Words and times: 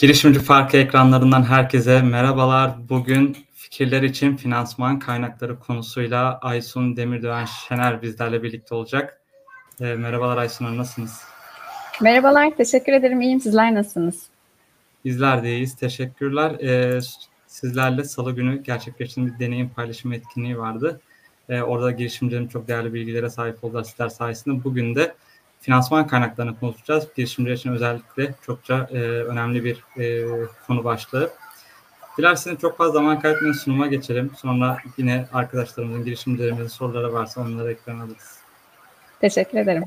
Girişimci 0.00 0.40
Farkı 0.40 0.76
ekranlarından 0.76 1.42
herkese 1.42 2.02
merhabalar. 2.02 2.88
Bugün 2.88 3.36
fikirler 3.54 4.02
için 4.02 4.36
finansman 4.36 4.98
kaynakları 4.98 5.58
konusuyla 5.58 6.38
Aysun 6.38 6.96
Demirdoğan 6.96 7.44
Şener 7.44 8.02
bizlerle 8.02 8.42
birlikte 8.42 8.74
olacak. 8.74 9.20
E, 9.80 9.84
merhabalar 9.84 10.36
Aysun 10.36 10.64
Hanım, 10.64 10.78
nasılsınız? 10.78 11.20
Merhabalar, 12.00 12.56
teşekkür 12.56 12.92
ederim. 12.92 13.20
İyiyim. 13.20 13.40
Sizler 13.40 13.74
nasılsınız? 13.74 14.22
Bizler 15.04 15.42
de 15.42 15.50
iyiyiz. 15.50 15.76
Teşekkürler. 15.76 16.50
E, 16.50 17.00
sizlerle 17.46 18.04
salı 18.04 18.32
günü 18.32 18.62
gerçekleştiğimiz 18.62 19.34
bir 19.34 19.46
deneyim 19.46 19.68
paylaşımı 19.68 20.14
etkinliği 20.14 20.58
vardı. 20.58 21.00
E, 21.48 21.62
orada 21.62 21.90
girişimcilerin 21.90 22.48
çok 22.48 22.68
değerli 22.68 22.94
bilgilere 22.94 23.30
sahip 23.30 23.64
oldular 23.64 23.84
sizler 23.84 24.08
sayesinde. 24.08 24.64
Bugün 24.64 24.94
de 24.94 25.14
finansman 25.60 26.06
kaynaklarını 26.06 26.60
konuşacağız. 26.60 27.08
Girişimciler 27.16 27.56
için 27.56 27.72
özellikle 27.72 28.34
çokça 28.46 28.88
e, 28.92 28.98
önemli 29.00 29.64
bir 29.64 29.84
e, 29.98 30.24
konu 30.66 30.84
başlığı. 30.84 31.30
Dilerseniz 32.18 32.60
çok 32.60 32.76
fazla 32.76 32.92
zaman 32.92 33.20
kaybetmeden 33.20 33.52
sunuma 33.52 33.86
geçelim. 33.86 34.30
Sonra 34.36 34.78
yine 34.96 35.26
arkadaşlarımızın, 35.32 36.04
girişimcilerimizin 36.04 36.68
soruları 36.68 37.12
varsa 37.12 37.40
onları 37.40 37.72
ekrana 37.72 38.02
alırız. 38.02 38.38
Teşekkür 39.20 39.58
ederim. 39.58 39.84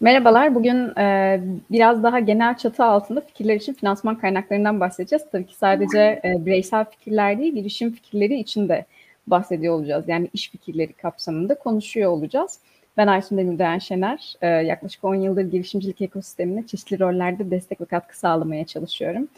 Merhabalar. 0.00 0.54
Bugün 0.54 0.98
e, 0.98 1.40
biraz 1.70 2.02
daha 2.02 2.18
genel 2.20 2.56
çatı 2.58 2.84
altında 2.84 3.20
fikirler 3.20 3.54
için 3.54 3.74
finansman 3.74 4.18
kaynaklarından 4.18 4.80
bahsedeceğiz. 4.80 5.24
Tabii 5.32 5.46
ki 5.46 5.54
sadece 5.56 6.20
e, 6.24 6.46
bireysel 6.46 6.84
fikirler 6.84 7.38
değil, 7.38 7.54
girişim 7.54 7.92
fikirleri 7.92 8.40
için 8.40 8.68
de 8.68 8.86
bahsediyor 9.26 9.74
olacağız. 9.74 10.04
Yani 10.08 10.28
iş 10.32 10.50
fikirleri 10.50 10.92
kapsamında 10.92 11.54
konuşuyor 11.58 12.10
olacağız. 12.10 12.58
Ben 12.96 13.06
Aysun 13.06 13.38
Demirdayan 13.38 13.78
Şener. 13.78 14.34
Ee, 14.42 14.46
yaklaşık 14.46 15.04
10 15.04 15.14
yıldır 15.14 15.42
girişimcilik 15.42 16.00
ekosistemine 16.00 16.66
çeşitli 16.66 17.00
rollerde 17.00 17.50
destek 17.50 17.80
ve 17.80 17.84
katkı 17.84 18.18
sağlamaya 18.18 18.66
çalışıyorum. 18.66 19.28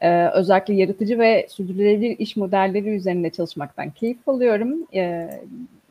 Ee, 0.00 0.28
özellikle 0.28 0.74
yaratıcı 0.74 1.18
ve 1.18 1.46
sürdürülebilir 1.50 2.18
iş 2.18 2.36
modelleri 2.36 2.88
üzerinde 2.88 3.30
çalışmaktan 3.30 3.90
keyif 3.90 4.28
alıyorum. 4.28 4.86
Ee, 4.94 5.30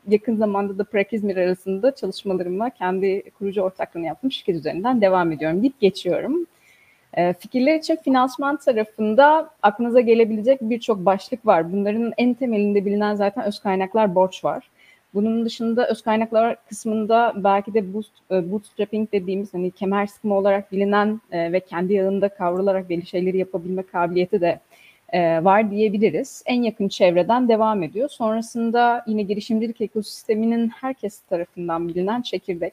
yakın 0.08 0.36
zamanda 0.36 0.78
da 0.78 0.84
Prakizmir 0.84 1.36
arasında 1.36 1.94
çalışmalarımla 1.94 2.70
kendi 2.70 3.30
kurucu 3.30 3.60
ortaklığını 3.62 4.06
yaptığım 4.06 4.32
şirket 4.32 4.56
üzerinden 4.56 5.00
devam 5.00 5.32
ediyorum 5.32 5.62
deyip 5.62 5.80
geçiyorum. 5.80 6.46
Fikirler 7.38 7.74
için 7.74 7.96
finansman 7.96 8.56
tarafında 8.56 9.50
aklınıza 9.62 10.00
gelebilecek 10.00 10.60
birçok 10.60 11.06
başlık 11.06 11.46
var. 11.46 11.72
Bunların 11.72 12.12
en 12.18 12.34
temelinde 12.34 12.84
bilinen 12.84 13.14
zaten 13.14 13.44
öz 13.44 13.58
kaynaklar 13.58 14.14
borç 14.14 14.44
var. 14.44 14.70
Bunun 15.14 15.44
dışında 15.44 15.88
öz 15.88 16.02
kaynaklar 16.02 16.56
kısmında 16.68 17.32
belki 17.36 17.74
de 17.74 17.94
boost, 17.94 18.12
e, 18.30 18.52
bootstrapping 18.52 19.12
dediğimiz 19.12 19.54
hani 19.54 19.70
kemer 19.70 20.06
sıkma 20.06 20.34
olarak 20.38 20.72
bilinen 20.72 21.20
e, 21.32 21.52
ve 21.52 21.60
kendi 21.60 21.92
yağında 21.92 22.28
kavrularak 22.28 22.88
belli 22.88 23.06
şeyleri 23.06 23.38
yapabilme 23.38 23.82
kabiliyeti 23.82 24.40
de 24.40 24.60
e, 25.12 25.44
var 25.44 25.70
diyebiliriz. 25.70 26.42
En 26.46 26.62
yakın 26.62 26.88
çevreden 26.88 27.48
devam 27.48 27.82
ediyor. 27.82 28.08
Sonrasında 28.08 29.04
yine 29.06 29.22
girişimcilik 29.22 29.80
ekosisteminin 29.80 30.68
herkes 30.68 31.20
tarafından 31.20 31.88
bilinen 31.88 32.22
çekirdek, 32.22 32.72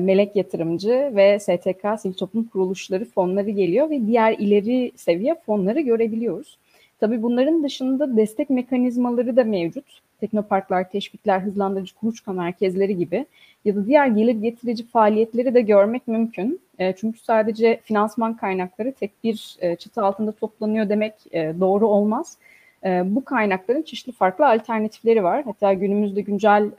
melek 0.00 0.36
yatırımcı 0.36 1.12
ve 1.14 1.38
STK, 1.38 2.00
sivil 2.00 2.14
toplum 2.14 2.44
kuruluşları 2.44 3.04
fonları 3.04 3.50
geliyor 3.50 3.90
ve 3.90 4.06
diğer 4.06 4.32
ileri 4.38 4.92
seviye 4.96 5.34
fonları 5.46 5.80
görebiliyoruz. 5.80 6.58
Tabii 7.02 7.22
bunların 7.22 7.62
dışında 7.62 8.16
destek 8.16 8.50
mekanizmaları 8.50 9.36
da 9.36 9.44
mevcut. 9.44 9.84
Teknoparklar, 10.20 10.90
teşvikler, 10.90 11.40
hızlandırıcı 11.40 11.94
kuluçka 11.94 12.32
merkezleri 12.32 12.96
gibi 12.96 13.26
ya 13.64 13.76
da 13.76 13.86
diğer 13.86 14.06
gelir 14.06 14.34
getirici 14.34 14.86
faaliyetleri 14.86 15.54
de 15.54 15.60
görmek 15.60 16.08
mümkün. 16.08 16.60
E, 16.78 16.92
çünkü 16.96 17.18
sadece 17.18 17.80
finansman 17.84 18.36
kaynakları 18.36 18.92
tek 18.92 19.24
bir 19.24 19.56
e, 19.60 19.76
çatı 19.76 20.02
altında 20.02 20.32
toplanıyor 20.32 20.88
demek 20.88 21.14
e, 21.32 21.54
doğru 21.60 21.88
olmaz. 21.88 22.38
E, 22.84 23.02
bu 23.04 23.24
kaynakların 23.24 23.82
çeşitli 23.82 24.12
farklı 24.12 24.48
alternatifleri 24.48 25.24
var. 25.24 25.44
Hatta 25.44 25.72
günümüzde 25.72 26.20
güncel 26.20 26.70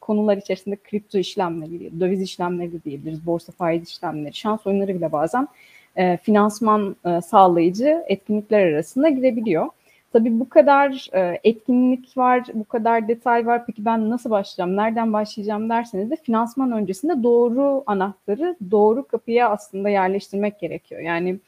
konular 0.00 0.36
içerisinde 0.36 0.76
kripto 0.76 1.18
işlemleri, 1.18 2.00
döviz 2.00 2.22
işlemleri 2.22 2.84
diyebiliriz, 2.84 3.26
borsa 3.26 3.52
faiz 3.52 3.88
işlemleri, 3.88 4.34
şans 4.34 4.66
oyunları 4.66 4.94
bile 4.94 5.12
bazen 5.12 5.48
e, 5.96 6.16
finansman 6.16 6.96
e, 7.04 7.20
sağlayıcı 7.20 8.04
etkinlikler 8.08 8.66
arasında 8.72 9.08
girebiliyor. 9.08 9.68
Tabii 10.12 10.40
bu 10.40 10.48
kadar 10.48 11.08
e, 11.12 11.40
etkinlik 11.44 12.16
var, 12.16 12.44
bu 12.54 12.64
kadar 12.64 13.08
detay 13.08 13.46
var. 13.46 13.66
Peki 13.66 13.84
ben 13.84 14.10
nasıl 14.10 14.30
başlayacağım, 14.30 14.76
nereden 14.76 15.12
başlayacağım 15.12 15.68
derseniz 15.68 16.10
de 16.10 16.16
finansman 16.16 16.72
öncesinde 16.72 17.22
doğru 17.22 17.82
anahtarı 17.86 18.56
doğru 18.70 19.06
kapıya 19.06 19.50
aslında 19.50 19.88
yerleştirmek 19.88 20.60
gerekiyor. 20.60 21.00
Yani 21.00 21.38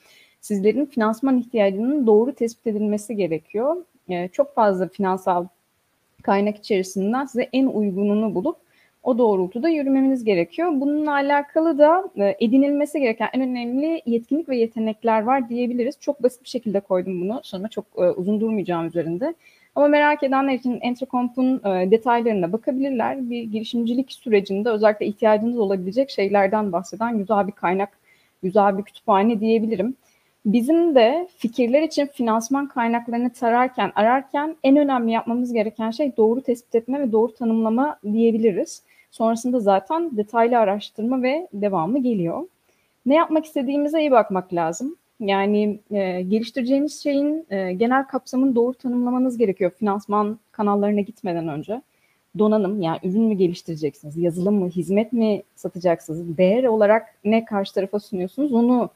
sizlerin 0.41 0.87
finansman 0.87 1.39
ihtiyacının 1.39 2.06
doğru 2.06 2.33
tespit 2.33 2.67
edilmesi 2.67 3.17
gerekiyor. 3.17 3.77
E, 4.09 4.29
çok 4.29 4.55
fazla 4.55 4.89
finansal 4.89 5.47
kaynak 6.23 6.56
içerisinden 6.56 7.25
size 7.25 7.49
en 7.53 7.67
uygununu 7.67 8.34
bulup 8.34 8.56
o 9.03 9.19
doğrultuda 9.19 9.69
yürümemiz 9.69 10.25
gerekiyor. 10.25 10.71
Bununla 10.75 11.12
alakalı 11.12 11.78
da 11.78 12.11
e, 12.16 12.37
edinilmesi 12.41 13.00
gereken 13.00 13.28
en 13.33 13.41
önemli 13.41 14.03
yetkinlik 14.06 14.49
ve 14.49 14.56
yetenekler 14.56 15.22
var 15.22 15.49
diyebiliriz. 15.49 16.00
Çok 16.00 16.22
basit 16.22 16.44
bir 16.44 16.49
şekilde 16.49 16.81
koydum 16.81 17.21
bunu. 17.21 17.41
Sonra 17.43 17.69
çok 17.69 17.84
e, 17.97 18.03
uzun 18.03 18.41
durmayacağım 18.41 18.87
üzerinde. 18.87 19.34
Ama 19.75 19.88
merak 19.88 20.22
edenler 20.22 20.55
için 20.55 20.78
Entrocomp'un 20.81 21.56
e, 21.69 21.91
detaylarına 21.91 22.53
bakabilirler. 22.53 23.31
Bir 23.31 23.43
girişimcilik 23.43 24.12
sürecinde 24.12 24.71
özellikle 24.71 25.06
ihtiyacınız 25.06 25.59
olabilecek 25.59 26.11
şeylerden 26.11 26.72
bahseden 26.72 27.19
güzel 27.19 27.47
bir 27.47 27.53
kaynak, 27.53 27.99
güzel 28.43 28.78
bir 28.78 28.82
kütüphane 28.82 29.41
diyebilirim. 29.41 29.97
Bizim 30.47 30.94
de 30.94 31.28
fikirler 31.37 31.82
için 31.82 32.06
finansman 32.06 32.69
kaynaklarını 32.69 33.31
tararken, 33.31 33.93
ararken 33.94 34.56
en 34.62 34.77
önemli 34.77 35.12
yapmamız 35.12 35.53
gereken 35.53 35.91
şey 35.91 36.17
doğru 36.17 36.41
tespit 36.41 36.75
etme 36.75 37.00
ve 37.00 37.12
doğru 37.12 37.34
tanımlama 37.34 37.99
diyebiliriz. 38.12 38.82
Sonrasında 39.10 39.60
zaten 39.60 40.16
detaylı 40.16 40.59
araştırma 40.59 41.22
ve 41.22 41.48
devamı 41.53 42.03
geliyor. 42.03 42.43
Ne 43.06 43.15
yapmak 43.15 43.44
istediğimize 43.44 44.00
iyi 44.00 44.10
bakmak 44.10 44.54
lazım. 44.54 44.97
Yani 45.21 45.81
e, 45.91 46.22
geliştireceğimiz 46.22 47.03
şeyin 47.03 47.47
e, 47.50 47.72
genel 47.72 48.06
kapsamını 48.06 48.54
doğru 48.54 48.75
tanımlamanız 48.75 49.38
gerekiyor 49.38 49.70
finansman 49.70 50.38
kanallarına 50.53 51.00
gitmeden 51.00 51.49
önce. 51.49 51.82
Donanım 52.38 52.82
yani 52.82 52.99
ürün 53.03 53.22
mü 53.22 53.34
geliştireceksiniz, 53.34 54.16
yazılım 54.16 54.54
mı, 54.54 54.69
hizmet 54.69 55.12
mi 55.12 55.43
satacaksınız, 55.56 56.38
değer 56.38 56.65
olarak 56.65 57.15
ne 57.25 57.44
karşı 57.44 57.75
tarafa 57.75 58.00
sunuyorsunuz 58.00 58.53
onu 58.53 58.91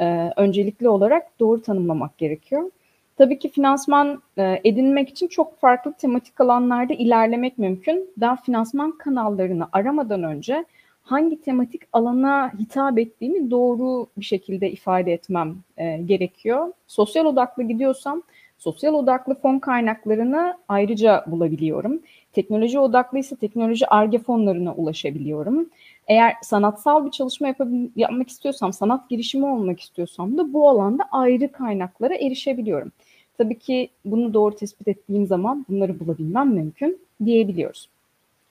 e, 0.00 0.32
öncelikli 0.36 0.88
olarak 0.88 1.40
doğru 1.40 1.62
tanımlamak 1.62 2.18
gerekiyor. 2.18 2.70
Tabii 3.18 3.38
ki 3.38 3.48
finansman 3.48 4.22
e, 4.38 4.60
edinmek 4.64 5.08
için 5.08 5.28
çok 5.28 5.58
farklı 5.60 5.92
tematik 5.92 6.40
alanlarda 6.40 6.94
ilerlemek 6.94 7.58
mümkün. 7.58 8.10
Daha 8.20 8.36
finansman 8.36 8.98
kanallarını 8.98 9.68
aramadan 9.72 10.22
önce 10.22 10.64
hangi 11.02 11.40
tematik 11.40 11.82
alana 11.92 12.52
hitap 12.58 12.98
ettiğimi 12.98 13.50
doğru 13.50 14.06
bir 14.16 14.24
şekilde 14.24 14.70
ifade 14.70 15.12
etmem 15.12 15.56
e, 15.76 15.96
gerekiyor. 15.96 16.72
Sosyal 16.86 17.24
odaklı 17.24 17.62
gidiyorsam 17.62 18.22
sosyal 18.58 18.94
odaklı 18.94 19.34
fon 19.34 19.58
kaynaklarını 19.58 20.54
ayrıca 20.68 21.24
bulabiliyorum. 21.26 22.02
Teknoloji 22.32 22.78
odaklıysa 22.78 23.36
teknoloji 23.36 23.86
ARGE 23.86 24.18
fonlarına 24.18 24.74
ulaşabiliyorum. 24.74 25.68
Eğer 26.08 26.34
sanatsal 26.42 27.06
bir 27.06 27.10
çalışma 27.10 27.54
yapmak 27.96 28.28
istiyorsam, 28.28 28.72
sanat 28.72 29.10
girişimi 29.10 29.46
olmak 29.46 29.80
istiyorsam 29.80 30.38
da 30.38 30.52
bu 30.52 30.68
alanda 30.68 31.04
ayrı 31.12 31.52
kaynaklara 31.52 32.14
erişebiliyorum. 32.14 32.92
Tabii 33.38 33.58
ki 33.58 33.88
bunu 34.04 34.34
doğru 34.34 34.56
tespit 34.56 34.88
ettiğim 34.88 35.26
zaman 35.26 35.66
bunları 35.68 36.00
bulabilmem 36.00 36.48
mümkün 36.48 36.98
diyebiliyoruz. 37.24 37.88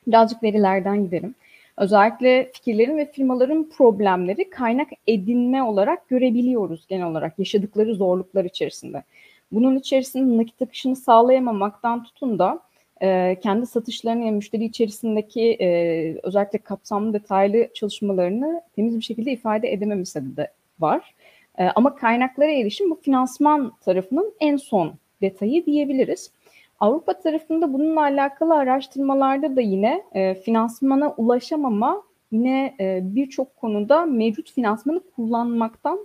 Birazcık 0.08 0.44
verilerden 0.44 1.04
gidelim. 1.04 1.36
Özellikle 1.78 2.52
fikirlerin 2.54 2.98
ve 2.98 3.12
firmaların 3.12 3.70
problemleri 3.70 4.50
kaynak 4.50 4.88
edinme 5.08 5.64
olarak 5.64 6.10
görebiliyoruz 6.10 6.88
genel 6.88 7.08
olarak 7.08 7.40
yaşadıkları 7.40 7.96
zorluklar 7.96 8.46
içerisinde. 8.46 9.04
Bunun 9.52 9.76
içerisinde 9.76 10.38
nakit 10.38 10.62
akışını 10.62 10.96
sağlayamamaktan 10.96 12.04
tutun 12.04 12.40
da 12.40 12.60
e, 13.02 13.38
kendi 13.44 13.66
satışlarını 13.66 14.26
yani 14.26 14.36
müşteri 14.36 14.66
içerisindeki 14.66 15.58
e, 15.62 16.20
özellikle 16.24 16.60
kapsamlı 16.60 17.14
detaylı 17.14 17.68
çalışmalarını 17.74 18.62
temiz 18.76 18.98
bir 18.98 19.04
şekilde 19.04 19.32
ifade 19.32 19.74
edememesi 19.74 20.38
de 20.38 20.52
var. 20.80 21.14
E, 21.58 21.66
ama 21.66 21.96
kaynaklara 21.96 22.52
erişim 22.52 22.92
bu 22.92 22.96
finansman 22.96 23.72
tarafının 23.82 24.34
en 24.40 24.58
son 24.58 24.94
detayı 25.22 25.66
diyebiliriz. 25.66 26.32
Avrupa 26.80 27.14
tarafında 27.14 27.74
bununla 27.74 28.02
alakalı 28.02 28.56
araştırmalarda 28.56 29.56
da 29.56 29.62
yine 29.62 30.04
e, 30.14 30.36
finansmana 30.36 31.14
ulaşamama 31.18 32.04
yine 32.32 32.76
e, 32.80 33.00
birçok 33.04 33.56
konuda 33.56 34.06
mevcut 34.06 34.52
finansmanı 34.52 35.02
kullanmaktan 35.16 36.00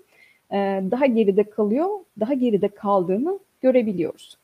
e, 0.50 0.56
daha 0.90 1.06
geride 1.06 1.50
kalıyor, 1.50 1.88
daha 2.20 2.34
geride 2.34 2.68
kaldığını 2.68 3.38
görebiliyoruz. 3.60 4.38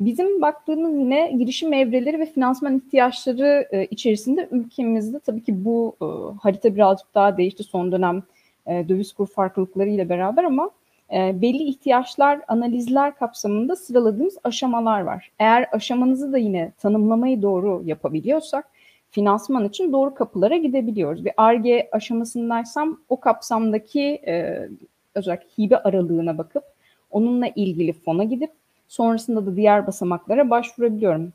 Bizim 0.00 0.42
baktığımız 0.42 0.94
yine 0.94 1.32
girişim 1.38 1.72
evreleri 1.72 2.20
ve 2.20 2.26
finansman 2.26 2.76
ihtiyaçları 2.76 3.68
e, 3.72 3.84
içerisinde 3.84 4.48
ülkemizde 4.50 5.18
tabii 5.18 5.42
ki 5.42 5.64
bu 5.64 5.96
e, 6.02 6.06
harita 6.42 6.74
birazcık 6.74 7.14
daha 7.14 7.36
değişti 7.36 7.62
son 7.62 7.92
dönem 7.92 8.22
e, 8.66 8.88
döviz 8.88 9.12
kur 9.12 9.26
farklılıkları 9.26 9.88
ile 9.88 10.08
beraber 10.08 10.44
ama 10.44 10.70
e, 11.12 11.42
belli 11.42 11.62
ihtiyaçlar, 11.62 12.40
analizler 12.48 13.16
kapsamında 13.16 13.76
sıraladığımız 13.76 14.38
aşamalar 14.44 15.00
var. 15.00 15.30
Eğer 15.38 15.66
aşamanızı 15.72 16.32
da 16.32 16.38
yine 16.38 16.72
tanımlamayı 16.78 17.42
doğru 17.42 17.82
yapabiliyorsak 17.84 18.68
finansman 19.10 19.64
için 19.64 19.92
doğru 19.92 20.14
kapılara 20.14 20.56
gidebiliyoruz. 20.56 21.24
Bir 21.24 21.32
ARGE 21.36 21.88
aşamasındaysam 21.92 23.00
o 23.08 23.20
kapsamdaki 23.20 24.02
e, 24.26 24.68
özellikle 25.14 25.46
hibe 25.58 25.76
aralığına 25.78 26.38
bakıp 26.38 26.64
onunla 27.10 27.46
ilgili 27.48 27.92
fona 27.92 28.24
gidip 28.24 28.50
sonrasında 28.88 29.46
da 29.46 29.56
diğer 29.56 29.86
basamaklara 29.86 30.50
başvurabiliyorum. 30.50 31.32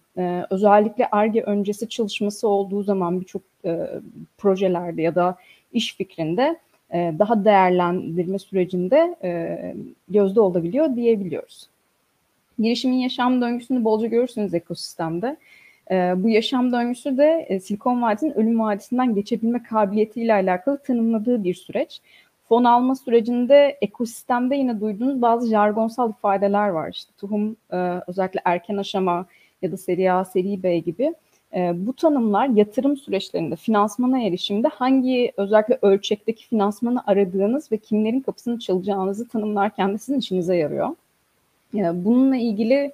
Özellikle 0.50 1.08
ARGE 1.12 1.42
öncesi 1.42 1.90
çalışması 1.90 2.48
olduğu 2.48 2.84
zaman 2.84 3.22
birçok 3.22 3.42
projelerde 4.38 5.02
ya 5.02 5.16
da 5.16 5.36
iş 5.74 5.96
fikrinde 5.96 6.60
daha 6.94 7.46
değerlendirme 7.46 8.40
sürecinde 8.40 9.16
e, 9.24 9.60
gözde 10.10 10.42
olabiliyor 10.42 10.96
diyebiliyoruz. 10.96 11.70
Girişimin 12.60 12.96
yaşam 12.96 13.42
döngüsünü 13.42 13.84
bolca 13.84 14.08
görürsünüz 14.08 14.54
ekosistemde. 14.54 15.38
E, 15.92 15.96
bu 15.96 16.30
yaşam 16.30 16.72
döngüsü 16.72 17.18
de 17.18 17.60
Silikon 17.64 18.02
Vadisi'nin 18.02 18.34
ölüm 18.34 18.60
vadisinden 18.60 19.16
geçebilme 19.16 19.64
kabiliyetiyle 19.64 20.34
alakalı 20.34 20.78
tanımladığı 20.78 21.44
bir 21.44 21.54
süreç. 21.54 22.02
Fon 22.50 22.64
alma 22.64 22.96
sürecinde 22.96 23.78
ekosistemde 23.82 24.56
yine 24.56 24.80
duyduğunuz 24.80 25.22
bazı 25.22 25.50
jargonsal 25.50 26.10
ifadeler 26.10 26.70
var. 26.70 26.90
İşte 26.94 27.12
tohum 27.18 27.56
özellikle 28.08 28.42
erken 28.46 28.78
aşama 28.78 29.26
ya 29.62 29.72
da 29.72 29.78
seri 29.78 30.12
A, 30.12 30.26
seri 30.26 30.64
B 30.64 30.80
gibi 30.80 31.14
e, 31.56 31.88
bu 31.88 31.94
tanımlar 31.94 32.48
yatırım 32.48 32.98
süreçlerinde 32.98 33.56
finansmana 33.56 34.22
erişimde 34.22 34.68
hangi 34.68 35.32
özellikle 35.38 35.80
ölçekteki 35.82 36.48
finansmanı 36.48 37.04
aradığınız 37.08 37.72
ve 37.72 37.78
kimlerin 37.78 38.20
kapısını 38.20 38.60
çalacağınızı 38.60 39.28
tanımlarken 39.28 39.94
de 39.94 39.98
sizin 39.98 40.20
işinize 40.20 40.56
yarıyor. 40.56 40.90
Yani 41.74 42.06
bununla 42.06 42.36
ilgili 42.36 42.92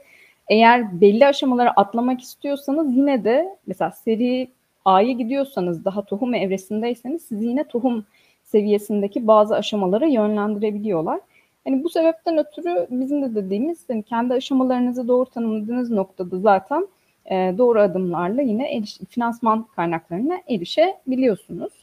eğer 0.47 1.01
belli 1.01 1.25
aşamaları 1.25 1.71
atlamak 1.71 2.21
istiyorsanız 2.21 2.97
yine 2.97 3.23
de 3.23 3.57
mesela 3.67 3.91
seri 3.91 4.47
A'ya 4.85 5.11
gidiyorsanız 5.11 5.85
daha 5.85 6.01
tohum 6.01 6.33
evresindeyseniz 6.33 7.21
sizi 7.21 7.45
yine 7.45 7.63
tohum 7.63 8.05
seviyesindeki 8.43 9.27
bazı 9.27 9.55
aşamalara 9.55 10.05
yönlendirebiliyorlar. 10.05 11.19
Hani 11.65 11.83
bu 11.83 11.89
sebepten 11.89 12.37
ötürü 12.37 12.87
bizim 12.89 13.21
de 13.21 13.35
dediğimiz 13.35 13.77
hani 13.87 14.03
kendi 14.03 14.33
aşamalarınızı 14.33 15.07
doğru 15.07 15.25
tanımladığınız 15.25 15.91
noktada 15.91 16.39
zaten 16.39 16.87
e, 17.31 17.53
doğru 17.57 17.79
adımlarla 17.79 18.41
yine 18.41 18.75
eriş, 18.75 18.97
finansman 19.09 19.67
kaynaklarına 19.75 20.41
erişebiliyorsunuz. 20.49 21.73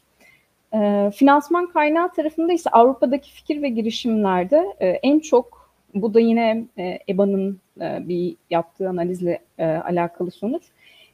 E, 0.75 1.11
finansman 1.15 1.67
kaynağı 1.67 2.13
tarafında 2.13 2.53
ise 2.53 2.71
Avrupa'daki 2.71 3.33
fikir 3.33 3.63
ve 3.63 3.69
girişimlerde 3.69 4.67
e, 4.81 4.89
en 4.89 5.19
çok 5.19 5.71
bu 5.95 6.15
da 6.15 6.21
yine 6.21 6.65
e, 6.79 6.99
EBA'nın 7.09 7.61
e, 7.81 8.09
bir 8.09 8.37
yaptığı 8.51 8.89
analizle 8.89 9.39
e, 9.59 9.65
alakalı 9.65 10.31
sonuç. 10.31 10.63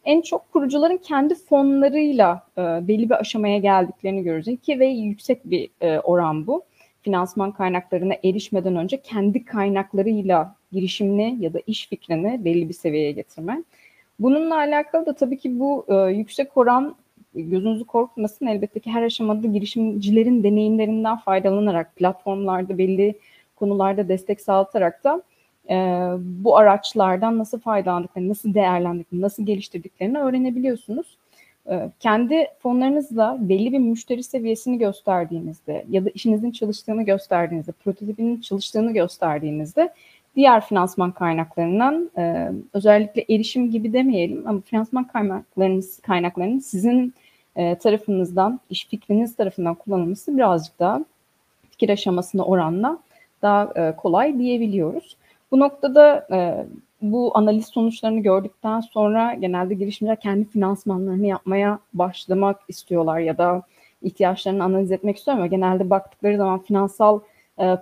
En 0.04 0.20
çok 0.20 0.52
kurucuların 0.52 0.96
kendi 0.96 1.34
fonlarıyla 1.34 2.46
e, 2.58 2.60
belli 2.60 3.10
bir 3.10 3.20
aşamaya 3.20 3.58
geldiklerini 3.58 4.22
görürüz. 4.22 4.48
İki 4.48 4.80
ve 4.80 4.86
yüksek 4.86 5.44
bir 5.44 5.70
e, 5.80 5.98
oran 5.98 6.46
bu. 6.46 6.62
Finansman 7.02 7.52
kaynaklarına 7.52 8.14
erişmeden 8.24 8.76
önce 8.76 9.02
kendi 9.02 9.44
kaynaklarıyla 9.44 10.54
girişimini 10.72 11.36
ya 11.40 11.54
da 11.54 11.60
iş 11.66 11.88
fikrini 11.88 12.44
belli 12.44 12.68
bir 12.68 12.74
seviyeye 12.74 13.12
getirme. 13.12 13.62
Bununla 14.20 14.56
alakalı 14.56 15.06
da 15.06 15.12
tabii 15.14 15.38
ki 15.38 15.60
bu 15.60 15.86
e, 15.88 15.94
yüksek 15.94 16.56
oran 16.56 16.96
gözünüzü 17.34 17.84
korkmasın 17.84 18.46
elbette 18.46 18.80
ki 18.80 18.90
her 18.90 19.02
aşamada 19.02 19.46
girişimcilerin 19.46 20.44
deneyimlerinden 20.44 21.16
faydalanarak 21.16 21.96
platformlarda 21.96 22.78
belli 22.78 23.18
konularda 23.56 24.08
destek 24.08 24.40
sağlatarak 24.40 25.04
da 25.04 25.22
e, 25.70 25.74
bu 26.18 26.56
araçlardan 26.56 27.38
nasıl 27.38 27.60
faydalandıklarını, 27.60 28.28
nasıl 28.28 28.54
değerlendirdiklerini, 28.54 29.22
nasıl 29.22 29.46
geliştirdiklerini 29.46 30.18
öğrenebiliyorsunuz. 30.18 31.16
E, 31.70 31.90
kendi 32.00 32.46
fonlarınızla 32.58 33.36
belli 33.40 33.72
bir 33.72 33.78
müşteri 33.78 34.22
seviyesini 34.22 34.78
gösterdiğinizde 34.78 35.84
ya 35.90 36.04
da 36.04 36.10
işinizin 36.10 36.50
çalıştığını 36.50 37.02
gösterdiğinizde, 37.02 37.72
prototipinin 37.72 38.40
çalıştığını 38.40 38.92
gösterdiğinizde 38.92 39.94
diğer 40.36 40.60
finansman 40.60 41.12
kaynaklarından 41.12 42.10
e, 42.18 42.52
özellikle 42.72 43.34
erişim 43.34 43.70
gibi 43.70 43.92
demeyelim 43.92 44.42
ama 44.46 44.60
finansman 44.60 45.04
kaynaklarınız 45.04 46.00
kaynaklarının 46.00 46.58
sizin 46.58 47.14
e, 47.56 47.74
tarafınızdan, 47.74 48.60
iş 48.70 48.86
fikriniz 48.86 49.36
tarafından 49.36 49.74
kullanılması 49.74 50.36
birazcık 50.36 50.78
daha 50.78 51.04
fikir 51.70 51.88
aşamasına 51.88 52.44
oranla 52.44 52.98
daha 53.42 53.72
e, 53.76 53.96
kolay 53.96 54.38
diyebiliyoruz. 54.38 55.16
Bu 55.50 55.60
noktada 55.60 56.26
e, 56.32 56.66
bu 57.02 57.32
analiz 57.34 57.66
sonuçlarını 57.66 58.20
gördükten 58.20 58.80
sonra 58.80 59.34
genelde 59.34 59.74
girişimciler 59.74 60.20
kendi 60.20 60.48
finansmanlarını 60.48 61.26
yapmaya 61.26 61.78
başlamak 61.94 62.60
istiyorlar 62.68 63.18
ya 63.18 63.38
da 63.38 63.62
ihtiyaçlarını 64.02 64.64
analiz 64.64 64.92
etmek 64.92 65.16
istiyor 65.16 65.36
ama 65.36 65.46
genelde 65.46 65.90
baktıkları 65.90 66.36
zaman 66.36 66.58
finansal 66.58 67.20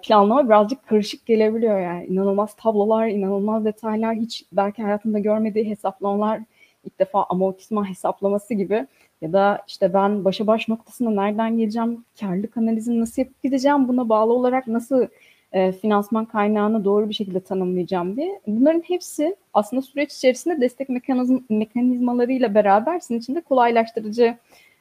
planlama 0.03 0.47
birazcık 0.47 0.87
karışık 0.87 1.27
gelebiliyor 1.27 1.81
yani. 1.81 2.07
inanılmaz 2.07 2.55
tablolar, 2.55 3.09
inanılmaz 3.09 3.65
detaylar, 3.65 4.15
hiç 4.15 4.45
belki 4.53 4.83
hayatında 4.83 5.19
görmediği 5.19 5.71
hesaplamalar, 5.71 6.41
ilk 6.85 6.99
defa 6.99 7.25
amortisman 7.29 7.91
hesaplaması 7.91 8.55
gibi 8.55 8.87
ya 9.23 9.33
da 9.33 9.63
işte 9.69 9.95
ben 9.95 10.25
başa 10.25 10.47
baş 10.47 10.69
noktasında 10.69 11.11
nereden 11.11 11.59
geleceğim, 11.59 12.05
karlılık 12.21 12.57
analizini 12.57 13.01
nasıl 13.01 13.23
yapıp 13.23 13.43
gideceğim, 13.43 13.89
buna 13.89 14.09
bağlı 14.09 14.33
olarak 14.33 14.67
nasıl 14.67 15.07
e, 15.53 15.73
finansman 15.73 16.25
kaynağını 16.25 16.85
doğru 16.85 17.09
bir 17.09 17.15
şekilde 17.15 17.41
tanımlayacağım 17.41 18.17
diye. 18.17 18.41
Bunların 18.47 18.81
hepsi 18.81 19.37
aslında 19.55 19.83
süreç 19.83 20.15
içerisinde 20.15 20.61
destek 20.61 20.89
mekanizm, 20.89 21.39
mekanizmalarıyla 21.49 22.55
beraber 22.55 23.01
sizin 23.01 23.19
için 23.19 23.35
de 23.35 23.41
kolaylaştırıcı 23.41 24.37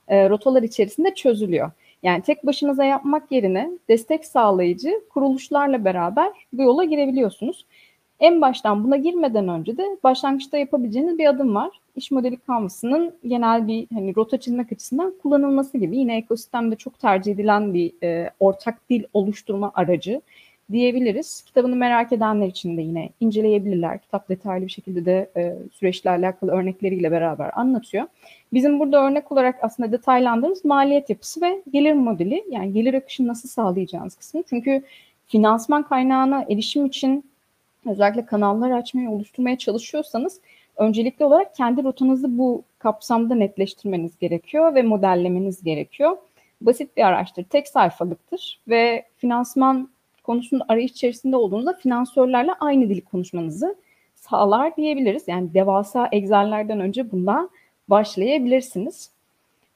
e, 0.07 0.29
rotalar 0.29 0.63
içerisinde 0.63 1.13
çözülüyor. 1.13 1.71
Yani 2.03 2.21
tek 2.21 2.45
başınıza 2.45 2.83
yapmak 2.83 3.31
yerine 3.31 3.69
destek 3.89 4.25
sağlayıcı 4.25 5.01
kuruluşlarla 5.09 5.85
beraber 5.85 6.31
bu 6.53 6.63
yola 6.63 6.83
girebiliyorsunuz. 6.83 7.65
En 8.19 8.41
baştan 8.41 8.83
buna 8.83 8.97
girmeden 8.97 9.47
önce 9.47 9.77
de 9.77 9.97
başlangıçta 10.03 10.57
yapabileceğiniz 10.57 11.17
bir 11.17 11.25
adım 11.25 11.55
var. 11.55 11.81
İş 11.95 12.11
modeli 12.11 12.37
kanvasının 12.37 13.15
genel 13.27 13.67
bir 13.67 13.87
hani 13.93 14.15
rota 14.15 14.39
çizmek 14.39 14.71
açısından 14.71 15.13
kullanılması 15.21 15.77
gibi 15.77 15.97
yine 15.97 16.17
ekosistemde 16.17 16.75
çok 16.75 16.99
tercih 16.99 17.31
edilen 17.31 17.73
bir 17.73 17.93
e, 18.03 18.29
ortak 18.39 18.89
dil 18.89 19.03
oluşturma 19.13 19.71
aracı 19.75 20.21
diyebiliriz. 20.71 21.41
Kitabını 21.41 21.75
merak 21.75 22.13
edenler 22.13 22.47
için 22.47 22.77
de 22.77 22.81
yine 22.81 23.09
inceleyebilirler. 23.19 23.99
Kitap 23.99 24.29
detaylı 24.29 24.65
bir 24.65 24.71
şekilde 24.71 25.05
de 25.05 25.29
e, 25.37 25.55
süreçle 25.73 26.09
alakalı 26.09 26.51
örnekleriyle 26.51 27.11
beraber 27.11 27.51
anlatıyor. 27.53 28.03
Bizim 28.53 28.79
burada 28.79 29.05
örnek 29.07 29.31
olarak 29.31 29.55
aslında 29.61 29.91
detaylandığımız 29.91 30.65
maliyet 30.65 31.09
yapısı 31.09 31.41
ve 31.41 31.61
gelir 31.71 31.93
modeli 31.93 32.43
yani 32.51 32.73
gelir 32.73 32.93
akışını 32.93 33.27
nasıl 33.27 33.49
sağlayacağınız 33.49 34.15
kısmı. 34.15 34.43
Çünkü 34.49 34.83
finansman 35.27 35.83
kaynağına 35.83 36.45
erişim 36.49 36.85
için 36.85 37.25
özellikle 37.85 38.25
kanallar 38.25 38.71
açmaya, 38.71 39.11
oluşturmaya 39.11 39.57
çalışıyorsanız 39.57 40.39
öncelikli 40.77 41.25
olarak 41.25 41.55
kendi 41.55 41.83
rotanızı 41.83 42.37
bu 42.37 42.63
kapsamda 42.79 43.35
netleştirmeniz 43.35 44.19
gerekiyor 44.19 44.75
ve 44.75 44.81
modellemeniz 44.81 45.63
gerekiyor. 45.63 46.17
Basit 46.61 46.97
bir 46.97 47.01
araçtır, 47.03 47.43
tek 47.43 47.67
sayfalıktır 47.67 48.59
ve 48.67 49.05
finansman 49.17 49.89
konusunda 50.27 50.65
arayış 50.67 50.91
içerisinde 50.91 51.35
olduğunuzda 51.35 51.73
finansörlerle 51.73 52.51
aynı 52.59 52.89
dili 52.89 53.01
konuşmanızı 53.01 53.75
sağlar 54.15 54.75
diyebiliriz. 54.75 55.23
Yani 55.27 55.53
devasa 55.53 56.09
Excel'lerden 56.11 56.79
önce 56.79 57.11
bundan 57.11 57.49
başlayabilirsiniz. 57.87 59.11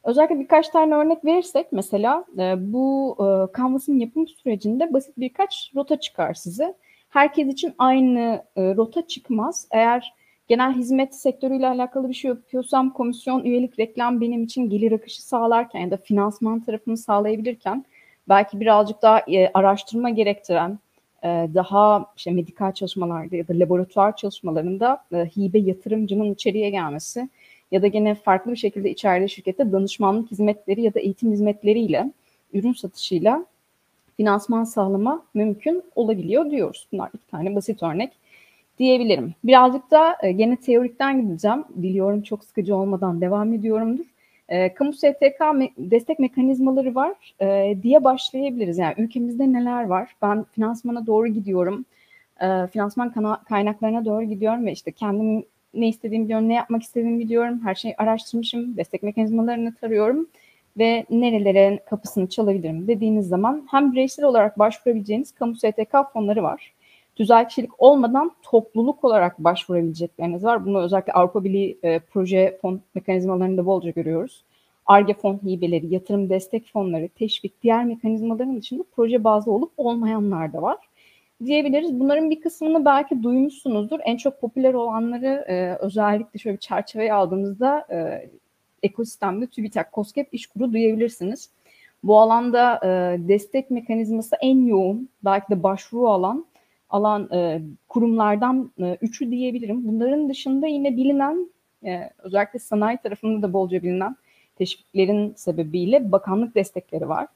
Özellikle 0.04 0.40
birkaç 0.40 0.70
tane 0.70 0.96
örnek 0.96 1.26
verirsek 1.26 1.72
mesela 1.72 2.26
e, 2.38 2.74
bu 2.74 3.18
e, 3.20 3.58
Canvas'ın 3.58 4.00
yapım 4.00 4.28
sürecinde 4.28 4.94
basit 4.94 5.18
birkaç 5.18 5.72
rota 5.76 6.00
çıkar 6.00 6.34
size. 6.34 6.74
Herkes 7.10 7.48
için 7.48 7.74
aynı 7.78 8.44
e, 8.56 8.76
rota 8.76 9.08
çıkmaz. 9.08 9.68
Eğer 9.72 10.14
genel 10.48 10.74
hizmet 10.74 11.16
sektörüyle 11.16 11.68
alakalı 11.68 12.10
bir 12.10 12.14
şey 12.14 12.30
yapıyorsam 12.30 12.94
komisyon, 12.94 13.44
üyelik, 13.44 13.80
reklam 13.80 14.22
benim 14.22 14.44
için 14.44 14.70
gelir 14.70 14.92
akışı 14.92 15.24
sağlarken 15.24 15.80
ya 15.80 15.92
da 15.92 15.98
finansman 15.98 16.60
tarafını 16.60 16.98
sağlayabilirken 16.98 17.86
belki 18.30 18.60
birazcık 18.60 19.02
daha 19.02 19.20
e, 19.20 19.52
araştırma 19.54 20.10
gerektiren, 20.10 20.80
e, 21.24 21.28
daha 21.54 22.06
işte 22.18 22.32
medikal 22.32 22.72
çalışmalarda 22.72 23.36
ya 23.36 23.48
da 23.48 23.54
laboratuvar 23.54 24.16
çalışmalarında 24.16 25.04
e, 25.14 25.18
hibe 25.18 25.60
yatırımcının 25.60 26.34
içeriye 26.34 26.70
gelmesi 26.70 27.30
ya 27.72 27.82
da 27.82 27.88
gene 27.88 28.16
farklı 28.16 28.52
bir 28.52 28.58
şekilde 28.58 28.90
içeride 28.92 29.28
şirkette 29.28 29.72
danışmanlık 29.72 30.32
hizmetleri 30.32 30.82
ya 30.82 30.94
da 30.94 31.00
eğitim 31.00 31.32
hizmetleriyle 31.32 32.12
ürün 32.54 32.74
satışıyla 32.74 33.46
finansman 34.18 34.64
sağlama 34.64 35.24
mümkün 35.34 35.84
olabiliyor 35.96 36.52
diyoruz. 36.52 36.88
Bunlar 36.92 37.10
iki 37.14 37.28
tane 37.28 37.56
basit 37.56 37.84
örnek 37.84 38.12
diyebilirim. 38.80 39.34
Birazcık 39.44 39.92
da 39.92 40.18
e, 40.24 40.32
gene 40.32 40.56
teorikten 40.56 41.22
gideceğim. 41.22 41.64
Biliyorum 41.70 42.22
çok 42.22 42.44
sıkıcı 42.44 42.76
olmadan 42.76 43.22
devam 43.22 43.54
ediyorumdur. 43.54 44.06
E, 44.52 44.74
kamu 44.74 44.94
STK 44.94 45.40
me- 45.40 45.72
destek 45.78 46.20
mekanizmaları 46.20 46.96
var 46.96 47.36
e, 47.42 47.78
diye 47.84 48.04
başlayabiliriz. 48.04 48.78
Yani 48.78 48.94
ülkemizde 48.98 49.54
neler 49.54 49.84
var? 49.84 50.16
Ben 50.22 50.44
finansmana 50.44 51.08
doğru 51.08 51.28
gidiyorum. 51.28 51.86
E, 52.42 52.68
finansman 52.68 53.14
kaynaklarına 53.50 54.06
doğru 54.06 54.24
gidiyorum 54.24 54.66
ve 54.66 54.72
işte 54.72 54.92
kendim 54.92 55.46
ne 55.74 55.88
istediğimi 55.88 56.26
biliyorum, 56.26 56.50
ne 56.50 56.54
yapmak 56.54 56.84
istediğimi 56.84 57.20
biliyorum. 57.20 57.62
Her 57.64 57.76
şeyi 57.76 57.96
araştırmışım, 57.98 58.78
destek 58.78 59.04
mekanizmalarını 59.04 59.76
tarıyorum 59.76 60.28
ve 60.78 61.06
nerelere 61.10 61.80
kapısını 61.90 62.30
çalabilirim 62.30 62.88
dediğiniz 62.88 63.28
zaman 63.28 63.68
hem 63.72 63.92
bireysel 63.92 64.26
olarak 64.26 64.60
başvurabileceğiniz 64.60 65.32
kamu 65.32 65.56
STK 65.56 65.96
fonları 66.14 66.44
var. 66.44 66.74
Tüzel 67.22 67.48
kişilik 67.48 67.72
olmadan 67.82 68.32
topluluk 68.44 69.04
olarak 69.04 69.40
başvurabilecekleriniz 69.40 70.44
var. 70.44 70.66
Bunu 70.66 70.82
özellikle 70.82 71.14
Avrupa 71.14 71.44
Birliği 71.44 71.80
e, 71.84 72.00
proje 72.00 72.58
fon 72.62 72.82
mekanizmalarında 72.96 73.66
bolca 73.66 73.90
görüyoruz. 73.90 74.44
ARGE 74.86 75.14
fon 75.14 75.40
hibeleri, 75.46 75.94
yatırım 75.94 76.30
destek 76.30 76.74
fonları, 76.74 77.10
teşvik, 77.10 77.64
diğer 77.64 77.86
mekanizmaların 77.86 78.58
dışında 78.58 78.84
proje 78.96 79.24
bazlı 79.24 79.52
olup 79.52 79.72
olmayanlar 79.78 80.54
da 80.54 80.62
var 80.62 80.78
diyebiliriz. 81.46 82.00
Bunların 82.00 82.30
bir 82.30 82.42
kısmını 82.42 82.86
belki 82.86 83.24
duymuşsunuzdur. 83.24 84.00
En 84.04 84.18
çok 84.18 84.42
popüler 84.42 84.74
olanları 84.74 85.46
e, 85.48 85.76
özellikle 85.80 86.40
şöyle 86.40 86.56
bir 86.56 86.62
çerçeveye 86.62 87.14
aldığımızda 87.14 87.88
e, 87.92 88.30
ekosistemde 88.84 89.48
TÜBİTAK, 89.48 89.94
COSGAP, 89.94 90.28
İşkur'u 90.32 90.74
duyabilirsiniz. 90.74 91.50
Bu 92.04 92.20
alanda 92.20 92.80
e, 92.84 92.90
destek 93.28 93.72
mekanizması 93.72 94.36
en 94.42 94.66
yoğun, 94.66 95.10
belki 95.26 95.50
de 95.50 95.64
başvuru 95.64 96.10
alan 96.10 96.46
alan 96.92 97.30
e, 97.34 97.62
kurumlardan 97.90 98.72
e, 98.80 98.98
üçü 99.02 99.32
diyebilirim. 99.32 99.88
Bunların 99.88 100.30
dışında 100.30 100.68
yine 100.68 100.98
bilinen, 100.98 101.50
e, 101.86 102.10
özellikle 102.18 102.60
sanayi 102.60 102.98
tarafında 102.98 103.48
da 103.48 103.54
bolca 103.54 103.84
bilinen 103.84 104.16
teşviklerin 104.56 105.34
sebebiyle 105.36 106.12
bakanlık 106.12 106.56
destekleri 106.56 107.10
var. 107.10 107.28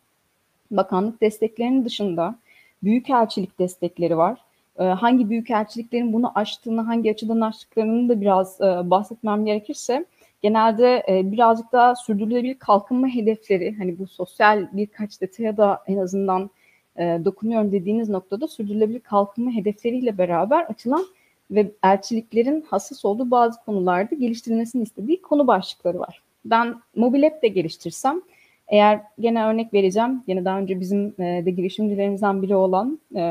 Bakanlık 0.72 1.22
desteklerinin 1.22 1.86
dışında 1.86 2.36
büyükelçilik 2.84 3.60
destekleri 3.60 4.18
var. 4.18 4.40
E, 4.80 4.84
hangi 4.84 5.30
büyükelçiliklerin 5.30 6.14
bunu 6.14 6.32
açtığını, 6.36 6.82
hangi 6.82 7.12
açıdan 7.12 7.42
açtıklarını 7.42 8.10
da 8.10 8.22
biraz 8.22 8.62
e, 8.62 8.90
bahsetmem 8.90 9.46
gerekirse 9.46 10.06
genelde 10.42 11.04
e, 11.10 11.32
birazcık 11.32 11.72
daha 11.72 11.96
sürdürülebilir 11.96 12.60
kalkınma 12.60 13.08
hedefleri, 13.08 13.76
hani 13.78 14.00
bu 14.00 14.08
sosyal 14.08 14.68
birkaç 14.72 15.22
detaya 15.22 15.58
da 15.58 15.84
en 15.88 15.98
azından 15.98 16.50
e, 16.98 17.20
dokunuyorum 17.26 17.72
dediğiniz 17.72 18.10
noktada 18.10 18.48
sürdürülebilir 18.48 19.00
kalkınma 19.00 19.52
hedefleriyle 19.52 20.18
beraber 20.18 20.64
açılan 20.64 21.06
ve 21.52 21.72
elçiliklerin 21.84 22.66
hassas 22.70 23.06
olduğu 23.06 23.32
bazı 23.32 23.64
konularda 23.66 24.16
geliştirilmesini 24.16 24.84
istediği 24.84 25.22
konu 25.22 25.48
başlıkları 25.48 26.00
var. 26.00 26.22
Ben 26.46 26.76
mobil 26.96 27.28
app 27.28 27.44
de 27.44 27.48
geliştirsem 27.48 28.22
eğer 28.68 29.02
gene 29.20 29.46
örnek 29.46 29.74
vereceğim, 29.74 30.24
yine 30.28 30.46
daha 30.46 30.60
önce 30.60 30.80
bizim 30.80 31.14
e, 31.20 31.46
de 31.46 31.52
girişimcilerimizden 31.52 32.42
biri 32.42 32.56
olan 32.56 33.00
e, 33.16 33.24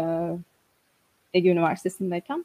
Ege 1.35 1.51
Üniversitesi'ndeyken 1.51 2.45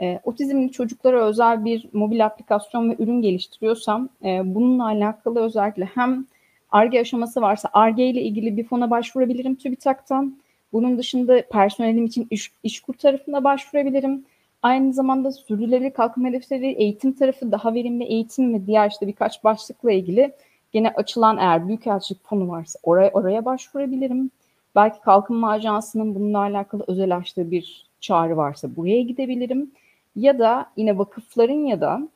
e, 0.00 0.20
otizmli 0.24 0.72
çocuklara 0.72 1.24
özel 1.24 1.64
bir 1.64 1.88
mobil 1.92 2.26
aplikasyon 2.26 2.90
ve 2.90 2.96
ürün 2.98 3.22
geliştiriyorsam 3.22 4.08
e, 4.24 4.54
bununla 4.54 4.86
alakalı 4.86 5.40
özellikle 5.40 5.84
hem 5.84 6.26
ARGE 6.70 7.00
aşaması 7.00 7.40
varsa 7.40 7.68
ARGE 7.72 8.06
ile 8.06 8.22
ilgili 8.22 8.56
bir 8.56 8.64
fona 8.64 8.90
başvurabilirim 8.90 9.54
TÜBİTAK'tan. 9.54 10.36
Bunun 10.72 10.98
dışında 10.98 11.42
personelim 11.50 12.06
için 12.06 12.26
iş, 12.30 12.52
işkur 12.62 12.94
tarafına 12.94 13.44
başvurabilirim. 13.44 14.24
Aynı 14.62 14.92
zamanda 14.92 15.32
sürdürülebilir 15.32 15.90
kalkınma 15.90 16.28
hedefleri 16.28 16.66
eğitim 16.66 17.12
tarafı 17.12 17.52
daha 17.52 17.74
verimli 17.74 18.04
eğitim 18.04 18.54
ve 18.54 18.66
diğer 18.66 18.90
işte 18.90 19.06
birkaç 19.06 19.44
başlıkla 19.44 19.92
ilgili 19.92 20.32
Gene 20.72 20.90
açılan 20.90 21.38
eğer 21.38 21.68
büyükelçilik 21.68 22.24
fonu 22.24 22.48
varsa 22.48 22.78
oraya, 22.82 23.10
oraya 23.10 23.44
başvurabilirim. 23.44 24.30
Belki 24.74 25.00
Kalkınma 25.00 25.50
Ajansı'nın 25.50 26.14
bununla 26.14 26.38
alakalı 26.38 26.84
özel 26.86 27.16
açtığı 27.16 27.50
bir 27.50 27.86
çağrı 28.00 28.36
varsa 28.36 28.76
buraya 28.76 29.02
gidebilirim. 29.02 29.70
Ya 30.16 30.38
da 30.38 30.66
yine 30.76 30.98
vakıfların 30.98 31.66
ya 31.66 31.80
da 31.80 32.08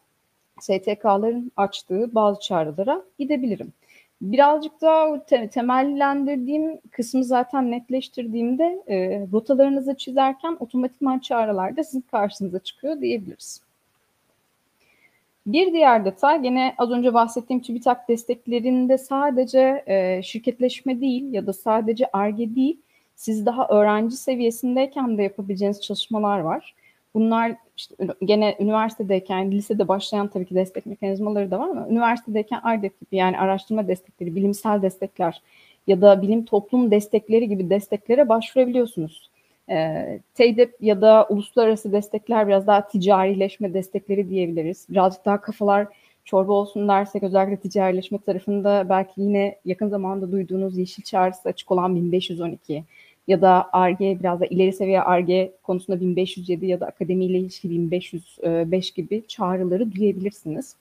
STK'ların 0.60 1.52
açtığı 1.56 2.14
bazı 2.14 2.40
çağrılara 2.40 3.02
gidebilirim. 3.18 3.72
Birazcık 4.20 4.80
daha 4.80 5.24
te- 5.24 5.48
temellendirdiğim 5.48 6.80
kısmı 6.90 7.24
zaten 7.24 7.70
netleştirdiğimde 7.70 8.82
e, 8.88 9.26
rotalarınızı 9.32 9.94
çizerken 9.94 10.56
otomatikman 10.60 11.18
çağrılar 11.18 11.76
da 11.76 11.84
sizin 11.84 12.00
karşınıza 12.00 12.58
çıkıyor 12.58 13.00
diyebiliriz. 13.00 13.60
Bir 15.46 15.72
diğer 15.72 16.04
detay 16.04 16.42
gene 16.42 16.74
az 16.78 16.90
önce 16.90 17.14
bahsettiğim 17.14 17.62
TÜBİTAK 17.62 18.08
desteklerinde 18.08 18.98
sadece 18.98 19.84
e, 19.86 20.22
şirketleşme 20.22 21.00
değil 21.00 21.32
ya 21.32 21.46
da 21.46 21.52
sadece 21.52 22.06
ARGE 22.12 22.54
değil, 22.54 22.80
siz 23.16 23.46
daha 23.46 23.68
öğrenci 23.68 24.16
seviyesindeyken 24.16 25.18
de 25.18 25.22
yapabileceğiniz 25.22 25.80
çalışmalar 25.80 26.38
var. 26.38 26.74
Bunlar 27.16 27.56
işte 27.76 27.94
gene 28.24 28.56
üniversitedeyken, 28.60 29.50
lisede 29.52 29.88
başlayan 29.88 30.28
tabii 30.28 30.46
ki 30.46 30.54
destek 30.54 30.86
mekanizmaları 30.86 31.50
da 31.50 31.58
var 31.58 31.68
ama 31.68 31.88
üniversitedeyken 31.88 32.60
ARDEP 32.62 33.00
gibi 33.00 33.16
yani 33.16 33.38
araştırma 33.38 33.88
destekleri, 33.88 34.36
bilimsel 34.36 34.82
destekler 34.82 35.42
ya 35.86 36.00
da 36.00 36.22
bilim 36.22 36.44
toplum 36.44 36.90
destekleri 36.90 37.48
gibi 37.48 37.70
desteklere 37.70 38.28
başvurabiliyorsunuz. 38.28 39.30
E, 39.70 40.04
TEDEP 40.34 40.74
ya 40.80 41.00
da 41.00 41.26
uluslararası 41.30 41.92
destekler 41.92 42.48
biraz 42.48 42.66
daha 42.66 42.88
ticarileşme 42.88 43.74
destekleri 43.74 44.30
diyebiliriz. 44.30 44.86
Birazcık 44.88 45.24
daha 45.24 45.40
kafalar 45.40 45.86
çorba 46.24 46.52
olsun 46.52 46.88
dersek 46.88 47.22
özellikle 47.22 47.56
ticarileşme 47.56 48.18
tarafında 48.18 48.86
belki 48.88 49.20
yine 49.20 49.58
yakın 49.64 49.88
zamanda 49.88 50.32
duyduğunuz 50.32 50.78
yeşil 50.78 51.02
çağrısı 51.02 51.48
açık 51.48 51.72
olan 51.72 51.96
1512 51.96 52.84
ya 53.28 53.42
da 53.42 53.68
ARGE 53.72 54.20
biraz 54.20 54.40
da 54.40 54.46
ileri 54.46 54.72
seviye 54.72 55.00
ARGE 55.00 55.52
konusunda 55.62 56.00
1507 56.00 56.66
ya 56.66 56.80
da 56.80 56.86
akademiyle 56.86 57.38
ilişki 57.38 57.70
1505 57.70 58.90
gibi 58.90 59.22
çağrıları 59.28 59.92
duyabilirsiniz. 59.92 60.76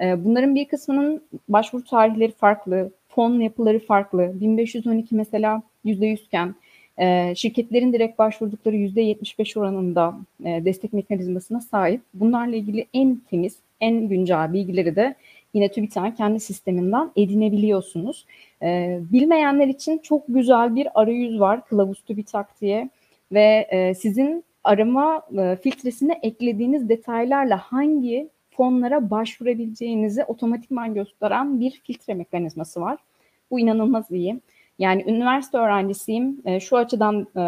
Bunların 0.00 0.54
bir 0.54 0.68
kısmının 0.68 1.22
başvuru 1.48 1.84
tarihleri 1.84 2.32
farklı, 2.32 2.90
fon 3.08 3.40
yapıları 3.40 3.78
farklı. 3.78 4.32
1512 4.40 5.14
mesela 5.14 5.62
%100 5.84 6.14
iken 6.14 6.54
e, 6.98 7.34
şirketlerin 7.34 7.92
direkt 7.92 8.18
başvurdukları 8.18 8.76
%75 8.76 9.58
oranında 9.58 10.18
e, 10.44 10.64
destek 10.64 10.92
mekanizmasına 10.92 11.60
sahip. 11.60 12.00
Bunlarla 12.14 12.56
ilgili 12.56 12.86
en 12.94 13.20
temiz, 13.30 13.56
en 13.80 14.08
güncel 14.08 14.52
bilgileri 14.52 14.96
de 14.96 15.14
yine 15.54 15.70
TÜBİTAK'ın 15.70 16.10
kendi 16.10 16.40
sisteminden 16.40 17.10
edinebiliyorsunuz. 17.16 18.26
E, 18.62 19.00
bilmeyenler 19.12 19.68
için 19.68 19.98
çok 19.98 20.22
güzel 20.28 20.74
bir 20.74 21.00
arayüz 21.00 21.40
var 21.40 21.64
Kılavuz 21.64 22.00
TÜBİTAK 22.00 22.60
diye 22.60 22.90
ve 23.32 23.68
e, 23.70 23.94
sizin 23.94 24.44
arama 24.64 25.22
e, 25.38 25.56
filtresine 25.62 26.20
eklediğiniz 26.22 26.88
detaylarla 26.88 27.58
hangi 27.58 28.28
fonlara 28.50 29.10
başvurabileceğinizi 29.10 30.24
otomatikman 30.24 30.94
gösteren 30.94 31.60
bir 31.60 31.70
filtre 31.70 32.14
mekanizması 32.14 32.80
var. 32.80 32.98
Bu 33.50 33.60
inanılmaz 33.60 34.10
iyi. 34.10 34.40
Yani 34.78 35.04
üniversite 35.06 35.58
öğrencisiyim, 35.58 36.42
e, 36.44 36.60
şu 36.60 36.76
açıdan 36.76 37.26
e, 37.36 37.42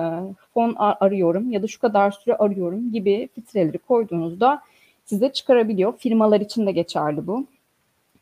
fon 0.55 0.75
arıyorum 0.79 1.51
ya 1.51 1.63
da 1.63 1.67
şu 1.67 1.81
kadar 1.81 2.11
süre 2.11 2.37
arıyorum 2.37 2.93
gibi 2.93 3.29
filtreleri 3.35 3.79
koyduğunuzda 3.79 4.63
size 5.05 5.33
çıkarabiliyor. 5.33 5.99
Firmalar 5.99 6.41
için 6.41 6.67
de 6.67 6.73
geçerli 6.73 7.27
bu. 7.27 7.47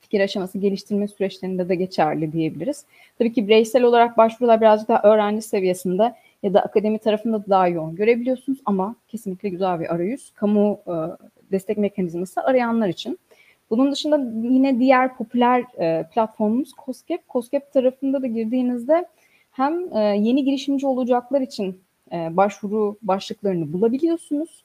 Fikir 0.09 0.21
aşaması 0.21 0.59
geliştirme 0.59 1.09
süreçlerinde 1.09 1.69
de 1.69 1.75
geçerli 1.75 2.33
diyebiliriz. 2.33 2.85
Tabii 3.19 3.33
ki 3.33 3.49
bireysel 3.49 3.83
olarak 3.83 4.19
başvurular 4.19 4.61
birazcık 4.61 4.89
daha 4.89 5.03
öğrenci 5.03 5.43
seviyesinde 5.43 6.15
ya 6.43 6.55
da 6.55 6.61
akademi 6.61 6.99
tarafında 6.99 7.45
da 7.45 7.49
daha 7.49 7.69
yoğun 7.69 7.97
görebiliyorsunuz 7.97 8.59
ama 8.65 8.97
kesinlikle 9.09 9.49
güzel 9.49 9.81
bir 9.81 9.95
arayüz. 9.95 10.31
Kamu 10.35 10.81
e, 10.87 10.95
destek 11.53 11.79
mekanizması 11.79 12.43
arayanlar 12.43 12.89
için. 12.89 13.19
Bunun 13.71 13.93
dışında 13.93 14.17
yine 14.49 14.79
diğer 14.79 15.17
popüler 15.17 15.65
e, 15.79 16.09
platformumuz 16.15 16.71
COSGAP. 16.85 17.29
COSGAP 17.29 17.73
tarafında 17.73 18.23
da 18.23 18.27
girdiğinizde 18.27 19.07
hem 19.51 19.97
e, 19.97 20.01
yeni 20.01 20.45
girişimci 20.45 20.87
olacaklar 20.87 21.41
için 21.41 21.81
e, 22.13 22.37
başvuru 22.37 22.99
başlıklarını 23.03 23.73
bulabiliyorsunuz. 23.73 24.65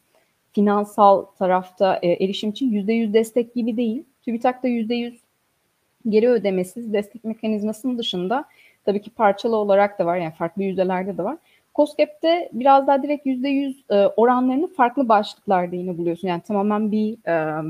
Finansal 0.51 1.21
tarafta 1.21 2.00
e, 2.01 2.07
erişim 2.07 2.50
için 2.50 2.71
%100 2.71 3.13
destek 3.13 3.55
gibi 3.55 3.77
değil. 3.77 4.03
TÜBİTAK'ta 4.25 4.67
%100 4.67 5.22
geri 6.10 6.29
ödemesiz 6.29 6.93
destek 6.93 7.24
mekanizmasının 7.24 7.98
dışında 7.98 8.45
tabii 8.86 9.01
ki 9.01 9.10
parçalı 9.10 9.55
olarak 9.55 10.00
da 10.00 10.05
var 10.05 10.17
yani 10.17 10.33
farklı 10.33 10.63
yüzdelerde 10.63 11.17
de 11.17 11.24
var. 11.24 11.38
COSGAP'te 11.75 12.50
biraz 12.53 12.88
daha 12.88 13.03
direkt 13.03 13.25
%100 13.25 13.75
e, 13.89 14.07
oranlarını 14.07 14.67
farklı 14.67 15.10
başlıklarda 15.10 15.75
yine 15.75 15.98
buluyorsun. 15.98 16.27
Yani 16.27 16.41
tamamen 16.41 16.91
bir 16.91 17.27
e, 17.27 17.63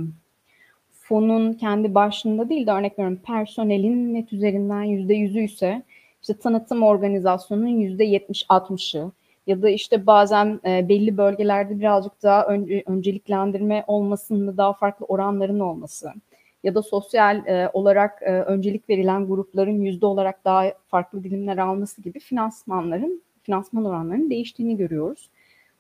fonun 0.92 1.54
kendi 1.54 1.96
başlığında 1.96 2.50
değil 2.50 2.68
de 2.68 2.72
örnek 2.72 3.00
veriyorum 3.00 3.20
personelin 3.26 4.14
net 4.14 4.34
üzerinden 4.34 4.84
yüzde 4.84 5.14
yüzü 5.14 5.40
ise 5.40 5.84
işte 6.22 6.38
tanıtım 6.38 6.84
organizasyonunun 6.84 7.68
yüzde 7.68 8.04
yetmiş 8.04 8.46
altmışı 8.50 9.12
ya 9.48 9.62
da 9.62 9.70
işte 9.70 10.08
bazen 10.08 10.60
e, 10.66 10.90
belli 10.90 11.18
bölgelerde 11.18 11.80
birazcık 11.80 12.24
daha 12.24 12.46
önce, 12.46 12.84
önceliklendirme 12.86 13.84
olmasında 13.88 14.58
daha 14.58 14.74
farklı 14.74 15.06
oranların 15.06 15.60
olması 15.60 16.14
ya 16.64 16.76
da 16.76 16.82
sosyal 16.82 17.48
e, 17.48 17.70
olarak 17.74 18.22
e, 18.22 18.32
öncelik 18.32 18.90
verilen 18.90 19.28
grupların 19.28 19.82
yüzde 19.82 20.06
olarak 20.06 20.46
daha 20.46 20.74
farklı 20.88 21.24
dilimler 21.24 21.58
alması 21.58 22.02
gibi 22.02 22.20
finansmanların, 22.20 23.22
finansman 23.44 23.86
oranlarının 23.86 24.30
değiştiğini 24.30 24.78
görüyoruz. 24.78 25.30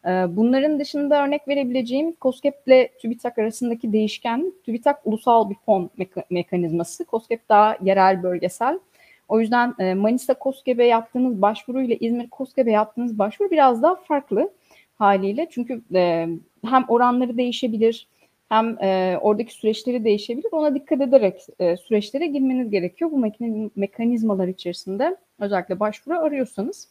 E, 0.05 0.09
bunların 0.09 0.79
dışında 0.79 1.23
örnek 1.25 1.47
verebileceğim 1.47 2.13
COSGAP 2.21 2.67
ile 2.67 2.89
TÜBİTAK 3.01 3.37
arasındaki 3.37 3.93
değişken, 3.93 4.53
TÜBİTAK 4.65 5.01
ulusal 5.05 5.49
bir 5.49 5.55
fon 5.65 5.89
meka- 5.99 6.25
mekanizması, 6.29 7.05
COSGAP 7.05 7.49
daha 7.49 7.77
yerel 7.81 8.23
bölgesel. 8.23 8.79
O 9.27 9.39
yüzden 9.39 9.73
e, 9.79 9.93
Manisa 9.93 10.35
COSGAP'e 10.41 10.83
yaptığınız 10.83 11.41
başvuru 11.41 11.81
ile 11.81 11.97
İzmir 11.97 12.27
COSGAP'e 12.31 12.71
yaptığınız 12.71 13.19
başvuru 13.19 13.51
biraz 13.51 13.83
daha 13.83 13.95
farklı 13.95 14.51
haliyle. 14.95 15.47
Çünkü 15.51 15.81
e, 15.93 16.27
hem 16.65 16.85
oranları 16.87 17.37
değişebilir, 17.37 18.07
hem 18.53 18.77
e, 18.81 19.17
oradaki 19.22 19.53
süreçleri 19.53 20.03
değişebilir. 20.03 20.50
Ona 20.51 20.75
dikkat 20.75 21.01
ederek 21.01 21.48
e, 21.60 21.77
süreçlere 21.77 22.25
girmeniz 22.27 22.69
gerekiyor. 22.69 23.12
Bu 23.12 23.31
mekanizmalar 23.75 24.48
içerisinde 24.48 25.17
özellikle 25.39 25.79
başvuru 25.79 26.19
arıyorsanız. 26.19 26.88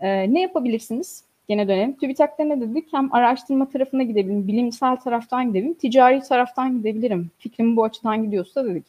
E, 0.00 0.34
ne 0.34 0.40
yapabilirsiniz? 0.40 1.24
Gene 1.48 1.68
dönelim. 1.68 1.96
TÜBİTAK'ta 1.96 2.44
ne 2.44 2.60
dedik? 2.60 2.92
Hem 2.92 3.14
araştırma 3.14 3.68
tarafına 3.68 4.02
gidebilirim, 4.02 4.48
bilimsel 4.48 4.96
taraftan 4.96 5.48
gidebilirim, 5.48 5.74
ticari 5.74 6.20
taraftan 6.20 6.78
gidebilirim. 6.78 7.30
Fikrim 7.38 7.76
bu 7.76 7.84
açıdan 7.84 8.24
gidiyorsa 8.24 8.64
dedik. 8.64 8.86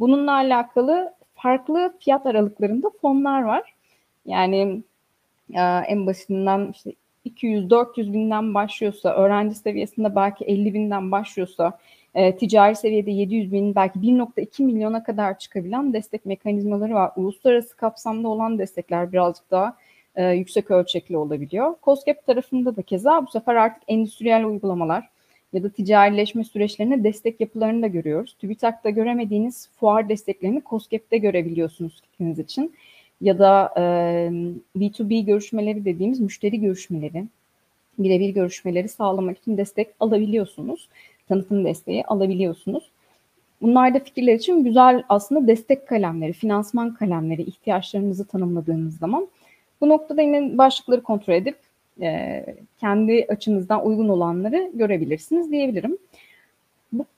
Bununla 0.00 0.32
alakalı 0.32 1.14
farklı 1.34 1.94
fiyat 2.00 2.26
aralıklarında 2.26 2.90
fonlar 3.00 3.42
var. 3.42 3.74
Yani 4.26 4.82
e, 5.54 5.60
en 5.62 6.06
basitinden 6.06 6.68
işte 6.72 6.92
200-400 7.26 8.12
binden 8.12 8.54
başlıyorsa, 8.54 9.14
öğrenci 9.14 9.54
seviyesinde 9.54 10.16
belki 10.16 10.44
50 10.44 10.74
binden 10.74 11.12
başlıyorsa, 11.12 11.78
e, 12.14 12.36
ticari 12.36 12.76
seviyede 12.76 13.10
700 13.10 13.52
bin, 13.52 13.74
belki 13.74 13.98
1.2 13.98 14.62
milyona 14.62 15.02
kadar 15.02 15.38
çıkabilen 15.38 15.92
destek 15.92 16.26
mekanizmaları 16.26 16.94
var. 16.94 17.12
Uluslararası 17.16 17.76
kapsamda 17.76 18.28
olan 18.28 18.58
destekler 18.58 19.12
birazcık 19.12 19.50
daha 19.50 19.76
e, 20.16 20.24
yüksek 20.24 20.70
ölçekli 20.70 21.16
olabiliyor. 21.16 21.74
COSGAP 21.82 22.26
tarafında 22.26 22.76
da 22.76 22.82
keza 22.82 23.26
bu 23.26 23.30
sefer 23.30 23.54
artık 23.54 23.82
endüstriyel 23.88 24.44
uygulamalar 24.44 25.08
ya 25.52 25.62
da 25.62 25.70
ticarileşme 25.70 26.44
süreçlerine 26.44 27.04
destek 27.04 27.40
yapılarını 27.40 27.82
da 27.82 27.86
görüyoruz. 27.86 28.36
TÜBİTAK'ta 28.40 28.90
göremediğiniz 28.90 29.68
fuar 29.80 30.08
desteklerini 30.08 30.62
COSGAP'te 30.70 31.18
görebiliyorsunuz 31.18 32.00
fikriniz 32.00 32.38
için 32.38 32.74
ya 33.20 33.38
da 33.38 33.74
e, 33.76 33.82
B2B 34.76 35.24
görüşmeleri 35.24 35.84
dediğimiz 35.84 36.20
müşteri 36.20 36.60
görüşmeleri, 36.60 37.24
birebir 37.98 38.28
görüşmeleri 38.28 38.88
sağlamak 38.88 39.38
için 39.38 39.56
destek 39.56 39.88
alabiliyorsunuz. 40.00 40.88
Tanıtım 41.28 41.64
desteği 41.64 42.04
alabiliyorsunuz. 42.04 42.90
Bunlar 43.62 43.94
da 43.94 43.98
fikirler 43.98 44.34
için 44.34 44.64
güzel 44.64 45.02
aslında 45.08 45.46
destek 45.46 45.88
kalemleri, 45.88 46.32
finansman 46.32 46.94
kalemleri 46.94 47.42
ihtiyaçlarınızı 47.42 48.26
tanımladığınız 48.26 48.98
zaman. 48.98 49.28
Bu 49.80 49.88
noktada 49.88 50.22
yine 50.22 50.58
başlıkları 50.58 51.02
kontrol 51.02 51.34
edip 51.34 51.56
e, 52.00 52.44
kendi 52.80 53.26
açınızdan 53.28 53.86
uygun 53.86 54.08
olanları 54.08 54.70
görebilirsiniz 54.74 55.50
diyebilirim 55.50 55.98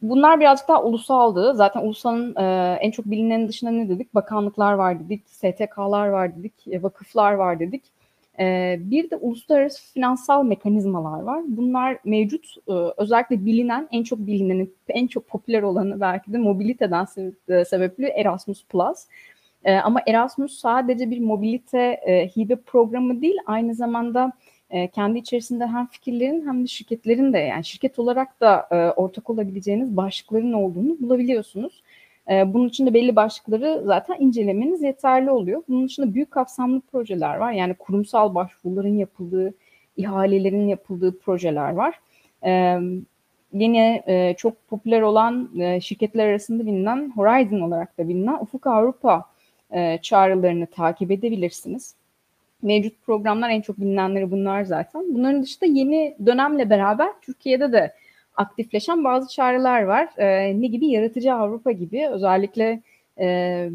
bunlar 0.02 0.40
birazcık 0.40 0.68
daha 0.68 0.82
ulusaldı. 0.82 1.54
Zaten 1.54 1.80
ulusalın 1.80 2.36
e, 2.36 2.76
en 2.80 2.90
çok 2.90 3.06
bilinenin 3.06 3.48
dışında 3.48 3.70
ne 3.70 3.88
dedik? 3.88 4.14
Bakanlıklar 4.14 4.72
var 4.72 5.00
dedik, 5.00 5.22
STK'lar 5.26 6.08
var 6.08 6.36
dedik, 6.36 6.52
e, 6.70 6.82
vakıflar 6.82 7.32
var 7.32 7.60
dedik. 7.60 7.82
E, 8.38 8.76
bir 8.80 9.10
de 9.10 9.16
uluslararası 9.16 9.92
finansal 9.92 10.44
mekanizmalar 10.44 11.22
var. 11.22 11.42
Bunlar 11.46 11.98
mevcut. 12.04 12.54
E, 12.68 12.72
özellikle 12.96 13.46
bilinen, 13.46 13.88
en 13.92 14.02
çok 14.02 14.18
bilineni, 14.18 14.68
en 14.88 15.06
çok 15.06 15.28
popüler 15.28 15.62
olanı 15.62 16.00
belki 16.00 16.32
de 16.32 16.38
mobiliteden 16.38 17.04
se- 17.04 17.64
sebeple 17.64 18.08
Erasmus 18.08 18.64
Plus. 18.64 19.06
E, 19.64 19.74
ama 19.74 20.00
Erasmus 20.06 20.58
sadece 20.58 21.10
bir 21.10 21.20
mobilite 21.20 21.78
e, 21.80 22.28
hibe 22.28 22.56
programı 22.56 23.22
değil, 23.22 23.36
aynı 23.46 23.74
zamanda 23.74 24.32
e, 24.72 24.88
kendi 24.88 25.18
içerisinde 25.18 25.66
hem 25.66 25.86
fikirlerin 25.86 26.46
hem 26.46 26.62
de 26.62 26.66
şirketlerin 26.66 27.32
de 27.32 27.38
yani 27.38 27.64
şirket 27.64 27.98
olarak 27.98 28.40
da 28.40 28.68
e, 28.70 28.76
ortak 28.76 29.30
olabileceğiniz 29.30 29.96
başlıkların 29.96 30.52
olduğunu 30.52 31.00
bulabiliyorsunuz. 31.00 31.82
E, 32.30 32.54
bunun 32.54 32.68
için 32.68 32.86
de 32.86 32.94
belli 32.94 33.16
başlıkları 33.16 33.82
zaten 33.84 34.16
incelemeniz 34.20 34.82
yeterli 34.82 35.30
oluyor. 35.30 35.62
Bunun 35.68 35.86
dışında 35.88 36.14
büyük 36.14 36.30
kapsamlı 36.30 36.80
projeler 36.80 37.36
var. 37.36 37.52
Yani 37.52 37.74
kurumsal 37.74 38.34
başvuruların 38.34 38.98
yapıldığı, 38.98 39.54
ihalelerin 39.96 40.66
yapıldığı 40.68 41.18
projeler 41.18 41.72
var. 41.72 42.00
E, 42.44 42.78
yine 43.52 44.02
e, 44.06 44.34
çok 44.36 44.68
popüler 44.68 45.00
olan 45.00 45.50
şirketler 45.82 46.28
arasında 46.28 46.66
bilinen 46.66 47.12
Horizon 47.16 47.60
olarak 47.60 47.98
da 47.98 48.08
bilinen 48.08 48.38
Ufuk 48.40 48.66
Avrupa 48.66 49.32
çağrılarını 50.02 50.66
takip 50.66 51.10
edebilirsiniz 51.10 51.94
mevcut 52.62 53.02
programlar 53.02 53.50
en 53.50 53.60
çok 53.60 53.80
bilinenleri 53.80 54.30
bunlar 54.30 54.62
zaten. 54.64 55.14
Bunların 55.14 55.42
dışında 55.42 55.66
yeni 55.66 56.16
dönemle 56.26 56.70
beraber 56.70 57.08
Türkiye'de 57.22 57.72
de 57.72 57.92
aktifleşen 58.36 59.04
bazı 59.04 59.28
çağrılar 59.34 59.82
var. 59.82 60.08
E, 60.16 60.60
ne 60.60 60.66
gibi? 60.66 60.86
Yaratıcı 60.86 61.34
Avrupa 61.34 61.72
gibi 61.72 62.08
özellikle 62.08 62.82
e, 63.16 63.26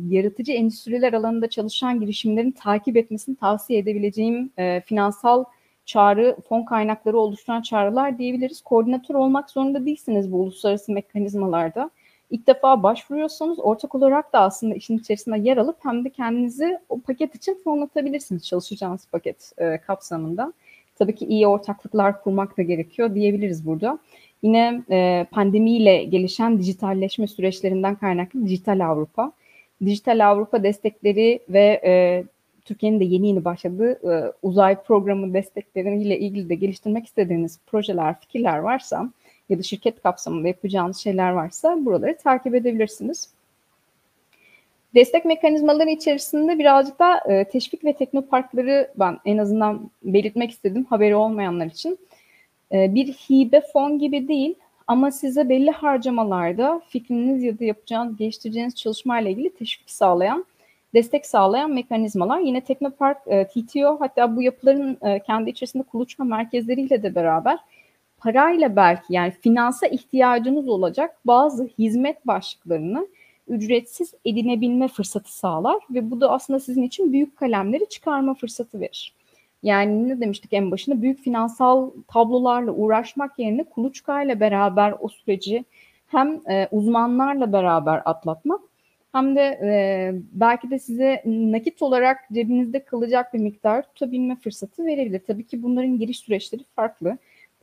yaratıcı 0.10 0.52
endüstriler 0.52 1.13
alanında 1.13 1.50
çalışan 1.50 2.00
girişimlerin 2.00 2.52
takip 2.52 2.97
etmesini 2.97 3.36
tavsiye 3.36 3.80
edebileceğim 3.80 4.52
e, 4.58 4.82
finansal 4.82 5.43
çağrı, 5.86 6.38
fon 6.50 6.63
kaynakları 6.63 7.17
oluşturan 7.17 7.62
çağrılar 7.62 8.17
diyebiliriz. 8.17 8.62
Koordinatör 8.62 9.15
olmak 9.15 9.50
zorunda 9.50 9.86
değilsiniz 9.86 10.32
bu 10.32 10.38
uluslararası 10.38 10.91
mekanizmalarda 10.91 11.89
ilk 12.29 12.47
defa 12.47 12.83
başvuruyorsanız 12.83 13.59
ortak 13.59 13.95
olarak 13.95 14.33
da 14.33 14.39
aslında 14.39 14.75
işin 14.75 14.97
içerisinde 14.97 15.39
yer 15.39 15.57
alıp 15.57 15.77
hem 15.83 16.05
de 16.05 16.09
kendinizi 16.09 16.79
o 16.89 16.99
paket 16.99 17.35
için 17.35 17.57
fonlatabilirsiniz 17.63 18.47
çalışacağınız 18.47 19.07
paket 19.11 19.51
e, 19.57 19.77
kapsamında. 19.77 20.53
Tabii 20.95 21.15
ki 21.15 21.25
iyi 21.25 21.47
ortaklıklar 21.47 22.23
kurmak 22.23 22.57
da 22.57 22.61
gerekiyor 22.61 23.15
diyebiliriz 23.15 23.65
burada. 23.65 23.99
Yine 24.41 24.83
e, 24.89 25.25
pandemiyle 25.31 26.03
gelişen 26.03 26.59
dijitalleşme 26.59 27.27
süreçlerinden 27.27 27.95
kaynaklı 27.95 28.45
Dijital 28.45 28.79
Avrupa. 28.79 29.31
Dijital 29.85 30.27
Avrupa 30.27 30.63
destekleri 30.63 31.39
ve 31.49 31.81
e, 31.85 32.23
Türkiye'nin 32.65 32.99
de 32.99 33.03
yeni 33.03 33.27
yeni 33.27 33.45
başladığı 33.45 33.91
e, 34.13 34.31
uzay 34.41 34.83
programı 34.83 35.33
destekleriyle 35.33 36.19
ilgili 36.19 36.49
de 36.49 36.55
geliştirmek 36.55 37.05
istediğiniz 37.05 37.59
projeler, 37.67 38.19
fikirler 38.19 38.57
varsa 38.57 39.09
ya 39.49 39.60
da 39.60 39.63
şirket 39.63 40.01
kapsamında 40.01 40.47
yapacağınız 40.47 40.97
şeyler 40.97 41.31
varsa 41.31 41.86
buraları 41.86 42.17
takip 42.17 42.55
edebilirsiniz. 42.55 43.29
Destek 44.95 45.25
mekanizmaları 45.25 45.89
içerisinde 45.89 46.60
birazcık 46.60 46.99
da 46.99 47.17
e, 47.17 47.43
teşvik 47.43 47.86
ve 47.86 47.93
teknoparkları 47.93 48.91
ben 48.95 49.17
en 49.25 49.38
azından 49.38 49.91
belirtmek 50.03 50.51
istedim 50.51 50.86
haberi 50.89 51.15
olmayanlar 51.15 51.65
için. 51.65 51.99
E, 52.71 52.95
bir 52.95 53.07
hibe 53.07 53.62
fon 53.73 53.99
gibi 53.99 54.27
değil 54.27 54.55
ama 54.88 55.12
size 55.12 55.49
belli 55.49 55.71
harcamalarda 55.71 56.81
fikriniz 56.89 57.43
ya 57.43 57.60
da 57.60 57.63
yapacağınız, 57.63 58.17
geliştireceğiniz 58.17 58.75
çalışmayla 58.75 59.31
ilgili 59.31 59.49
teşvik 59.49 59.91
sağlayan, 59.91 60.45
destek 60.93 61.25
sağlayan 61.25 61.71
mekanizmalar. 61.71 62.39
Yine 62.39 62.62
Teknopark, 62.62 63.17
e, 63.27 63.47
TTO 63.47 63.99
hatta 63.99 64.36
bu 64.36 64.41
yapıların 64.41 64.97
e, 65.01 65.19
kendi 65.19 65.49
içerisinde 65.49 65.83
kuluçka 65.83 66.23
merkezleriyle 66.23 67.03
de 67.03 67.15
beraber 67.15 67.60
parayla 68.27 68.75
belki 68.75 69.13
yani 69.13 69.31
finansa 69.31 69.87
ihtiyacınız 69.87 70.69
olacak 70.69 71.17
bazı 71.25 71.69
hizmet 71.79 72.27
başlıklarını 72.27 73.07
ücretsiz 73.47 74.13
edinebilme 74.25 74.87
fırsatı 74.87 75.37
sağlar 75.37 75.77
ve 75.89 76.11
bu 76.11 76.21
da 76.21 76.31
aslında 76.31 76.59
sizin 76.59 76.83
için 76.83 77.13
büyük 77.13 77.37
kalemleri 77.37 77.89
çıkarma 77.89 78.33
fırsatı 78.33 78.79
verir. 78.79 79.13
Yani 79.63 80.09
ne 80.09 80.21
demiştik 80.21 80.53
en 80.53 80.71
başında 80.71 81.01
büyük 81.01 81.19
finansal 81.19 81.91
tablolarla 82.07 82.71
uğraşmak 82.71 83.39
yerine 83.39 83.63
kuluçka 83.63 84.23
ile 84.23 84.39
beraber 84.39 84.93
o 84.99 85.07
süreci 85.07 85.65
hem 86.07 86.41
e, 86.49 86.67
uzmanlarla 86.71 87.53
beraber 87.53 88.01
atlatmak 88.05 88.61
hem 89.11 89.35
de 89.35 89.59
e, 89.63 90.11
belki 90.31 90.69
de 90.69 90.79
size 90.79 91.23
nakit 91.25 91.81
olarak 91.81 92.17
cebinizde 92.33 92.85
kalacak 92.85 93.33
bir 93.33 93.39
miktar 93.39 93.83
tutabilme 93.83 94.35
fırsatı 94.35 94.85
verebilir. 94.85 95.21
Tabii 95.27 95.47
ki 95.47 95.63
bunların 95.63 95.99
giriş 95.99 96.19
süreçleri 96.19 96.63
farklı 96.75 97.17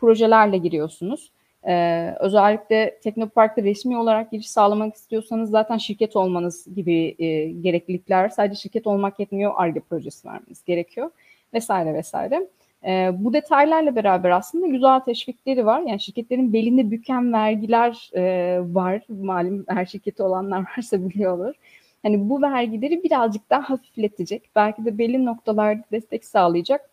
projelerle 0.04 0.58
giriyorsunuz. 0.58 1.30
Ee, 1.66 2.14
özellikle 2.20 2.98
Teknopark'ta 3.02 3.62
resmi 3.62 3.98
olarak 3.98 4.30
giriş 4.30 4.50
sağlamak 4.50 4.94
istiyorsanız 4.94 5.50
zaten 5.50 5.78
şirket 5.78 6.16
olmanız 6.16 6.74
gibi 6.74 7.14
e, 7.18 7.44
gereklilikler 7.50 8.28
sadece 8.28 8.60
şirket 8.60 8.86
olmak 8.86 9.20
yetmiyor, 9.20 9.52
ARGE 9.56 9.80
projesi 9.80 10.28
vermeniz 10.28 10.64
gerekiyor 10.64 11.10
vesaire 11.54 11.94
vesaire. 11.94 12.46
E, 12.86 13.10
bu 13.18 13.32
detaylarla 13.32 13.96
beraber 13.96 14.30
aslında 14.30 14.66
güzel 14.66 15.00
teşvikleri 15.00 15.66
var. 15.66 15.80
Yani 15.80 16.00
şirketlerin 16.00 16.52
belinde 16.52 16.90
büken 16.90 17.32
vergiler 17.32 18.10
e, 18.14 18.58
var. 18.60 19.02
Malum 19.08 19.64
her 19.68 19.86
şirketi 19.86 20.22
olanlar 20.22 20.64
varsa 20.76 21.08
biliyorlar. 21.08 21.56
Hani 22.02 22.28
bu 22.28 22.42
vergileri 22.42 23.02
birazcık 23.02 23.50
daha 23.50 23.70
hafifletecek. 23.70 24.50
Belki 24.56 24.84
de 24.84 24.98
belli 24.98 25.24
noktalarda 25.24 25.82
destek 25.92 26.24
sağlayacak 26.24 26.90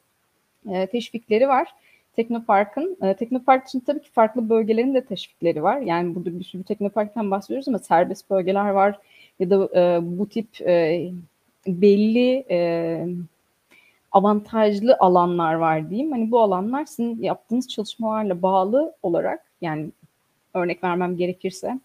e, 0.70 0.88
teşvikleri 0.88 1.48
var. 1.48 1.68
Teknopark'ın, 2.16 2.98
e, 3.02 3.14
Teknopark 3.14 3.68
için 3.68 3.80
tabii 3.80 4.02
ki 4.02 4.10
farklı 4.12 4.50
bölgelerin 4.50 4.94
de 4.94 5.06
teşvikleri 5.06 5.64
var. 5.64 5.82
Yani 5.82 6.16
burada 6.16 6.40
bir 6.40 6.44
sürü 6.44 6.64
Teknopark'tan 6.64 7.32
bahsediyoruz 7.32 7.68
ama 7.68 7.80
serbest 7.80 8.30
bölgeler 8.30 8.70
var 8.70 9.00
ya 9.40 9.50
da 9.50 9.70
e, 9.76 10.00
bu 10.02 10.30
tip 10.30 10.62
e, 10.62 11.10
belli 11.68 12.46
e, 12.50 13.08
avantajlı 14.12 14.98
alanlar 15.00 15.54
var 15.54 15.90
diyeyim. 15.90 16.12
Hani 16.12 16.32
bu 16.32 16.40
alanlar 16.40 16.86
sizin 16.86 17.22
yaptığınız 17.22 17.68
çalışmalarla 17.68 18.42
bağlı 18.42 18.96
olarak 19.04 19.46
yani 19.62 19.90
örnek 20.54 20.84
vermem 20.84 21.18
gerekirse 21.18 21.80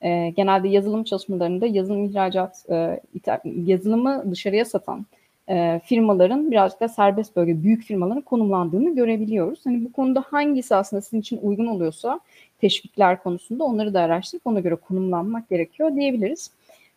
e, 0.00 0.30
genelde 0.30 0.68
yazılım 0.68 1.04
çalışmalarında 1.04 1.66
yazılım 1.66 2.04
ihracat, 2.04 2.66
e, 2.70 3.00
yazılımı 3.44 4.30
dışarıya 4.30 4.64
satan 4.64 5.06
e, 5.48 5.80
firmaların 5.84 6.50
birazcık 6.50 6.80
da 6.80 6.88
serbest 6.88 7.36
bölge 7.36 7.62
büyük 7.62 7.82
firmaların 7.82 8.20
konumlandığını 8.20 8.94
görebiliyoruz. 8.94 9.66
Hani 9.66 9.84
bu 9.84 9.92
konuda 9.92 10.24
hangisi 10.30 10.74
aslında 10.74 11.02
sizin 11.02 11.20
için 11.20 11.38
uygun 11.42 11.66
oluyorsa 11.66 12.20
teşvikler 12.60 13.22
konusunda 13.22 13.64
onları 13.64 13.94
da 13.94 14.00
araştırıp 14.00 14.46
ona 14.46 14.60
göre 14.60 14.74
konumlanmak 14.74 15.48
gerekiyor 15.48 15.94
diyebiliriz. 15.94 16.50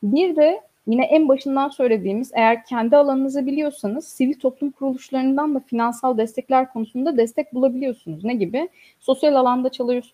Bir 0.03 0.35
de 0.35 0.61
yine 0.87 1.05
en 1.05 1.27
başından 1.27 1.69
söylediğimiz 1.69 2.31
eğer 2.33 2.65
kendi 2.65 2.97
alanınızı 2.97 3.45
biliyorsanız 3.45 4.07
sivil 4.07 4.33
toplum 4.33 4.71
kuruluşlarından 4.71 5.55
da 5.55 5.59
finansal 5.59 6.17
destekler 6.17 6.73
konusunda 6.73 7.17
destek 7.17 7.53
bulabiliyorsunuz. 7.53 8.23
Ne 8.23 8.33
gibi? 8.33 8.69
Sosyal 8.99 9.35
alanda 9.35 9.69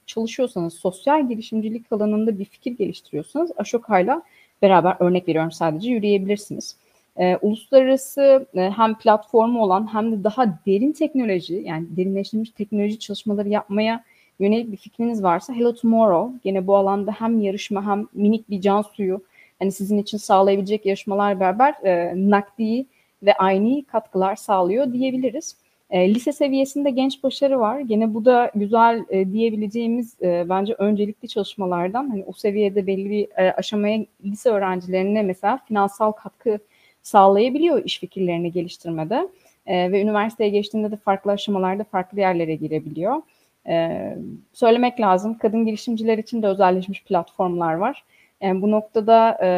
çalışıyorsanız, 0.05 0.73
sosyal 0.73 1.29
girişimcilik 1.29 1.91
alanında 1.91 2.39
bir 2.39 2.45
fikir 2.45 2.71
geliştiriyorsanız 2.71 3.51
Ashoka'yla 3.57 4.21
beraber 4.61 4.95
örnek 4.99 5.27
veriyorum 5.27 5.51
sadece 5.51 5.89
yürüyebilirsiniz. 5.91 6.75
Ee, 7.19 7.37
uluslararası 7.41 8.47
e, 8.55 8.61
hem 8.61 8.97
platformu 8.97 9.63
olan 9.63 9.93
hem 9.93 10.11
de 10.11 10.23
daha 10.23 10.59
derin 10.65 10.91
teknoloji 10.91 11.55
yani 11.55 11.85
derinleştirilmiş 11.97 12.51
teknoloji 12.51 12.99
çalışmaları 12.99 13.49
yapmaya 13.49 14.03
yönelik 14.39 14.71
bir 14.71 14.77
fikriniz 14.77 15.23
varsa 15.23 15.53
Hello 15.53 15.75
Tomorrow 15.75 16.39
gene 16.43 16.67
bu 16.67 16.75
alanda 16.75 17.11
hem 17.11 17.41
yarışma 17.41 17.85
hem 17.85 18.07
minik 18.13 18.49
bir 18.49 18.61
can 18.61 18.81
suyu 18.81 19.21
hani 19.59 19.71
sizin 19.71 19.97
için 19.97 20.17
sağlayabilecek 20.17 20.85
yarışmalar 20.85 21.39
beraber 21.39 21.75
e, 21.83 22.13
nakdi 22.15 22.85
ve 23.23 23.33
aynı 23.33 23.85
katkılar 23.85 24.35
sağlıyor 24.35 24.93
diyebiliriz. 24.93 25.55
E, 25.89 26.13
lise 26.13 26.31
seviyesinde 26.31 26.89
genç 26.89 27.23
başarı 27.23 27.59
var. 27.59 27.79
Gene 27.79 28.13
bu 28.13 28.25
da 28.25 28.51
güzel 28.55 29.05
e, 29.09 29.31
diyebileceğimiz 29.31 30.15
e, 30.21 30.45
bence 30.49 30.73
öncelikli 30.73 31.27
çalışmalardan. 31.27 32.09
Hani 32.09 32.23
o 32.27 32.33
seviyede 32.33 32.87
belli 32.87 33.09
bir 33.09 33.27
e, 33.37 33.53
aşamaya 33.53 34.05
lise 34.25 34.49
öğrencilerine 34.49 35.23
mesela 35.23 35.59
finansal 35.67 36.11
katkı 36.11 36.59
sağlayabiliyor 37.07 37.85
iş 37.85 37.99
fikirlerini 37.99 38.51
geliştirmede. 38.51 39.27
E, 39.65 39.91
ve 39.91 40.01
üniversiteye 40.01 40.49
geçtiğinde 40.49 40.91
de 40.91 40.95
farklı 40.95 41.31
aşamalarda 41.31 41.83
farklı 41.83 42.19
yerlere 42.19 42.55
girebiliyor. 42.55 43.21
E, 43.67 44.17
söylemek 44.53 44.99
lazım, 44.99 45.37
kadın 45.37 45.65
girişimciler 45.65 46.17
için 46.17 46.41
de 46.41 46.47
özelleşmiş 46.47 47.03
platformlar 47.03 47.73
var. 47.73 48.03
Yani 48.41 48.61
bu 48.61 48.71
noktada 48.71 49.37
e, 49.41 49.49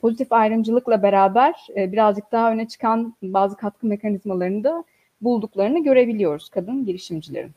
pozitif 0.00 0.32
ayrımcılıkla 0.32 1.02
beraber 1.02 1.54
e, 1.76 1.92
birazcık 1.92 2.32
daha 2.32 2.52
öne 2.52 2.68
çıkan 2.68 3.14
bazı 3.22 3.56
katkı 3.56 3.86
mekanizmalarını 3.86 4.64
da 4.64 4.84
bulduklarını 5.20 5.84
görebiliyoruz 5.84 6.48
kadın 6.48 6.84
girişimcilerin. 6.84 7.52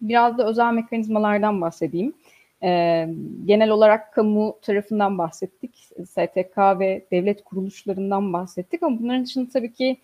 Biraz 0.00 0.38
da 0.38 0.46
özel 0.46 0.72
mekanizmalardan 0.72 1.60
bahsedeyim. 1.60 2.12
E, 2.62 3.08
genel 3.44 3.70
olarak 3.70 4.12
kamu 4.12 4.58
tarafından 4.62 5.18
bahsettik. 5.18 5.88
STK 6.06 6.58
ve 6.58 7.06
devlet 7.10 7.44
kuruluşlarından 7.44 8.32
bahsettik 8.32 8.82
ama 8.82 8.98
bunların 9.00 9.24
dışında 9.24 9.48
tabii 9.52 9.72
ki 9.72 10.00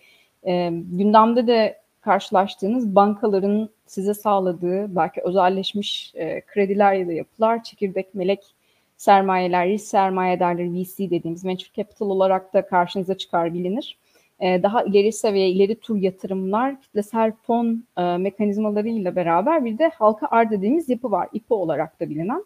e, 0.47 0.69
gündemde 0.71 1.47
de 1.47 1.81
karşılaştığınız 2.01 2.95
bankaların 2.95 3.69
size 3.85 4.13
sağladığı 4.13 4.95
belki 4.95 5.21
özelleşmiş 5.21 6.13
e, 6.15 6.41
krediler 6.41 6.93
ya 6.93 7.07
da 7.07 7.13
yapılar, 7.13 7.63
çekirdek 7.63 8.15
melek 8.15 8.55
sermayeler, 8.97 9.67
risk 9.67 9.85
sermayedarları 9.85 10.73
VC 10.73 11.09
dediğimiz 11.09 11.45
venture 11.45 11.69
capital 11.75 12.09
olarak 12.09 12.53
da 12.53 12.67
karşınıza 12.67 13.17
çıkar 13.17 13.53
bilinir. 13.53 13.97
E, 14.39 14.63
daha 14.63 14.83
ileri 14.83 15.11
seviye, 15.11 15.49
ileri 15.49 15.79
tur 15.79 15.97
yatırımlar, 15.97 16.81
kitlesel 16.81 17.31
fon 17.31 17.83
e, 17.97 18.17
mekanizmalarıyla 18.17 19.15
beraber 19.15 19.65
bir 19.65 19.77
de 19.77 19.89
halka 19.89 20.27
arz 20.31 20.51
dediğimiz 20.51 20.89
yapı 20.89 21.11
var. 21.11 21.29
İPO 21.33 21.55
olarak 21.55 21.99
da 21.99 22.09
bilinen. 22.09 22.45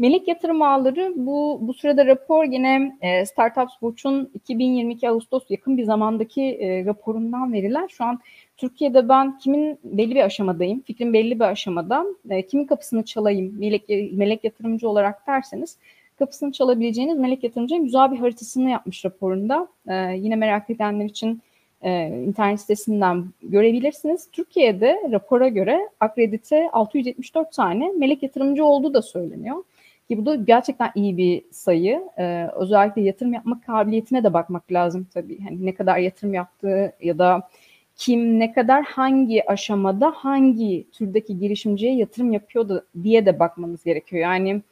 Melek 0.00 0.28
yatırım 0.28 0.62
ağları 0.62 1.12
bu 1.16 1.58
bu 1.60 1.74
sırada 1.74 2.06
rapor 2.06 2.44
yine 2.44 2.98
e, 3.00 3.26
Startups 3.26 3.72
Watch'un 3.72 4.30
2022 4.34 5.08
Ağustos 5.08 5.42
yakın 5.50 5.76
bir 5.76 5.84
zamandaki 5.84 6.42
e, 6.42 6.84
raporundan 6.84 7.52
veriler. 7.52 7.88
Şu 7.88 8.04
an 8.04 8.20
Türkiye'de 8.56 9.08
ben 9.08 9.38
kimin 9.38 9.78
belli 9.84 10.14
bir 10.14 10.24
aşamadayım, 10.24 10.80
fikrim 10.80 11.12
belli 11.12 11.34
bir 11.34 11.44
aşamada, 11.44 12.06
e, 12.30 12.46
kimin 12.46 12.64
kapısını 12.66 13.04
çalayım 13.04 13.58
melek, 13.58 13.88
melek 14.12 14.44
yatırımcı 14.44 14.88
olarak 14.88 15.26
derseniz 15.26 15.78
kapısını 16.20 16.52
çalabileceğiniz 16.52 17.18
melek 17.18 17.44
yatırımcının 17.44 17.84
güzel 17.84 18.12
bir 18.12 18.18
haritasını 18.18 18.70
yapmış 18.70 19.04
raporunda. 19.04 19.68
E, 19.88 19.94
yine 20.16 20.36
merak 20.36 20.70
edenler 20.70 21.04
için 21.04 21.42
e, 21.82 22.08
internet 22.08 22.60
sitesinden 22.60 23.24
görebilirsiniz. 23.42 24.28
Türkiye'de 24.32 25.00
rapora 25.12 25.48
göre 25.48 25.88
akredite 26.00 26.70
674 26.72 27.52
tane 27.52 27.92
melek 27.98 28.22
yatırımcı 28.22 28.64
olduğu 28.64 28.94
da 28.94 29.02
söyleniyor. 29.02 29.64
Ki 30.10 30.18
bu 30.18 30.26
da 30.26 30.34
gerçekten 30.34 30.90
iyi 30.94 31.16
bir 31.16 31.42
sayı. 31.50 32.02
Ee, 32.18 32.46
özellikle 32.56 33.02
yatırım 33.02 33.32
yapma 33.32 33.60
kabiliyetine 33.60 34.24
de 34.24 34.32
bakmak 34.32 34.72
lazım 34.72 35.06
tabii. 35.14 35.40
Hani 35.40 35.66
ne 35.66 35.74
kadar 35.74 35.98
yatırım 35.98 36.34
yaptığı 36.34 36.92
ya 37.02 37.18
da 37.18 37.48
kim 37.96 38.38
ne 38.38 38.52
kadar 38.52 38.84
hangi 38.84 39.50
aşamada 39.50 40.10
hangi 40.10 40.86
türdeki 40.92 41.38
girişimciye 41.38 41.94
yatırım 41.96 42.32
yapıyordu 42.32 42.86
diye 43.02 43.26
de 43.26 43.38
bakmanız 43.38 43.84
gerekiyor. 43.84 44.22
Yani 44.22 44.62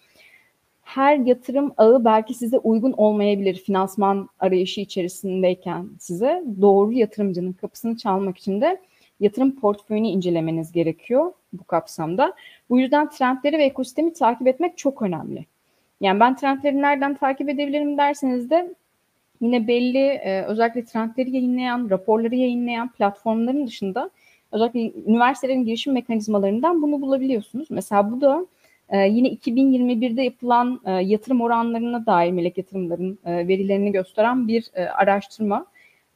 her 0.89 1.17
yatırım 1.17 1.73
ağı 1.77 2.05
belki 2.05 2.35
size 2.35 2.59
uygun 2.59 2.93
olmayabilir 2.93 3.55
finansman 3.55 4.29
arayışı 4.41 4.81
içerisindeyken 4.81 5.89
size 5.99 6.45
doğru 6.61 6.93
yatırımcının 6.93 7.53
kapısını 7.53 7.97
çalmak 7.97 8.39
için 8.39 8.61
de 8.61 8.81
yatırım 9.21 9.61
portföyünü 9.61 10.09
incelemeniz 10.09 10.73
gerekiyor 10.73 11.33
bu 11.53 11.65
kapsamda. 11.65 12.33
Bu 12.71 12.81
yüzden 12.81 13.11
trendleri 13.11 13.59
ve 13.59 13.65
ekosistemi 13.65 14.13
takip 14.13 14.47
etmek 14.47 14.79
çok 14.79 15.03
önemli. 15.03 15.47
Yani 16.01 16.21
ben 16.21 16.37
trendleri 16.37 16.83
nereden 16.83 17.15
takip 17.15 17.49
edebilirim 17.49 17.99
derseniz 17.99 18.51
de 18.51 18.75
yine 19.41 19.69
belli 19.69 19.99
e, 19.99 20.43
özellikle 20.43 20.85
trendleri 20.85 21.31
yayınlayan, 21.31 21.91
raporları 21.91 22.35
yayınlayan 22.35 22.93
platformların 22.93 23.67
dışında 23.67 24.11
özellikle 24.53 24.93
üniversitelerin 25.07 25.65
girişim 25.65 25.93
mekanizmalarından 25.93 26.83
bunu 26.83 27.01
bulabiliyorsunuz. 27.01 27.71
Mesela 27.71 28.13
bu 28.13 28.21
da 28.21 28.47
e, 28.89 28.99
yine 28.99 29.29
2021'de 29.29 30.23
yapılan 30.23 30.81
e, 30.85 30.91
yatırım 30.91 31.41
oranlarına 31.41 32.07
dair 32.07 32.33
melek 32.33 32.59
yatırımların 32.59 33.19
e, 33.25 33.49
verilerini 33.49 33.93
gösteren 33.93 34.49
bir 34.49 34.71
e, 34.75 34.85
araştırma. 34.89 35.67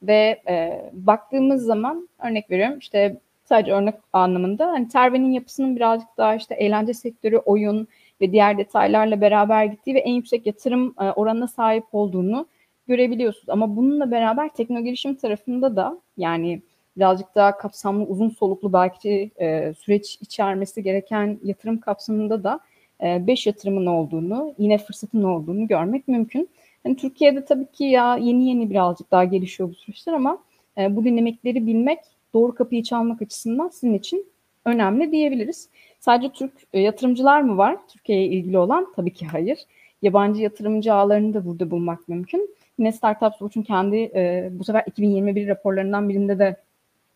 Ve 0.03 0.41
e, 0.47 0.81
baktığımız 0.93 1.63
zaman 1.63 2.09
örnek 2.23 2.51
veriyorum 2.51 2.77
işte 2.79 3.19
sadece 3.45 3.71
örnek 3.73 3.95
anlamında 4.13 4.67
hani 4.67 4.87
Terve'nin 4.87 5.31
yapısının 5.31 5.75
birazcık 5.75 6.07
daha 6.17 6.35
işte 6.35 6.55
eğlence 6.55 6.93
sektörü, 6.93 7.37
oyun 7.37 7.87
ve 8.21 8.31
diğer 8.31 8.57
detaylarla 8.57 9.21
beraber 9.21 9.65
gittiği 9.65 9.95
ve 9.95 9.99
en 9.99 10.13
yüksek 10.13 10.45
yatırım 10.45 10.95
e, 10.99 11.03
oranına 11.03 11.47
sahip 11.47 11.83
olduğunu 11.91 12.47
görebiliyorsunuz. 12.87 13.49
Ama 13.49 13.75
bununla 13.75 14.11
beraber 14.11 14.49
teknoloji 14.49 15.17
tarafında 15.17 15.75
da 15.75 16.01
yani 16.17 16.61
birazcık 16.97 17.35
daha 17.35 17.57
kapsamlı, 17.57 18.03
uzun 18.03 18.29
soluklu 18.29 18.73
belki 18.73 19.31
e, 19.41 19.73
süreç 19.73 20.17
içermesi 20.21 20.83
gereken 20.83 21.39
yatırım 21.43 21.79
kapsamında 21.79 22.43
da 22.43 22.59
5 23.01 23.47
e, 23.47 23.49
yatırımın 23.49 23.85
olduğunu, 23.85 24.55
yine 24.57 24.77
fırsatın 24.77 25.23
olduğunu 25.23 25.67
görmek 25.67 26.07
mümkün. 26.07 26.49
Yani 26.85 26.95
Türkiye'de 26.95 27.45
tabii 27.45 27.71
ki 27.71 27.83
ya 27.83 28.17
yeni 28.17 28.49
yeni 28.49 28.69
birazcık 28.69 29.11
daha 29.11 29.23
gelişiyor 29.23 29.69
bu 29.69 29.73
süreçler 29.73 30.13
ama 30.13 30.37
e, 30.77 30.95
bu 30.95 31.05
dinamikleri 31.05 31.67
bilmek 31.67 31.99
doğru 32.33 32.55
kapıyı 32.55 32.83
çalmak 32.83 33.21
açısından 33.21 33.69
sizin 33.69 33.93
için 33.93 34.25
önemli 34.65 35.11
diyebiliriz. 35.11 35.69
Sadece 35.99 36.33
Türk 36.33 36.53
e, 36.73 36.79
yatırımcılar 36.79 37.41
mı 37.41 37.57
var 37.57 37.77
Türkiye'ye 37.87 38.27
ilgili 38.27 38.57
olan? 38.57 38.93
Tabii 38.95 39.13
ki 39.13 39.25
hayır. 39.25 39.59
Yabancı 40.01 40.41
yatırımcı 40.41 40.93
ağlarını 40.93 41.33
da 41.33 41.45
burada 41.45 41.71
bulmak 41.71 42.07
mümkün. 42.07 42.55
Yine 42.79 42.91
Startups 42.91 43.39
Watch'un 43.39 43.61
kendi 43.61 43.95
e, 43.95 44.49
bu 44.51 44.63
sefer 44.63 44.83
2021 44.87 45.47
raporlarından 45.47 46.09
birinde 46.09 46.39
de 46.39 46.57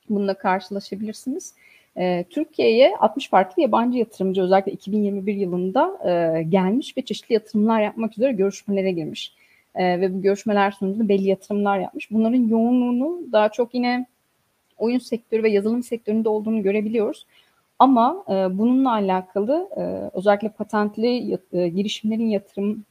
bununla 0.10 0.34
karşılaşabilirsiniz. 0.34 1.54
E, 1.98 2.26
Türkiye'ye 2.30 2.96
60 3.00 3.30
farklı 3.30 3.62
yabancı 3.62 3.98
yatırımcı 3.98 4.42
özellikle 4.42 4.72
2021 4.72 5.36
yılında 5.36 6.00
e, 6.06 6.44
gelmiş 6.44 6.98
ve 6.98 7.02
çeşitli 7.02 7.34
yatırımlar 7.34 7.82
yapmak 7.82 8.18
üzere 8.18 8.32
görüşmelere 8.32 8.92
girmiş 8.92 9.34
e, 9.76 10.02
ve 10.02 10.14
bu 10.14 10.22
görüşmeler 10.22 10.72
sonucunda 10.72 11.10
belli 11.10 11.28
yatırımlar 11.28 11.80
yapmış. 11.80 12.12
Bunların 12.12 12.48
yoğunluğunu 12.48 13.32
daha 13.32 13.50
çok 13.50 13.74
yine 13.74 14.06
oyun 14.78 15.00
sektörü 15.00 15.44
ve 15.44 15.50
yazılım 15.50 15.84
sektöründe 15.84 16.30
olduğunu 16.30 16.64
görebiliyoruz. 16.64 17.26
Ama 17.80 18.24
e, 18.30 18.58
bununla 18.58 18.92
alakalı 18.92 19.70
e, 19.78 19.82
özellikle 20.18 20.50
patentli 20.50 21.40
girişimlerin 21.52 22.30
yatırım 22.30 22.86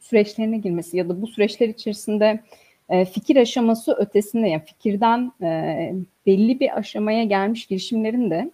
süreçlerine 0.00 0.58
girmesi 0.58 0.96
ya 0.96 1.08
da 1.08 1.22
bu 1.22 1.26
süreçler 1.26 1.68
içerisinde 1.68 2.40
e, 2.88 3.04
fikir 3.04 3.36
aşaması 3.36 3.92
ötesinde 3.92 4.48
yani 4.48 4.62
fikirden 4.64 5.32
e, 5.42 5.92
belli 6.26 6.60
bir 6.60 6.78
aşamaya 6.78 7.24
gelmiş 7.24 7.66
girişimlerin 7.66 8.30
de 8.30 8.50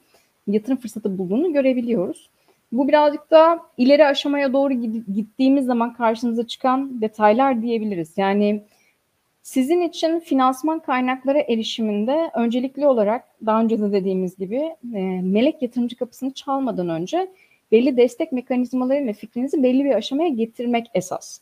yatırım 0.47 0.79
fırsatı 0.79 1.19
bulduğunu 1.19 1.53
görebiliyoruz. 1.53 2.31
Bu 2.73 2.89
birazcık 2.89 3.31
da 3.31 3.61
ileri 3.79 4.07
aşamaya 4.07 4.53
doğru 4.53 4.73
gittiğimiz 5.15 5.67
zaman 5.67 5.95
karşınıza 5.95 6.47
çıkan 6.47 7.01
detaylar 7.01 7.63
diyebiliriz. 7.63 8.13
Yani 8.17 8.63
sizin 9.43 9.81
için 9.81 10.21
finansman 10.21 10.81
kaynakları 10.81 11.39
erişiminde 11.39 12.31
öncelikli 12.35 12.87
olarak 12.87 13.25
daha 13.47 13.61
önce 13.61 13.79
de 13.79 13.93
dediğimiz 13.93 14.37
gibi 14.37 14.57
e, 14.95 15.01
melek 15.23 15.63
yatırımcı 15.63 15.97
kapısını 15.97 16.33
çalmadan 16.33 16.89
önce 16.89 17.29
belli 17.73 17.97
destek 17.97 18.33
mekanizmalarıyla 18.33 19.13
fikrinizi 19.13 19.63
belli 19.63 19.85
bir 19.85 19.95
aşamaya 19.95 20.29
getirmek 20.29 20.87
esas. 20.95 21.41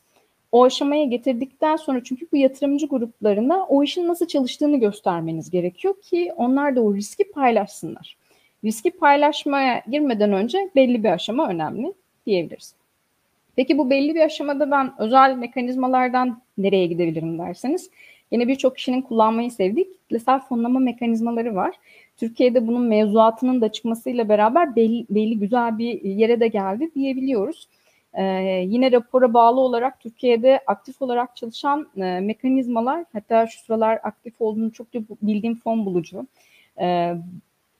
O 0.53 0.65
aşamaya 0.65 1.05
getirdikten 1.05 1.77
sonra 1.77 2.05
çünkü 2.05 2.27
bu 2.33 2.37
yatırımcı 2.37 2.87
gruplarına 2.87 3.67
o 3.67 3.83
işin 3.83 4.09
nasıl 4.09 4.27
çalıştığını 4.27 4.81
göstermeniz 4.81 5.51
gerekiyor 5.51 5.95
ki 6.03 6.33
onlar 6.37 6.77
da 6.77 6.83
o 6.83 6.95
riski 6.95 7.31
paylaşsınlar. 7.31 8.17
Riski 8.65 8.91
paylaşmaya 8.91 9.83
girmeden 9.91 10.33
önce 10.33 10.71
belli 10.77 11.05
bir 11.05 11.09
aşama 11.09 11.49
önemli 11.49 11.93
diyebiliriz. 12.27 12.75
Peki 13.57 13.79
bu 13.79 13.91
belli 13.91 14.15
bir 14.15 14.21
aşamada 14.21 14.71
ben 14.71 14.93
özel 14.99 15.37
mekanizmalardan 15.37 16.43
nereye 16.59 16.87
gidebilirim 16.87 17.39
derseniz 17.39 17.91
yine 18.31 18.49
birçok 18.49 18.77
kişinin 18.77 19.03
kullanmayı 19.03 19.51
sevdiği 19.51 19.93
kitlesel 19.93 20.41
fonlama 20.41 20.81
mekanizmaları 20.81 21.55
var. 21.55 21.75
Türkiye'de 22.17 22.67
bunun 22.67 22.83
mevzuatının 22.83 23.61
da 23.61 23.73
çıkmasıyla 23.73 24.29
beraber 24.29 24.77
belli, 24.77 25.07
belli 25.11 25.39
güzel 25.39 25.79
bir 25.79 26.03
yere 26.03 26.41
de 26.41 26.49
geldi 26.49 26.91
diyebiliyoruz. 26.95 27.69
Ee, 28.15 28.23
yine 28.67 28.93
rapora 28.93 29.35
bağlı 29.35 29.61
olarak 29.61 30.01
Türkiye'de 30.01 30.61
aktif 30.67 31.03
olarak 31.03 31.37
çalışan 31.37 31.89
e, 31.97 32.21
mekanizmalar 32.21 33.05
hatta 33.13 33.47
şu 33.47 33.65
sıralar 33.65 34.01
aktif 34.03 34.41
olduğunu 34.41 34.73
çok 34.73 34.95
da 34.95 34.99
bildiğim 35.23 35.55
fon 35.55 35.87
bulucu. 35.87 36.27
E, 36.81 37.15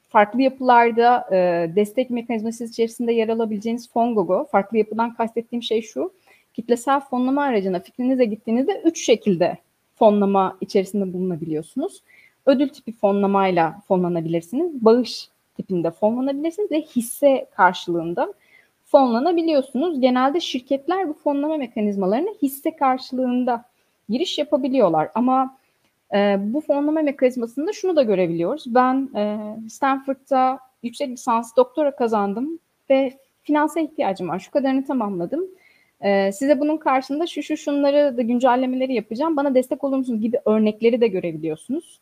farklı 0.09 0.43
yapılarda 0.43 1.29
e, 1.33 1.37
destek 1.77 2.11
mekanizması 2.11 2.65
içerisinde 2.65 3.13
yer 3.13 3.29
alabileceğiniz 3.29 3.93
Fongogo. 3.93 4.47
Farklı 4.51 4.79
yapıdan 4.79 5.15
kastettiğim 5.15 5.63
şey 5.63 5.83
şu. 5.83 6.13
Kitlesel 6.55 7.01
fonlama 7.01 7.43
aracına 7.43 7.81
fikrinize 7.81 8.25
gittiğinizde 8.25 8.83
üç 8.85 9.05
şekilde 9.05 9.59
fonlama 9.95 10.57
içerisinde 10.61 11.13
bulunabiliyorsunuz. 11.13 12.03
Ödül 12.47 12.69
tipi 12.69 12.93
fonlamayla 12.93 13.81
fonlanabilirsiniz. 13.89 14.85
Bağış 14.85 15.29
tipinde 15.57 15.91
fonlanabilirsiniz 15.91 16.71
ve 16.71 16.81
hisse 16.81 17.47
karşılığında 17.57 18.35
fonlanabiliyorsunuz. 18.91 20.01
Genelde 20.01 20.41
şirketler 20.41 21.09
bu 21.09 21.13
fonlama 21.13 21.57
mekanizmalarını 21.57 22.35
hisse 22.43 22.77
karşılığında 22.77 23.65
giriş 24.09 24.39
yapabiliyorlar. 24.39 25.11
Ama 25.15 25.57
e, 26.15 26.37
bu 26.41 26.61
fonlama 26.61 27.03
mekanizmasında 27.03 27.73
şunu 27.73 27.97
da 27.97 28.03
görebiliyoruz. 28.03 28.65
Ben 28.67 29.11
e, 29.17 29.39
Stanford'da 29.69 30.59
yüksek 30.83 31.09
lisans 31.09 31.57
doktora 31.57 31.97
kazandım 31.97 32.59
ve 32.91 33.13
finanse 33.43 33.83
ihtiyacım 33.83 34.29
var. 34.29 34.39
Şu 34.39 34.51
kadarını 34.51 34.87
tamamladım. 34.87 35.45
E, 36.01 36.33
size 36.33 36.61
bunun 36.61 36.77
karşında 36.77 37.27
şu 37.27 37.43
şu 37.43 37.57
şunları 37.57 38.17
da 38.17 38.23
güncellemeleri 38.23 38.95
yapacağım. 38.95 39.37
Bana 39.37 39.55
destek 39.55 39.85
olur 39.85 39.97
musunuz 39.97 40.21
gibi 40.21 40.39
örnekleri 40.45 41.01
de 41.01 41.09
görebiliyorsunuz. 41.09 42.01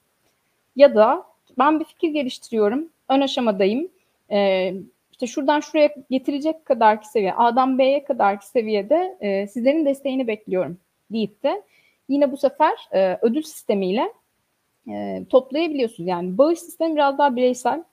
Ya 0.76 0.94
da 0.94 1.24
ben 1.58 1.80
bir 1.80 1.84
fikir 1.84 2.08
geliştiriyorum. 2.08 2.88
Ön 3.08 3.20
aşamadayım. 3.20 3.88
E, 4.30 4.72
işte 5.16 5.26
şuradan 5.26 5.60
şuraya 5.60 5.94
getirecek 6.10 6.64
kadarki 6.64 7.08
seviye, 7.08 7.34
A'dan 7.34 7.78
B'ye 7.78 8.04
kadarki 8.04 8.46
seviyede 8.46 9.16
e, 9.20 9.46
sizlerin 9.46 9.86
desteğini 9.86 10.26
bekliyorum 10.26 10.78
deyip 11.12 11.42
de 11.42 11.62
yine 12.08 12.32
bu 12.32 12.36
sefer 12.36 12.72
e, 12.92 13.18
ödül 13.22 13.42
sistemiyle 13.42 14.12
e, 14.88 15.24
toplayabiliyorsunuz. 15.28 16.08
Yani 16.08 16.38
bağış 16.38 16.58
sistemi 16.58 16.94
biraz 16.94 17.18
daha 17.18 17.36
bireysel, 17.36 17.84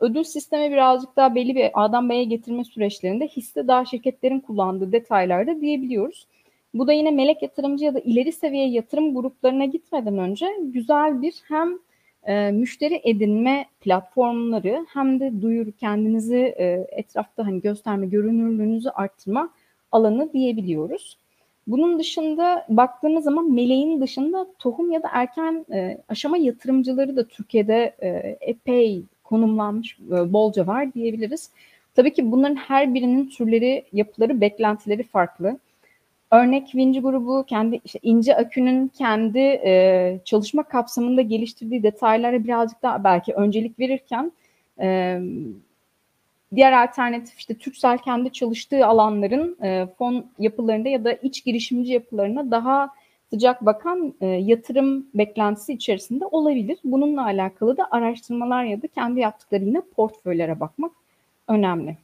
ödül 0.00 0.24
sistemi 0.24 0.70
birazcık 0.72 1.16
daha 1.16 1.34
belli 1.34 1.54
bir 1.54 1.70
A'dan 1.74 2.10
B'ye 2.10 2.24
getirme 2.24 2.64
süreçlerinde 2.64 3.26
hisse 3.26 3.68
daha 3.68 3.84
şirketlerin 3.84 4.40
kullandığı 4.40 4.92
detaylarda 4.92 5.60
diyebiliyoruz. 5.60 6.26
Bu 6.74 6.86
da 6.86 6.92
yine 6.92 7.10
melek 7.10 7.42
yatırımcı 7.42 7.84
ya 7.84 7.94
da 7.94 8.00
ileri 8.00 8.32
seviye 8.32 8.68
yatırım 8.68 9.14
gruplarına 9.14 9.64
gitmeden 9.64 10.18
önce 10.18 10.46
güzel 10.60 11.22
bir 11.22 11.34
hem 11.48 11.78
e, 12.24 12.50
müşteri 12.50 13.00
edinme 13.04 13.66
platformları 13.80 14.86
hem 14.92 15.20
de 15.20 15.42
duyuru 15.42 15.72
kendinizi 15.72 16.54
e, 16.58 16.86
etrafta 16.90 17.46
hani 17.46 17.60
gösterme, 17.60 18.06
görünürlüğünüzü 18.06 18.88
arttırma 18.88 19.50
alanı 19.92 20.32
diyebiliyoruz. 20.32 21.18
Bunun 21.66 21.98
dışında 21.98 22.66
baktığımız 22.68 23.24
zaman 23.24 23.52
meleğin 23.52 24.00
dışında 24.00 24.46
tohum 24.58 24.90
ya 24.90 25.02
da 25.02 25.08
erken 25.12 25.66
e, 25.72 25.98
aşama 26.08 26.36
yatırımcıları 26.36 27.16
da 27.16 27.24
Türkiye'de 27.28 27.94
e, 28.02 28.38
epey 28.40 29.02
konumlanmış, 29.24 29.98
bolca 30.10 30.66
var 30.66 30.94
diyebiliriz. 30.94 31.50
Tabii 31.94 32.12
ki 32.12 32.32
bunların 32.32 32.56
her 32.56 32.94
birinin 32.94 33.28
türleri, 33.28 33.84
yapıları, 33.92 34.40
beklentileri 34.40 35.02
farklı. 35.02 35.58
Örnek 36.30 36.74
Vinci 36.74 37.00
grubu 37.00 37.44
kendi 37.46 37.80
işte 37.84 37.98
ince 38.02 38.36
akünün 38.36 38.88
kendi 38.88 39.38
e, 39.38 40.20
çalışma 40.24 40.62
kapsamında 40.62 41.22
geliştirdiği 41.22 41.82
detaylara 41.82 42.44
birazcık 42.44 42.82
daha 42.82 43.04
belki 43.04 43.34
öncelik 43.34 43.78
verirken 43.78 44.32
e, 44.80 45.20
diğer 46.54 46.84
alternatif 46.84 47.38
işte 47.38 47.54
Türksel 47.54 47.98
kendi 47.98 48.32
çalıştığı 48.32 48.86
alanların 48.86 49.56
e, 49.62 49.86
fon 49.98 50.26
yapılarında 50.38 50.88
ya 50.88 51.04
da 51.04 51.12
iç 51.12 51.44
girişimci 51.44 51.92
yapılarına 51.92 52.50
daha 52.50 52.90
sıcak 53.30 53.66
bakan 53.66 54.14
e, 54.20 54.26
yatırım 54.26 55.06
beklentisi 55.14 55.72
içerisinde 55.72 56.26
olabilir. 56.26 56.78
Bununla 56.84 57.24
alakalı 57.24 57.76
da 57.76 57.88
araştırmalar 57.90 58.64
ya 58.64 58.82
da 58.82 58.86
kendi 58.86 59.20
yaptıkları 59.20 59.64
yine 59.64 59.80
portföylere 59.96 60.60
bakmak 60.60 60.92
önemli 61.48 61.96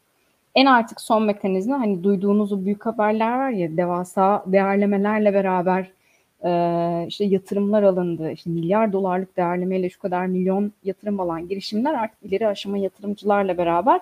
en 0.54 0.66
artık 0.66 1.00
son 1.00 1.22
mekanizma 1.22 1.80
hani 1.80 2.04
duyduğunuz 2.04 2.52
o 2.52 2.64
büyük 2.64 2.86
haberler 2.86 3.38
var 3.38 3.50
ya 3.50 3.76
devasa 3.76 4.44
değerlemelerle 4.46 5.34
beraber 5.34 5.90
e, 6.44 7.06
işte 7.08 7.24
yatırımlar 7.24 7.82
alındı. 7.82 8.30
İşte 8.30 8.50
milyar 8.50 8.92
dolarlık 8.92 9.36
değerlemeyle 9.36 9.90
şu 9.90 10.00
kadar 10.00 10.26
milyon 10.26 10.72
yatırım 10.84 11.20
alan 11.20 11.48
girişimler 11.48 11.94
artık 11.94 12.22
ileri 12.22 12.48
aşama 12.48 12.78
yatırımcılarla 12.78 13.58
beraber 13.58 14.00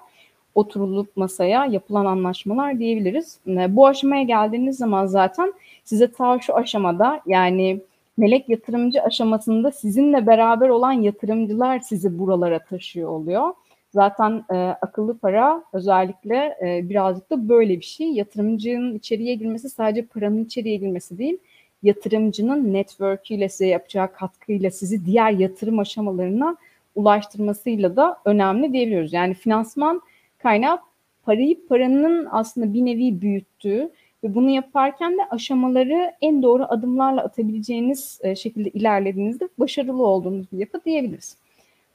oturulup 0.55 1.17
masaya 1.17 1.67
yapılan 1.67 2.05
anlaşmalar 2.05 2.79
diyebiliriz. 2.79 3.38
E, 3.47 3.77
bu 3.77 3.87
aşamaya 3.87 4.23
geldiğiniz 4.23 4.77
zaman 4.77 5.07
zaten 5.07 5.53
size 5.85 6.12
ta 6.12 6.38
şu 6.41 6.57
aşamada 6.57 7.21
yani 7.27 7.81
melek 8.17 8.49
yatırımcı 8.49 9.03
aşamasında 9.03 9.71
sizinle 9.71 10.27
beraber 10.27 10.69
olan 10.69 10.93
yatırımcılar 10.93 11.79
sizi 11.79 12.19
buralara 12.19 12.59
taşıyor 12.59 13.09
oluyor. 13.09 13.55
Zaten 13.92 14.44
e, 14.50 14.55
akıllı 14.57 15.18
para 15.18 15.64
özellikle 15.72 16.57
e, 16.62 16.88
birazcık 16.88 17.31
da 17.31 17.48
böyle 17.48 17.76
bir 17.76 17.85
şey. 17.85 18.12
Yatırımcının 18.12 18.94
içeriye 18.94 19.35
girmesi 19.35 19.70
sadece 19.70 20.07
paranın 20.07 20.44
içeriye 20.44 20.76
girmesi 20.76 21.18
değil, 21.18 21.38
yatırımcının 21.83 22.72
network'iyle 22.72 23.48
size 23.48 23.66
yapacağı 23.66 24.12
katkıyla 24.12 24.70
sizi 24.70 25.07
diğer 25.07 25.31
yatırım 25.31 25.78
aşamalarına 25.78 26.57
ulaştırmasıyla 26.94 27.96
da 27.96 28.18
önemli 28.24 28.72
diyebiliyoruz. 28.72 29.12
Yani 29.12 29.35
finansman 29.35 30.02
kaynağı 30.38 30.78
parayı 31.22 31.66
paranın 31.68 32.28
aslında 32.31 32.74
bir 32.74 32.85
nevi 32.85 33.20
büyüttüğü 33.20 33.90
ve 34.24 34.35
bunu 34.35 34.50
yaparken 34.50 35.12
de 35.18 35.28
aşamaları 35.31 36.12
en 36.20 36.42
doğru 36.42 36.64
adımlarla 36.68 37.24
atabileceğiniz 37.24 38.20
e, 38.22 38.37
şekilde 38.37 38.70
ilerlediğinizde 38.70 39.48
başarılı 39.59 40.07
olduğunuz 40.07 40.52
bir 40.52 40.59
yapı 40.59 40.85
diyebiliriz. 40.85 41.37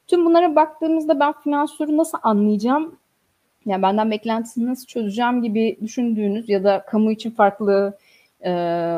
Tüm 0.08 0.26
bunlara 0.26 0.56
baktığımızda 0.56 1.20
ben 1.20 1.34
finansörü 1.34 1.98
nasıl 1.98 2.18
anlayacağım? 2.24 3.00
Yani 3.66 3.82
benden 3.82 4.12
beklentisini 4.12 4.68
nasıl 4.68 4.86
çözeceğim 4.86 5.44
gibi 5.44 5.78
düşündüğünüz 5.82 6.50
ya 6.50 6.64
da 6.64 6.86
kamu 6.86 7.12
için 7.12 7.32
farklı, 7.32 7.98
e, 8.42 8.52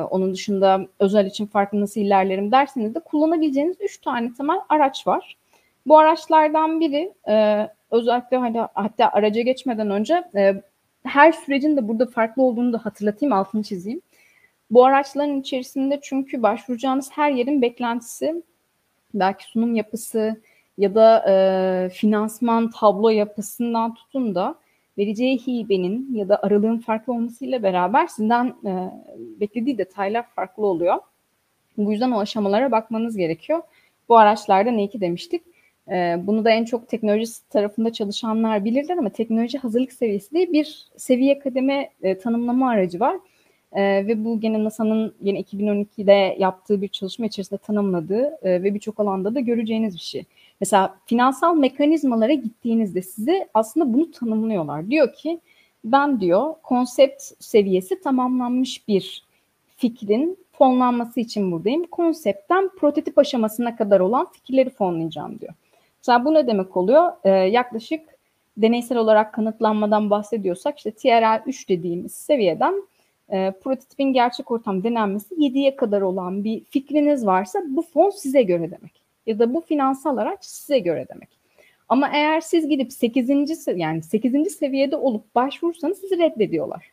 onun 0.09 0.33
dışında 0.33 0.87
özel 0.99 1.25
için 1.25 1.45
farklı 1.45 1.81
nasıl 1.81 2.01
ilerlerim 2.01 2.51
derseniz 2.51 2.95
de 2.95 2.99
kullanabileceğiniz 2.99 3.77
üç 3.81 3.97
tane 3.97 4.33
temel 4.33 4.57
araç 4.69 5.07
var. 5.07 5.37
Bu 5.85 5.97
araçlardan 5.97 6.79
biri 6.79 7.13
e, 7.29 7.67
özellikle 7.91 8.37
hani 8.37 8.59
hatta 8.73 9.09
araca 9.13 9.41
geçmeden 9.41 9.89
önce 9.89 10.23
e, 10.35 10.63
her 11.03 11.31
sürecin 11.31 11.77
de 11.77 11.87
burada 11.87 12.05
farklı 12.05 12.43
olduğunu 12.43 12.73
da 12.73 12.85
hatırlatayım, 12.85 13.33
altını 13.33 13.63
çizeyim. 13.63 14.01
Bu 14.71 14.85
araçların 14.85 15.39
içerisinde 15.39 15.99
çünkü 16.03 16.43
başvuracağınız 16.43 17.09
her 17.11 17.31
yerin 17.31 17.61
beklentisi, 17.61 18.43
belki 19.13 19.45
sunum 19.45 19.75
yapısı, 19.75 20.41
ya 20.79 20.95
da 20.95 21.25
e, 21.27 21.89
finansman 21.89 22.69
tablo 22.69 23.09
yapısından 23.09 23.93
tutun 23.93 24.35
da 24.35 24.55
vereceği 24.97 25.37
hibenin 25.37 26.15
ya 26.15 26.29
da 26.29 26.43
aralığın 26.43 26.77
farklı 26.77 27.13
olmasıyla 27.13 27.63
beraber 27.63 28.07
sizden 28.07 28.45
e, 28.65 28.71
beklediği 29.39 29.77
detaylar 29.77 30.25
farklı 30.35 30.65
oluyor. 30.65 30.95
Bu 31.77 31.91
yüzden 31.91 32.11
o 32.11 32.19
aşamalara 32.19 32.71
bakmanız 32.71 33.17
gerekiyor. 33.17 33.61
Bu 34.09 34.17
araçlarda 34.17 34.71
ne 34.71 34.87
ki 34.87 35.01
demiştik. 35.01 35.41
E, 35.91 36.15
bunu 36.23 36.45
da 36.45 36.49
en 36.49 36.65
çok 36.65 36.87
teknoloji 36.87 37.25
tarafında 37.49 37.93
çalışanlar 37.93 38.65
bilirler 38.65 38.97
ama 38.97 39.09
teknoloji 39.09 39.57
hazırlık 39.57 39.93
seviyesi 39.93 40.31
diye 40.31 40.51
bir 40.51 40.87
seviye 40.97 41.39
kademe 41.39 41.89
e, 42.01 42.17
tanımlama 42.17 42.69
aracı 42.69 42.99
var. 42.99 43.15
E, 43.71 43.81
ve 44.07 44.25
bu 44.25 44.39
gene 44.39 44.63
NASA'nın 44.63 45.13
yine 45.21 45.41
2012'de 45.41 46.35
yaptığı 46.39 46.81
bir 46.81 46.87
çalışma 46.87 47.25
içerisinde 47.25 47.59
tanımladığı 47.59 48.37
e, 48.41 48.63
ve 48.63 48.73
birçok 48.73 48.99
alanda 48.99 49.35
da 49.35 49.39
göreceğiniz 49.39 49.95
bir 49.95 49.99
şey. 49.99 50.23
Mesela 50.61 50.97
finansal 51.05 51.55
mekanizmalara 51.55 52.33
gittiğinizde 52.33 53.01
size 53.01 53.49
aslında 53.53 53.93
bunu 53.93 54.11
tanımlıyorlar. 54.11 54.89
Diyor 54.89 55.13
ki 55.13 55.39
ben 55.83 56.19
diyor 56.19 56.53
konsept 56.63 57.23
seviyesi 57.39 58.01
tamamlanmış 58.01 58.87
bir 58.87 59.23
fikrin 59.77 60.37
fonlanması 60.51 61.19
için 61.19 61.51
buradayım. 61.51 61.83
Konseptten 61.83 62.69
prototip 62.79 63.17
aşamasına 63.17 63.75
kadar 63.75 63.99
olan 63.99 64.27
fikirleri 64.31 64.69
fonlayacağım 64.69 65.39
diyor. 65.39 65.53
Mesela 65.97 66.25
bu 66.25 66.33
ne 66.33 66.47
demek 66.47 66.77
oluyor? 66.77 67.11
Ee, 67.23 67.29
yaklaşık 67.29 68.01
deneysel 68.57 68.97
olarak 68.97 69.33
kanıtlanmadan 69.33 70.09
bahsediyorsak 70.09 70.77
işte 70.77 70.91
TRL 70.91 71.41
3 71.45 71.69
dediğimiz 71.69 72.11
seviyeden 72.11 72.83
e, 73.29 73.51
prototipin 73.51 74.13
gerçek 74.13 74.51
ortam 74.51 74.83
denenmesi 74.83 75.35
7'ye 75.35 75.75
kadar 75.75 76.01
olan 76.01 76.43
bir 76.43 76.63
fikriniz 76.63 77.25
varsa 77.25 77.59
bu 77.67 77.81
fon 77.81 78.09
size 78.09 78.41
göre 78.41 78.71
demek. 78.71 79.08
Ya 79.29 79.39
da 79.39 79.53
bu 79.53 79.61
finansal 79.61 80.17
araç 80.17 80.45
size 80.45 80.79
göre 80.79 81.05
demek. 81.13 81.29
Ama 81.89 82.09
eğer 82.13 82.41
siz 82.41 82.67
gidip 82.67 82.93
8. 82.93 83.29
yani 83.75 84.03
8. 84.03 84.51
seviyede 84.51 84.95
olup 84.95 85.35
başvurursanız 85.35 85.97
sizi 85.97 86.17
reddediyorlar. 86.17 86.91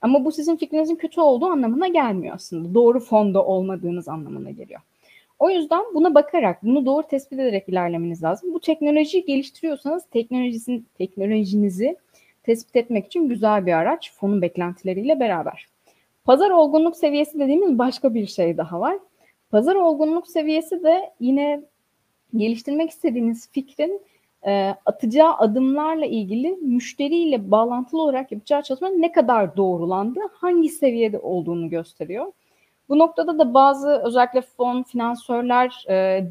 Ama 0.00 0.24
bu 0.24 0.32
sizin 0.32 0.56
fikrinizin 0.56 0.96
kötü 0.96 1.20
olduğu 1.20 1.46
anlamına 1.46 1.88
gelmiyor 1.88 2.34
aslında. 2.34 2.74
Doğru 2.74 3.00
fonda 3.00 3.44
olmadığınız 3.44 4.08
anlamına 4.08 4.50
geliyor. 4.50 4.80
O 5.38 5.50
yüzden 5.50 5.84
buna 5.94 6.14
bakarak, 6.14 6.62
bunu 6.62 6.86
doğru 6.86 7.06
tespit 7.06 7.38
ederek 7.38 7.68
ilerlemeniz 7.68 8.22
lazım. 8.22 8.54
Bu 8.54 8.60
teknolojiyi 8.60 9.24
geliştiriyorsanız 9.24 10.04
teknolojisinin 10.10 10.86
teknolojinizi 10.98 11.96
tespit 12.42 12.76
etmek 12.76 13.06
için 13.06 13.28
güzel 13.28 13.66
bir 13.66 13.72
araç 13.72 14.12
fonun 14.12 14.42
beklentileriyle 14.42 15.20
beraber. 15.20 15.66
Pazar 16.24 16.50
olgunluk 16.50 16.96
seviyesi 16.96 17.38
dediğimiz 17.38 17.78
başka 17.78 18.14
bir 18.14 18.26
şey 18.26 18.56
daha 18.56 18.80
var. 18.80 18.98
Pazar 19.50 19.74
olgunluk 19.74 20.28
seviyesi 20.28 20.82
de 20.82 21.10
yine 21.20 21.62
geliştirmek 22.36 22.90
istediğiniz 22.90 23.50
fikrin 23.52 24.02
e, 24.46 24.74
atacağı 24.86 25.34
adımlarla 25.34 26.06
ilgili 26.06 26.50
müşteriyle 26.50 27.50
bağlantılı 27.50 28.02
olarak 28.02 28.32
yapacağı 28.32 28.62
çalışma 28.62 28.88
ne 28.88 29.12
kadar 29.12 29.56
doğrulandı, 29.56 30.20
hangi 30.32 30.68
seviyede 30.68 31.18
olduğunu 31.18 31.68
gösteriyor. 31.70 32.32
Bu 32.88 32.98
noktada 32.98 33.38
da 33.38 33.54
bazı 33.54 33.88
özellikle 33.88 34.40
fon, 34.40 34.82
finansörler 34.82 35.84
e, 35.88 36.26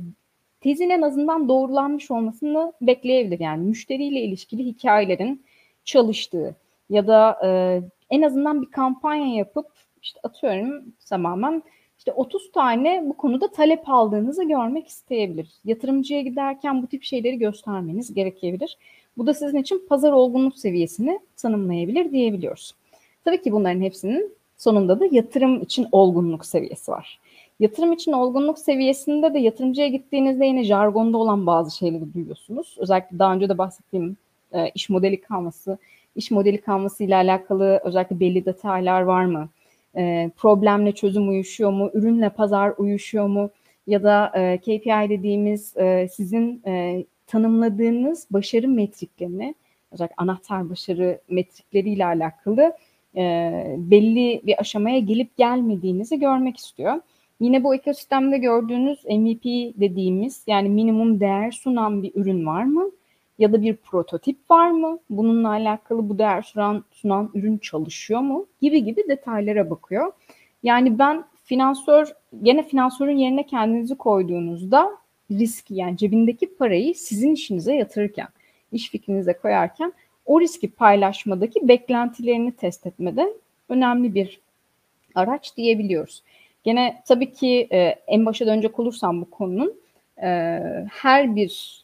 tezin 0.62 0.90
en 0.90 1.02
azından 1.02 1.50
doğrulanmış 1.50 2.12
olmasını 2.12 2.74
bekleyebilir. 2.82 3.40
Yani 3.40 3.68
müşteriyle 3.68 4.22
ilişkili 4.22 4.66
hikayelerin 4.66 5.46
çalıştığı 5.84 6.56
ya 6.90 7.08
da 7.08 7.40
e, 7.46 7.82
en 8.10 8.22
azından 8.22 8.62
bir 8.62 8.72
kampanya 8.72 9.36
yapıp 9.36 9.68
işte 10.02 10.20
atıyorum 10.24 10.86
tamamen 11.10 11.64
işte 12.08 12.20
30 12.20 12.52
tane 12.52 13.04
bu 13.06 13.14
konuda 13.14 13.48
talep 13.48 13.90
aldığınızı 13.90 14.44
görmek 14.44 14.88
isteyebilir. 14.88 15.48
Yatırımcıya 15.66 16.22
giderken 16.22 16.84
bu 16.84 16.88
tip 16.88 17.04
şeyleri 17.04 17.38
göstermeniz 17.38 18.14
gerekebilir. 18.14 18.78
Bu 19.18 19.28
da 19.28 19.34
sizin 19.34 19.58
için 19.58 19.86
pazar 19.90 20.12
olgunluk 20.12 20.58
seviyesini 20.58 21.20
tanımlayabilir 21.36 22.12
diyebiliyoruz. 22.12 22.74
Tabii 23.26 23.42
ki 23.42 23.52
bunların 23.52 23.82
hepsinin 23.82 24.34
sonunda 24.58 25.00
da 25.00 25.06
yatırım 25.12 25.62
için 25.62 25.88
olgunluk 25.92 26.46
seviyesi 26.46 26.92
var. 26.92 27.20
Yatırım 27.60 27.94
için 27.94 28.12
olgunluk 28.12 28.60
seviyesinde 28.60 29.34
de 29.34 29.40
yatırımcıya 29.40 29.88
gittiğinizde 29.88 30.46
yine 30.46 30.64
jargonda 30.64 31.18
olan 31.18 31.46
bazı 31.46 31.78
şeyleri 31.78 32.14
duyuyorsunuz. 32.14 32.78
Özellikle 32.80 33.20
daha 33.20 33.34
önce 33.34 33.50
de 33.50 33.58
bahsettiğim 33.58 34.18
e, 34.54 34.70
iş 34.70 34.90
modeli 34.90 35.22
kalması, 35.22 35.78
iş 36.16 36.32
modeli 36.32 36.62
kalması 36.62 37.04
ile 37.04 37.16
alakalı 37.16 37.82
özellikle 37.84 38.20
belli 38.20 38.46
detaylar 38.46 39.02
var 39.02 39.26
mı? 39.26 39.50
E, 39.98 40.32
problemle 40.38 40.92
çözüm 40.92 41.30
uyuşuyor 41.30 41.72
mu? 41.72 41.92
Ürünle 41.94 42.30
pazar 42.30 42.74
uyuşuyor 42.78 43.28
mu? 43.28 43.50
Ya 43.88 44.04
da 44.04 44.32
e, 44.36 44.58
KPI 44.58 45.10
dediğimiz 45.10 45.78
e, 45.78 46.08
sizin 46.12 46.62
e, 46.68 47.06
tanımladığınız 47.28 48.28
başarı 48.32 48.68
metriklerini, 48.68 49.56
özellikle 49.92 50.16
anahtar 50.18 50.70
başarı 50.70 51.22
metrikleriyle 51.30 52.06
alakalı 52.06 52.74
e, 53.16 53.76
belli 53.78 54.42
bir 54.46 54.60
aşamaya 54.60 55.00
gelip 55.00 55.38
gelmediğinizi 55.38 56.20
görmek 56.20 56.58
istiyor. 56.58 57.02
Yine 57.40 57.64
bu 57.64 57.76
ekosistemde 57.76 58.38
gördüğünüz 58.38 59.06
MVP 59.06 59.46
dediğimiz 59.80 60.44
yani 60.48 60.70
minimum 60.70 61.20
değer 61.20 61.52
sunan 61.52 62.04
bir 62.04 62.12
ürün 62.16 62.46
var 62.46 62.64
mı? 62.64 62.92
Ya 63.40 63.54
da 63.54 63.62
bir 63.62 63.76
prototip 63.76 64.52
var 64.52 64.72
mı? 64.72 65.00
Bununla 65.10 65.50
alakalı 65.50 66.10
bu 66.10 66.18
değer 66.18 66.42
sunan, 66.42 66.84
sunan 66.92 67.32
ürün 67.34 67.58
çalışıyor 67.58 68.22
mu? 68.22 68.46
Gibi 68.62 68.84
gibi 68.84 69.04
detaylara 69.10 69.70
bakıyor. 69.70 70.12
Yani 70.64 71.00
ben 71.00 71.24
finansör, 71.44 72.14
gene 72.44 72.64
finansörün 72.64 73.18
yerine 73.18 73.46
kendinizi 73.46 73.96
koyduğunuzda 73.96 74.92
riski 75.32 75.74
yani 75.76 75.98
cebindeki 75.98 76.56
parayı 76.56 76.96
sizin 76.96 77.34
işinize 77.34 77.76
yatırırken, 77.76 78.28
iş 78.72 78.90
fikrinize 78.90 79.34
koyarken 79.34 79.94
o 80.26 80.42
riski 80.42 80.72
paylaşmadaki 80.72 81.68
beklentilerini 81.68 82.52
test 82.52 82.86
etmede 82.86 83.34
önemli 83.70 84.16
bir 84.16 84.40
araç 85.16 85.58
diyebiliyoruz. 85.58 86.24
Gene 86.64 87.04
tabii 87.08 87.34
ki 87.34 87.68
e, 87.72 87.78
en 88.08 88.26
başa 88.26 88.46
dönecek 88.46 88.80
olursam 88.80 89.22
bu 89.22 89.30
konunun 89.30 89.74
e, 90.22 90.28
her 90.92 91.36
bir 91.36 91.84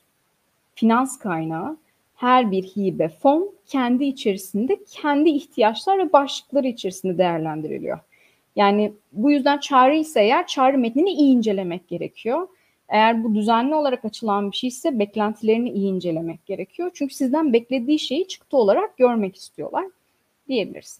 finans 0.76 1.20
kaynağı, 1.20 1.78
her 2.16 2.52
bir 2.52 2.64
hibe 2.64 3.10
fon 3.10 3.56
kendi 3.66 4.06
içerisinde 4.06 4.80
kendi 4.90 5.30
ihtiyaçlar 5.30 5.98
ve 5.98 6.14
başlıkları 6.14 6.68
içerisinde 6.68 7.18
değerlendiriliyor. 7.18 8.00
Yani 8.56 8.94
bu 9.12 9.32
yüzden 9.32 9.58
çağrı 9.58 9.96
ise 9.96 10.22
eğer 10.22 10.48
çağrı 10.48 10.78
metnini 10.78 11.10
iyi 11.10 11.36
incelemek 11.36 11.88
gerekiyor. 11.88 12.48
Eğer 12.90 13.24
bu 13.24 13.36
düzenli 13.36 13.76
olarak 13.76 14.06
açılan 14.06 14.52
bir 14.52 14.58
şeyse 14.58 15.00
beklentilerini 15.00 15.70
iyi 15.70 15.88
incelemek 15.88 16.46
gerekiyor. 16.46 16.92
Çünkü 16.94 17.14
sizden 17.14 17.54
beklediği 17.54 18.00
şeyi 18.00 18.28
çıktı 18.28 18.58
olarak 18.58 18.98
görmek 18.98 19.36
istiyorlar 19.36 19.86
diyebiliriz. 20.48 21.00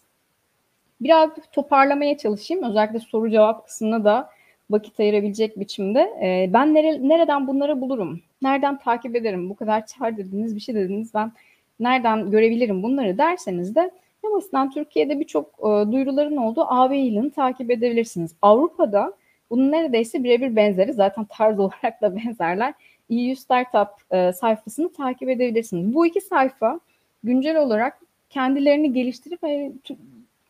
Biraz 1.00 1.30
toparlamaya 1.52 2.18
çalışayım. 2.18 2.64
Özellikle 2.64 3.00
soru 3.00 3.30
cevap 3.30 3.66
kısmına 3.66 4.04
da 4.04 4.30
vakit 4.70 5.00
ayırabilecek 5.00 5.60
biçimde. 5.60 6.00
Ee, 6.22 6.50
ben 6.52 6.74
nere, 6.74 7.08
nereden 7.08 7.46
bunları 7.46 7.80
bulurum? 7.80 8.20
Nereden 8.42 8.78
takip 8.78 9.16
ederim? 9.16 9.50
Bu 9.50 9.56
kadar 9.56 9.86
çağır 9.86 10.16
dediniz, 10.16 10.54
bir 10.56 10.60
şey 10.60 10.74
dediniz. 10.74 11.14
Ben 11.14 11.32
nereden 11.80 12.30
görebilirim 12.30 12.82
bunları 12.82 13.18
derseniz 13.18 13.74
de 13.74 13.90
en 14.24 14.32
basitten 14.32 14.70
Türkiye'de 14.70 15.20
birçok 15.20 15.46
e, 15.58 15.92
duyuruların 15.92 16.36
olduğu 16.36 16.64
AB 16.68 16.96
yılını 16.96 17.30
takip 17.30 17.70
edebilirsiniz. 17.70 18.34
Avrupa'da 18.42 19.12
bunun 19.50 19.72
neredeyse 19.72 20.24
birebir 20.24 20.56
benzeri. 20.56 20.92
Zaten 20.92 21.24
tarz 21.24 21.58
olarak 21.58 22.02
da 22.02 22.16
benzerler. 22.16 22.74
EU 23.10 23.36
Startup 23.36 23.88
e, 24.10 24.32
sayfasını 24.32 24.92
takip 24.92 25.28
edebilirsiniz. 25.28 25.94
Bu 25.94 26.06
iki 26.06 26.20
sayfa 26.20 26.80
güncel 27.24 27.56
olarak 27.56 28.00
kendilerini 28.30 28.92
geliştirip 28.92 29.44
e, 29.44 29.72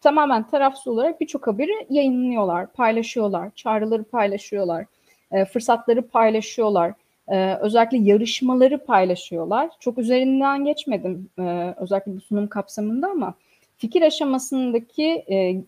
tamamen 0.04 0.42
tarafsız 0.42 0.86
olarak 0.86 1.20
birçok 1.20 1.46
haberi 1.46 1.86
yayınlıyorlar, 1.90 2.72
paylaşıyorlar, 2.72 3.50
çağrıları 3.54 4.04
paylaşıyorlar, 4.04 4.86
e, 5.32 5.44
fırsatları 5.44 6.02
paylaşıyorlar. 6.08 6.92
E, 7.28 7.54
özellikle 7.54 7.98
yarışmaları 7.98 8.84
paylaşıyorlar. 8.84 9.70
Çok 9.80 9.98
üzerinden 9.98 10.64
geçmedim 10.64 11.28
e, 11.38 11.74
özellikle 11.76 12.16
bu 12.16 12.20
sunum 12.20 12.48
kapsamında 12.48 13.08
ama 13.08 13.34
fikir 13.76 14.02
aşamasındaki 14.02 15.24
e, 15.30 15.62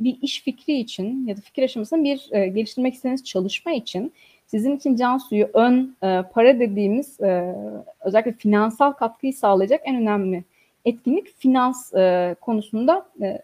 bir 0.00 0.18
iş 0.22 0.42
fikri 0.42 0.78
için 0.78 1.26
ya 1.26 1.36
da 1.36 1.40
fikir 1.40 1.62
aşamasında 1.62 2.04
bir 2.04 2.28
e, 2.30 2.48
geliştirmek 2.48 2.94
istediğiniz 2.94 3.24
çalışma 3.24 3.72
için 3.72 4.12
sizin 4.46 4.76
için 4.76 4.96
can 4.96 5.18
suyu 5.18 5.48
ön 5.54 5.96
e, 6.02 6.22
para 6.32 6.60
dediğimiz 6.60 7.20
e, 7.20 7.54
özellikle 8.00 8.32
finansal 8.32 8.92
katkıyı 8.92 9.34
sağlayacak 9.34 9.80
en 9.84 9.96
önemli 9.96 10.44
etkinlik 10.84 11.38
finans 11.38 11.94
e, 11.94 12.36
konusunda 12.40 13.08
e, 13.22 13.42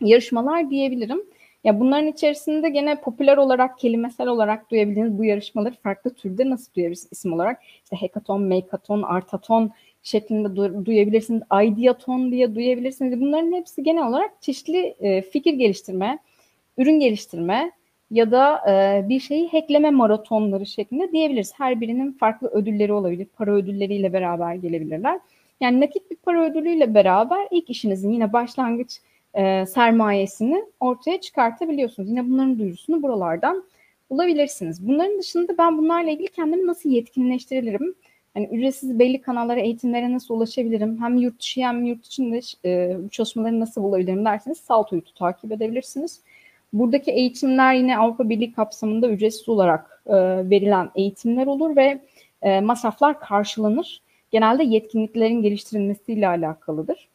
yarışmalar 0.00 0.70
diyebilirim. 0.70 1.22
Ya 1.64 1.80
bunların 1.80 2.06
içerisinde 2.06 2.68
gene 2.68 3.00
popüler 3.00 3.36
olarak, 3.36 3.78
kelimesel 3.78 4.28
olarak 4.28 4.70
duyabildiğiniz 4.70 5.18
bu 5.18 5.24
yarışmaları 5.24 5.74
farklı 5.82 6.14
türde 6.14 6.50
nasıl 6.50 6.74
duyabilirsiniz 6.74 7.12
isim 7.12 7.32
olarak? 7.32 7.62
İşte 7.84 7.96
hackathon, 7.96 8.42
makeathon, 8.42 9.02
artathon 9.02 9.70
şeklinde 10.02 10.48
du- 10.48 10.84
duyabilirsiniz. 10.84 11.42
Ideaton 11.64 12.32
diye 12.32 12.54
duyabilirsiniz. 12.54 13.20
Bunların 13.20 13.52
hepsi 13.52 13.82
genel 13.82 14.08
olarak 14.08 14.42
çeşitli 14.42 14.94
e, 15.00 15.22
fikir 15.22 15.54
geliştirme, 15.54 16.18
ürün 16.78 17.00
geliştirme 17.00 17.70
ya 18.10 18.30
da 18.30 18.70
e, 18.70 19.08
bir 19.08 19.20
şeyi 19.20 19.48
hackleme 19.48 19.90
maratonları 19.90 20.66
şeklinde 20.66 21.12
diyebiliriz. 21.12 21.52
Her 21.56 21.80
birinin 21.80 22.12
farklı 22.12 22.48
ödülleri 22.48 22.92
olabilir. 22.92 23.26
Para 23.36 23.52
ödülleriyle 23.52 24.12
beraber 24.12 24.54
gelebilirler. 24.54 25.20
Yani 25.60 25.80
nakit 25.80 26.10
bir 26.10 26.16
para 26.16 26.44
ödülüyle 26.44 26.94
beraber 26.94 27.48
ilk 27.50 27.70
işinizin 27.70 28.12
yine 28.12 28.32
başlangıç 28.32 29.00
e, 29.34 29.66
sermayesini 29.66 30.64
ortaya 30.80 31.20
çıkartabiliyorsunuz. 31.20 32.08
Yine 32.10 32.28
bunların 32.30 32.58
duyurusunu 32.58 33.02
buralardan 33.02 33.64
bulabilirsiniz. 34.10 34.88
Bunların 34.88 35.18
dışında 35.18 35.58
ben 35.58 35.78
bunlarla 35.78 36.10
ilgili 36.10 36.28
kendimi 36.28 36.66
nasıl 36.66 36.90
yetkinleştirebilirim? 36.90 37.94
Yani 38.36 38.48
ücretsiz 38.52 38.98
belli 38.98 39.20
kanallara, 39.20 39.60
eğitimlere 39.60 40.12
nasıl 40.12 40.34
ulaşabilirim? 40.34 41.02
Hem 41.02 41.16
yurt 41.16 41.40
dışı 41.40 41.60
hem 41.60 41.84
yurt 41.84 42.06
içinde 42.06 42.40
e, 42.64 42.96
çalışmaları 43.10 43.60
nasıl 43.60 43.82
bulabilirim 43.82 44.24
derseniz 44.24 44.58
Salto'yu 44.58 45.02
takip 45.18 45.52
edebilirsiniz. 45.52 46.20
Buradaki 46.72 47.10
eğitimler 47.10 47.74
yine 47.74 47.98
Avrupa 47.98 48.28
Birliği 48.28 48.52
kapsamında 48.52 49.08
ücretsiz 49.08 49.48
olarak 49.48 50.02
e, 50.06 50.14
verilen 50.50 50.90
eğitimler 50.94 51.46
olur 51.46 51.76
ve 51.76 52.00
e, 52.42 52.60
masraflar 52.60 53.20
karşılanır. 53.20 54.02
Genelde 54.30 54.64
yetkinliklerin 54.64 55.42
geliştirilmesiyle 55.42 56.28
alakalıdır. 56.28 57.08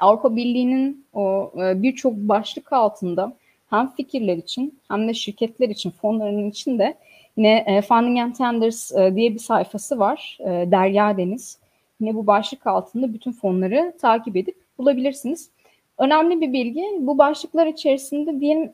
Avrupa 0.00 0.36
Birliği'nin 0.36 1.04
o 1.12 1.52
e, 1.56 1.82
birçok 1.82 2.14
başlık 2.14 2.72
altında 2.72 3.32
hem 3.70 3.88
fikirler 3.94 4.36
için 4.36 4.78
hem 4.88 5.08
de 5.08 5.14
şirketler 5.14 5.68
için, 5.68 5.90
fonların 5.90 6.50
içinde 6.50 6.94
yine 7.36 7.64
e, 7.66 7.82
Funding 7.82 8.18
and 8.18 8.34
Tenders 8.34 8.92
e, 8.92 9.14
diye 9.14 9.34
bir 9.34 9.38
sayfası 9.38 9.98
var. 9.98 10.38
Derya 10.44 11.16
Deniz. 11.16 11.58
Yine 12.00 12.14
bu 12.14 12.26
başlık 12.26 12.66
altında 12.66 13.14
bütün 13.14 13.32
fonları 13.32 13.92
takip 14.00 14.36
edip 14.36 14.56
bulabilirsiniz. 14.78 15.50
Önemli 15.98 16.40
bir 16.40 16.52
bilgi. 16.52 16.84
Bu 16.98 17.18
başlıklar 17.18 17.66
içerisinde 17.66 18.40
diyelim 18.40 18.72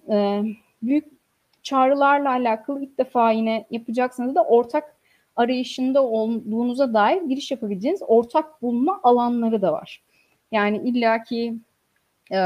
büyük 0.82 1.04
çağrılarla 1.62 2.30
alakalı 2.30 2.82
ilk 2.82 2.98
defa 2.98 3.30
yine 3.30 3.66
yapacaksınız 3.70 4.34
da 4.34 4.44
ortak 4.44 4.96
arayışında 5.36 6.02
olduğunuza 6.04 6.94
dair 6.94 7.22
giriş 7.22 7.50
yapabileceğiniz 7.50 8.02
ortak 8.06 8.62
bulma 8.62 9.00
alanları 9.02 9.62
da 9.62 9.72
var. 9.72 10.02
Yani 10.52 10.76
illaki 10.76 11.54
e, 12.32 12.38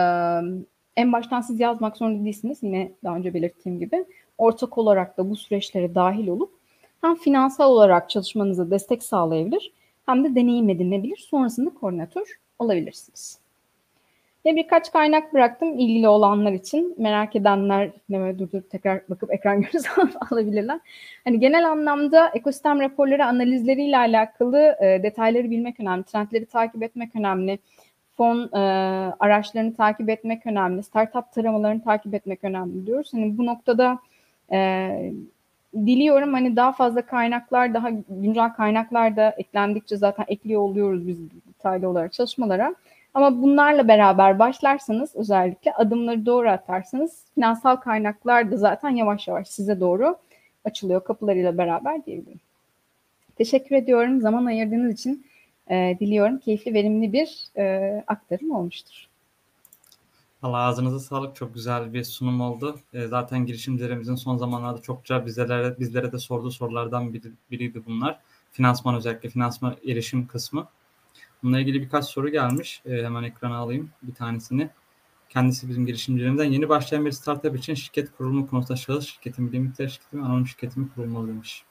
en 0.96 1.12
baştan 1.12 1.40
siz 1.40 1.60
yazmak 1.60 1.96
zorunda 1.96 2.24
değilsiniz. 2.24 2.62
Yine 2.62 2.92
daha 3.04 3.16
önce 3.16 3.34
belirttiğim 3.34 3.78
gibi 3.78 4.04
ortak 4.38 4.78
olarak 4.78 5.18
da 5.18 5.30
bu 5.30 5.36
süreçlere 5.36 5.94
dahil 5.94 6.28
olup 6.28 6.50
hem 7.00 7.14
finansal 7.14 7.70
olarak 7.70 8.10
çalışmanıza 8.10 8.70
destek 8.70 9.02
sağlayabilir 9.02 9.72
hem 10.06 10.24
de 10.24 10.34
deneyim 10.34 10.68
edinebilir. 10.68 11.26
Sonrasında 11.30 11.70
koordinatör 11.70 12.38
olabilirsiniz. 12.58 13.38
Ve 14.46 14.56
birkaç 14.56 14.92
kaynak 14.92 15.34
bıraktım 15.34 15.78
ilgili 15.78 16.08
olanlar 16.08 16.52
için. 16.52 16.94
Merak 16.98 17.36
edenler 17.36 17.90
ne 18.08 18.20
böyle 18.20 18.38
durdurup 18.38 18.70
tekrar 18.70 19.00
bakıp 19.08 19.32
ekran 19.32 19.60
görüntüsü 19.60 19.88
alabilirler. 20.30 20.80
Hani 21.24 21.40
genel 21.40 21.70
anlamda 21.70 22.28
ekosistem 22.34 22.80
raporları 22.80 23.26
analizleriyle 23.26 23.98
alakalı 23.98 24.76
e, 24.80 25.02
detayları 25.02 25.50
bilmek 25.50 25.80
önemli. 25.80 26.04
Trendleri 26.04 26.46
takip 26.46 26.82
etmek 26.82 27.16
önemli. 27.16 27.58
Fon 28.18 28.50
e, 28.52 28.58
araçlarını 29.20 29.74
takip 29.74 30.10
etmek 30.10 30.46
önemli. 30.46 30.82
Startup 30.82 31.32
taramalarını 31.32 31.84
takip 31.84 32.14
etmek 32.14 32.44
önemli 32.44 32.86
diyoruz. 32.86 33.12
Hani 33.12 33.38
bu 33.38 33.46
noktada 33.46 33.98
e, 34.52 35.12
diliyorum 35.74 36.32
hani 36.32 36.56
daha 36.56 36.72
fazla 36.72 37.02
kaynaklar, 37.02 37.74
daha 37.74 37.90
güncel 38.08 38.52
kaynaklar 38.52 39.16
da 39.16 39.30
eklendikçe 39.30 39.96
zaten 39.96 40.24
ekliyor 40.28 40.60
oluyoruz 40.60 41.06
biz 41.06 41.18
detaylı 41.30 41.88
olarak 41.88 42.12
çalışmalara. 42.12 42.74
Ama 43.14 43.42
bunlarla 43.42 43.88
beraber 43.88 44.38
başlarsanız 44.38 45.16
özellikle 45.16 45.72
adımları 45.72 46.26
doğru 46.26 46.48
atarsanız 46.48 47.24
finansal 47.34 47.76
kaynaklar 47.76 48.50
da 48.50 48.56
zaten 48.56 48.90
yavaş 48.90 49.28
yavaş 49.28 49.48
size 49.48 49.80
doğru 49.80 50.16
açılıyor 50.64 51.04
kapılarıyla 51.04 51.58
beraber 51.58 52.06
diyebilirim. 52.06 52.40
Teşekkür 53.36 53.76
ediyorum. 53.76 54.20
Zaman 54.20 54.46
ayırdığınız 54.46 54.92
için 54.92 55.24
e, 55.70 55.96
diliyorum 56.00 56.38
keyifli, 56.38 56.74
verimli 56.74 57.12
bir 57.12 57.44
e, 57.56 58.04
aktarım 58.06 58.50
olmuştur. 58.50 59.08
Allah 60.42 60.58
ağzınıza 60.58 60.98
sağlık. 61.00 61.36
Çok 61.36 61.54
güzel 61.54 61.92
bir 61.92 62.04
sunum 62.04 62.40
oldu. 62.40 62.80
E, 62.94 63.06
zaten 63.06 63.46
girişimcilerimizin 63.46 64.14
son 64.14 64.36
zamanlarda 64.36 64.82
çokça 64.82 65.26
bizlere, 65.26 65.78
bizlere 65.78 66.12
de 66.12 66.18
sorduğu 66.18 66.50
sorulardan 66.50 67.14
biri, 67.14 67.32
biriydi 67.50 67.82
bunlar. 67.86 68.20
Finansman 68.52 68.94
özellikle 68.94 69.28
finansman 69.28 69.76
erişim 69.86 70.26
kısmı. 70.26 70.68
Bununla 71.42 71.60
ilgili 71.60 71.82
birkaç 71.82 72.04
soru 72.04 72.28
gelmiş. 72.28 72.82
E, 72.86 73.02
hemen 73.04 73.22
ekrana 73.22 73.56
alayım 73.56 73.90
bir 74.02 74.14
tanesini. 74.14 74.70
Kendisi 75.28 75.68
bizim 75.68 75.86
girişimcilerimizden 75.86 76.44
yeni 76.44 76.68
başlayan 76.68 77.06
bir 77.06 77.12
startup 77.12 77.56
için 77.56 77.74
şirket 77.74 78.16
kurulumu 78.16 78.50
konusunda 78.50 78.76
şahıs 78.76 79.06
şirketim, 79.06 79.44
mi, 79.44 79.52
limitler 79.52 79.88
şirketi 79.88 80.16
mi, 80.16 80.24
anonim 80.24 80.46
şirketi 80.46 80.80
mi 80.80 80.88
kurulmalı 80.94 81.28
demiş. 81.28 81.64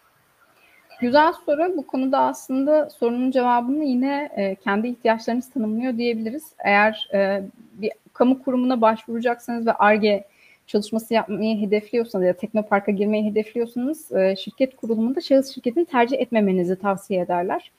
Güzel 1.00 1.34
soru. 1.46 1.78
Bu 1.78 1.88
konuda 1.88 2.20
aslında 2.20 2.90
sorunun 2.90 3.32
cevabını 3.32 3.84
yine 3.84 4.30
e, 4.36 4.56
kendi 4.56 4.88
ihtiyaçlarınız 4.88 5.50
tanımlıyor 5.50 5.98
diyebiliriz. 5.98 6.44
Eğer 6.60 7.10
e, 7.14 7.44
bir 7.74 7.92
kamu 8.14 8.44
kurumuna 8.44 8.82
başvuracaksanız 8.82 9.68
ve 9.68 9.74
ARGE 9.74 10.24
çalışması 10.68 11.14
yapmayı 11.14 11.62
hedefliyorsanız 11.62 12.26
ya 12.26 12.34
teknoparka 12.34 12.92
girmeyi 12.92 13.26
hedefliyorsanız 13.32 14.12
e, 14.12 14.36
şirket 14.36 14.76
kurulumunda 14.76 15.22
şahıs 15.22 15.54
şirketini 15.54 15.86
tercih 15.86 16.20
etmemenizi 16.20 16.76
tavsiye 16.76 17.22
ederler 17.22 17.72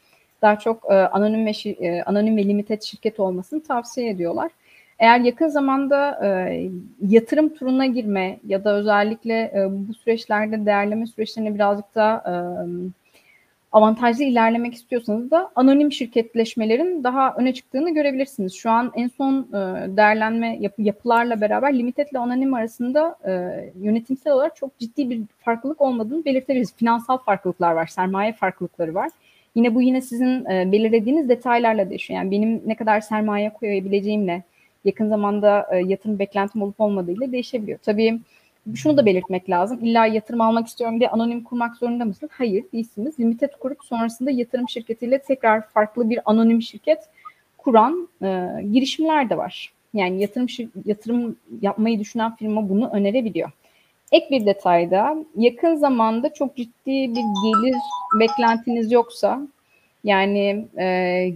daha 0.43 0.59
çok 0.59 0.85
e, 0.91 0.95
anonim 0.95 1.47
ve 1.47 1.51
e, 1.71 2.03
anonim 2.03 2.37
ve 2.37 2.45
limited 2.45 2.83
şirket 2.83 3.21
olmasını 3.21 3.63
tavsiye 3.63 4.11
ediyorlar. 4.11 4.51
Eğer 4.99 5.21
yakın 5.21 5.49
zamanda 5.49 6.27
e, 6.27 6.61
yatırım 7.09 7.49
turuna 7.55 7.87
girme 7.87 8.39
ya 8.47 8.65
da 8.65 8.77
özellikle 8.77 9.53
e, 9.55 9.67
bu 9.71 9.95
süreçlerde 9.95 10.67
değerleme 10.67 11.07
süreçlerine 11.07 11.55
birazcık 11.55 11.95
daha 11.95 12.17
e, 12.17 12.35
avantajlı 13.73 14.25
ilerlemek 14.25 14.75
istiyorsanız 14.75 15.31
da 15.31 15.51
anonim 15.57 15.93
şirketleşmelerin 15.93 17.05
daha 17.05 17.35
öne 17.35 17.55
çıktığını 17.55 17.95
görebilirsiniz. 17.95 18.55
Şu 18.55 18.71
an 18.71 18.93
en 18.95 19.09
son 19.09 19.41
e, 19.41 19.57
değerlenme 19.97 20.57
yapı, 20.61 20.83
yapılarla 20.83 21.41
beraber 21.41 21.79
limited 21.79 22.15
anonim 22.15 22.55
arasında 22.55 23.17
e, 23.27 23.33
yönetimsel 23.81 24.33
olarak 24.33 24.57
çok 24.57 24.79
ciddi 24.79 25.11
bir 25.11 25.21
farklılık 25.39 25.81
olmadığını 25.81 26.25
belirtebiliriz. 26.25 26.75
Finansal 26.75 27.19
farklılıklar 27.19 27.73
var, 27.73 27.87
sermaye 27.87 28.33
farklılıkları 28.33 28.95
var. 28.95 29.11
Yine 29.55 29.75
bu 29.75 29.83
yine 29.83 30.01
sizin 30.01 30.45
e, 30.45 30.73
belirlediğiniz 30.73 31.29
detaylarla 31.29 31.91
değişiyor. 31.91 32.21
Yani 32.21 32.31
benim 32.31 32.63
ne 32.67 32.75
kadar 32.75 33.01
sermaye 33.01 33.51
koyabileceğimle, 33.51 34.43
yakın 34.85 35.09
zamanda 35.09 35.67
e, 35.73 35.77
yatırım 35.77 36.19
beklentim 36.19 36.63
olup 36.63 36.81
olmadığıyla 36.81 37.33
değişebiliyor. 37.33 37.79
Tabii 37.79 38.21
şunu 38.75 38.97
da 38.97 39.07
belirtmek 39.07 39.51
lazım. 39.51 39.79
İlla 39.83 40.07
yatırım 40.07 40.41
almak 40.41 40.67
istiyorum 40.67 41.01
diye 41.01 41.11
anonim 41.11 41.45
kurmak 41.45 41.77
zorunda 41.77 42.05
mısınız? 42.05 42.33
Hayır 42.35 42.65
değilsiniz. 42.73 43.21
Limited 43.21 43.51
kurup 43.61 43.85
sonrasında 43.85 44.31
yatırım 44.31 44.69
şirketiyle 44.69 45.19
tekrar 45.19 45.69
farklı 45.69 46.11
bir 46.11 46.21
anonim 46.25 46.63
şirket 46.63 47.09
kuran 47.59 48.09
e, 48.23 48.49
girişimler 48.73 49.31
de 49.31 49.37
var. 49.37 49.73
Yani 49.95 50.21
yatırım 50.21 50.47
yatırım 50.85 51.37
yapmayı 51.63 52.01
düşünen 52.01 52.37
firma 52.37 52.69
bunu 52.69 52.91
önerebiliyor. 52.91 53.51
Ek 54.13 54.27
bir 54.31 54.47
detayda 54.47 55.17
yakın 55.37 55.75
zamanda 55.75 56.33
çok 56.33 56.57
ciddi 56.57 56.75
bir 56.87 57.25
gelir 57.45 57.77
beklentiniz 58.21 58.93
yoksa 58.93 59.41
yani 60.05 60.67
e, 60.79 61.33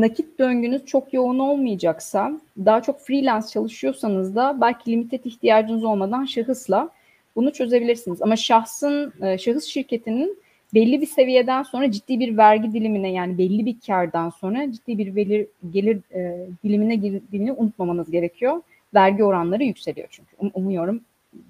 nakit 0.00 0.38
döngünüz 0.38 0.86
çok 0.86 1.14
yoğun 1.14 1.38
olmayacaksa 1.38 2.40
daha 2.58 2.82
çok 2.82 3.00
freelance 3.00 3.46
çalışıyorsanız 3.46 4.36
da 4.36 4.60
belki 4.60 4.92
limited 4.92 5.24
ihtiyacınız 5.24 5.84
olmadan 5.84 6.24
şahısla 6.24 6.90
bunu 7.36 7.52
çözebilirsiniz. 7.52 8.22
Ama 8.22 8.36
şahsın 8.36 9.12
e, 9.22 9.38
şahıs 9.38 9.64
şirketinin 9.64 10.38
belli 10.74 11.00
bir 11.00 11.06
seviyeden 11.06 11.62
sonra 11.62 11.90
ciddi 11.90 12.20
bir 12.20 12.36
vergi 12.36 12.72
dilimine 12.72 13.12
yani 13.12 13.38
belli 13.38 13.66
bir 13.66 13.76
kardan 13.86 14.30
sonra 14.30 14.72
ciddi 14.72 14.98
bir 14.98 15.06
gelir, 15.06 15.46
gelir 15.70 15.98
e, 16.14 16.46
dilimine 16.64 16.94
girdiğini 16.94 17.52
unutmamanız 17.52 18.10
gerekiyor. 18.10 18.62
Vergi 18.94 19.24
oranları 19.24 19.64
yükseliyor 19.64 20.08
çünkü. 20.10 20.36
Um, 20.38 20.50
umuyorum 20.54 21.00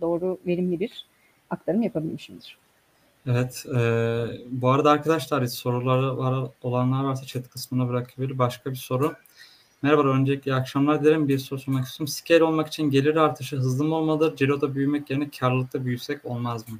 doğru 0.00 0.38
verimli 0.46 0.80
bir 0.80 1.06
aktarım 1.50 1.82
yapabilmişimdir. 1.82 2.58
Evet. 3.26 3.66
E, 3.76 3.80
bu 4.50 4.70
arada 4.70 4.90
arkadaşlar 4.90 5.46
soruları 5.46 6.18
var, 6.18 6.48
olanlar 6.62 7.04
varsa 7.04 7.26
chat 7.26 7.48
kısmına 7.48 7.88
bırakabilir. 7.88 8.38
Başka 8.38 8.70
bir 8.70 8.76
soru. 8.76 9.14
Merhaba, 9.82 10.08
öncelikle 10.08 10.50
iyi 10.50 10.54
akşamlar 10.54 11.04
dilerim. 11.04 11.28
Bir 11.28 11.38
soru 11.38 11.60
sormak 11.60 11.84
istiyorum. 11.84 12.08
Scale 12.08 12.44
olmak 12.44 12.68
için 12.68 12.90
gelir 12.90 13.16
artışı 13.16 13.56
hızlı 13.56 13.84
mı 13.84 13.94
olmalıdır? 13.94 14.36
Ciro'da 14.36 14.74
büyümek 14.74 15.10
yerine 15.10 15.30
karlılıkta 15.40 15.84
büyüsek 15.84 16.24
olmaz 16.24 16.68
mı? 16.68 16.78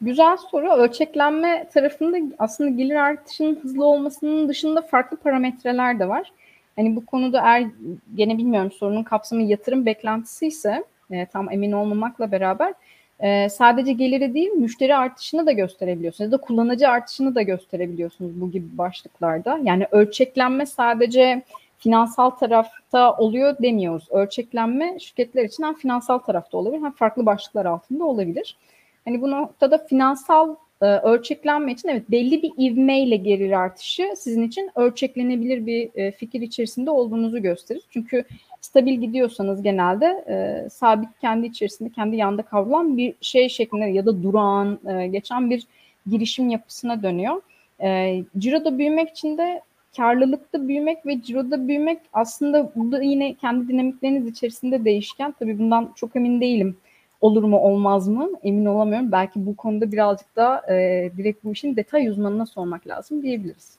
Güzel 0.00 0.36
soru. 0.36 0.72
Ölçeklenme 0.72 1.70
tarafında 1.74 2.34
aslında 2.38 2.70
gelir 2.70 2.94
artışının 2.94 3.60
hızlı 3.62 3.84
olmasının 3.84 4.48
dışında 4.48 4.82
farklı 4.82 5.16
parametreler 5.16 5.98
de 5.98 6.08
var. 6.08 6.32
Hani 6.76 6.96
bu 6.96 7.06
konuda 7.06 7.40
eğer 7.40 7.70
gene 8.14 8.38
bilmiyorum 8.38 8.72
sorunun 8.72 9.02
kapsamı 9.02 9.42
yatırım 9.42 9.86
beklentisi 9.86 10.46
ise 10.46 10.84
e, 11.10 11.26
tam 11.26 11.52
emin 11.52 11.72
olmamakla 11.72 12.32
beraber 12.32 12.74
e, 13.22 13.48
sadece 13.48 13.92
geliri 13.92 14.34
değil 14.34 14.50
müşteri 14.50 14.96
artışını 14.96 15.46
da 15.46 15.52
gösterebiliyorsunuz 15.52 16.32
ya 16.32 16.38
da 16.38 16.42
kullanıcı 16.42 16.88
artışını 16.88 17.34
da 17.34 17.42
gösterebiliyorsunuz 17.42 18.40
bu 18.40 18.50
gibi 18.50 18.78
başlıklarda. 18.78 19.60
Yani 19.62 19.86
ölçeklenme 19.90 20.66
sadece 20.66 21.42
finansal 21.78 22.30
tarafta 22.30 23.16
oluyor 23.16 23.56
demiyoruz. 23.62 24.08
Ölçeklenme 24.10 24.98
şirketler 24.98 25.44
için 25.44 25.62
hem 25.62 25.74
finansal 25.74 26.18
tarafta 26.18 26.58
olabilir 26.58 26.82
hem 26.82 26.92
farklı 26.92 27.26
başlıklar 27.26 27.66
altında 27.66 28.04
olabilir. 28.04 28.56
Hani 29.04 29.22
bu 29.22 29.30
noktada 29.30 29.78
finansal 29.78 30.54
e, 30.82 30.84
ölçeklenme 30.84 31.72
için 31.72 31.88
evet 31.88 32.10
belli 32.10 32.42
bir 32.42 32.52
ivmeyle 32.58 33.16
gelir 33.16 33.52
artışı 33.52 34.08
sizin 34.16 34.42
için 34.42 34.70
ölçeklenebilir 34.74 35.66
bir 35.66 35.90
e, 35.94 36.12
fikir 36.12 36.40
içerisinde 36.40 36.90
olduğunuzu 36.90 37.42
gösterir. 37.42 37.82
Çünkü 37.90 38.24
stabil 38.60 39.00
gidiyorsanız 39.00 39.62
genelde 39.62 40.06
e, 40.28 40.68
sabit 40.70 41.08
kendi 41.20 41.46
içerisinde 41.46 41.90
kendi 41.90 42.16
yanda 42.16 42.42
kavrulan 42.42 42.96
bir 42.96 43.14
şey 43.20 43.48
şeklinde 43.48 43.84
ya 43.84 44.06
da 44.06 44.22
durağan 44.22 44.78
e, 44.88 45.06
geçen 45.06 45.50
bir 45.50 45.66
girişim 46.06 46.48
yapısına 46.48 47.02
dönüyor. 47.02 47.42
E, 47.82 48.22
ciro'da 48.38 48.78
büyümek 48.78 49.10
için 49.10 49.38
de 49.38 49.62
karlılıkta 49.96 50.68
büyümek 50.68 51.06
ve 51.06 51.22
ciroda 51.22 51.68
büyümek 51.68 51.98
aslında 52.12 52.72
burada 52.76 53.02
yine 53.02 53.34
kendi 53.34 53.68
dinamikleriniz 53.68 54.26
içerisinde 54.26 54.84
değişken. 54.84 55.34
Tabii 55.38 55.58
bundan 55.58 55.92
çok 55.96 56.16
emin 56.16 56.40
değilim 56.40 56.76
olur 57.22 57.42
mu 57.42 57.58
olmaz 57.58 58.08
mı 58.08 58.30
emin 58.42 58.64
olamıyorum. 58.64 59.12
Belki 59.12 59.46
bu 59.46 59.56
konuda 59.56 59.92
birazcık 59.92 60.36
da 60.36 60.72
e, 60.72 61.10
direkt 61.16 61.44
bu 61.44 61.52
işin 61.52 61.76
detay 61.76 62.08
uzmanına 62.08 62.46
sormak 62.46 62.86
lazım 62.86 63.22
diyebiliriz. 63.22 63.76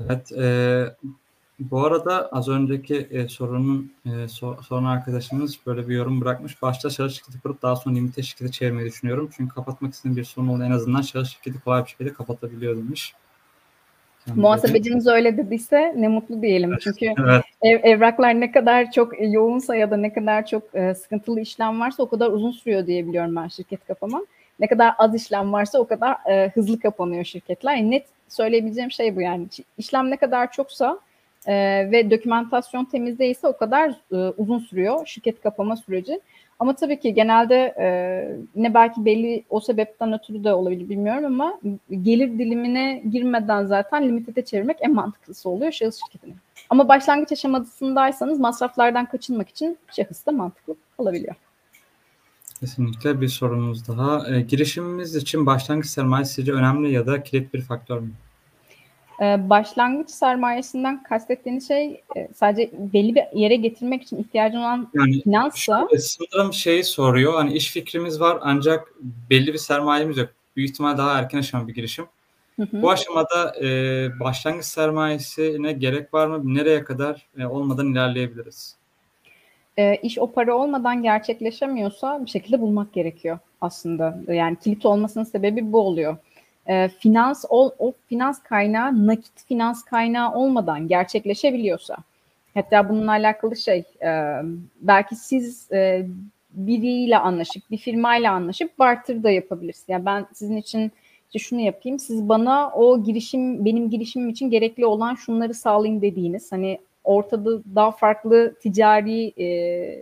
Evet, 0.00 0.32
e, 0.32 0.96
bu 1.58 1.84
arada 1.84 2.28
az 2.28 2.48
önceki 2.48 2.96
e, 2.96 3.28
sorunun 3.28 3.92
e, 4.06 4.28
so, 4.28 4.56
sorun 4.62 4.84
arkadaşımız 4.84 5.58
böyle 5.66 5.88
bir 5.88 5.94
yorum 5.94 6.20
bırakmış. 6.20 6.62
Başta 6.62 6.90
şahıs 6.90 7.14
şirketi 7.14 7.40
kurup 7.40 7.62
daha 7.62 7.76
sonra 7.76 7.94
limite 7.94 8.22
şirketi 8.22 8.52
çevirmeyi 8.52 8.88
düşünüyorum. 8.88 9.30
Çünkü 9.36 9.54
kapatmak 9.54 9.94
istediğim 9.94 10.16
bir 10.16 10.24
sorun 10.24 10.48
oldu. 10.48 10.62
En 10.62 10.70
azından 10.70 11.02
şahıs 11.02 11.28
şirketi 11.28 11.60
kolay 11.60 11.84
bir 11.84 11.90
şekilde 11.90 12.12
kapatabiliyor 12.12 12.76
demiş. 12.76 13.14
Muhasebeciniz 14.34 15.06
öyle 15.06 15.36
dediyse 15.36 15.94
ne 15.96 16.08
mutlu 16.08 16.42
diyelim. 16.42 16.76
Çünkü 16.80 17.06
evet. 17.06 17.44
ev, 17.62 17.80
evraklar 17.82 18.40
ne 18.40 18.52
kadar 18.52 18.90
çok 18.90 19.12
yoğunsa 19.20 19.76
ya 19.76 19.90
da 19.90 19.96
ne 19.96 20.12
kadar 20.12 20.46
çok 20.46 20.74
e, 20.74 20.94
sıkıntılı 20.94 21.40
işlem 21.40 21.80
varsa 21.80 22.02
o 22.02 22.08
kadar 22.08 22.30
uzun 22.30 22.50
sürüyor 22.50 22.86
diye 22.86 23.06
biliyorum 23.06 23.36
ben 23.36 23.48
şirket 23.48 23.86
kapama. 23.86 24.22
Ne 24.60 24.66
kadar 24.66 24.94
az 24.98 25.14
işlem 25.14 25.52
varsa 25.52 25.78
o 25.78 25.86
kadar 25.86 26.16
e, 26.30 26.50
hızlı 26.54 26.80
kapanıyor 26.80 27.24
şirketler. 27.24 27.76
Yani 27.76 27.90
net 27.90 28.06
söyleyebileceğim 28.28 28.90
şey 28.90 29.16
bu 29.16 29.20
yani. 29.20 29.46
İşlem 29.78 30.10
ne 30.10 30.16
kadar 30.16 30.52
çoksa 30.52 30.98
e, 31.46 31.54
ve 31.90 32.10
dokümantasyon 32.10 32.84
temiz 32.84 33.18
değilse 33.18 33.46
o 33.46 33.56
kadar 33.56 33.90
e, 34.12 34.16
uzun 34.16 34.58
sürüyor 34.58 35.06
şirket 35.06 35.42
kapama 35.42 35.76
süreci. 35.76 36.20
Ama 36.58 36.76
tabii 36.76 37.00
ki 37.00 37.14
genelde 37.14 37.74
e, 37.78 37.86
yine 38.54 38.74
belki 38.74 39.04
belli 39.04 39.44
o 39.50 39.60
sebepten 39.60 40.12
ötürü 40.12 40.44
de 40.44 40.54
olabilir 40.54 40.88
bilmiyorum 40.88 41.24
ama 41.24 41.60
gelir 42.02 42.38
dilimine 42.38 43.02
girmeden 43.10 43.64
zaten 43.64 44.08
limitede 44.08 44.44
çevirmek 44.44 44.76
en 44.80 44.94
mantıklısı 44.94 45.48
oluyor 45.48 45.72
şahıs 45.72 46.00
şirketinin. 46.04 46.36
Ama 46.70 46.88
başlangıç 46.88 47.32
aşamasındaysanız 47.32 48.40
masraflardan 48.40 49.06
kaçınmak 49.06 49.48
için 49.48 49.78
şahıs 49.96 50.26
da 50.26 50.32
mantıklı 50.32 50.76
olabiliyor. 50.98 51.34
Kesinlikle 52.60 53.20
bir 53.20 53.28
sorumuz 53.28 53.88
daha. 53.88 54.34
E, 54.34 54.40
girişimimiz 54.40 55.16
için 55.16 55.46
başlangıç 55.46 55.86
sermayesi 55.86 56.34
sizce 56.34 56.52
önemli 56.52 56.92
ya 56.92 57.06
da 57.06 57.22
kilit 57.22 57.54
bir 57.54 57.62
faktör 57.62 57.98
mü? 57.98 58.10
Ee, 59.22 59.50
başlangıç 59.50 60.10
sermayesinden 60.10 61.02
kastettiğiniz 61.02 61.68
şey 61.68 62.00
e, 62.16 62.28
sadece 62.34 62.70
belli 62.72 63.14
bir 63.14 63.22
yere 63.32 63.56
getirmek 63.56 64.02
için 64.02 64.16
ihtiyacın 64.16 64.58
olan 64.58 64.88
yani 64.94 65.22
finanssa. 65.22 65.88
Sanırım 65.98 66.52
şeyi 66.52 66.84
soruyor. 66.84 67.34
Hani 67.34 67.52
iş 67.52 67.72
fikrimiz 67.72 68.20
var 68.20 68.38
ancak 68.40 68.94
belli 69.30 69.52
bir 69.52 69.58
sermayemiz 69.58 70.16
yok. 70.16 70.28
Büyük 70.56 70.70
ihtimal 70.70 70.98
daha 70.98 71.18
erken 71.18 71.38
aşama 71.38 71.68
bir 71.68 71.74
girişim. 71.74 72.06
Hı 72.56 72.62
hı. 72.62 72.82
Bu 72.82 72.90
aşamada 72.90 73.54
e, 73.64 73.66
başlangıç 74.20 74.64
sermayesine 74.64 75.72
gerek 75.72 76.14
var 76.14 76.26
mı? 76.26 76.54
Nereye 76.54 76.84
kadar 76.84 77.26
e, 77.38 77.46
olmadan 77.46 77.92
ilerleyebiliriz? 77.92 78.76
E, 79.76 79.96
iş 79.96 80.18
o 80.18 80.32
para 80.32 80.54
olmadan 80.54 81.02
gerçekleşemiyorsa 81.02 82.24
bir 82.24 82.30
şekilde 82.30 82.60
bulmak 82.60 82.92
gerekiyor 82.92 83.38
aslında. 83.60 84.20
Yani 84.28 84.56
kilit 84.64 84.86
olmasının 84.86 85.24
sebebi 85.24 85.72
bu 85.72 85.80
oluyor 85.80 86.16
e, 86.66 86.88
finans 86.88 87.44
o, 87.48 87.74
o 87.78 87.92
finans 88.08 88.42
kaynağı 88.42 89.06
nakit 89.06 89.44
finans 89.48 89.84
kaynağı 89.84 90.34
olmadan 90.34 90.88
gerçekleşebiliyorsa 90.88 91.96
hatta 92.54 92.88
bununla 92.88 93.10
alakalı 93.10 93.56
şey 93.56 93.84
e, 94.02 94.40
belki 94.80 95.16
siz 95.16 95.72
e, 95.72 96.06
biriyle 96.50 97.18
anlaşıp 97.18 97.70
bir 97.70 97.76
firmayla 97.76 98.32
anlaşıp 98.32 98.78
barter 98.78 99.22
da 99.22 99.30
yapabilirsiniz. 99.30 99.88
Yani 99.88 100.06
ben 100.06 100.26
sizin 100.32 100.56
için 100.56 100.92
işte 101.26 101.38
şunu 101.38 101.60
yapayım 101.60 101.98
siz 101.98 102.28
bana 102.28 102.70
o 102.70 103.02
girişim 103.02 103.64
benim 103.64 103.90
girişimim 103.90 104.28
için 104.28 104.50
gerekli 104.50 104.86
olan 104.86 105.14
şunları 105.14 105.54
sağlayın 105.54 106.02
dediğiniz 106.02 106.52
hani 106.52 106.78
ortada 107.04 107.50
daha 107.74 107.90
farklı 107.90 108.54
ticari 108.62 109.26
e, 109.26 109.46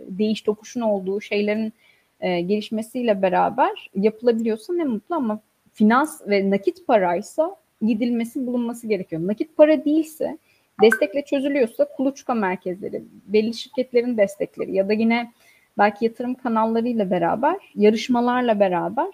değiş 0.07 0.41
tokuşun 0.41 0.81
olduğu 0.81 1.21
şeylerin 1.21 1.73
e, 2.21 2.41
gelişmesiyle 2.41 3.21
beraber 3.21 3.89
yapılabiliyorsa 3.95 4.73
ne 4.73 4.83
mutlu 4.83 5.15
ama 5.15 5.39
finans 5.73 6.21
ve 6.27 6.49
nakit 6.49 6.87
paraysa 6.87 7.55
gidilmesi 7.81 8.47
bulunması 8.47 8.87
gerekiyor. 8.87 9.27
Nakit 9.27 9.57
para 9.57 9.85
değilse 9.85 10.37
destekle 10.81 11.21
çözülüyorsa 11.21 11.85
kuluçka 11.85 12.33
merkezleri, 12.33 13.03
belli 13.27 13.53
şirketlerin 13.53 14.17
destekleri 14.17 14.75
ya 14.75 14.89
da 14.89 14.93
yine 14.93 15.31
belki 15.77 16.05
yatırım 16.05 16.35
kanallarıyla 16.35 17.11
beraber, 17.11 17.55
yarışmalarla 17.75 18.59
beraber 18.59 19.07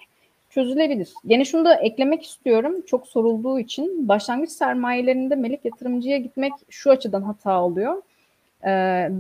çözülebilir. 0.50 1.14
Yine 1.24 1.46
şunu 1.46 1.66
da 1.66 1.76
eklemek 1.76 2.24
istiyorum. 2.24 2.82
Çok 2.88 3.08
sorulduğu 3.08 3.60
için 3.60 4.08
başlangıç 4.08 4.50
sermayelerinde 4.50 5.36
melek 5.36 5.66
yatırımcıya 5.66 6.18
gitmek 6.18 6.52
şu 6.70 6.92
açıdan 6.92 7.22
hata 7.22 7.64
oluyor. 7.64 8.02
Ee, 8.64 8.68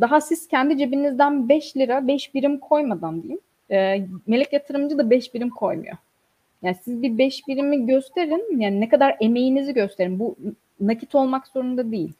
daha 0.01 0.21
siz 0.21 0.47
kendi 0.47 0.77
cebinizden 0.77 1.49
5 1.49 1.77
lira, 1.77 2.07
5 2.07 2.33
birim 2.33 2.59
koymadan 2.59 3.23
diyeyim. 3.23 3.41
E, 3.71 4.07
melek 4.27 4.53
yatırımcı 4.53 4.97
da 4.97 5.09
5 5.09 5.33
birim 5.33 5.49
koymuyor. 5.49 5.97
Yani 6.64 6.78
siz 6.84 7.01
bir 7.01 7.18
beş 7.18 7.47
birimi 7.47 7.88
gösterin. 7.88 8.60
Yani 8.60 8.82
ne 8.82 8.89
kadar 8.89 9.18
emeğinizi 9.20 9.74
gösterin. 9.74 10.20
Bu 10.20 10.36
nakit 10.82 11.16
olmak 11.16 11.47
zorunda 11.47 11.91
değil. 11.91 12.14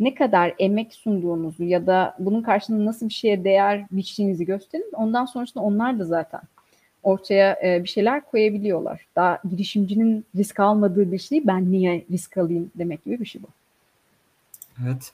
Ne 0.00 0.14
kadar 0.14 0.54
emek 0.58 0.94
sunduğunuzu 0.94 1.64
ya 1.64 1.86
da 1.86 2.16
bunun 2.18 2.42
karşılığında 2.42 2.84
nasıl 2.84 3.08
bir 3.08 3.14
şeye 3.14 3.44
değer 3.44 3.86
biçtiğinizi 3.90 4.46
gösterin. 4.46 4.92
Ondan 4.92 5.24
sonrasında 5.24 5.64
onlar 5.64 5.98
da 5.98 6.04
zaten 6.04 6.40
ortaya 7.02 7.58
e, 7.64 7.84
bir 7.84 7.88
şeyler 7.88 8.24
koyabiliyorlar. 8.24 9.06
Daha 9.16 9.40
girişimcinin 9.50 10.24
risk 10.36 10.60
almadığı 10.60 11.12
bir 11.12 11.18
şeyi 11.18 11.46
ben 11.46 11.72
niye 11.72 12.04
risk 12.10 12.36
alayım 12.38 12.70
demek 12.74 13.04
gibi 13.04 13.20
bir 13.20 13.26
şey 13.26 13.42
bu. 13.42 13.46
Evet. 14.86 15.12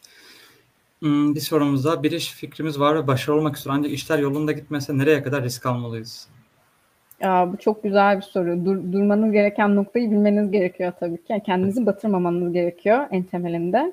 Hmm, 0.99 1.35
bir 1.35 1.41
sorumuz 1.41 1.85
daha. 1.85 2.03
Bir 2.03 2.12
iş 2.12 2.33
fikrimiz 2.33 2.81
var 2.81 2.95
ve 2.95 3.07
başarılı 3.07 3.39
olmak 3.39 3.57
istiyor. 3.57 3.77
Ancak 3.79 3.93
işler 3.93 4.18
yolunda 4.18 4.53
gitmese 4.53 4.99
nereye 4.99 5.22
kadar 5.22 5.45
risk 5.45 5.66
almalıyız? 5.66 6.29
Ya, 7.20 7.52
bu 7.52 7.56
çok 7.56 7.82
güzel 7.82 8.16
bir 8.16 8.22
soru. 8.22 8.64
Dur, 8.64 8.92
durmanız 8.92 9.32
gereken 9.32 9.76
noktayı 9.76 10.10
bilmeniz 10.10 10.50
gerekiyor 10.50 10.92
tabii 11.00 11.16
ki. 11.16 11.24
Yani 11.28 11.42
kendinizi 11.42 11.86
batırmamanız 11.86 12.52
gerekiyor 12.52 13.06
en 13.10 13.22
temelinde. 13.22 13.92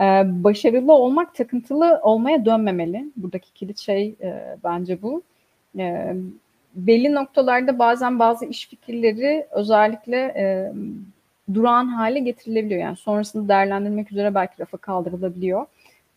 Ee, 0.00 0.22
başarılı 0.44 0.92
olmak 0.92 1.34
takıntılı 1.34 2.00
olmaya 2.02 2.44
dönmemeli. 2.44 3.04
Buradaki 3.16 3.52
kilit 3.52 3.78
şey 3.78 4.14
e, 4.20 4.56
bence 4.64 5.02
bu. 5.02 5.22
E, 5.78 6.14
belli 6.74 7.14
noktalarda 7.14 7.78
bazen 7.78 8.18
bazı 8.18 8.44
iş 8.44 8.68
fikirleri 8.68 9.46
özellikle 9.50 10.16
e, 10.16 10.72
durağan 11.54 11.86
hale 11.86 12.18
getirilebiliyor. 12.18 12.80
Yani 12.80 12.96
sonrasında 12.96 13.48
değerlendirmek 13.48 14.12
üzere 14.12 14.34
belki 14.34 14.54
rafa 14.60 14.76
kaldırılabiliyor. 14.76 15.66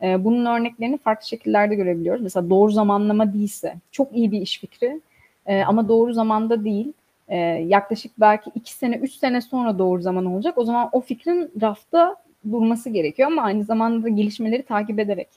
E, 0.02 0.24
bunun 0.24 0.46
örneklerini 0.46 0.98
farklı 0.98 1.28
şekillerde 1.28 1.76
görebiliyoruz. 1.76 2.22
Mesela 2.24 2.50
doğru 2.50 2.72
zamanlama 2.72 3.34
değilse, 3.34 3.76
çok 3.92 4.16
iyi 4.16 4.32
bir 4.32 4.42
iş 4.42 4.60
fikri 4.60 5.02
e, 5.50 5.64
ama 5.64 5.88
doğru 5.88 6.14
zamanda 6.14 6.64
değil. 6.66 6.94
E, 7.28 7.38
yaklaşık 7.68 8.12
belki 8.20 8.52
iki 8.56 8.74
sene, 8.74 8.96
üç 8.98 9.14
sene 9.14 9.42
sonra 9.42 9.80
doğru 9.80 10.02
zaman 10.02 10.26
olacak. 10.26 10.58
O 10.58 10.66
zaman 10.66 10.90
o 10.92 11.02
fikrin 11.02 11.52
rafta 11.62 12.16
durması 12.52 12.90
gerekiyor 12.90 13.32
ama 13.32 13.42
aynı 13.42 13.64
zamanda 13.64 14.10
gelişmeleri 14.10 14.64
takip 14.64 15.00
ederek 15.00 15.28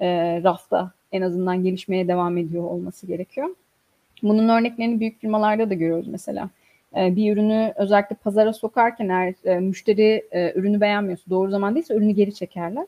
e, 0.00 0.40
rafta 0.44 0.90
en 1.12 1.22
azından 1.22 1.64
gelişmeye 1.64 2.08
devam 2.08 2.38
ediyor 2.38 2.64
olması 2.64 3.06
gerekiyor. 3.06 3.48
Bunun 4.22 4.48
örneklerini 4.48 5.00
büyük 5.00 5.20
firmalarda 5.20 5.70
da 5.70 5.74
görüyoruz 5.74 6.08
mesela. 6.08 6.50
E, 6.96 7.16
bir 7.16 7.32
ürünü 7.32 7.72
özellikle 7.76 8.16
pazara 8.16 8.52
sokarken 8.52 9.08
eğer 9.08 9.34
e, 9.44 9.60
müşteri 9.60 10.24
e, 10.32 10.52
ürünü 10.54 10.80
beğenmiyorsa, 10.80 11.30
doğru 11.30 11.50
zaman 11.50 11.74
değilse 11.74 11.94
ürünü 11.94 12.12
geri 12.12 12.34
çekerler. 12.34 12.86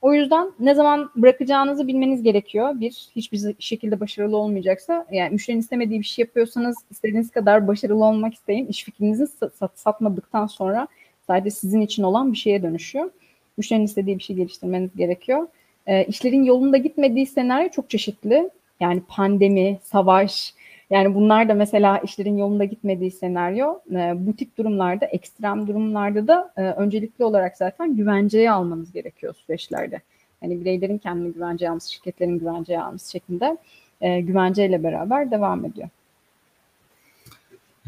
O 0.00 0.14
yüzden 0.14 0.50
ne 0.60 0.74
zaman 0.74 1.10
bırakacağınızı 1.16 1.86
bilmeniz 1.86 2.22
gerekiyor. 2.22 2.80
Bir, 2.80 3.08
hiçbir 3.16 3.54
şekilde 3.58 4.00
başarılı 4.00 4.36
olmayacaksa, 4.36 5.06
yani 5.12 5.30
müşterinin 5.30 5.60
istemediği 5.60 6.00
bir 6.00 6.06
şey 6.06 6.22
yapıyorsanız 6.22 6.76
istediğiniz 6.90 7.30
kadar 7.30 7.68
başarılı 7.68 8.04
olmak 8.04 8.34
isteyin. 8.34 8.66
İş 8.66 8.84
fikrinizi 8.84 9.26
sat, 9.26 9.78
satmadıktan 9.78 10.46
sonra 10.46 10.88
sadece 11.26 11.50
sizin 11.50 11.80
için 11.80 12.02
olan 12.02 12.32
bir 12.32 12.38
şeye 12.38 12.62
dönüşüyor. 12.62 13.10
Müşterinin 13.56 13.84
istediği 13.84 14.18
bir 14.18 14.22
şey 14.22 14.36
geliştirmeniz 14.36 14.90
gerekiyor. 14.96 15.48
E, 15.86 16.04
işlerin 16.04 16.44
yolunda 16.44 16.76
gitmediği 16.76 17.26
senaryo 17.26 17.68
çok 17.68 17.90
çeşitli. 17.90 18.50
Yani 18.80 19.02
pandemi, 19.08 19.78
savaş, 19.82 20.54
yani 20.90 21.14
bunlar 21.14 21.48
da 21.48 21.54
mesela 21.54 21.98
işlerin 21.98 22.38
yolunda 22.38 22.64
gitmediği 22.64 23.10
senaryo. 23.10 23.80
E, 23.90 24.26
bu 24.26 24.36
tip 24.36 24.58
durumlarda, 24.58 25.06
ekstrem 25.06 25.66
durumlarda 25.66 26.28
da 26.28 26.52
e, 26.56 26.62
öncelikli 26.62 27.24
olarak 27.24 27.56
zaten 27.56 27.96
güvenceye 27.96 28.50
almanız 28.50 28.92
gerekiyor 28.92 29.34
süreçlerde. 29.34 30.00
Hani 30.40 30.60
bireylerin 30.60 30.98
kendini 30.98 31.32
güvenceye 31.32 31.70
alması, 31.70 31.92
şirketlerin 31.92 32.38
güvenceye 32.38 32.82
alması 32.82 33.10
şeklinde 33.10 33.56
e, 34.00 34.20
güvenceyle 34.20 34.82
beraber 34.82 35.30
devam 35.30 35.64
ediyor. 35.64 35.88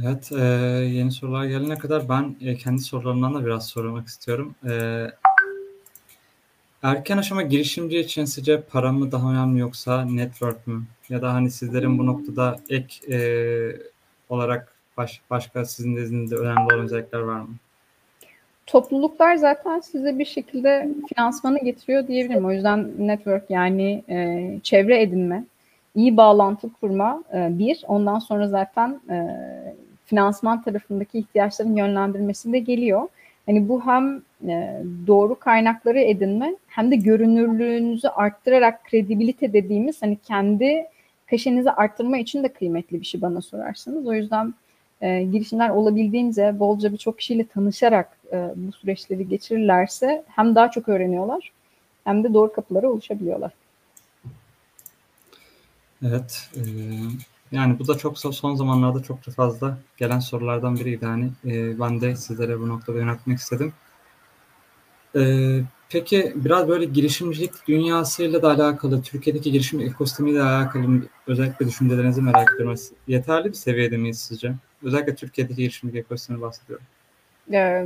Evet, 0.04 0.32
e, 0.32 0.44
yeni 0.84 1.12
sorular 1.12 1.44
gelene 1.44 1.78
kadar 1.78 2.08
ben 2.08 2.36
e, 2.40 2.56
kendi 2.56 2.82
sorularımdan 2.82 3.34
da 3.34 3.46
biraz 3.46 3.66
sormak 3.66 4.08
istiyorum. 4.08 4.54
E, 4.68 5.06
erken 6.82 7.18
aşama 7.18 7.42
girişimci 7.42 7.98
için 7.98 8.24
sizce 8.24 8.60
para 8.60 8.92
mı 8.92 9.12
daha 9.12 9.32
önemli 9.32 9.60
yoksa 9.60 10.04
network 10.04 10.66
mü? 10.66 10.82
Ya 11.10 11.22
da 11.22 11.34
hani 11.34 11.50
sizlerin 11.50 11.98
bu 11.98 12.06
noktada 12.06 12.56
ek 12.68 13.14
e, 13.14 13.18
olarak 14.28 14.74
baş, 14.96 15.20
başka 15.30 15.64
sizin 15.64 15.96
nezdinizde 15.96 16.36
önemli 16.36 16.60
olan 16.60 16.84
özellikler 16.84 17.18
var 17.18 17.40
mı? 17.40 17.48
Topluluklar 18.66 19.36
zaten 19.36 19.80
size 19.80 20.18
bir 20.18 20.24
şekilde 20.24 20.88
finansmanı 21.08 21.58
getiriyor 21.58 22.06
diyebilirim. 22.08 22.44
O 22.44 22.52
yüzden 22.52 22.90
network 22.98 23.50
yani 23.50 24.04
e, 24.08 24.46
çevre 24.62 25.02
edinme, 25.02 25.44
iyi 25.94 26.16
bağlantı 26.16 26.70
kurma 26.80 27.24
e, 27.34 27.58
bir. 27.58 27.84
Ondan 27.88 28.18
sonra 28.18 28.48
zaten 28.48 29.00
e, 29.10 29.26
finansman 30.04 30.62
tarafındaki 30.62 31.18
ihtiyaçların 31.18 31.76
yönlendirmesi 31.76 32.52
de 32.52 32.58
geliyor. 32.58 33.08
Hani 33.46 33.68
bu 33.68 33.86
hem 33.86 34.22
e, 34.48 34.82
doğru 35.06 35.34
kaynakları 35.34 36.00
edinme 36.00 36.56
hem 36.66 36.90
de 36.90 36.96
görünürlüğünüzü 36.96 38.08
arttırarak 38.08 38.84
kredibilite 38.84 39.52
dediğimiz 39.52 40.02
hani 40.02 40.16
kendi 40.16 40.86
kaşenizi 41.30 41.70
arttırma 41.70 42.18
için 42.18 42.42
de 42.42 42.52
kıymetli 42.52 43.00
bir 43.00 43.06
şey 43.06 43.22
bana 43.22 43.40
sorarsanız. 43.40 44.06
O 44.06 44.14
yüzden 44.14 44.54
e, 45.00 45.22
girişimler 45.22 45.70
olabildiğince 45.70 46.58
bolca 46.58 46.92
birçok 46.92 47.18
kişiyle 47.18 47.46
tanışarak 47.46 48.18
e, 48.32 48.50
bu 48.56 48.72
süreçleri 48.72 49.28
geçirirlerse 49.28 50.24
hem 50.28 50.54
daha 50.54 50.70
çok 50.70 50.88
öğreniyorlar 50.88 51.52
hem 52.04 52.24
de 52.24 52.34
doğru 52.34 52.52
kapılara 52.52 52.88
ulaşabiliyorlar. 52.88 53.52
Evet. 56.02 56.50
E, 56.56 56.62
yani 57.52 57.78
bu 57.78 57.88
da 57.88 57.98
çok 57.98 58.18
son 58.18 58.54
zamanlarda 58.54 59.02
çok 59.02 59.22
fazla 59.22 59.78
gelen 59.96 60.20
sorulardan 60.20 60.76
biriydi. 60.76 61.06
Hani 61.06 61.30
e, 61.44 61.80
ben 61.80 62.00
de 62.00 62.16
sizlere 62.16 62.60
bu 62.60 62.68
noktada 62.68 62.98
yöneltmek 62.98 63.38
istedim. 63.38 63.72
E, 65.18 65.22
peki 65.90 66.32
biraz 66.34 66.68
böyle 66.68 66.84
girişimcilik 66.84 67.68
dünyasıyla 67.68 68.42
da 68.42 68.50
alakalı, 68.50 69.02
Türkiye'deki 69.02 69.52
girişim 69.52 69.80
ekosistemiyle 69.80 70.42
alakalı 70.42 71.02
özellikle 71.26 71.66
düşüncelerinizi 71.66 72.22
merak 72.22 72.54
ediyorum. 72.54 72.78
Yeterli 73.08 73.48
bir 73.48 73.54
seviyede 73.54 73.96
miyiz 73.96 74.18
sizce? 74.18 74.52
Özellikle 74.82 75.14
Türkiye'deki 75.14 75.56
girişimcilik 75.56 76.04
ekosistemi 76.04 76.40
bahsediyorum. 76.40 76.86
Ee, 77.52 77.84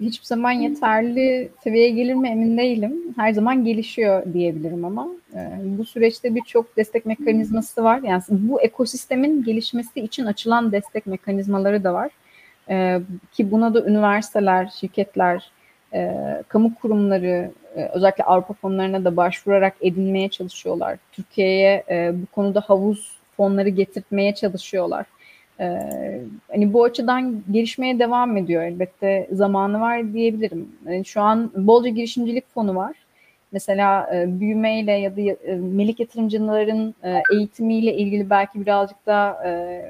hiçbir 0.00 0.26
zaman 0.26 0.50
yeterli 0.50 1.48
seviyeye 1.64 1.90
gelir 1.90 2.14
mi 2.14 2.28
emin 2.28 2.58
değilim. 2.58 2.94
Her 3.16 3.32
zaman 3.32 3.64
gelişiyor 3.64 4.32
diyebilirim 4.32 4.84
ama 4.84 5.08
e, 5.34 5.38
bu 5.64 5.84
süreçte 5.84 6.34
birçok 6.34 6.76
destek 6.76 7.06
mekanizması 7.06 7.84
var. 7.84 8.00
Yani 8.02 8.22
bu 8.30 8.62
ekosistemin 8.62 9.44
gelişmesi 9.44 10.00
için 10.00 10.24
açılan 10.24 10.72
destek 10.72 11.06
mekanizmaları 11.06 11.84
da 11.84 11.94
var. 11.94 12.10
E, 12.68 13.00
ki 13.32 13.50
buna 13.50 13.74
da 13.74 13.84
üniversiteler, 13.86 14.72
şirketler, 14.80 15.50
e, 15.94 16.12
kamu 16.48 16.74
kurumları, 16.74 17.50
e, 17.76 17.84
özellikle 17.84 18.24
Avrupa 18.24 18.54
fonlarına 18.54 19.04
da 19.04 19.16
başvurarak 19.16 19.74
edinmeye 19.80 20.28
çalışıyorlar. 20.28 20.98
Türkiye'ye 21.12 21.84
e, 21.88 22.12
bu 22.22 22.26
konuda 22.26 22.60
havuz 22.60 23.16
fonları 23.36 23.68
getirtmeye 23.68 24.34
çalışıyorlar. 24.34 25.06
Ee, 25.60 26.20
hani 26.50 26.72
bu 26.72 26.84
açıdan 26.84 27.42
gelişmeye 27.50 27.98
devam 27.98 28.36
ediyor 28.36 28.62
elbette 28.62 29.28
zamanı 29.32 29.80
var 29.80 30.12
diyebilirim. 30.12 30.68
Yani 30.86 31.04
şu 31.04 31.20
an 31.20 31.52
bolca 31.56 31.88
girişimcilik 31.88 32.54
fonu 32.54 32.76
var. 32.76 32.96
Mesela 33.52 34.16
e, 34.16 34.40
büyümeyle 34.40 34.92
ya 34.92 35.16
da 35.16 35.20
e, 35.20 35.54
melik 35.54 36.00
yatırımcıların 36.00 36.94
e, 37.02 37.22
eğitimiyle 37.32 37.94
ilgili 37.94 38.30
belki 38.30 38.60
birazcık 38.60 39.06
da 39.06 39.42
e, 39.46 39.82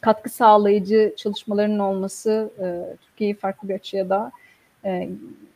katkı 0.00 0.30
sağlayıcı 0.30 1.14
çalışmaların 1.16 1.78
olması 1.78 2.50
e, 2.58 2.96
Türkiye'yi 3.06 3.34
farklı 3.34 3.68
bir 3.68 3.74
açıya 3.74 4.08
da 4.08 4.32
e, 4.84 5.08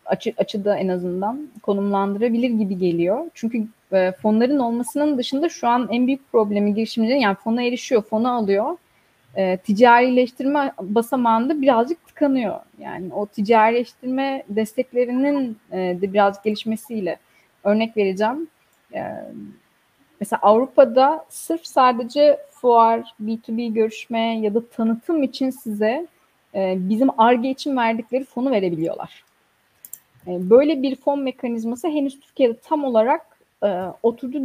açı, 0.06 0.32
açıda 0.36 0.78
en 0.78 0.88
azından 0.88 1.48
konumlandırabilir 1.62 2.50
gibi 2.50 2.78
geliyor. 2.78 3.30
Çünkü 3.34 3.66
e, 3.92 4.12
fonların 4.12 4.58
olmasının 4.58 5.18
dışında 5.18 5.48
şu 5.48 5.68
an 5.68 5.88
en 5.90 6.06
büyük 6.06 6.32
problemi 6.32 6.74
girişimcilerin 6.74 7.20
yani 7.20 7.36
fona 7.36 7.62
erişiyor, 7.62 8.02
fonu 8.02 8.32
alıyor 8.32 8.76
e, 9.36 9.56
ticarileştirme 9.56 10.72
basamağında 10.80 11.62
birazcık 11.62 12.06
tıkanıyor. 12.06 12.60
Yani 12.78 13.14
o 13.14 13.26
ticarileştirme 13.26 14.42
desteklerinin 14.48 15.58
e, 15.72 15.76
de 15.76 16.12
biraz 16.12 16.42
gelişmesiyle 16.42 17.18
örnek 17.64 17.96
vereceğim. 17.96 18.48
Mesela 20.20 20.40
Avrupa'da 20.42 21.24
sırf 21.28 21.66
sadece 21.66 22.38
fuar, 22.50 23.14
B2B 23.24 23.72
görüşme 23.72 24.38
ya 24.38 24.54
da 24.54 24.66
tanıtım 24.66 25.22
için 25.22 25.50
size 25.50 26.06
e, 26.54 26.74
bizim 26.78 27.20
ARGE 27.20 27.50
için 27.50 27.76
verdikleri 27.76 28.24
fonu 28.24 28.50
verebiliyorlar. 28.50 29.24
E, 30.26 30.50
böyle 30.50 30.82
bir 30.82 30.96
fon 30.96 31.20
mekanizması 31.20 31.88
henüz 31.88 32.20
Türkiye'de 32.20 32.56
tam 32.56 32.84
olarak 32.84 33.26
e, 33.64 33.84
oturdu 34.02 34.42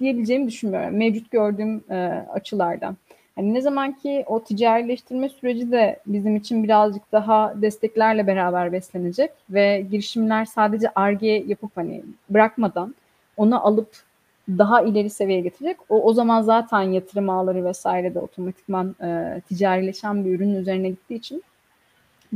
diyebileceğimi 0.00 0.46
düşünmüyorum. 0.46 0.96
Mevcut 0.96 1.30
gördüğüm 1.30 1.84
e, 1.90 2.26
açılardan. 2.32 2.96
Yani 3.36 3.54
ne 3.54 3.60
zaman 3.60 3.92
ki 3.92 4.24
o 4.26 4.44
ticarileştirme 4.44 5.28
süreci 5.28 5.72
de 5.72 6.00
bizim 6.06 6.36
için 6.36 6.64
birazcık 6.64 7.12
daha 7.12 7.54
desteklerle 7.62 8.26
beraber 8.26 8.72
beslenecek 8.72 9.30
ve 9.50 9.86
girişimler 9.90 10.44
sadece 10.44 10.88
ARGE 10.94 11.44
yapıp 11.46 11.76
hani 11.76 12.02
bırakmadan 12.30 12.94
onu 13.36 13.66
alıp 13.66 14.09
daha 14.58 14.82
ileri 14.82 15.10
seviyeye 15.10 15.42
getirecek. 15.42 15.76
O, 15.88 16.02
o 16.02 16.12
zaman 16.12 16.42
zaten 16.42 16.82
yatırım 16.82 17.30
ağları 17.30 17.64
vesaire 17.64 18.14
de 18.14 18.18
otomatikman 18.18 18.96
e, 19.02 19.40
ticarileşen 19.48 20.24
bir 20.24 20.30
ürünün 20.30 20.54
üzerine 20.54 20.88
gittiği 20.88 21.14
için 21.14 21.42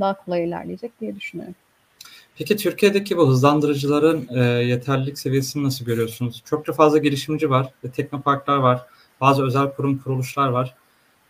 daha 0.00 0.24
kolay 0.24 0.44
ilerleyecek 0.44 1.00
diye 1.00 1.16
düşünüyorum. 1.16 1.54
Peki 2.38 2.56
Türkiye'deki 2.56 3.16
bu 3.16 3.28
hızlandırıcıların 3.28 4.28
e, 4.30 4.40
yeterlilik 4.44 5.18
seviyesini 5.18 5.64
nasıl 5.64 5.84
görüyorsunuz? 5.84 6.42
Çokça 6.44 6.72
fazla 6.72 6.98
girişimci 6.98 7.50
var, 7.50 7.72
ve 7.84 7.90
teknoparklar 7.90 8.56
var, 8.56 8.86
bazı 9.20 9.44
özel 9.44 9.70
kurum 9.70 9.98
kuruluşlar 9.98 10.48
var. 10.48 10.74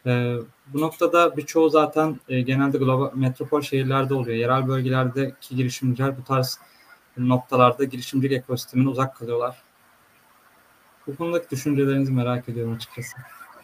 E, 0.07 0.37
bu 0.73 0.81
noktada 0.81 1.37
birçoğu 1.37 1.71
zaten 1.71 2.21
e, 2.29 2.41
genelde 2.41 2.79
global 2.79 3.11
metropol 3.15 3.61
şehirlerde 3.61 4.15
oluyor. 4.15 4.37
Yerel 4.37 4.69
bölgelerdeki 4.69 5.57
girişimciler 5.57 6.19
bu 6.19 6.25
tarz 6.25 6.59
noktalarda 7.17 7.85
girişimcilik 7.85 8.33
ekosistemine 8.33 8.89
uzak 8.89 9.17
kalıyorlar. 9.17 9.64
Bu 11.07 11.17
konudaki 11.17 11.51
düşüncelerinizi 11.51 12.13
merak 12.13 12.49
ediyorum 12.49 12.75
açıkçası. 12.75 13.17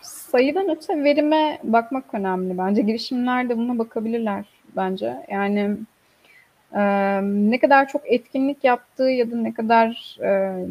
Sayıdan 0.03 0.71
öte 0.71 1.05
verime 1.05 1.59
bakmak 1.63 2.15
önemli 2.15 2.59
bence. 2.59 2.83
Girişimler 2.83 3.49
de 3.49 3.57
buna 3.57 3.79
bakabilirler 3.79 4.45
bence. 4.77 5.27
Yani 5.31 5.77
e, 6.73 6.81
ne 7.23 7.59
kadar 7.59 7.89
çok 7.89 8.03
etkinlik 8.05 8.65
yaptığı 8.65 9.11
ya 9.11 9.31
da 9.31 9.37
ne 9.37 9.55
kadar 9.55 10.19
e, 10.23 10.65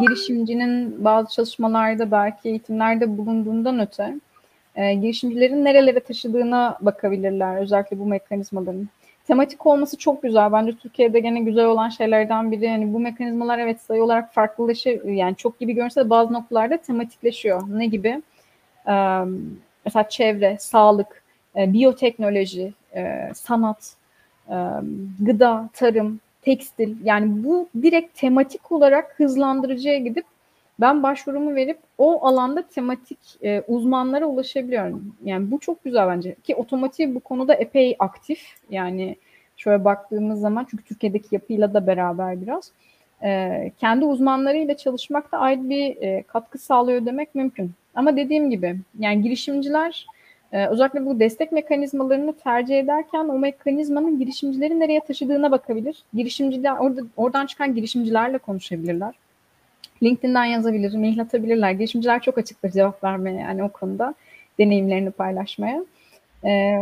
girişimcinin 0.00 1.04
bazı 1.04 1.34
çalışmalarda 1.34 2.10
belki 2.10 2.48
eğitimlerde 2.48 3.18
bulunduğundan 3.18 3.80
öte 3.80 4.14
e, 4.76 4.94
girişimcilerin 4.94 5.64
nerelere 5.64 6.00
taşıdığına 6.00 6.78
bakabilirler. 6.80 7.56
Özellikle 7.56 7.98
bu 7.98 8.06
mekanizmaların. 8.06 8.88
Tematik 9.32 9.66
olması 9.66 9.98
çok 9.98 10.22
güzel. 10.22 10.52
Bence 10.52 10.76
Türkiye'de 10.76 11.20
gene 11.20 11.40
güzel 11.40 11.66
olan 11.66 11.88
şeylerden 11.88 12.52
biri. 12.52 12.64
Yani 12.64 12.94
bu 12.94 13.00
mekanizmalar 13.00 13.58
evet 13.58 13.80
sayı 13.80 14.04
olarak 14.04 14.34
farklılaşır. 14.34 15.04
Yani 15.04 15.36
çok 15.36 15.58
gibi 15.58 15.72
görünse 15.72 16.04
de 16.04 16.10
bazı 16.10 16.32
noktalarda 16.32 16.76
tematikleşiyor. 16.76 17.62
Ne 17.68 17.86
gibi? 17.86 18.22
Ee, 18.88 18.92
mesela 19.84 20.08
çevre, 20.08 20.56
sağlık, 20.60 21.22
e, 21.56 21.72
biyoteknoloji, 21.72 22.72
e, 22.94 23.30
sanat, 23.34 23.94
e, 24.48 24.56
gıda, 25.20 25.68
tarım, 25.72 26.20
tekstil. 26.42 26.96
Yani 27.04 27.44
bu 27.44 27.68
direkt 27.82 28.18
tematik 28.18 28.72
olarak 28.72 29.14
hızlandırıcıya 29.16 29.98
gidip 29.98 30.24
ben 30.82 31.02
başvurumu 31.02 31.54
verip 31.54 31.78
o 31.98 32.26
alanda 32.26 32.62
tematik 32.62 33.18
e, 33.42 33.62
uzmanlara 33.68 34.26
ulaşabiliyorum. 34.26 35.16
Yani 35.24 35.50
bu 35.50 35.58
çok 35.58 35.84
güzel 35.84 36.08
bence. 36.08 36.34
Ki 36.34 36.54
otomotiv 36.54 37.14
bu 37.14 37.20
konuda 37.20 37.54
epey 37.54 37.96
aktif. 37.98 38.40
Yani 38.70 39.16
şöyle 39.56 39.84
baktığımız 39.84 40.40
zaman 40.40 40.66
çünkü 40.70 40.84
Türkiye'deki 40.84 41.28
yapıyla 41.32 41.74
da 41.74 41.86
beraber 41.86 42.42
biraz. 42.42 42.72
E, 43.22 43.72
kendi 43.78 44.04
uzmanlarıyla 44.04 44.76
çalışmak 44.76 45.32
da 45.32 45.38
ayrı 45.38 45.68
bir 45.68 45.96
e, 46.02 46.22
katkı 46.22 46.58
sağlıyor 46.58 47.06
demek 47.06 47.34
mümkün. 47.34 47.70
Ama 47.94 48.16
dediğim 48.16 48.50
gibi 48.50 48.76
yani 48.98 49.22
girişimciler 49.22 50.06
e, 50.52 50.66
özellikle 50.66 51.06
bu 51.06 51.20
destek 51.20 51.52
mekanizmalarını 51.52 52.32
tercih 52.32 52.78
ederken 52.78 53.28
o 53.28 53.38
mekanizmanın 53.38 54.18
girişimcileri 54.18 54.80
nereye 54.80 55.00
taşıdığına 55.00 55.50
bakabilir. 55.50 56.02
Girişimciler 56.14 56.76
orada 56.78 57.00
oradan 57.16 57.46
çıkan 57.46 57.74
girişimcilerle 57.74 58.38
konuşabilirler. 58.38 59.14
LinkedIn'den 60.02 60.44
yazabilir, 60.44 60.94
mail 60.94 61.20
atabilirler. 61.20 61.70
Girişimciler 61.70 62.22
çok 62.22 62.38
açıktır 62.38 62.70
cevap 62.70 63.04
vermeye 63.04 63.40
yani 63.40 63.64
o 63.64 63.68
konuda 63.68 64.14
deneyimlerini 64.58 65.10
paylaşmaya. 65.10 65.84
E, 66.44 66.78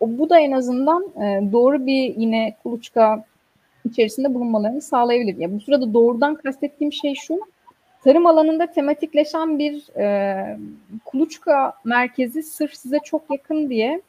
bu 0.00 0.30
da 0.30 0.38
en 0.38 0.52
azından 0.52 1.02
e, 1.02 1.52
doğru 1.52 1.86
bir 1.86 2.16
yine 2.16 2.56
kuluçka 2.62 3.24
içerisinde 3.84 4.34
bulunmalarını 4.34 4.82
sağlayabilir. 4.82 5.36
Ya 5.38 5.52
bu 5.52 5.60
sırada 5.60 5.94
doğrudan 5.94 6.34
kastettiğim 6.34 6.92
şey 6.92 7.14
şu. 7.14 7.40
Tarım 8.04 8.26
alanında 8.26 8.66
tematikleşen 8.66 9.58
bir 9.58 9.98
e, 9.98 10.58
kuluçka 11.04 11.72
merkezi 11.84 12.42
sırf 12.42 12.74
size 12.74 12.98
çok 13.04 13.22
yakın 13.30 13.70
diye 13.70 14.00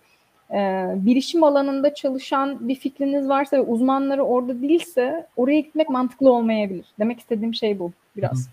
e, 0.51 0.87
bilişim 0.95 1.43
alanında 1.43 1.93
çalışan 1.93 2.67
bir 2.67 2.75
fikriniz 2.75 3.29
varsa 3.29 3.57
ve 3.57 3.61
uzmanları 3.61 4.23
orada 4.23 4.61
değilse 4.61 5.27
oraya 5.37 5.59
gitmek 5.59 5.89
mantıklı 5.89 6.31
olmayabilir. 6.31 6.85
Demek 6.99 7.19
istediğim 7.19 7.53
şey 7.53 7.79
bu 7.79 7.91
biraz. 8.17 8.49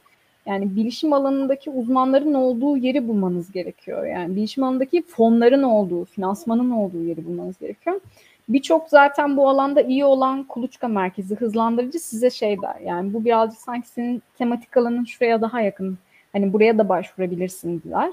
Yani 0.47 0.77
bilişim 0.77 1.13
alanındaki 1.13 1.71
uzmanların 1.71 2.35
olduğu 2.35 2.77
yeri 2.77 3.09
bulmanız 3.09 3.53
gerekiyor. 3.53 4.07
Yani 4.07 4.37
bilişim 4.37 4.65
alanındaki 4.65 5.03
fonların 5.03 5.63
olduğu, 5.63 6.05
finansmanın 6.05 6.71
olduğu 6.71 7.05
yeri 7.05 7.25
bulmanız 7.25 7.59
gerekiyor. 7.59 8.01
Birçok 8.49 8.89
zaten 8.89 9.37
bu 9.37 9.49
alanda 9.49 9.83
iyi 9.83 10.05
olan 10.05 10.45
kuluçka 10.45 10.89
merkezi, 10.89 11.37
hızlandırıcı 11.37 11.99
size 11.99 12.31
şey 12.31 12.63
der. 12.63 12.81
Yani 12.85 13.15
bu 13.15 13.25
birazcık 13.25 13.61
sanki 13.61 13.89
senin 13.89 14.23
tematik 14.39 14.77
alanın 14.77 15.05
şuraya 15.05 15.41
daha 15.41 15.61
yakın. 15.61 15.99
Hani 16.33 16.53
buraya 16.53 16.79
da 16.79 16.89
başvurabilirsinizler. 16.89 18.13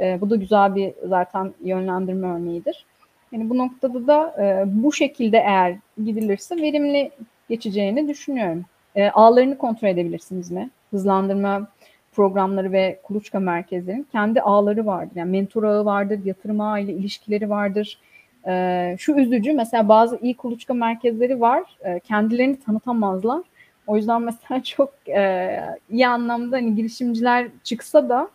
E, 0.00 0.20
bu 0.20 0.30
da 0.30 0.36
güzel 0.36 0.74
bir 0.74 0.92
zaten 1.08 1.54
yönlendirme 1.64 2.28
örneğidir. 2.28 2.84
Yani 3.32 3.50
bu 3.50 3.58
noktada 3.58 4.06
da 4.06 4.34
e, 4.42 4.64
bu 4.66 4.92
şekilde 4.92 5.38
eğer 5.38 5.76
gidilirse 6.04 6.56
verimli 6.56 7.10
geçeceğini 7.48 8.08
düşünüyorum. 8.08 8.64
E, 8.94 9.10
ağlarını 9.10 9.58
kontrol 9.58 9.88
edebilirsiniz 9.88 10.50
mi? 10.50 10.70
Hızlandırma 10.92 11.68
programları 12.12 12.72
ve 12.72 13.00
kuluçka 13.02 13.40
merkezlerinin 13.40 14.06
kendi 14.12 14.40
ağları 14.40 14.86
vardır. 14.86 15.12
Yani 15.14 15.30
mentor 15.30 15.62
ağı 15.62 15.84
vardır, 15.84 16.20
yatırım 16.24 16.60
ağı 16.60 16.80
ile 16.80 16.92
ilişkileri 16.92 17.50
vardır. 17.50 17.98
E, 18.46 18.96
şu 18.98 19.12
üzücü 19.12 19.52
mesela 19.52 19.88
bazı 19.88 20.18
iyi 20.22 20.36
kuluçka 20.36 20.74
merkezleri 20.74 21.40
var. 21.40 21.62
E, 21.84 22.00
kendilerini 22.00 22.60
tanıtamazlar. 22.60 23.42
O 23.86 23.96
yüzden 23.96 24.22
mesela 24.48 24.62
çok 24.62 24.92
e, 25.08 25.60
iyi 25.90 26.08
anlamda 26.08 26.56
hani 26.56 26.74
girişimciler 26.74 27.48
çıksa 27.64 28.08
da 28.08 28.28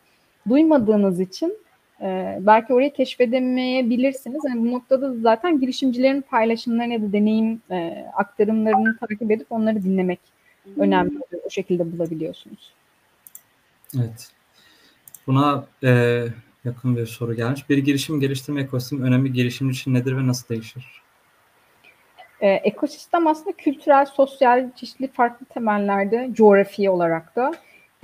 duymadığınız 0.49 1.19
için 1.19 1.53
e, 2.01 2.37
belki 2.41 2.73
orayı 2.73 2.93
keşfedemeyebilirsiniz. 2.93 4.41
Yani 4.49 4.67
bu 4.67 4.71
noktada 4.71 5.13
zaten 5.13 5.59
girişimcilerin 5.59 6.21
paylaşımlarını 6.21 6.93
ya 6.93 7.01
da 7.01 7.13
deneyim 7.13 7.61
e, 7.71 8.05
aktarımlarını 8.15 8.97
takip 8.97 9.31
edip 9.31 9.47
onları 9.49 9.83
dinlemek. 9.83 10.36
Önemli 10.77 11.11
oluyor. 11.11 11.43
O 11.45 11.49
şekilde 11.49 11.91
bulabiliyorsunuz. 11.91 12.73
Evet. 13.95 14.31
Buna 15.27 15.65
e, 15.83 16.23
yakın 16.65 16.97
bir 16.97 17.05
soru 17.05 17.33
gelmiş. 17.33 17.69
Bir 17.69 17.77
girişim 17.77 18.19
geliştirme 18.19 18.61
ekosistem 18.61 19.01
önemli 19.01 19.33
girişim 19.33 19.69
için 19.69 19.93
nedir 19.93 20.17
ve 20.17 20.27
nasıl 20.27 20.49
değişir? 20.49 21.01
E, 22.41 22.47
ekosistem 22.49 23.27
aslında 23.27 23.51
kültürel, 23.51 24.05
sosyal, 24.05 24.71
çeşitli 24.75 25.07
farklı 25.07 25.45
temellerde, 25.45 26.29
coğrafi 26.33 26.89
olarak 26.89 27.35
da 27.35 27.53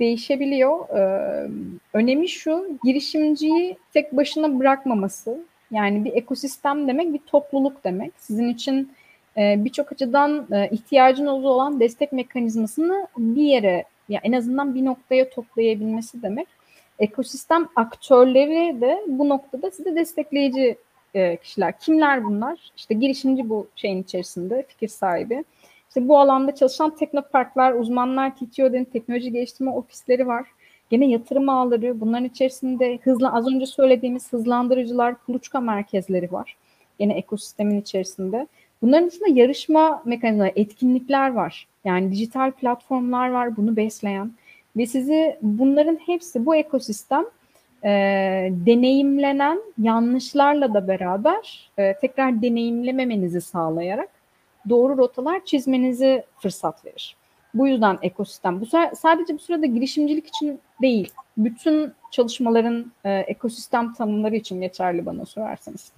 değişebiliyor. 0.00 0.88
Ee, 0.88 1.50
önemi 1.92 2.28
şu, 2.28 2.78
girişimciyi 2.84 3.76
tek 3.92 4.16
başına 4.16 4.58
bırakmaması. 4.58 5.44
Yani 5.70 6.04
bir 6.04 6.12
ekosistem 6.12 6.88
demek 6.88 7.12
bir 7.12 7.18
topluluk 7.18 7.84
demek. 7.84 8.12
Sizin 8.18 8.48
için 8.48 8.80
e, 8.80 8.86
birçok 9.36 9.92
açıdan 9.92 10.46
e, 10.52 10.68
ihtiyacınız 10.68 11.44
olan 11.44 11.80
destek 11.80 12.12
mekanizmasını 12.12 13.06
bir 13.18 13.42
yere, 13.42 13.84
ya 14.08 14.20
en 14.22 14.32
azından 14.32 14.74
bir 14.74 14.84
noktaya 14.84 15.30
toplayabilmesi 15.30 16.22
demek. 16.22 16.48
Ekosistem 16.98 17.68
aktörleri 17.76 18.80
de 18.80 19.02
bu 19.06 19.28
noktada 19.28 19.70
size 19.70 19.96
destekleyici 19.96 20.76
e, 21.14 21.36
kişiler. 21.36 21.78
Kimler 21.78 22.24
bunlar? 22.24 22.72
İşte 22.76 22.94
girişimci 22.94 23.48
bu 23.48 23.68
şeyin 23.76 24.02
içerisinde, 24.02 24.64
fikir 24.68 24.88
sahibi. 24.88 25.44
İşte 25.88 26.08
bu 26.08 26.18
alanda 26.18 26.54
çalışan 26.54 26.96
teknoparklar, 26.96 27.72
uzmanlar, 27.72 28.36
TTO'den 28.36 28.84
teknoloji 28.84 29.32
geliştirme 29.32 29.70
ofisleri 29.70 30.26
var. 30.26 30.46
Gene 30.90 31.06
yatırım 31.06 31.48
ağları, 31.48 32.00
bunların 32.00 32.24
içerisinde 32.24 32.98
hızlı 33.02 33.32
az 33.32 33.48
önce 33.48 33.66
söylediğimiz 33.66 34.32
hızlandırıcılar, 34.32 35.14
kuluçka 35.26 35.60
merkezleri 35.60 36.32
var. 36.32 36.56
Gene 36.98 37.14
ekosistemin 37.14 37.80
içerisinde. 37.80 38.46
Bunların 38.82 39.08
dışında 39.08 39.28
yarışma 39.28 40.02
mekanizmaları, 40.04 40.52
etkinlikler 40.56 41.32
var. 41.32 41.68
Yani 41.84 42.10
dijital 42.12 42.50
platformlar 42.50 43.28
var 43.28 43.56
bunu 43.56 43.76
besleyen. 43.76 44.32
Ve 44.76 44.86
sizi 44.86 45.38
bunların 45.42 45.98
hepsi 46.06 46.46
bu 46.46 46.56
ekosistem 46.56 47.24
e, 47.84 47.90
deneyimlenen 48.50 49.60
yanlışlarla 49.78 50.74
da 50.74 50.88
beraber 50.88 51.70
e, 51.78 51.98
tekrar 51.98 52.42
deneyimlememenizi 52.42 53.40
sağlayarak 53.40 54.08
doğru 54.68 54.98
rotalar 54.98 55.44
çizmenizi 55.44 56.24
fırsat 56.38 56.84
verir. 56.84 57.16
Bu 57.54 57.68
yüzden 57.68 57.98
ekosistem. 58.02 58.60
Bu 58.60 58.66
sadece 58.96 59.34
bu 59.34 59.38
sırada 59.38 59.66
girişimcilik 59.66 60.26
için 60.26 60.60
değil, 60.82 61.12
bütün 61.36 61.92
çalışmaların 62.10 62.92
e, 63.04 63.12
ekosistem 63.12 63.92
tanımları 63.92 64.36
için 64.36 64.60
geçerli 64.60 65.06
bana 65.06 65.26
sorarsanız. 65.26 65.92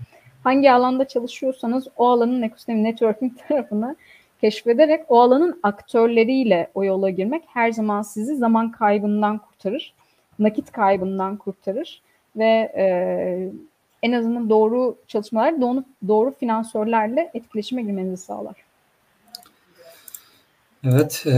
Hangi 0.47 0.72
alanda 0.72 1.09
çalışıyorsanız 1.09 1.88
o 1.97 2.09
alanın 2.09 2.42
ekosistem 2.42 2.84
networking 2.84 3.32
tarafını 3.49 3.97
keşfederek 4.40 5.05
o 5.09 5.20
alanın 5.20 5.61
aktörleriyle 5.62 6.70
o 6.74 6.84
yola 6.84 7.11
girmek 7.11 7.42
her 7.47 7.72
zaman 7.72 8.03
sizi 8.03 8.36
zaman 8.36 8.70
kaybından 8.70 9.38
kurtarır, 9.38 9.94
nakit 10.38 10.72
kaybından 10.72 11.36
kurtarır 11.36 12.03
ve 12.36 12.72
e, 12.76 12.86
en 14.03 14.12
azından 14.12 14.51
doğru 14.51 14.97
çalışmalar 15.09 15.61
doğru, 15.61 15.84
doğru 16.09 16.34
finansörlerle 16.40 17.30
etkileşime 17.34 17.82
girmenizi 17.82 18.24
sağlar. 18.24 18.57
Evet, 20.84 21.24
e, 21.26 21.32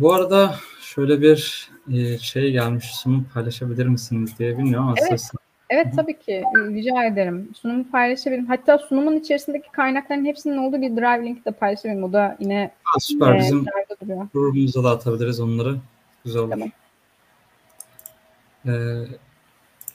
bu 0.00 0.12
arada 0.12 0.54
şöyle 0.80 1.20
bir 1.20 1.70
e, 1.92 2.18
şey 2.18 2.52
gelmiş, 2.52 2.94
sunum 2.94 3.26
paylaşabilir 3.34 3.86
misiniz 3.86 4.38
diye 4.38 4.58
bilmiyorum 4.58 4.88
ama 4.88 4.94
evet. 5.00 5.30
Evet 5.72 5.86
tabii 5.96 6.18
ki 6.18 6.42
rica 6.54 7.04
ederim. 7.04 7.50
Sunumu 7.56 7.90
paylaşabilirim. 7.90 8.46
Hatta 8.46 8.78
sunumun 8.78 9.16
içerisindeki 9.16 9.72
kaynakların 9.72 10.24
hepsinin 10.24 10.56
olduğu 10.56 10.80
bir 10.80 10.96
drive 10.96 11.26
link 11.26 11.46
de 11.46 11.50
paylaşabilirim. 11.50 12.04
O 12.04 12.12
da 12.12 12.36
yine 12.40 12.70
ha, 12.82 13.00
süper. 13.00 13.34
E, 13.34 13.38
Bizim 13.38 13.66
grubumuza 14.34 14.84
da 14.84 14.90
atabiliriz 14.90 15.40
onları. 15.40 15.76
Güzel 16.24 16.42
olur. 16.42 16.50
Tamam. 16.50 16.68
Ee, 18.66 18.70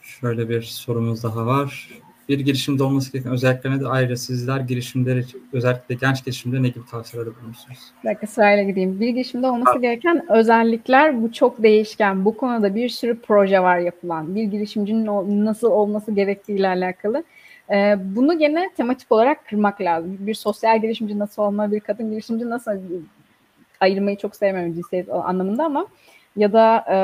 şöyle 0.01 0.49
bir 0.49 0.61
sorumuz 0.61 1.23
daha 1.23 1.45
var 1.45 1.89
bir 2.29 2.39
girişimde 2.39 2.83
olması 2.83 3.11
gereken 3.11 3.31
özelliklerine 3.31 3.81
de 3.81 3.87
ayrıca 3.87 4.15
sizler 4.15 4.59
girişimleri 4.59 5.25
özellikle 5.53 5.95
genç 5.95 6.25
girişimde 6.25 6.63
ne 6.63 6.67
gibi 6.67 6.85
tavsiyelerde 6.91 7.35
bulunursunuz? 7.41 7.79
Bir 8.03 8.09
dakika 8.09 8.27
sırayla 8.27 8.63
gideyim. 8.63 8.99
Bir 8.99 9.09
girişimde 9.09 9.47
olması 9.47 9.71
ha. 9.71 9.79
gereken 9.79 10.31
özellikler 10.31 11.21
bu 11.21 11.33
çok 11.33 11.63
değişken. 11.63 12.25
Bu 12.25 12.37
konuda 12.37 12.75
bir 12.75 12.89
sürü 12.89 13.21
proje 13.21 13.59
var 13.59 13.77
yapılan. 13.77 14.35
Bir 14.35 14.43
girişimcinin 14.43 15.45
nasıl 15.45 15.71
olması 15.71 16.11
gerektiğiyle 16.11 16.67
alakalı. 16.67 17.23
Ee, 17.71 17.95
bunu 18.15 18.39
gene 18.39 18.69
tematik 18.77 19.11
olarak 19.11 19.47
kırmak 19.47 19.81
lazım. 19.81 20.17
Bir 20.19 20.33
sosyal 20.33 20.81
girişimci 20.81 21.19
nasıl 21.19 21.41
olmalı, 21.41 21.71
bir 21.71 21.79
kadın 21.79 22.11
girişimci 22.11 22.49
nasıl 22.49 22.71
ayırmayı 23.79 24.17
çok 24.17 24.35
sevmiyorum 24.35 24.73
cinsiyet 24.73 25.09
anlamında 25.09 25.65
ama 25.65 25.87
ya 26.35 26.53
da 26.53 26.85
e, 26.89 26.97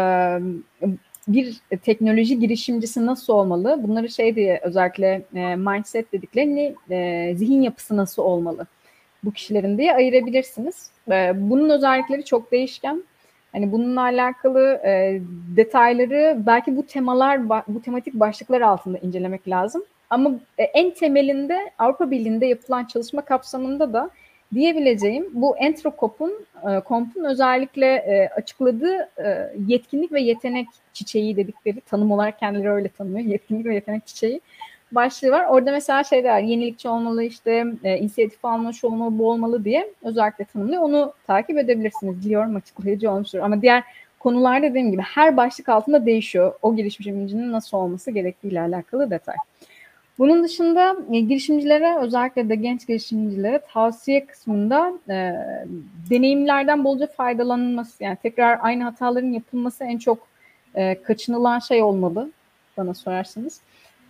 bir 1.28 1.62
teknoloji 1.82 2.40
girişimcisi 2.40 3.06
nasıl 3.06 3.34
olmalı? 3.34 3.80
Bunları 3.84 4.10
şey 4.10 4.36
diye 4.36 4.60
özellikle 4.64 5.22
e, 5.36 5.56
mindset 5.56 6.14
dediklerini 6.14 6.76
e, 6.90 7.32
zihin 7.36 7.62
yapısı 7.62 7.98
nasıl 7.98 8.24
olmalı? 8.24 8.68
Bu 9.24 9.32
kişilerin 9.32 9.78
diye 9.78 9.96
ayırabilirsiniz. 9.96 10.90
E, 11.12 11.32
bunun 11.36 11.70
özellikleri 11.70 12.26
çok 12.26 12.52
değişken. 12.52 13.04
Hani 13.52 13.72
bununla 13.72 14.02
alakalı 14.02 14.82
e, 14.86 15.22
detayları 15.58 16.38
belki 16.46 16.78
bu 16.78 16.88
temalar, 16.88 17.50
bu 17.50 17.82
tematik 17.82 18.14
başlıklar 18.14 18.62
altında 18.62 18.98
incelemek 18.98 19.50
lazım. 19.50 19.84
Ama 20.10 20.32
e, 20.58 20.64
en 20.64 20.92
temelinde 20.92 21.72
Avrupa 21.80 22.12
Birliği'nde 22.12 22.46
yapılan 22.46 22.86
çalışma 22.86 23.22
kapsamında 23.22 23.94
da 23.94 24.10
diyebileceğim 24.54 25.30
bu 25.34 25.58
Entropop'un 25.58 26.46
e, 26.70 26.80
Komp'un 26.80 27.24
özellikle 27.24 27.86
e, 27.86 28.30
açıkladığı 28.36 29.10
e, 29.26 29.54
yetkinlik 29.68 30.12
ve 30.12 30.22
yetenek 30.22 30.68
çiçeği 30.94 31.36
dedikleri 31.36 31.82
tanım 31.82 32.12
olarak 32.12 32.40
kendileri 32.40 32.70
öyle 32.70 32.90
tanımıyor. 32.90 33.26
Yetkinlik 33.26 33.66
ve 33.66 33.76
yetenek 33.76 34.08
çiçeği 34.08 34.42
başlığı 34.92 35.32
var. 35.32 35.46
Orada 35.50 35.72
mesela 35.72 36.04
şey 36.04 36.24
der, 36.24 36.40
yenilikçi 36.40 36.90
olmalı 36.90 37.24
işte 37.24 37.66
inisiyatif 37.84 38.46
almalı, 38.46 38.74
şu 38.74 38.88
olmalı, 38.88 39.20
bu 39.20 39.30
olmalı 39.30 39.66
diye 39.66 39.94
özellikle 40.04 40.46
tanımlıyor. 40.46 40.82
Onu 40.82 41.14
takip 41.28 41.58
edebilirsiniz. 41.58 42.26
Biliyorum 42.26 42.56
açıklayıcı 42.56 43.12
olmuştur. 43.12 43.40
Ama 43.40 43.62
diğer 43.62 43.84
konular 44.20 44.62
dediğim 44.62 44.92
gibi 44.92 45.02
her 45.02 45.38
başlık 45.38 45.70
altında 45.70 46.06
değişiyor. 46.06 46.54
O 46.62 46.76
girişimcinin 46.76 47.52
nasıl 47.52 47.78
olması 47.78 48.12
gerektiğiyle 48.12 48.62
alakalı 48.62 49.12
detay. 49.12 49.36
Bunun 50.20 50.44
dışında 50.44 50.96
e, 51.12 51.20
girişimcilere 51.20 51.98
özellikle 52.00 52.50
de 52.50 52.56
genç 52.56 52.88
girişimcilere 52.88 53.62
tavsiye 53.74 54.26
kısmında 54.26 54.94
e, 55.10 55.34
deneyimlerden 56.10 56.84
bolca 56.84 57.08
faydalanılması 57.08 58.04
yani 58.04 58.18
tekrar 58.24 58.60
aynı 58.62 58.84
hataların 58.84 59.32
yapılması 59.32 59.84
en 59.84 59.98
çok 59.98 60.28
e, 60.76 61.02
kaçınılan 61.04 61.60
şey 61.60 61.84
olmalı 61.84 62.32
bana 62.78 62.94
sorarsanız. 62.94 63.62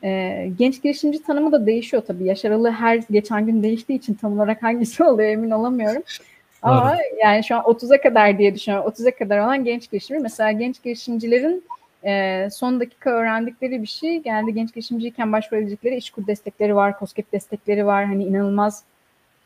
E, 0.04 0.50
genç 0.58 0.82
girişimci 0.84 1.24
tanımı 1.24 1.52
da 1.52 1.66
değişiyor 1.66 2.04
tabii. 2.08 2.26
Yaş 2.26 2.46
aralığı 2.46 2.72
her 2.72 3.00
geçen 3.12 3.46
gün 3.46 3.64
değiştiği 3.64 4.00
için 4.00 4.14
tam 4.14 4.34
olarak 4.34 4.64
hangisi 4.64 5.04
oluyor 5.04 5.30
emin 5.30 5.52
olamıyorum. 5.52 6.04
Ama 6.62 6.98
yani 7.24 7.44
şu 7.44 7.56
an 7.56 7.62
30'a 7.62 8.02
kadar 8.02 8.38
diye 8.38 8.56
düşünüyorum. 8.56 8.92
30'a 8.92 9.12
kadar 9.12 9.40
olan 9.40 9.64
genç 9.64 9.92
girişimci. 9.92 10.22
Mesela 10.22 10.52
genç 10.52 10.84
girişimcilerin 10.84 11.64
e, 12.06 12.48
son 12.52 12.80
dakika 12.80 13.10
öğrendikleri 13.10 13.82
bir 13.82 13.88
şey 13.88 14.20
geldi 14.20 14.54
genç 14.54 14.74
girişimciyken 14.74 15.32
başvurabilecekleri 15.32 15.96
işkur 15.96 16.28
destekleri 16.28 16.76
var, 16.76 17.00
COSGAP 17.00 17.32
destekleri 17.32 17.86
var. 17.86 18.06
Hani 18.06 18.24
inanılmaz 18.24 18.84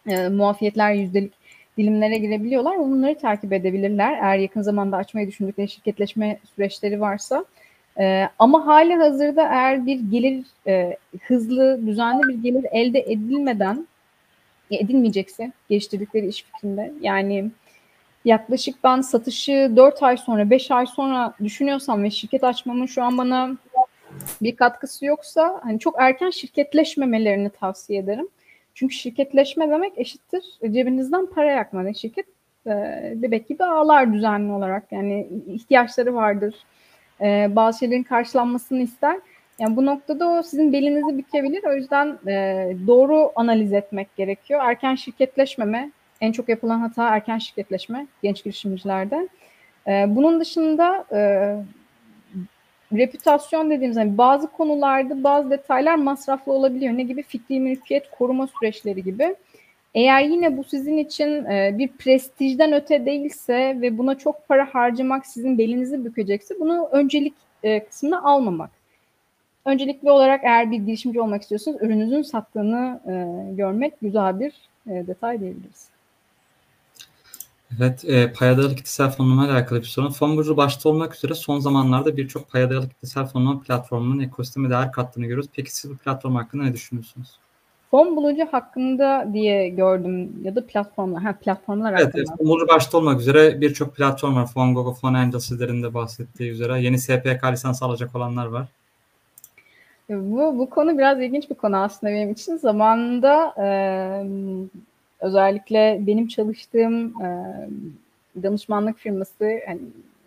e, 0.07 0.27
muafiyetler 0.29 0.91
yüzdelik 0.91 1.33
dilimlere 1.77 2.17
girebiliyorlar. 2.17 2.77
Bunları 2.77 3.17
takip 3.17 3.53
edebilirler. 3.53 4.13
Eğer 4.13 4.37
yakın 4.37 4.61
zamanda 4.61 4.97
açmayı 4.97 5.27
düşündükleri 5.27 5.69
şirketleşme 5.69 6.37
süreçleri 6.55 7.01
varsa. 7.01 7.45
E, 7.99 8.29
ama 8.39 8.65
hali 8.65 8.95
hazırda 8.95 9.43
eğer 9.43 9.85
bir 9.85 9.99
gelir 9.99 10.45
e, 10.67 10.97
hızlı, 11.21 11.87
düzenli 11.87 12.27
bir 12.27 12.43
gelir 12.43 12.65
elde 12.71 12.99
edilmeden 12.99 13.87
edilmeyecekse 14.71 15.51
geliştirdikleri 15.69 16.27
iş 16.27 16.43
fikrinde 16.43 16.93
yani 17.01 17.51
yaklaşık 18.27 18.83
ben 18.83 19.01
satışı 19.01 19.71
4 19.75 20.03
ay 20.03 20.17
sonra 20.17 20.49
5 20.49 20.71
ay 20.71 20.85
sonra 20.85 21.33
düşünüyorsam 21.43 22.03
ve 22.03 22.09
şirket 22.09 22.43
açmamın 22.43 22.85
şu 22.85 23.03
an 23.03 23.17
bana 23.17 23.57
bir 24.41 24.55
katkısı 24.55 25.05
yoksa 25.05 25.59
hani 25.63 25.79
çok 25.79 25.95
erken 25.99 26.29
şirketleşmemelerini 26.29 27.49
tavsiye 27.49 27.99
ederim. 27.99 28.27
Çünkü 28.73 28.95
şirketleşme 28.95 29.69
demek 29.69 29.93
eşittir 29.97 30.43
cebinizden 30.61 31.25
para 31.25 31.51
yakma. 31.51 31.93
Şirket 31.93 32.25
e, 32.65 32.71
demek 33.15 33.47
gibi 33.47 33.63
ağlar 33.63 34.13
düzenli 34.13 34.51
olarak 34.51 34.91
yani 34.91 35.27
ihtiyaçları 35.47 36.15
vardır. 36.15 36.55
E, 37.21 37.55
bazı 37.55 37.79
şeylerin 37.79 38.03
karşılanmasını 38.03 38.81
ister. 38.81 39.17
Yani 39.59 39.75
bu 39.75 39.85
noktada 39.85 40.27
o 40.27 40.43
sizin 40.43 40.73
belinizi 40.73 41.17
bükebilir. 41.17 41.63
O 41.63 41.73
yüzden 41.73 42.19
e, 42.27 42.33
doğru 42.87 43.31
analiz 43.35 43.73
etmek 43.73 44.15
gerekiyor. 44.15 44.61
Erken 44.63 44.95
şirketleşmeme, 44.95 45.91
en 46.21 46.31
çok 46.31 46.49
yapılan 46.49 46.79
hata 46.79 47.09
erken 47.09 47.37
şirketleşme 47.37 48.07
genç 48.23 48.43
girişimcilerde. 48.43 49.29
E, 49.87 50.05
bunun 50.07 50.39
dışında 50.39 51.05
e, 51.11 51.19
reputasyon 52.93 53.69
dediğimiz 53.69 53.97
hani 53.97 54.17
bazı 54.17 54.47
konularda 54.47 55.23
bazı 55.23 55.49
detaylar 55.49 55.95
masraflı 55.95 56.51
olabiliyor. 56.51 56.97
Ne 56.97 57.03
gibi? 57.03 57.23
Fikri 57.23 57.59
mülkiyet 57.59 58.11
koruma 58.11 58.47
süreçleri 58.47 59.03
gibi. 59.03 59.35
Eğer 59.93 60.21
yine 60.21 60.57
bu 60.57 60.63
sizin 60.63 60.97
için 60.97 61.45
e, 61.45 61.75
bir 61.77 61.87
prestijden 61.87 62.73
öte 62.73 63.05
değilse 63.05 63.77
ve 63.81 63.97
buna 63.97 64.17
çok 64.17 64.47
para 64.47 64.65
harcamak 64.73 65.25
sizin 65.25 65.57
belinizi 65.57 66.05
bükecekse 66.05 66.55
bunu 66.59 66.89
öncelik 66.91 67.33
e, 67.63 67.85
kısmına 67.85 68.21
almamak. 68.21 68.69
Öncelikli 69.65 70.11
olarak 70.11 70.43
eğer 70.43 70.71
bir 70.71 70.77
girişimci 70.77 71.21
olmak 71.21 71.41
istiyorsanız 71.41 71.81
ürününüzün 71.81 72.21
sattığını 72.21 72.99
görmek 73.57 73.93
güzel 74.01 74.39
bir 74.39 74.53
detay 74.85 75.39
diyebiliriz. 75.39 75.96
Evet, 77.75 78.05
e, 78.05 78.33
payadalı 78.33 78.75
kitlesel 78.75 79.09
fonlama 79.09 79.45
ile 79.45 79.51
alakalı 79.51 79.79
bir 79.79 79.85
sorun. 79.85 80.09
Fon 80.09 80.37
burcu 80.37 80.57
başta 80.57 80.89
olmak 80.89 81.15
üzere 81.15 81.33
son 81.33 81.59
zamanlarda 81.59 82.17
birçok 82.17 82.51
payadalı 82.51 82.89
kitlesel 82.89 83.25
fonlama 83.25 83.61
platformunun 83.61 84.19
ekosisteme 84.19 84.69
değer 84.69 84.91
kattığını 84.91 85.25
görüyoruz. 85.25 85.49
Peki 85.55 85.75
siz 85.75 85.91
bu 85.91 85.97
platform 85.97 86.35
hakkında 86.35 86.63
ne 86.63 86.73
düşünüyorsunuz? 86.73 87.39
Fon 87.91 88.15
bulucu 88.15 88.47
hakkında 88.51 89.29
diye 89.33 89.69
gördüm 89.69 90.43
ya 90.43 90.55
da 90.55 90.67
platformlar. 90.67 91.23
Ha 91.23 91.33
platformlar 91.41 91.93
evet, 91.93 92.05
hakkında. 92.05 92.21
Evet, 92.21 92.37
fon 92.37 92.47
bulucu 92.47 92.67
başta 92.67 92.97
olmak 92.97 93.21
üzere 93.21 93.61
birçok 93.61 93.95
platform 93.95 94.35
var. 94.35 94.47
Fongogo, 94.47 94.93
Fonangel 94.93 95.39
sizlerin 95.39 95.83
de 95.83 95.93
bahsettiği 95.93 96.51
üzere. 96.51 96.81
Yeni 96.81 96.99
SPK 96.99 97.43
lisansı 97.51 97.85
alacak 97.85 98.15
olanlar 98.15 98.45
var. 98.45 98.67
Bu, 100.09 100.57
bu 100.57 100.69
konu 100.69 100.97
biraz 100.97 101.21
ilginç 101.21 101.49
bir 101.49 101.55
konu 101.55 101.77
aslında 101.77 102.13
benim 102.13 102.31
için. 102.31 102.57
Zamanında 102.57 103.53
e, 103.57 103.67
özellikle 105.19 105.97
benim 106.07 106.27
çalıştığım 106.27 107.21
e, 107.21 107.27
danışmanlık 108.43 108.97
firması, 108.97 109.59
hani 109.67 109.79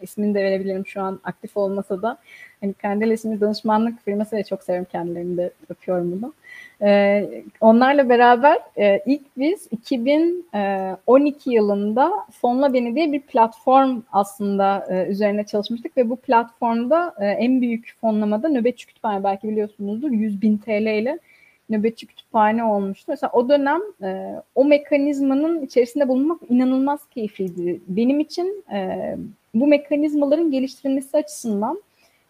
ismini 0.02 0.34
de 0.34 0.44
verebilirim 0.44 0.86
şu 0.86 1.02
an 1.02 1.20
aktif 1.24 1.56
olmasa 1.56 2.02
da, 2.02 2.18
hani 2.60 2.72
Kandil 2.72 3.10
isimli 3.10 3.40
danışmanlık 3.40 4.04
firması 4.04 4.36
ve 4.36 4.44
çok 4.44 4.62
severim 4.62 4.84
kendilerini 4.84 5.36
de 5.36 5.50
öpüyorum 5.68 6.12
bunu. 6.12 6.32
E, 6.82 7.22
onlarla 7.60 8.08
beraber 8.08 8.58
e, 8.78 9.02
ilk 9.06 9.22
biz 9.36 9.68
2012 9.70 11.50
yılında 11.50 12.12
Fonla 12.40 12.72
Beni 12.72 12.94
diye 12.94 13.12
bir 13.12 13.20
platform 13.20 14.02
aslında 14.12 14.86
e, 14.90 15.06
üzerine 15.10 15.44
çalışmıştık 15.44 15.96
ve 15.96 16.10
bu 16.10 16.16
platformda 16.16 17.14
e, 17.20 17.26
en 17.26 17.60
büyük 17.60 17.94
fonlamada 18.00 18.48
nöbetçi 18.48 18.86
kütüphane 18.86 19.24
belki 19.24 19.48
biliyorsunuzdur 19.48 20.10
100 20.10 20.42
bin 20.42 20.58
TL 20.58 21.00
ile 21.00 21.18
nöbetçi 21.70 22.06
kütüphane 22.06 22.64
olmuştu. 22.64 23.04
Mesela 23.08 23.30
o 23.32 23.48
dönem 23.48 23.80
e, 24.02 24.34
o 24.54 24.64
mekanizmanın 24.64 25.62
içerisinde 25.62 26.08
bulunmak 26.08 26.40
inanılmaz 26.48 27.00
keyifliydi. 27.10 27.80
Benim 27.88 28.20
için 28.20 28.64
e, 28.72 29.16
bu 29.54 29.66
mekanizmaların 29.66 30.50
geliştirilmesi 30.50 31.16
açısından 31.16 31.82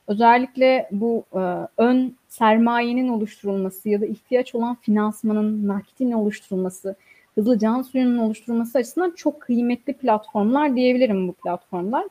özellikle 0.09 0.89
bu 0.93 1.25
e, 1.35 1.43
ön 1.77 2.15
sermayenin 2.29 3.09
oluşturulması 3.09 3.89
ya 3.89 4.01
da 4.01 4.07
ihtiyaç 4.07 4.55
olan 4.55 4.75
finansmanın, 4.75 5.69
nakitin 5.69 6.13
oluşturulması, 6.13 6.97
hızlı 7.35 7.59
can 7.59 7.83
suyunun 7.83 8.19
oluşturulması 8.19 8.79
açısından 8.79 9.11
çok 9.11 9.41
kıymetli 9.41 9.93
platformlar 9.93 10.77
diyebilirim 10.77 11.29
bu 11.29 11.33
platformlar. 11.33 12.05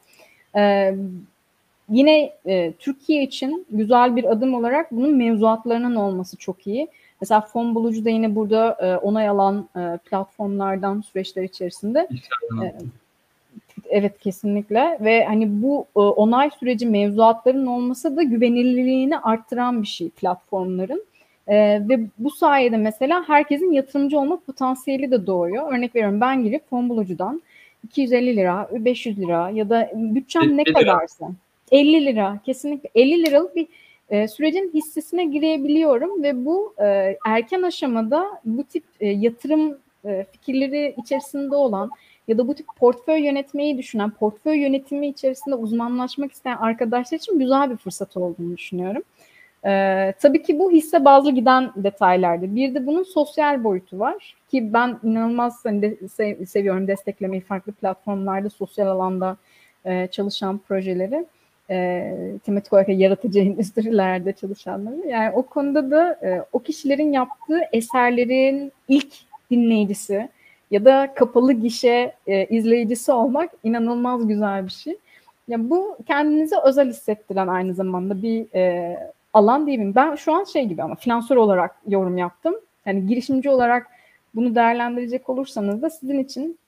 E, 0.55 0.95
yine 1.89 2.33
e, 2.45 2.73
Türkiye 2.79 3.23
için 3.23 3.65
güzel 3.69 4.15
bir 4.15 4.23
adım 4.23 4.53
olarak 4.53 4.91
bunun 4.91 5.15
mevzuatlarının 5.15 5.95
olması 5.95 6.37
çok 6.37 6.67
iyi. 6.67 6.87
Mesela 7.21 7.41
fon 7.41 7.75
bulucu 7.75 8.05
da 8.05 8.09
yine 8.09 8.35
burada 8.35 8.77
e, 8.81 8.97
onay 8.97 9.27
alan 9.27 9.69
e, 9.75 9.97
platformlardan 9.97 11.01
süreçler 11.01 11.43
içerisinde. 11.43 12.07
E, 12.63 12.73
evet 13.89 14.19
kesinlikle 14.19 14.97
ve 15.01 15.25
hani 15.25 15.61
bu 15.61 15.85
e, 15.95 15.99
onay 15.99 16.49
süreci 16.59 16.85
mevzuatların 16.85 17.65
olması 17.65 18.17
da 18.17 18.23
güvenilirliğini 18.23 19.19
arttıran 19.19 19.81
bir 19.81 19.87
şey 19.87 20.09
platformların. 20.09 21.03
E, 21.47 21.55
ve 21.89 21.99
bu 22.17 22.31
sayede 22.31 22.77
mesela 22.77 23.23
herkesin 23.27 23.71
yatırımcı 23.71 24.19
olma 24.19 24.39
potansiyeli 24.39 25.11
de 25.11 25.27
doğuyor. 25.27 25.73
Örnek 25.73 25.95
veriyorum 25.95 26.21
ben 26.21 26.43
girip 26.43 26.69
fon 26.69 26.89
bulucudan 26.89 27.41
250 27.83 28.35
lira, 28.35 28.69
500 28.71 29.19
lira 29.19 29.49
ya 29.49 29.69
da 29.69 29.91
bütçem 29.93 30.57
ne 30.57 30.63
kadarsa 30.63 31.31
50 31.71 32.05
lira 32.05 32.39
kesinlikle 32.45 32.89
50 32.95 33.23
liralık 33.23 33.55
bir 33.55 33.67
e, 34.09 34.27
sürecin 34.27 34.71
hissesine 34.73 35.25
girebiliyorum 35.25 36.23
ve 36.23 36.45
bu 36.45 36.73
e, 36.81 37.17
erken 37.25 37.61
aşamada 37.61 38.25
bu 38.45 38.63
tip 38.63 38.83
e, 38.99 39.07
yatırım 39.07 39.77
e, 40.05 40.25
fikirleri 40.31 40.95
içerisinde 40.97 41.55
olan 41.55 41.91
ya 42.27 42.37
da 42.37 42.47
bu 42.47 42.55
tip 42.55 42.67
portföy 42.79 43.25
yönetmeyi 43.25 43.77
düşünen, 43.77 44.11
portföy 44.11 44.57
yönetimi 44.57 45.07
içerisinde 45.07 45.55
uzmanlaşmak 45.55 46.31
isteyen 46.31 46.57
arkadaşlar 46.57 47.17
için 47.17 47.39
güzel 47.39 47.71
bir 47.71 47.77
fırsat 47.77 48.17
olduğunu 48.17 48.57
düşünüyorum. 48.57 49.03
Ee, 49.65 50.13
tabii 50.19 50.43
ki 50.43 50.59
bu 50.59 50.71
hisse 50.71 51.05
bazlı 51.05 51.31
giden 51.31 51.71
detaylardı. 51.75 52.55
Bir 52.55 52.75
de 52.75 52.87
bunun 52.87 53.03
sosyal 53.03 53.63
boyutu 53.63 53.99
var 53.99 54.35
ki 54.51 54.73
ben 54.73 54.99
inanılmaz 55.03 55.65
hani 55.65 55.81
de, 55.81 56.07
sev, 56.07 56.45
seviyorum 56.45 56.87
desteklemeyi 56.87 57.41
farklı 57.41 57.71
platformlarda 57.71 58.49
sosyal 58.49 58.87
alanda 58.87 59.37
e, 59.85 60.07
çalışan 60.07 60.57
projeleri 60.57 61.25
e, 61.69 62.13
tematik 62.45 62.73
olarak 62.73 62.89
yaratıcı 62.89 63.39
endüstrilerde 63.39 64.33
çalışanları. 64.33 65.07
Yani 65.07 65.35
o 65.35 65.43
konuda 65.43 65.91
da 65.91 66.19
e, 66.23 66.43
o 66.53 66.59
kişilerin 66.59 67.11
yaptığı 67.11 67.61
eserlerin 67.71 68.71
ilk 68.87 69.13
dinleyicisi 69.51 70.29
ya 70.71 70.85
da 70.85 71.13
kapalı 71.15 71.53
gişe 71.53 72.13
e, 72.27 72.45
izleyicisi 72.45 73.11
olmak 73.11 73.51
inanılmaz 73.63 74.27
güzel 74.27 74.65
bir 74.65 74.71
şey. 74.71 74.97
Ya 75.47 75.69
bu 75.69 75.97
kendinizi 76.07 76.55
özel 76.65 76.89
hissettiren 76.89 77.47
aynı 77.47 77.73
zamanda 77.73 78.21
bir 78.21 78.55
e, 78.55 78.97
alan 79.33 79.61
mi? 79.61 79.95
Ben 79.95 80.15
şu 80.15 80.33
an 80.33 80.43
şey 80.43 80.65
gibi 80.65 80.83
ama 80.83 80.95
finansör 80.95 81.35
olarak 81.35 81.75
yorum 81.87 82.17
yaptım. 82.17 82.55
Yani 82.85 83.07
girişimci 83.07 83.49
olarak 83.49 83.87
bunu 84.35 84.55
değerlendirecek 84.55 85.29
olursanız 85.29 85.81
da 85.81 85.89
sizin 85.89 86.19
için 86.19 86.59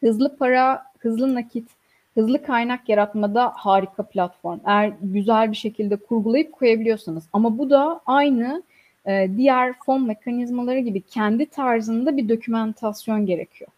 hızlı 0.00 0.36
para, 0.36 0.82
hızlı 0.98 1.34
nakit, 1.34 1.68
hızlı 2.16 2.42
kaynak 2.42 2.88
yaratmada 2.88 3.52
harika 3.56 4.02
platform. 4.02 4.58
Eğer 4.64 4.92
güzel 5.02 5.50
bir 5.50 5.56
şekilde 5.56 5.96
kurgulayıp 5.96 6.52
koyabiliyorsanız. 6.52 7.24
Ama 7.32 7.58
bu 7.58 7.70
da 7.70 8.00
aynı 8.06 8.62
e, 9.06 9.28
diğer 9.36 9.74
fon 9.86 10.06
mekanizmaları 10.06 10.78
gibi 10.78 11.00
kendi 11.00 11.46
tarzında 11.46 12.16
bir 12.16 12.28
dokümentasyon 12.28 13.26
gerekiyor. 13.26 13.70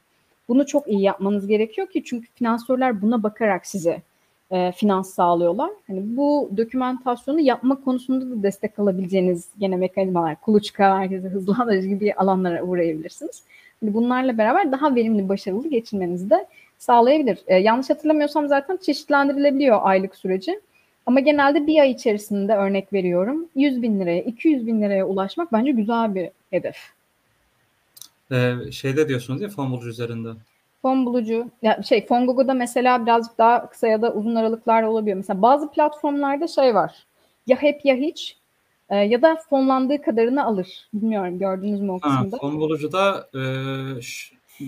Bunu 0.49 0.67
çok 0.67 0.89
iyi 0.89 1.03
yapmanız 1.03 1.47
gerekiyor 1.47 1.91
ki 1.91 2.05
çünkü 2.05 2.29
finansörler 2.35 3.03
buna 3.03 3.23
bakarak 3.23 3.67
size 3.67 4.03
e, 4.51 4.73
finans 4.73 5.15
sağlıyorlar. 5.15 5.71
Hani 5.87 6.17
bu 6.17 6.51
dokümantasyonu 6.57 7.41
yapma 7.41 7.85
konusunda 7.85 8.37
da 8.37 8.43
destek 8.43 8.79
alabileceğiniz 8.79 9.49
gene 9.59 9.77
mekanizmalar, 9.77 10.41
kuluçka, 10.41 10.99
herkese 10.99 11.29
hızlandırıcı 11.29 11.89
gibi 11.89 12.15
alanlara 12.15 12.63
uğrayabilirsiniz. 12.63 13.43
Hani 13.81 13.95
bunlarla 13.95 14.39
beraber 14.39 14.73
daha 14.73 14.95
verimli, 14.95 15.29
başarılı 15.29 15.69
geçirmenizi 15.69 16.31
de 16.31 16.47
sağlayabilir. 16.79 17.39
E, 17.47 17.57
yanlış 17.57 17.91
hatırlamıyorsam 17.91 18.49
zaten 18.49 18.77
çeşitlendirilebiliyor 18.77 19.79
aylık 19.83 20.17
süreci. 20.17 20.61
Ama 21.07 21.21
genelde 21.21 21.67
bir 21.67 21.81
ay 21.81 21.91
içerisinde 21.91 22.55
örnek 22.55 22.93
veriyorum 22.93 23.49
100 23.55 23.83
bin 23.83 24.01
liraya, 24.01 24.23
200 24.23 24.67
bin 24.67 24.83
liraya 24.83 25.07
ulaşmak 25.07 25.53
bence 25.53 25.71
güzel 25.71 26.15
bir 26.15 26.31
hedef. 26.51 26.77
Ee, 28.33 28.55
şeyde 28.73 29.09
diyorsunuz 29.09 29.43
ya 29.43 29.49
fon 29.49 29.71
bulucu 29.73 29.89
üzerinde. 29.89 30.29
Fon 30.83 31.07
bulucu, 31.07 31.51
ya 31.63 31.83
şey 31.83 32.07
Fongogo'da 32.07 32.55
mesela 32.55 33.07
birazcık 33.07 33.39
daha 33.39 33.71
kısa 33.71 33.87
ya 33.87 34.03
da 34.03 34.13
uzun 34.13 34.35
aralıklar 34.35 34.83
olabiliyor. 34.83 35.17
Mesela 35.17 35.43
bazı 35.43 35.71
platformlarda 35.71 36.49
şey 36.49 36.75
var. 36.75 37.07
Ya 37.47 37.63
hep 37.63 37.85
ya 37.85 37.95
hiç 37.95 38.37
e, 38.91 38.97
ya 38.97 39.23
da 39.23 39.37
fonlandığı 39.51 40.03
kadarını 40.03 40.45
alır. 40.45 40.89
Bilmiyorum 40.95 41.39
gördünüz 41.39 41.81
mü 41.81 41.93
o 41.93 41.99
kısmında. 41.99 42.37
Ha, 42.37 42.41
fon 42.41 42.61
bulucuda 42.61 43.29
e, 43.35 43.43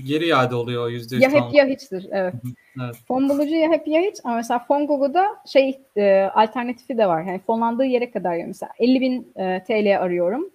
geri 0.07 0.27
iade 0.27 0.55
oluyor 0.55 0.89
yüzde 0.89 1.17
Ya 1.17 1.31
hep 1.31 1.55
ya 1.55 1.67
hiçtir. 1.67 2.09
Evet. 2.11 2.35
evet. 2.83 2.97
Fon 3.09 3.29
bulucu 3.29 3.55
ya 3.55 3.71
hep 3.71 3.89
ya 3.89 4.01
hiç 4.01 4.17
ama 4.25 4.37
mesela 4.37 4.59
Fongogo'da 4.59 5.27
şey 5.47 5.81
e, 5.97 6.23
alternatifi 6.35 6.99
de 6.99 7.07
var. 7.07 7.23
Yani 7.23 7.39
fonlandığı 7.39 7.85
yere 7.85 8.11
kadar 8.11 8.35
yani 8.35 8.49
mesela 8.49 8.73
50 8.79 9.01
bin 9.01 9.33
e, 9.37 9.65
TL 9.65 10.01
arıyorum. 10.01 10.51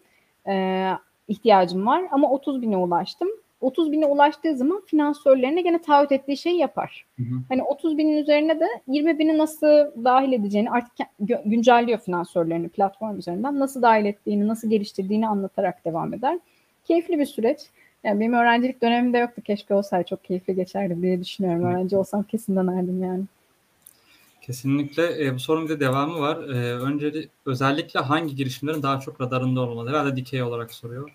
E, 0.47 0.91
ihtiyacım 1.27 1.87
var 1.87 2.03
ama 2.11 2.31
30 2.31 2.61
bine 2.61 2.77
ulaştım. 2.77 3.29
30 3.61 3.91
bine 3.91 4.05
ulaştığı 4.05 4.57
zaman 4.57 4.81
finansörlerine 4.85 5.61
gene 5.61 5.81
taahhüt 5.81 6.11
ettiği 6.11 6.37
şeyi 6.37 6.57
yapar. 6.57 7.05
Hı 7.17 7.23
hı. 7.23 7.35
Hani 7.49 7.63
30 7.63 7.97
binin 7.97 8.17
üzerine 8.17 8.59
de 8.59 8.67
20 8.87 9.19
bini 9.19 9.37
nasıl 9.37 9.67
dahil 10.03 10.33
edeceğini 10.33 10.71
artık 10.71 10.93
güncelliyor 11.45 11.99
finansörlerini 11.99 12.69
platform 12.69 13.17
üzerinden. 13.17 13.59
Nasıl 13.59 13.81
dahil 13.81 14.05
ettiğini, 14.05 14.47
nasıl 14.47 14.69
geliştirdiğini 14.69 15.27
anlatarak 15.27 15.85
devam 15.85 16.13
eder. 16.13 16.39
Keyifli 16.85 17.19
bir 17.19 17.25
süreç. 17.25 17.59
Yani 18.05 18.19
benim 18.19 18.33
öğrencilik 18.33 18.81
dönemimde 18.81 19.17
yoktu. 19.17 19.41
Keşke 19.41 19.73
olsaydı 19.73 20.05
çok 20.09 20.23
keyifli 20.23 20.55
geçerdi 20.55 21.01
diye 21.01 21.21
düşünüyorum. 21.21 21.63
Öğrenci 21.63 21.97
olsam 21.97 22.23
kesin 22.23 22.55
denerdim 22.55 23.03
yani. 23.03 23.23
Kesinlikle. 24.41 25.25
E, 25.25 25.33
bu 25.33 25.39
sorunun 25.39 25.69
bir 25.69 25.73
de 25.73 25.79
devamı 25.79 26.19
var. 26.19 26.49
E, 26.49 26.73
önce 26.73 27.13
özellikle 27.45 27.99
hangi 27.99 28.35
girişimlerin 28.35 28.83
daha 28.83 28.99
çok 28.99 29.21
radarında 29.21 29.61
olmalı? 29.61 29.89
Herhalde 29.89 30.15
dikey 30.15 30.43
olarak 30.43 30.73
soruyor. 30.73 31.11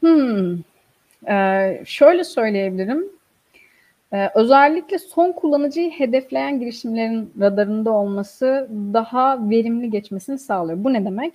Hmm. 0.00 0.58
Ee, 1.28 1.82
şöyle 1.86 2.24
söyleyebilirim. 2.24 3.04
Ee, 4.12 4.30
özellikle 4.34 4.98
son 4.98 5.32
kullanıcıyı 5.32 5.90
hedefleyen 5.90 6.60
girişimlerin 6.60 7.32
radarında 7.40 7.90
olması 7.90 8.68
daha 8.70 9.50
verimli 9.50 9.90
geçmesini 9.90 10.38
sağlıyor. 10.38 10.84
Bu 10.84 10.92
ne 10.92 11.04
demek? 11.04 11.34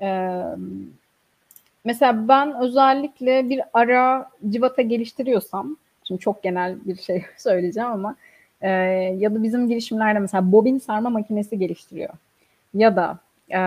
Ee, 0.00 0.42
mesela 1.84 2.28
ben 2.28 2.60
özellikle 2.60 3.48
bir 3.48 3.60
ara 3.72 4.30
civata 4.48 4.82
geliştiriyorsam, 4.82 5.76
şimdi 6.08 6.20
çok 6.20 6.42
genel 6.42 6.76
bir 6.84 6.96
şey 6.96 7.24
söyleyeceğim 7.36 7.90
ama 7.90 8.16
e, 8.60 8.70
ya 9.18 9.34
da 9.34 9.42
bizim 9.42 9.68
girişimlerde 9.68 10.18
mesela 10.18 10.52
bobin 10.52 10.78
sarma 10.78 11.10
makinesi 11.10 11.58
geliştiriyor. 11.58 12.10
Ya 12.74 12.96
da 12.96 13.18
e, 13.50 13.58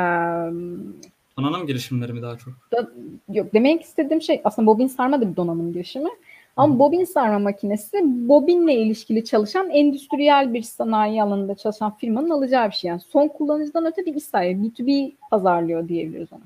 Donanım 1.37 1.67
girişimleri 1.67 2.13
mi 2.13 2.21
daha 2.21 2.37
çok? 2.37 2.53
Da, 2.71 2.89
yok 3.33 3.53
demek 3.53 3.81
istediğim 3.81 4.21
şey 4.21 4.41
aslında 4.43 4.67
bobin 4.67 4.87
sarma 4.87 5.21
da 5.21 5.31
bir 5.31 5.35
donanım 5.35 5.73
girişimi. 5.73 6.09
Ama 6.57 6.79
bobin 6.79 7.03
sarma 7.03 7.39
makinesi 7.39 7.97
bobinle 8.03 8.73
ilişkili 8.73 9.25
çalışan 9.25 9.69
endüstriyel 9.69 10.53
bir 10.53 10.61
sanayi 10.61 11.23
alanında 11.23 11.55
çalışan 11.55 11.95
firmanın 11.95 12.29
alacağı 12.29 12.67
bir 12.67 12.75
şey. 12.75 12.89
Yani 12.89 13.01
son 13.01 13.27
kullanıcıdan 13.27 13.85
öte 13.85 14.05
bir 14.05 14.15
iş 14.15 14.23
sahibi. 14.23 14.67
B2B 14.67 15.11
pazarlıyor 15.31 15.87
diyebiliriz 15.87 16.33
ona. 16.33 16.41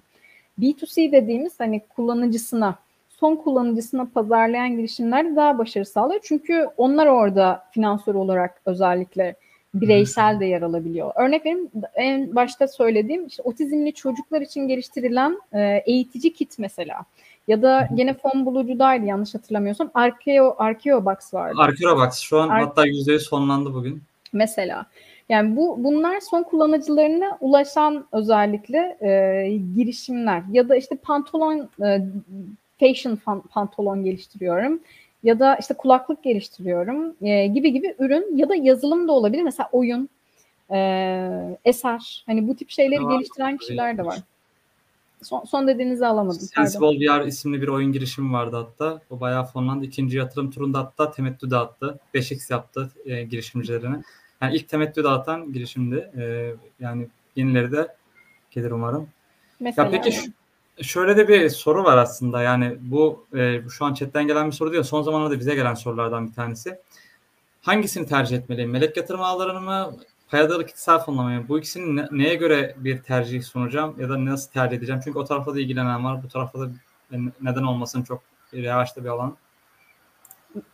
B2C 0.62 1.12
dediğimiz 1.12 1.60
hani 1.60 1.82
kullanıcısına, 1.95 2.76
son 3.10 3.36
kullanıcısına 3.36 4.07
pazarlayan 4.14 4.78
girişimler 4.78 5.36
daha 5.36 5.57
başarı 5.57 5.86
sağlıyor. 5.86 6.20
Çünkü 6.24 6.68
onlar 6.78 7.07
orada 7.07 7.64
finansör 7.72 8.16
olarak 8.16 8.62
özellikle 8.66 9.36
bireysel 9.74 10.39
de 10.39 10.45
yer 10.45 10.62
alabiliyor. 10.62 11.12
Örnek 11.16 11.45
vereyim 11.45 11.70
en 11.95 12.36
başta 12.36 12.68
söylediğim 12.68 13.28
işte 13.28 13.43
otizmli 13.43 13.93
çocuklar 13.93 14.41
için 14.41 14.68
geliştirilen 14.68 15.41
e, 15.53 15.84
eğitici 15.86 16.34
kit 16.34 16.60
mesela. 16.60 17.05
Ya 17.47 17.62
da 17.62 17.89
gene 17.95 18.14
fon 18.14 18.45
bulucudaydı 18.45 19.05
yanlış 19.05 19.36
hatırlamıyorsam. 19.36 19.91
Arkeo, 19.93 20.55
Arkeo 20.57 21.05
Box 21.05 21.34
vardı. 21.34 21.55
Arkeo 21.60 21.97
Box 21.97 22.20
şu 22.20 22.39
an 22.39 22.49
Ar- 22.49 22.62
hatta 22.62 22.88
%100 22.88 23.20
sonlandı 23.20 23.74
bugün. 23.74 24.03
Mesela. 24.34 24.86
Yani 25.30 25.55
bu 25.55 25.84
bunlar 25.84 26.19
son 26.19 26.43
kullanıcılarına 26.43 27.38
ulaşan 27.41 28.07
özellikle 28.11 28.97
e, 29.01 29.57
girişimler 29.75 30.43
ya 30.51 30.69
da 30.69 30.75
işte 30.75 30.95
pantolon 30.95 31.69
e, 31.84 32.01
fashion 32.80 33.19
pantolon 33.49 34.03
geliştiriyorum 34.03 34.80
ya 35.23 35.39
da 35.39 35.55
işte 35.55 35.73
kulaklık 35.73 36.23
geliştiriyorum 36.23 37.15
e, 37.21 37.47
gibi 37.47 37.73
gibi 37.73 37.95
ürün 37.99 38.38
ya 38.38 38.49
da 38.49 38.55
yazılım 38.55 39.07
da 39.07 39.11
olabilir. 39.11 39.43
Mesela 39.43 39.69
oyun, 39.71 40.09
e, 40.71 41.57
eser 41.65 42.23
hani 42.25 42.47
bu 42.47 42.55
tip 42.55 42.69
şeyleri 42.69 42.97
tamam. 42.97 43.17
geliştiren 43.17 43.57
kişiler 43.57 43.97
de 43.97 44.05
var. 44.05 44.19
Son, 45.21 45.43
son 45.43 45.67
dediğinizi 45.67 46.05
alamadım. 46.05 46.39
Sensible 46.39 46.88
VR 46.88 47.27
isimli 47.27 47.61
bir 47.61 47.67
oyun 47.67 47.91
girişimi 47.91 48.34
vardı 48.34 48.55
hatta. 48.55 49.01
O 49.09 49.19
bayağı 49.19 49.45
fonlandı. 49.45 49.86
İkinci 49.86 50.17
yatırım 50.17 50.51
turunda 50.51 50.80
hatta 50.80 51.11
temettü 51.11 51.51
dağıttı. 51.51 51.99
5x 52.13 52.53
yaptı 52.53 52.91
e, 53.05 53.23
girişimcilerine. 53.23 54.01
Yani 54.42 54.56
ilk 54.56 54.70
temettü 54.70 55.04
dağıtan 55.04 55.54
girişimdi. 55.54 56.12
E, 56.18 56.54
yani 56.80 57.08
yenileri 57.36 57.72
de 57.72 57.96
gelir 58.52 58.72
umarım. 58.72 59.10
Mesela 59.60 59.86
ya 59.86 59.92
peki 59.92 60.12
şu, 60.12 60.32
şöyle 60.84 61.18
de 61.18 61.28
bir 61.28 61.50
soru 61.50 61.84
var 61.84 61.98
aslında. 61.98 62.42
Yani 62.42 62.78
bu 62.80 63.26
e, 63.38 63.62
şu 63.70 63.86
an 63.86 63.94
chatten 63.94 64.28
gelen 64.28 64.48
bir 64.48 64.52
soru 64.52 64.72
değil. 64.72 64.84
Son 64.84 65.02
zamanlarda 65.02 65.40
bize 65.40 65.56
gelen 65.56 65.74
sorulardan 65.74 66.28
bir 66.28 66.34
tanesi. 66.34 66.80
Hangisini 67.62 68.08
tercih 68.08 68.38
etmeliyim? 68.38 68.72
Melek 68.72 68.98
yatırım 68.98 69.22
ağlarını 69.22 69.62
mı? 69.62 69.96
Payadalı 70.30 70.66
kitlesel 70.66 71.00
fonlamayı 71.00 71.40
mı? 71.40 71.46
Bu 71.50 71.60
ikisini 71.60 71.96
ne, 71.96 72.08
neye 72.12 72.36
göre 72.36 72.76
bir 72.78 73.02
tercih 73.02 73.44
sunacağım 73.44 73.96
ya 74.02 74.10
da 74.10 74.26
nasıl 74.26 74.52
tercih 74.52 74.78
edeceğim? 74.78 75.02
Çünkü 75.04 75.20
o 75.20 75.26
tarafta 75.26 75.56
da 75.56 75.60
ilgilenen 75.60 76.06
var. 76.06 76.24
Bu 76.24 76.28
tarafta 76.28 76.60
da 76.60 76.70
neden 77.42 77.64
olmasın 77.64 78.04
çok 78.04 78.22
revaçta 78.54 79.04
bir 79.04 79.10
alan. 79.10 79.38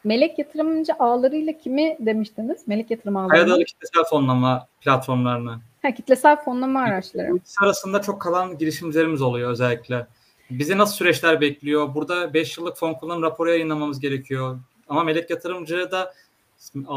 Melek 0.04 0.40
yatırımcı 0.40 0.94
ağlarıyla 1.00 1.58
kimi 1.58 1.98
demiştiniz? 2.00 2.68
Melek 2.68 2.92
yatırım 2.92 3.18
ağları. 3.18 3.30
Payadalı 3.30 3.64
kitlesel 3.64 4.04
fonlama 4.10 4.68
platformlarını. 4.82 5.60
Ha, 5.82 5.94
kitlesel 5.94 6.44
fonlama 6.44 6.80
araçları. 6.80 7.32
Bu 7.32 7.40
arasında 7.62 8.02
çok 8.02 8.22
kalan 8.22 8.58
girişimcilerimiz 8.58 9.22
oluyor 9.22 9.52
özellikle. 9.52 10.08
Bizi 10.50 10.78
nasıl 10.78 10.96
süreçler 10.96 11.42
bekliyor? 11.42 11.96
Burada 11.96 12.34
5 12.34 12.58
yıllık 12.58 12.78
fon 12.78 12.94
kullanım 12.94 13.24
raporu 13.24 13.50
yayınlamamız 13.50 14.00
gerekiyor. 14.00 14.60
Ama 14.90 15.04
melek 15.04 15.30
yatırımcı 15.30 15.92
da 15.92 16.14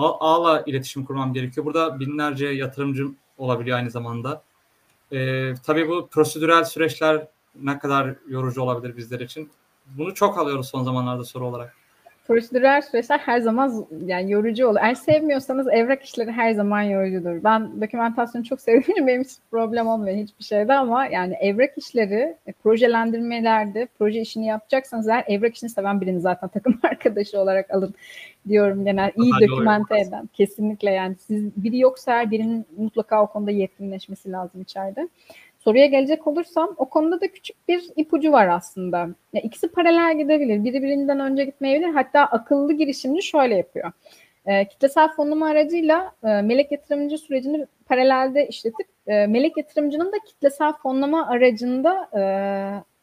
ağla 0.01 0.63
iletişim 0.67 1.05
kurmam 1.05 1.33
gerekiyor. 1.33 1.67
Burada 1.67 2.01
binlerce 2.01 2.47
yatırımcı 2.47 3.07
olabiliyor 3.39 3.79
aynı 3.79 3.91
zamanda. 3.91 4.43
Ee, 5.13 5.55
tabii 5.67 5.89
bu 5.89 6.09
prosedürel 6.09 6.65
süreçler 6.65 7.27
ne 7.63 7.79
kadar 7.79 8.15
yorucu 8.29 8.63
olabilir 8.63 8.97
bizler 8.97 9.21
için? 9.21 9.51
Bunu 9.87 10.15
çok 10.15 10.39
alıyoruz 10.39 10.69
son 10.69 10.85
zamanlarda 10.85 11.25
soru 11.25 11.47
olarak 11.47 11.78
prosedürel 12.29 12.83
süreçler 12.83 13.19
her 13.19 13.41
zaman 13.41 13.87
yani 14.07 14.33
yorucu 14.33 14.69
olur. 14.69 14.79
Eğer 14.83 14.95
sevmiyorsanız 14.95 15.69
evrak 15.69 16.03
işleri 16.03 16.33
her 16.33 16.53
zaman 16.53 16.83
yorucudur. 16.83 17.45
Ben 17.45 17.81
dokümantasyonu 17.81 18.45
çok 18.45 18.61
sevdiğim 18.69 19.07
benim 19.07 19.23
hiç 19.25 19.31
problem 19.51 19.87
olmuyor 19.87 20.17
hiçbir 20.17 20.45
şeyde 20.45 20.75
ama 20.75 21.07
yani 21.07 21.35
evrak 21.41 21.79
işleri 21.79 22.37
e, 22.47 22.53
projelendirmelerde 22.53 23.89
proje 23.99 24.21
işini 24.21 24.47
yapacaksanız 24.47 25.09
eğer 25.09 25.25
evrak 25.29 25.57
işini 25.57 25.71
seven 25.71 26.01
birini 26.01 26.21
zaten 26.21 26.49
takım 26.55 26.81
arkadaşı 26.83 27.41
olarak 27.41 27.71
alın 27.71 27.95
diyorum 28.49 28.85
genel 28.85 29.13
iyi 29.17 29.33
Hadi 29.33 30.01
eden. 30.01 30.27
Kesinlikle 30.33 30.91
yani 30.91 31.17
siz 31.17 31.65
biri 31.65 31.79
yoksa 31.79 32.13
eğer 32.13 32.31
birinin 32.31 32.67
mutlaka 32.77 33.23
o 33.23 33.27
konuda 33.27 33.51
yetkinleşmesi 33.51 34.33
lazım 34.33 34.61
içeride. 34.61 35.09
Soruya 35.69 35.87
gelecek 35.87 36.27
olursam 36.27 36.75
o 36.77 36.89
konuda 36.89 37.21
da 37.21 37.29
küçük 37.29 37.69
bir 37.69 37.83
ipucu 37.97 38.33
var 38.33 38.49
aslında. 38.49 39.09
Ya 39.33 39.41
ikisi 39.41 39.69
paralel 39.69 40.19
gidebilir. 40.19 40.65
Biri 40.65 40.83
birinden 40.83 41.21
önce 41.21 41.45
gitmeyebilir. 41.45 41.89
Hatta 41.89 42.21
akıllı 42.21 42.73
girişimci 42.73 43.23
şöyle 43.23 43.57
yapıyor. 43.57 43.93
E, 44.47 44.69
kitlesel 44.69 45.09
fonlama 45.09 45.47
aracıyla 45.49 46.13
e, 46.25 46.43
melek 46.43 46.73
yatırımcı 46.73 47.19
sürecini 47.19 47.67
paralelde 47.87 48.49
işletip 48.49 48.87
e, 49.07 49.27
melek 49.27 49.57
yatırımcının 49.57 50.13
da 50.13 50.17
kitlesel 50.27 50.73
fonlama 50.73 51.27
aracında 51.27 52.09
e, 52.17 52.21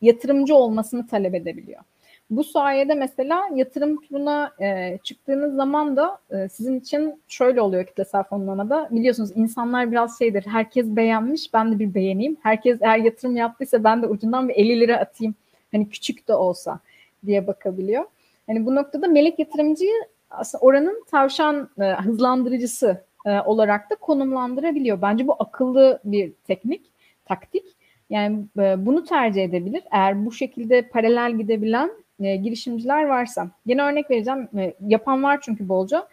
yatırımcı 0.01 0.55
olmasını 0.55 1.07
talep 1.07 1.35
edebiliyor. 1.35 1.81
Bu 2.29 2.43
sayede 2.43 2.93
mesela 2.93 3.43
yatırım 3.55 4.01
turuna 4.01 4.51
e, 4.61 4.97
çıktığınız 5.03 5.55
zaman 5.55 5.95
da 5.95 6.19
e, 6.31 6.49
sizin 6.49 6.79
için 6.79 7.21
şöyle 7.27 7.61
oluyor 7.61 7.85
kitlesel 7.85 8.23
fonlamada. 8.23 8.87
Biliyorsunuz 8.91 9.31
insanlar 9.35 9.91
biraz 9.91 10.19
şeydir. 10.19 10.45
Herkes 10.47 10.85
beğenmiş, 10.85 11.53
ben 11.53 11.71
de 11.71 11.79
bir 11.79 11.93
beğeneyim. 11.93 12.37
Herkes 12.43 12.77
eğer 12.81 12.97
yatırım 12.97 13.35
yaptıysa 13.35 13.83
ben 13.83 14.01
de 14.01 14.07
ucundan 14.07 14.49
bir 14.49 14.55
50 14.55 14.79
lira 14.79 14.97
atayım. 14.97 15.35
Hani 15.71 15.89
küçük 15.89 16.27
de 16.27 16.33
olsa 16.33 16.79
diye 17.25 17.47
bakabiliyor. 17.47 18.05
Hani 18.47 18.65
bu 18.65 18.75
noktada 18.75 19.07
melek 19.07 19.39
yatırımcıyı 19.39 19.93
aslında 20.29 20.61
oranın 20.61 21.03
tavşan 21.11 21.69
e, 21.79 21.83
hızlandırıcısı 21.83 23.03
e, 23.25 23.39
olarak 23.41 23.89
da 23.89 23.95
konumlandırabiliyor. 23.95 25.01
Bence 25.01 25.27
bu 25.27 25.35
akıllı 25.39 25.99
bir 26.03 26.31
teknik, 26.47 26.81
taktik. 27.25 27.65
Yani 28.09 28.45
e, 28.59 28.85
bunu 28.85 29.03
tercih 29.03 29.43
edebilir. 29.43 29.83
Eğer 29.91 30.25
bu 30.25 30.31
şekilde 30.31 30.81
paralel 30.81 31.37
gidebilen 31.37 31.91
e, 32.19 32.35
girişimciler 32.35 33.05
varsa. 33.05 33.47
Yine 33.65 33.83
örnek 33.83 34.11
vereceğim. 34.11 34.49
E, 34.57 34.73
yapan 34.87 35.23
var 35.23 35.39
çünkü 35.41 35.69
bolca. 35.69 36.07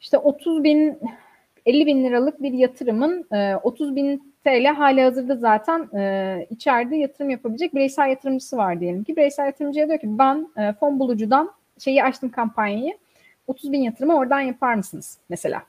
İşte 0.00 0.18
30 0.18 0.64
bin 0.64 0.98
50 1.66 1.86
bin 1.86 2.04
liralık 2.04 2.42
bir 2.42 2.52
yatırımın 2.52 3.26
e, 3.32 3.56
30 3.56 3.96
bin 3.96 4.34
TL 4.44 4.66
hali 4.66 5.02
hazırda 5.02 5.36
zaten 5.36 5.98
e, 5.98 6.46
içeride 6.50 6.96
yatırım 6.96 7.30
yapabilecek 7.30 7.74
bireysel 7.74 8.08
yatırımcısı 8.08 8.56
var 8.56 8.80
diyelim 8.80 9.04
ki. 9.04 9.16
Bireysel 9.16 9.46
yatırımcıya 9.46 9.88
diyor 9.88 10.00
ki 10.00 10.18
ben 10.18 10.48
e, 10.56 10.72
fon 10.72 10.98
bulucudan 10.98 11.52
şeyi 11.78 12.04
açtım 12.04 12.30
kampanyayı 12.30 12.98
30 13.46 13.72
bin 13.72 13.82
yatırımı 13.82 14.16
oradan 14.16 14.40
yapar 14.40 14.74
mısınız 14.74 15.18
mesela? 15.28 15.62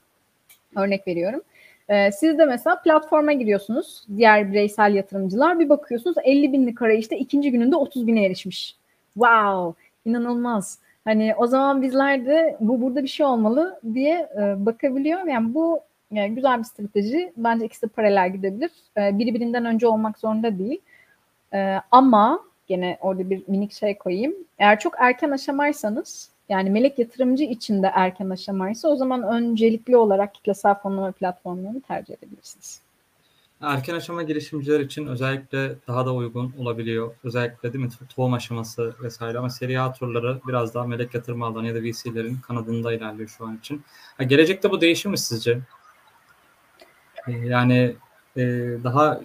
Örnek 0.76 1.06
veriyorum. 1.06 1.42
E, 1.88 2.12
siz 2.12 2.38
de 2.38 2.44
mesela 2.44 2.82
platforma 2.82 3.32
giriyorsunuz 3.32 4.04
diğer 4.16 4.52
bireysel 4.52 4.94
yatırımcılar 4.94 5.58
bir 5.58 5.68
bakıyorsunuz 5.68 6.16
50 6.24 6.52
binlik 6.52 6.82
arayışta 6.82 7.16
ikinci 7.16 7.50
gününde 7.50 7.76
30 7.76 8.06
bine 8.06 8.24
erişmiş 8.24 8.79
wow 9.14 9.82
inanılmaz. 10.04 10.78
Hani 11.04 11.34
o 11.38 11.46
zaman 11.46 11.82
bizler 11.82 12.26
de 12.26 12.56
bu 12.60 12.80
burada 12.80 13.02
bir 13.02 13.08
şey 13.08 13.26
olmalı 13.26 13.80
diye 13.94 14.28
e, 14.36 14.66
bakabiliyor. 14.66 15.26
Yani 15.26 15.54
bu 15.54 15.80
yani 16.12 16.34
güzel 16.34 16.58
bir 16.58 16.64
strateji. 16.64 17.32
Bence 17.36 17.64
ikisi 17.64 17.82
de 17.82 17.86
paralel 17.86 18.32
gidebilir. 18.32 18.70
E, 18.96 19.18
biri 19.18 19.34
birinden 19.34 19.64
önce 19.64 19.86
olmak 19.86 20.18
zorunda 20.18 20.58
değil. 20.58 20.80
E, 21.54 21.76
ama 21.90 22.40
gene 22.66 22.98
orada 23.00 23.30
bir 23.30 23.42
minik 23.48 23.72
şey 23.72 23.98
koyayım. 23.98 24.34
Eğer 24.58 24.78
çok 24.78 24.94
erken 24.98 25.30
aşamaysanız 25.30 26.30
yani 26.48 26.70
melek 26.70 26.98
yatırımcı 26.98 27.44
için 27.44 27.82
de 27.82 27.90
erken 27.94 28.30
aşamaysa 28.30 28.88
o 28.88 28.96
zaman 28.96 29.22
öncelikli 29.22 29.96
olarak 29.96 30.34
kitlesel 30.34 30.74
fonlama 30.74 31.12
platformlarını 31.12 31.80
tercih 31.80 32.14
edebilirsiniz. 32.14 32.80
Erken 33.60 33.94
aşama 33.94 34.22
girişimciler 34.22 34.80
için 34.80 35.06
özellikle 35.06 35.76
daha 35.88 36.06
da 36.06 36.14
uygun 36.14 36.54
olabiliyor. 36.58 37.14
Özellikle 37.24 37.72
değil 37.72 37.84
mi 37.84 37.90
tohum 38.16 38.34
aşaması 38.34 38.94
vesaire 39.02 39.38
ama 39.38 39.50
seri 39.50 39.80
A 39.80 39.92
turları 39.92 40.40
biraz 40.48 40.74
daha 40.74 40.86
melek 40.86 41.14
yatırım 41.14 41.42
alanı 41.42 41.66
ya 41.66 41.74
da 41.74 41.82
VC'lerin 41.82 42.36
kanadında 42.36 42.92
ilerliyor 42.92 43.28
şu 43.28 43.46
an 43.46 43.56
için. 43.56 43.82
Ha, 44.16 44.22
gelecekte 44.24 44.70
bu 44.70 44.80
değişir 44.80 45.08
mi 45.08 45.18
sizce? 45.18 45.60
Ee, 47.26 47.32
yani 47.32 47.96
e, 48.36 48.42
daha 48.84 49.20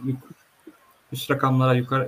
üst 1.12 1.32
rakamlara 1.32 1.74
yukarı 1.74 2.04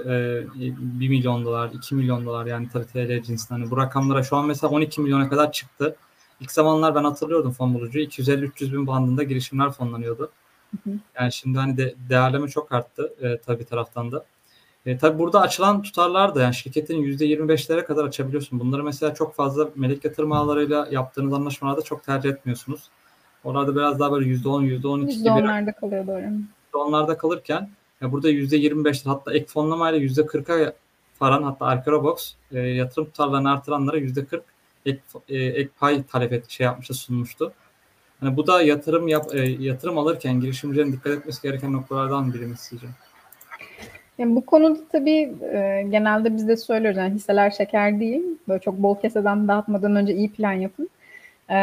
e, 0.55 0.99
1 0.99 1.09
milyon 1.09 1.45
dolar, 1.45 1.71
2 1.73 1.95
milyon 1.95 2.25
dolar 2.25 2.45
yani 2.45 2.69
tabii 2.73 2.85
TL 2.85 3.23
cinsinden. 3.23 3.61
Hani 3.61 3.71
bu 3.71 3.77
rakamlara 3.77 4.23
şu 4.23 4.37
an 4.37 4.45
mesela 4.45 4.71
12 4.71 5.01
milyona 5.01 5.29
kadar 5.29 5.51
çıktı. 5.51 5.95
İlk 6.39 6.51
zamanlar 6.51 6.95
ben 6.95 7.03
hatırlıyordum 7.03 7.51
fon 7.51 7.73
bulucu. 7.73 7.99
250-300 7.99 8.73
bin 8.73 8.87
bandında 8.87 9.23
girişimler 9.23 9.71
fonlanıyordu. 9.71 10.31
Yani 11.19 11.33
şimdi 11.33 11.57
hani 11.57 11.77
de, 11.77 11.95
değerleme 12.09 12.47
çok 12.47 12.71
arttı 12.71 13.13
e, 13.21 13.37
tabii 13.37 13.65
taraftan 13.65 14.11
da. 14.11 14.25
E, 14.85 14.97
tabii 14.97 15.19
burada 15.19 15.41
açılan 15.41 15.81
tutarlar 15.81 16.35
da 16.35 16.41
yani 16.41 16.53
şirketin 16.53 17.03
%25'lere 17.03 17.83
kadar 17.83 18.03
açabiliyorsun. 18.03 18.59
Bunları 18.59 18.83
mesela 18.83 19.13
çok 19.13 19.35
fazla 19.35 19.69
melek 19.75 20.05
yatırım 20.05 20.31
ağlarıyla 20.31 20.87
yaptığınız 20.91 21.33
anlaşmalarda 21.33 21.81
çok 21.81 22.03
tercih 22.03 22.29
etmiyorsunuz. 22.29 22.89
Orada 23.43 23.75
biraz 23.75 23.99
daha 23.99 24.11
böyle 24.11 24.29
%10, 24.29 24.65
%12 24.65 25.05
gibi. 25.11 25.29
%10'larda 25.29 25.73
kalıyor 25.73 26.07
doğru. 26.07 26.23
%10'larda 26.73 27.17
kalırken 27.17 27.69
ya 28.01 28.11
burada 28.11 28.31
%25'ler 28.31 29.09
hatta 29.09 29.33
ek 29.33 29.45
fonlamayla 29.45 29.99
%40'a 29.99 30.73
varan 31.21 31.43
hatta 31.43 31.65
Arkerobox 31.65 32.33
e, 32.51 32.59
yatırım 32.59 33.05
tutarlarını 33.05 33.51
artıranlara 33.51 33.97
%40 33.97 34.41
ek, 34.85 35.01
e, 35.29 35.37
ek 35.37 35.69
pay 35.79 36.03
talep 36.03 36.33
et, 36.33 36.49
şey 36.49 36.65
yapmıştı 36.65 36.93
sunmuştu. 36.93 37.53
Hani 38.19 38.37
bu 38.37 38.47
da 38.47 38.61
yatırım 38.61 39.07
yap, 39.07 39.35
e, 39.35 39.39
yatırım 39.39 39.97
alırken 39.97 40.39
girişimcilerin 40.39 40.91
dikkat 40.93 41.13
etmesi 41.13 41.41
gereken 41.41 41.73
noktalardan 41.73 42.33
biri 42.33 42.57
sizce? 42.57 42.87
Yani 44.17 44.35
bu 44.35 44.45
konuda 44.45 44.79
tabii 44.91 45.33
e, 45.53 45.85
genelde 45.89 46.35
biz 46.35 46.47
de 46.47 46.57
söylüyoruz 46.57 46.97
yani 46.97 47.13
hisseler 47.13 47.51
şeker 47.51 47.99
değil. 47.99 48.23
Böyle 48.47 48.59
çok 48.59 48.77
bol 48.77 48.99
keseden 48.99 49.47
dağıtmadan 49.47 49.95
önce 49.95 50.13
iyi 50.13 50.31
plan 50.31 50.51
yapın. 50.51 50.89
E, 51.49 51.55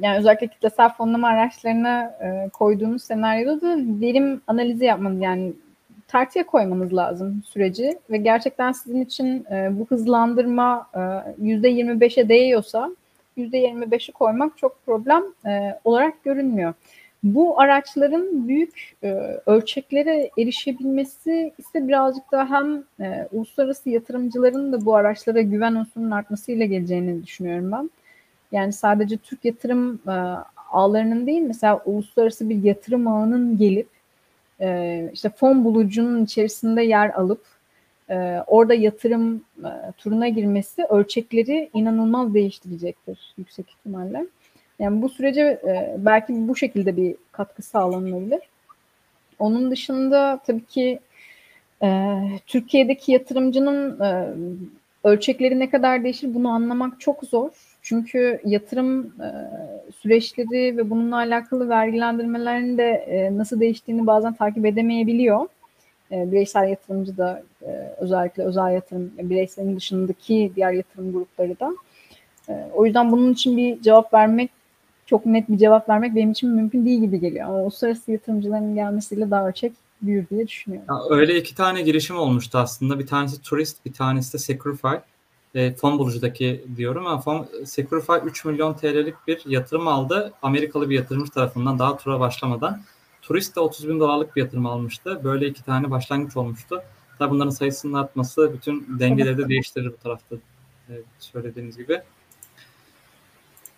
yani 0.00 0.18
özellikle 0.18 0.46
kitlesel 0.46 0.88
fonlama 0.94 1.28
araçlarına 1.28 2.16
e, 2.22 2.48
koyduğunuz 2.48 3.02
senaryoda 3.02 3.60
da 3.60 3.76
verim 4.00 4.40
analizi 4.46 4.84
yapmanız 4.84 5.20
yani 5.20 5.52
tartıya 6.08 6.46
koymanız 6.46 6.94
lazım 6.94 7.42
süreci 7.46 7.98
ve 8.10 8.16
gerçekten 8.16 8.72
sizin 8.72 9.04
için 9.04 9.44
e, 9.44 9.68
bu 9.78 9.86
hızlandırma 9.86 10.86
e, 10.94 10.98
%25'e 10.98 12.28
değiyorsa 12.28 12.90
%25'i 13.36 14.12
koymak 14.12 14.58
çok 14.58 14.86
problem 14.86 15.22
e, 15.46 15.78
olarak 15.84 16.24
görünmüyor. 16.24 16.74
Bu 17.22 17.60
araçların 17.60 18.48
büyük 18.48 18.96
e, 19.02 19.08
ölçeklere 19.46 20.30
erişebilmesi 20.38 21.52
ise 21.58 21.88
birazcık 21.88 22.32
daha 22.32 22.50
hem 22.50 22.84
e, 23.00 23.28
uluslararası 23.32 23.90
yatırımcıların 23.90 24.72
da 24.72 24.84
bu 24.84 24.96
araçlara 24.96 25.40
güven 25.40 25.74
unsurunun 25.74 26.10
artmasıyla 26.10 26.66
geleceğini 26.66 27.26
düşünüyorum 27.26 27.72
ben. 27.72 27.90
Yani 28.52 28.72
sadece 28.72 29.16
Türk 29.16 29.44
yatırım 29.44 30.00
e, 30.08 30.14
ağlarının 30.70 31.26
değil 31.26 31.42
mesela 31.42 31.82
uluslararası 31.84 32.48
bir 32.48 32.64
yatırım 32.64 33.08
ağının 33.08 33.58
gelip 33.58 33.88
e, 34.60 35.10
işte 35.12 35.30
fon 35.30 35.64
bulucunun 35.64 36.24
içerisinde 36.24 36.82
yer 36.82 37.10
alıp 37.10 37.44
orada 38.46 38.74
yatırım 38.74 39.44
e, 39.58 39.92
turuna 39.98 40.28
girmesi 40.28 40.84
ölçekleri 40.84 41.70
inanılmaz 41.74 42.34
değiştirecektir 42.34 43.34
yüksek 43.38 43.70
ihtimalle. 43.70 44.26
Yani 44.78 45.02
bu 45.02 45.08
sürece 45.08 45.40
e, 45.42 45.96
belki 45.98 46.48
bu 46.48 46.56
şekilde 46.56 46.96
bir 46.96 47.16
katkı 47.32 47.62
sağlanabilir. 47.62 48.40
Onun 49.38 49.70
dışında 49.70 50.40
tabii 50.46 50.64
ki 50.64 51.00
e, 51.82 52.18
Türkiye'deki 52.46 53.12
yatırımcının 53.12 54.00
e, 54.00 54.28
ölçekleri 55.04 55.58
ne 55.58 55.70
kadar 55.70 56.04
değişir 56.04 56.34
bunu 56.34 56.48
anlamak 56.48 57.00
çok 57.00 57.24
zor. 57.24 57.50
Çünkü 57.82 58.40
yatırım 58.44 59.06
e, 59.06 59.28
süreçleri 59.92 60.76
ve 60.76 60.90
bununla 60.90 61.16
alakalı 61.16 61.68
vergilendirmelerin 61.68 62.78
de 62.78 62.90
e, 62.90 63.38
nasıl 63.38 63.60
değiştiğini 63.60 64.06
bazen 64.06 64.34
takip 64.34 64.66
edemeyebiliyor. 64.66 65.46
E, 66.12 66.32
bireysel 66.32 66.68
yatırımcı 66.68 67.16
da 67.16 67.42
e, 67.62 67.94
özellikle 67.98 68.42
özel 68.42 68.72
yatırım, 68.72 69.12
bireyselin 69.18 69.76
dışındaki 69.76 70.52
diğer 70.56 70.72
yatırım 70.72 71.12
grupları 71.12 71.60
da. 71.60 71.72
E, 72.48 72.70
o 72.74 72.86
yüzden 72.86 73.12
bunun 73.12 73.32
için 73.32 73.56
bir 73.56 73.82
cevap 73.82 74.14
vermek, 74.14 74.50
çok 75.06 75.26
net 75.26 75.48
bir 75.48 75.58
cevap 75.58 75.88
vermek 75.88 76.14
benim 76.14 76.30
için 76.30 76.50
mümkün 76.50 76.86
değil 76.86 77.00
gibi 77.00 77.20
geliyor. 77.20 77.48
Ama 77.48 77.62
uluslararası 77.62 78.12
yatırımcıların 78.12 78.74
gelmesiyle 78.74 79.30
daha 79.30 79.48
ölçek 79.48 79.72
büyür 80.02 80.28
diye 80.28 80.48
düşünüyorum. 80.48 80.86
Ya 80.88 81.16
öyle 81.16 81.36
iki 81.36 81.54
tane 81.54 81.82
girişim 81.82 82.16
olmuştu 82.16 82.58
aslında. 82.58 82.98
Bir 82.98 83.06
tanesi 83.06 83.42
Turist, 83.42 83.84
bir 83.86 83.92
tanesi 83.92 84.32
de 84.32 84.38
Securify. 84.38 84.96
E, 85.54 85.74
fon 85.74 85.98
bulucudaki 85.98 86.64
diyorum 86.76 87.06
ama 87.06 87.20
fon, 87.20 87.48
Securify 87.64 88.12
3 88.24 88.44
milyon 88.44 88.74
TL'lik 88.74 89.14
bir 89.26 89.42
yatırım 89.46 89.88
aldı. 89.88 90.32
Amerikalı 90.42 90.90
bir 90.90 90.94
yatırımcı 90.94 91.30
tarafından 91.30 91.78
daha 91.78 91.96
tura 91.96 92.20
başlamadan. 92.20 92.80
Turist 93.30 93.56
de 93.56 93.60
30 93.60 93.88
bin 93.88 94.00
dolarlık 94.00 94.36
bir 94.36 94.40
yatırım 94.40 94.66
almıştı. 94.66 95.20
Böyle 95.24 95.46
iki 95.46 95.64
tane 95.64 95.90
başlangıç 95.90 96.36
olmuştu. 96.36 96.82
Tabii 97.18 97.30
bunların 97.30 97.50
sayısının 97.50 97.92
artması 97.92 98.52
bütün 98.54 98.98
dengeleri 98.98 99.38
de 99.38 99.48
değiştirir 99.48 99.92
bu 99.92 99.96
tarafta 99.96 100.36
e, 100.88 100.94
söylediğiniz 101.18 101.76
gibi. 101.76 102.02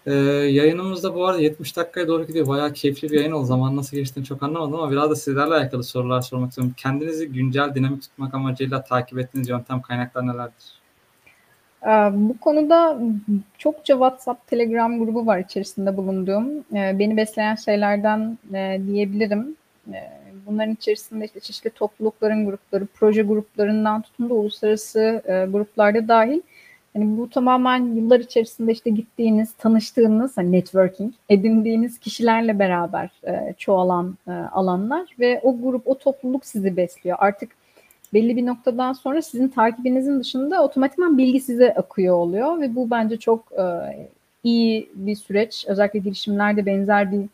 Ee, 0.07 0.13
yayınımızda 0.13 1.15
bu 1.15 1.27
arada 1.27 1.41
70 1.41 1.77
dakikaya 1.77 2.09
doğru 2.09 2.27
gidiyor. 2.27 2.49
Bayağı 2.49 2.73
keyifli 2.73 3.11
bir 3.11 3.17
yayın 3.17 3.33
oldu. 3.33 3.47
Zaman 3.47 3.77
nasıl 3.77 3.97
geçtiğini 3.97 4.25
çok 4.25 4.43
anlamadım 4.43 4.75
ama 4.75 4.91
biraz 4.91 5.11
da 5.11 5.17
sizlerle 5.17 5.55
alakalı 5.55 5.85
sorular 5.85 6.21
sormak 6.21 6.49
istiyorum. 6.49 6.75
Kendinizi 6.77 7.29
güncel, 7.29 7.75
dinamik 7.75 8.03
tutmak 8.03 8.35
amacıyla 8.35 8.85
takip 8.85 9.19
ettiğiniz 9.19 9.49
yöntem 9.49 9.83
kaynaklar 9.83 10.27
nelerdir? 10.27 10.82
Ee, 11.87 11.89
bu 12.13 12.39
konuda 12.39 12.99
çokça 13.59 13.95
WhatsApp, 13.95 14.47
Telegram 14.47 14.99
grubu 14.99 15.27
var 15.27 15.39
içerisinde 15.39 15.97
bulunduğum. 15.97 16.59
Ee, 16.59 16.99
beni 16.99 17.17
besleyen 17.17 17.55
şeylerden 17.55 18.39
e, 18.55 18.81
diyebilirim. 18.87 19.57
Ee, 19.93 20.11
bunların 20.47 20.75
içerisinde 20.75 21.25
işte 21.25 21.41
çeşitli 21.41 21.71
toplulukların 21.71 22.47
grupları, 22.47 22.87
proje 22.87 23.23
gruplarından 23.23 24.03
tutun 24.03 24.31
da 24.31 24.35
uluslararası 24.35 25.23
e, 25.27 25.47
gruplarda 25.51 26.09
dahil. 26.09 26.41
Yani 26.95 27.19
bu 27.19 27.31
tamamen 27.31 27.95
yıllar 27.95 28.21
içerisinde 28.21 28.73
işte 28.73 28.91
gittiğiniz, 28.91 29.53
tanıştığınız, 29.53 30.37
hani 30.37 30.53
networking, 30.53 31.15
edindiğiniz 31.29 31.99
kişilerle 31.99 32.59
beraber 32.59 33.11
e, 33.27 33.55
çoğalan 33.59 34.17
alanlar 34.53 35.09
ve 35.19 35.41
o 35.43 35.61
grup, 35.63 35.89
o 35.89 35.99
topluluk 35.99 36.47
sizi 36.47 36.77
besliyor. 36.77 37.17
Artık 37.21 37.51
belli 38.15 38.37
bir 38.37 38.47
noktadan 38.47 38.93
sonra 38.93 39.23
sizin 39.23 39.49
takibinizin 39.49 40.21
dışında 40.21 40.65
otomatikman 40.65 41.19
bilgi 41.19 41.41
size 41.41 41.75
akıyor 41.75 42.17
oluyor 42.17 42.61
ve 42.61 42.75
bu 42.75 42.91
bence 42.91 43.17
çok 43.17 43.53
e, 43.53 43.65
iyi 44.45 44.91
bir 44.95 45.17
süreç. 45.17 45.65
Özellikle 45.69 45.99
girişimlerde 45.99 46.67
benzer 46.67 47.13
bir 47.13 47.27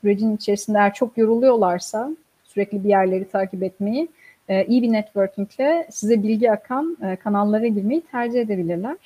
sürecin 0.00 0.36
içerisinde 0.36 0.78
eğer 0.78 0.94
çok 0.94 1.18
yoruluyorlarsa 1.18 2.10
sürekli 2.44 2.84
bir 2.84 2.88
yerleri 2.88 3.28
takip 3.28 3.62
etmeyi 3.62 4.08
e, 4.48 4.66
iyi 4.66 4.82
bir 4.82 4.92
networkingle 4.92 5.86
size 5.90 6.22
bilgi 6.22 6.52
akan 6.52 6.96
e, 7.02 7.16
kanallara 7.16 7.66
girmeyi 7.66 8.00
tercih 8.00 8.40
edebilirler. 8.40 8.96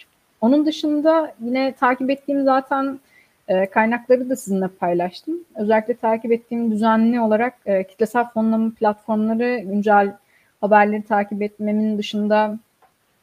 Onun 0.41 0.67
dışında 0.67 1.35
yine 1.45 1.73
takip 1.73 2.11
ettiğim 2.11 2.45
zaten 2.45 3.01
e, 3.49 3.67
kaynakları 3.67 4.31
da 4.31 4.37
sizinle 4.37 4.69
paylaştım. 4.69 5.35
Özellikle 5.55 5.97
takip 5.97 6.33
ettiğim 6.33 6.71
düzenli 6.71 7.21
olarak 7.21 7.55
e, 7.67 7.85
kitlesel 7.85 8.25
fonlama 8.29 8.71
platformları 8.71 9.59
güncel 9.59 10.15
haberleri 10.61 11.03
takip 11.03 11.43
etmemin 11.43 11.99
dışında 11.99 12.59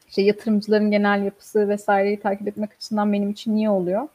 işte 0.08 0.22
yatırımcıların 0.22 0.90
genel 0.90 1.24
yapısı 1.24 1.68
vesaireyi 1.68 2.20
takip 2.20 2.48
etmek 2.48 2.72
açısından 2.72 3.12
benim 3.12 3.30
için 3.30 3.56
iyi 3.56 3.70
oluyor. 3.70 4.08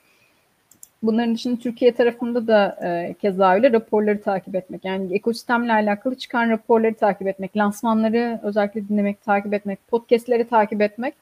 Bunların 1.04 1.36
dışında 1.36 1.60
Türkiye 1.60 1.92
tarafında 1.96 2.48
da 2.48 2.80
e, 2.84 3.14
keza 3.14 3.54
öyle 3.54 3.72
raporları 3.74 4.22
takip 4.22 4.56
etmek. 4.56 4.86
Yani 4.86 5.16
ekosistemle 5.16 5.74
alakalı 5.74 6.16
çıkan 6.16 6.50
raporları 6.50 6.94
takip 6.94 7.28
etmek, 7.28 7.58
lansmanları 7.58 8.40
özellikle 8.44 8.88
dinlemek, 8.90 9.24
takip 9.24 9.54
etmek, 9.54 9.88
podcastleri 9.88 10.48
takip 10.48 10.82
etmek 10.82 11.14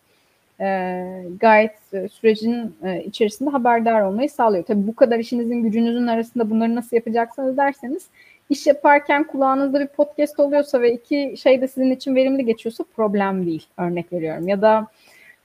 e, 0.61 1.23
gayet 1.39 1.93
e, 1.93 2.09
sürecin 2.09 2.75
e, 2.83 3.03
içerisinde 3.03 3.49
haberdar 3.49 4.01
olmayı 4.01 4.29
sağlıyor. 4.29 4.63
Tabii 4.63 4.87
bu 4.87 4.95
kadar 4.95 5.19
işinizin 5.19 5.63
gücünüzün 5.63 6.07
arasında 6.07 6.49
bunları 6.49 6.75
nasıl 6.75 6.95
yapacaksınız 6.95 7.57
derseniz 7.57 8.07
iş 8.49 8.67
yaparken 8.67 9.23
kulağınızda 9.23 9.79
bir 9.79 9.87
podcast 9.87 10.39
oluyorsa 10.39 10.81
ve 10.81 10.93
iki 10.93 11.35
şey 11.37 11.61
de 11.61 11.67
sizin 11.67 11.91
için 11.91 12.15
verimli 12.15 12.45
geçiyorsa 12.45 12.83
problem 12.95 13.45
değil. 13.45 13.67
Örnek 13.77 14.13
veriyorum. 14.13 14.47
Ya 14.47 14.61
da 14.61 14.87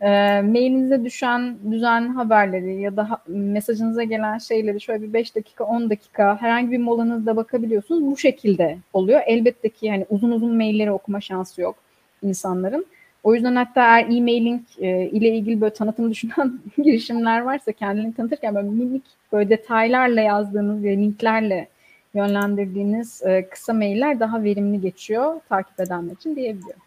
e, 0.01 0.09
mailinize 0.43 1.05
düşen 1.05 1.57
düzenli 1.71 2.09
haberleri 2.09 2.81
ya 2.81 2.97
da 2.97 3.11
ha, 3.11 3.19
mesajınıza 3.27 4.03
gelen 4.03 4.39
şeyleri 4.39 4.81
şöyle 4.81 5.03
bir 5.03 5.13
5 5.13 5.37
dakika 5.37 5.65
10 5.65 5.91
dakika 5.91 6.43
herhangi 6.43 6.71
bir 6.71 6.79
molanızda 6.79 7.37
bakabiliyorsunuz. 7.37 8.05
Bu 8.05 8.17
şekilde 8.17 8.79
oluyor. 8.93 9.21
Elbette 9.27 9.69
ki 9.69 9.87
yani 9.87 10.07
uzun 10.11 10.31
uzun 10.31 10.57
mailleri 10.57 10.93
okuma 10.93 11.21
şansı 11.21 11.61
yok 11.61 11.77
insanların. 12.23 12.87
O 13.23 13.35
yüzden 13.35 13.57
hatta 13.57 13.83
eğer 13.83 14.05
e-mailing 14.05 14.63
e, 14.79 15.07
ile 15.07 15.29
ilgili 15.37 15.61
böyle 15.61 15.75
tanıtım 15.75 16.11
düşünen 16.11 16.53
girişimler 16.85 17.41
varsa 17.41 17.73
kendini 17.73 18.15
tanıtırken 18.15 18.55
böyle 18.55 18.69
minik 18.69 19.05
böyle 19.33 19.51
detaylarla 19.51 20.21
yazdığınız 20.21 20.85
ve 20.85 20.97
linklerle 20.97 21.69
yönlendirdiğiniz 22.15 23.23
e, 23.23 23.49
kısa 23.49 23.73
mailler 23.73 24.21
daha 24.21 24.43
verimli 24.43 24.81
geçiyor 24.81 25.41
takip 25.49 25.81
edenler 25.81 26.13
için 26.13 26.37
diyebiliyorum. 26.37 26.83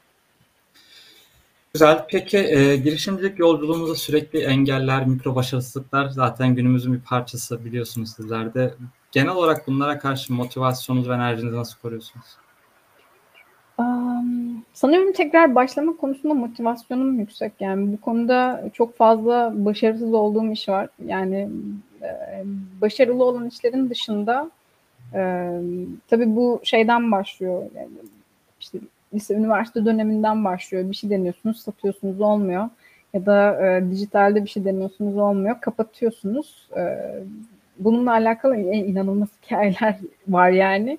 Güzel. 1.74 2.06
Peki 2.10 2.38
e, 2.38 2.76
girişimcilik 2.76 3.40
yolculuğumuzda 3.40 3.95
sürekli 3.95 4.40
engeller, 4.40 5.06
mikro 5.08 5.36
başarısızlıklar 5.36 6.10
zaten 6.10 6.56
günümüzün 6.56 6.94
bir 6.94 6.99
parçası 6.99 7.66
biliyorsunuz 7.66 8.14
sizler 8.16 8.54
de. 8.54 8.74
Genel 9.12 9.32
olarak 9.32 9.68
bunlara 9.68 9.99
karşı 9.99 10.34
motivasyonunuzu 10.34 11.10
ve 11.10 11.16
enerjinizi 11.16 11.56
nasıl 11.56 11.80
koruyorsunuz? 11.80 12.26
Um, 13.78 14.64
sanıyorum 14.74 15.14
tekrar 15.14 15.56
başlama 15.56 15.98
konusunda 15.98 16.34
motivasyonum 16.34 17.20
yüksek. 17.20 17.54
Yani 17.60 17.94
bu 17.94 18.02
konuda 18.02 18.70
çok 18.74 18.98
fazla 18.98 19.54
başarısız 19.56 20.14
olduğum 20.14 20.52
iş 20.52 20.70
var. 20.70 20.90
Yani 21.06 21.49
e, 22.02 22.10
başarılı 22.82 23.24
olan 23.24 23.48
işlerin 23.48 23.90
dışında 23.90 24.52
e, 25.14 25.52
tabii 26.08 26.36
bu 26.36 26.62
şeyden 26.64 27.12
başlıyor. 27.12 27.64
Yani 27.76 27.90
işte 28.60 28.80
lise, 29.14 29.34
üniversite 29.34 29.86
döneminden 29.86 30.46
başlıyor. 30.46 30.90
Bir 30.90 30.96
şey 30.96 31.10
deniyorsunuz, 31.10 31.60
satıyorsunuz, 31.60 32.22
olmuyor. 32.22 32.70
Ya 33.14 33.26
da 33.26 33.68
e, 33.68 33.92
dijitalde 33.92 34.44
bir 34.44 34.50
şey 34.50 34.66
deniyorsunuz, 34.66 35.18
olmuyor. 35.18 35.62
Kapatıyorsunuz. 35.62 36.70
E, 36.78 36.84
bununla 37.80 38.12
alakalı 38.12 38.58
inanılmaz 38.58 39.30
hikayeler 39.44 39.98
var 40.28 40.50
yani. 40.50 40.98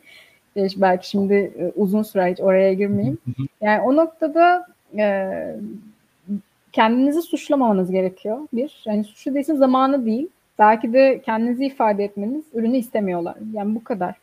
E, 0.57 0.69
belki 0.77 1.09
şimdi 1.09 1.35
e, 1.35 1.73
uzun 1.77 2.03
süre 2.03 2.31
hiç 2.33 2.41
oraya 2.41 2.73
girmeyeyim. 2.73 3.19
Yani 3.61 3.81
o 3.81 3.97
noktada 3.97 4.67
e, 4.97 5.31
kendinizi 6.73 7.23
suçlamamanız 7.23 7.91
gerekiyor. 7.91 8.39
Bir, 8.53 8.83
yani 8.85 9.05
suçlu 9.05 9.35
değilsin 9.35 9.57
zamanı 9.57 10.07
değil. 10.07 10.29
Belki 10.59 10.93
de 10.93 11.23
kendinizi 11.25 11.65
ifade 11.65 12.05
etmeniz, 12.05 12.45
ürünü 12.55 12.77
istemiyorlar. 12.77 13.35
Yani 13.55 13.75
bu 13.75 13.85
kadar. 13.85 14.15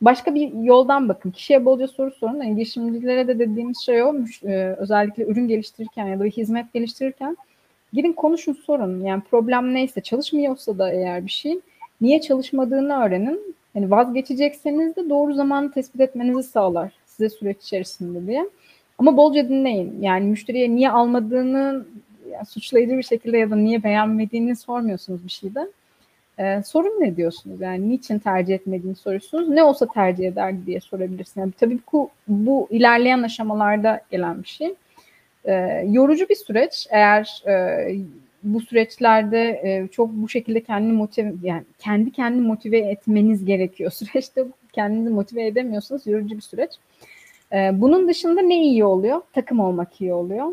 Başka 0.00 0.34
bir 0.34 0.52
yoldan 0.52 1.08
bakın. 1.08 1.30
Kişiye 1.30 1.64
bolca 1.64 1.88
soru 1.88 2.10
sorun. 2.10 2.42
Yani 2.42 2.54
girişimcilere 2.54 3.28
de 3.28 3.38
dediğimiz 3.38 3.78
şey 3.78 4.02
o. 4.02 4.14
E, 4.44 4.54
özellikle 4.78 5.24
ürün 5.24 5.48
geliştirirken 5.48 6.06
ya 6.06 6.18
da 6.18 6.24
bir 6.24 6.30
hizmet 6.30 6.72
geliştirirken 6.72 7.36
gidin 7.92 8.12
konuşun 8.12 8.52
sorun. 8.52 9.04
Yani 9.04 9.22
problem 9.30 9.74
neyse 9.74 10.00
çalışmıyorsa 10.00 10.78
da 10.78 10.92
eğer 10.92 11.26
bir 11.26 11.30
şey 11.30 11.60
niye 12.00 12.20
çalışmadığını 12.20 13.04
öğrenin. 13.04 13.54
Yani 13.74 13.90
vazgeçecekseniz 13.90 14.96
de 14.96 15.10
doğru 15.10 15.34
zamanı 15.34 15.72
tespit 15.72 16.00
etmenizi 16.00 16.42
sağlar 16.42 16.92
size 17.06 17.28
süreç 17.28 17.62
içerisinde 17.62 18.26
diye. 18.26 18.48
Ama 18.98 19.16
bolca 19.16 19.48
dinleyin. 19.48 20.02
Yani 20.02 20.24
müşteriye 20.24 20.70
niye 20.70 20.90
almadığını 20.90 21.84
yani 22.32 22.46
suçlayıcı 22.46 22.98
bir 22.98 23.02
şekilde 23.02 23.38
ya 23.38 23.50
da 23.50 23.56
niye 23.56 23.82
beğenmediğini 23.82 24.56
sormuyorsunuz 24.56 25.24
bir 25.24 25.30
şeyde. 25.30 25.68
Ee, 26.38 26.62
sorun 26.66 27.00
ne 27.00 27.16
diyorsunuz? 27.16 27.60
Yani 27.60 27.90
niçin 27.90 28.18
tercih 28.18 28.54
etmediğini 28.54 28.96
soruyorsunuz. 28.96 29.48
Ne 29.48 29.62
olsa 29.62 29.86
tercih 29.86 30.28
ederdi 30.28 30.66
diye 30.66 30.80
sorabilirsiniz. 30.80 31.36
Yani 31.36 31.52
tabii 31.60 31.78
bu, 31.92 32.10
bu 32.28 32.68
ilerleyen 32.70 33.22
aşamalarda 33.22 34.00
gelen 34.10 34.42
bir 34.42 34.48
şey. 34.48 34.74
Ee, 35.44 35.84
yorucu 35.88 36.28
bir 36.28 36.34
süreç. 36.34 36.86
Eğer 36.90 37.42
e, 37.46 37.94
bu 38.42 38.60
süreçlerde 38.60 39.60
e, 39.64 39.88
çok 39.92 40.12
bu 40.12 40.28
şekilde 40.28 40.60
kendini 40.60 40.92
motive 40.92 41.32
yani 41.42 41.64
kendi 41.78 42.12
kendini 42.12 42.46
motive 42.46 42.78
etmeniz 42.78 43.44
gerekiyor. 43.44 43.90
Süreçte 43.94 44.44
kendinizi 44.72 45.10
motive 45.10 45.46
edemiyorsanız 45.46 46.06
yorucu 46.06 46.36
bir 46.36 46.42
süreç. 46.42 46.70
E, 47.52 47.70
bunun 47.80 48.08
dışında 48.08 48.40
ne 48.42 48.62
iyi 48.62 48.84
oluyor? 48.84 49.20
Takım 49.32 49.60
olmak 49.60 50.00
iyi 50.00 50.12
oluyor. 50.12 50.52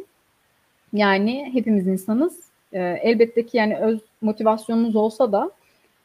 Yani 0.93 1.49
hepimiz 1.53 1.87
insanız. 1.87 2.39
E, 2.73 2.79
elbette 2.81 3.45
ki 3.45 3.57
yani 3.57 3.77
öz 3.77 3.99
motivasyonunuz 4.21 4.95
olsa 4.95 5.31
da 5.31 5.51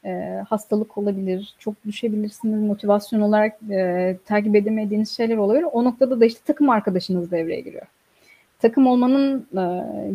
e, 0.05 0.43
hastalık 0.49 0.99
olabilir, 0.99 1.55
çok 1.59 1.75
düşebilirsiniz 1.87 2.63
motivasyon 2.63 3.21
olarak 3.21 3.59
e, 3.71 4.17
takip 4.25 4.57
edemediğiniz 4.57 5.17
şeyler 5.17 5.37
olabilir. 5.37 5.67
O 5.73 5.85
noktada 5.85 6.21
da 6.21 6.25
işte 6.25 6.41
takım 6.47 6.71
arkadaşınız 6.71 7.31
devreye 7.31 7.61
giriyor. 7.61 7.87
Takım 8.59 8.87
olmanın 8.87 9.47
e, 9.57 9.65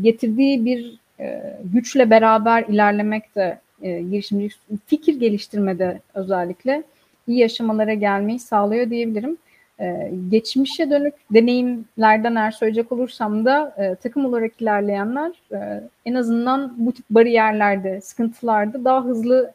getirdiği 0.02 0.66
bir 0.66 1.00
e, 1.20 1.58
güçle 1.64 2.10
beraber 2.10 2.64
ilerlemek 2.64 3.36
de 3.36 3.60
e, 3.82 4.02
girişimcilik 4.02 4.54
fikir 4.86 5.20
geliştirmede 5.20 6.00
özellikle 6.14 6.84
iyi 7.28 7.40
yaşamalara 7.40 7.94
gelmeyi 7.94 8.40
sağlıyor 8.40 8.90
diyebilirim. 8.90 9.38
E, 9.80 10.12
geçmişe 10.30 10.90
dönük 10.90 11.14
deneyimlerden 11.32 12.36
eğer 12.36 12.52
söyleyecek 12.52 12.92
olursam 12.92 13.46
da 13.46 13.76
e, 13.78 13.96
takım 13.96 14.26
olarak 14.26 14.62
ilerleyenler 14.62 15.32
e, 15.52 15.84
en 16.06 16.14
azından 16.14 16.74
bu 16.78 16.92
tip 16.92 17.06
bariyerlerde, 17.10 18.02
sıkıntılarda 18.02 18.86
daha 18.86 19.06
hızlı 19.06 19.54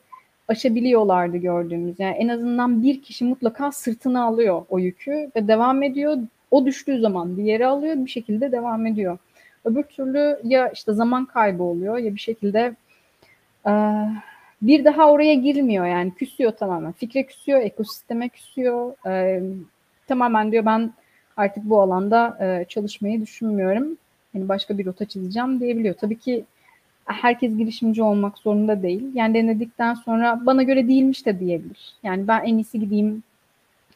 aşabiliyorlardı 0.50 1.36
gördüğümüz. 1.36 2.00
Yani 2.00 2.16
en 2.16 2.28
azından 2.28 2.82
bir 2.82 3.02
kişi 3.02 3.24
mutlaka 3.24 3.72
sırtına 3.72 4.24
alıyor 4.24 4.62
o 4.68 4.78
yükü 4.78 5.30
ve 5.36 5.48
devam 5.48 5.82
ediyor. 5.82 6.16
O 6.50 6.66
düştüğü 6.66 7.00
zaman 7.00 7.36
diğeri 7.36 7.66
alıyor 7.66 7.96
bir 7.96 8.10
şekilde 8.10 8.52
devam 8.52 8.86
ediyor. 8.86 9.18
Öbür 9.64 9.82
türlü 9.82 10.40
ya 10.44 10.68
işte 10.68 10.92
zaman 10.92 11.24
kaybı 11.24 11.62
oluyor 11.62 11.98
ya 11.98 12.14
bir 12.14 12.20
şekilde 12.20 12.76
e, 13.66 13.72
bir 14.62 14.84
daha 14.84 15.10
oraya 15.10 15.34
girmiyor 15.34 15.86
yani 15.86 16.14
küsüyor 16.14 16.52
tamamen. 16.52 16.92
Fikre 16.92 17.22
küsüyor, 17.22 17.60
ekosisteme 17.60 18.28
küsüyor. 18.28 19.06
E, 19.06 19.42
tamamen 20.08 20.52
diyor 20.52 20.66
ben 20.66 20.92
artık 21.36 21.64
bu 21.64 21.80
alanda 21.80 22.38
e, 22.40 22.64
çalışmayı 22.64 23.20
düşünmüyorum. 23.20 23.96
Yani 24.34 24.48
başka 24.48 24.78
bir 24.78 24.86
rota 24.86 25.04
çizeceğim 25.04 25.60
diyebiliyor. 25.60 25.94
Tabii 25.94 26.18
ki 26.18 26.44
herkes 27.12 27.56
girişimci 27.56 28.02
olmak 28.02 28.38
zorunda 28.38 28.82
değil. 28.82 29.02
Yani 29.14 29.34
denedikten 29.34 29.94
sonra 29.94 30.40
bana 30.46 30.62
göre 30.62 30.88
değilmiş 30.88 31.26
de 31.26 31.40
diyebilir. 31.40 31.94
Yani 32.02 32.28
ben 32.28 32.44
en 32.44 32.54
iyisi 32.54 32.80
gideyim 32.80 33.22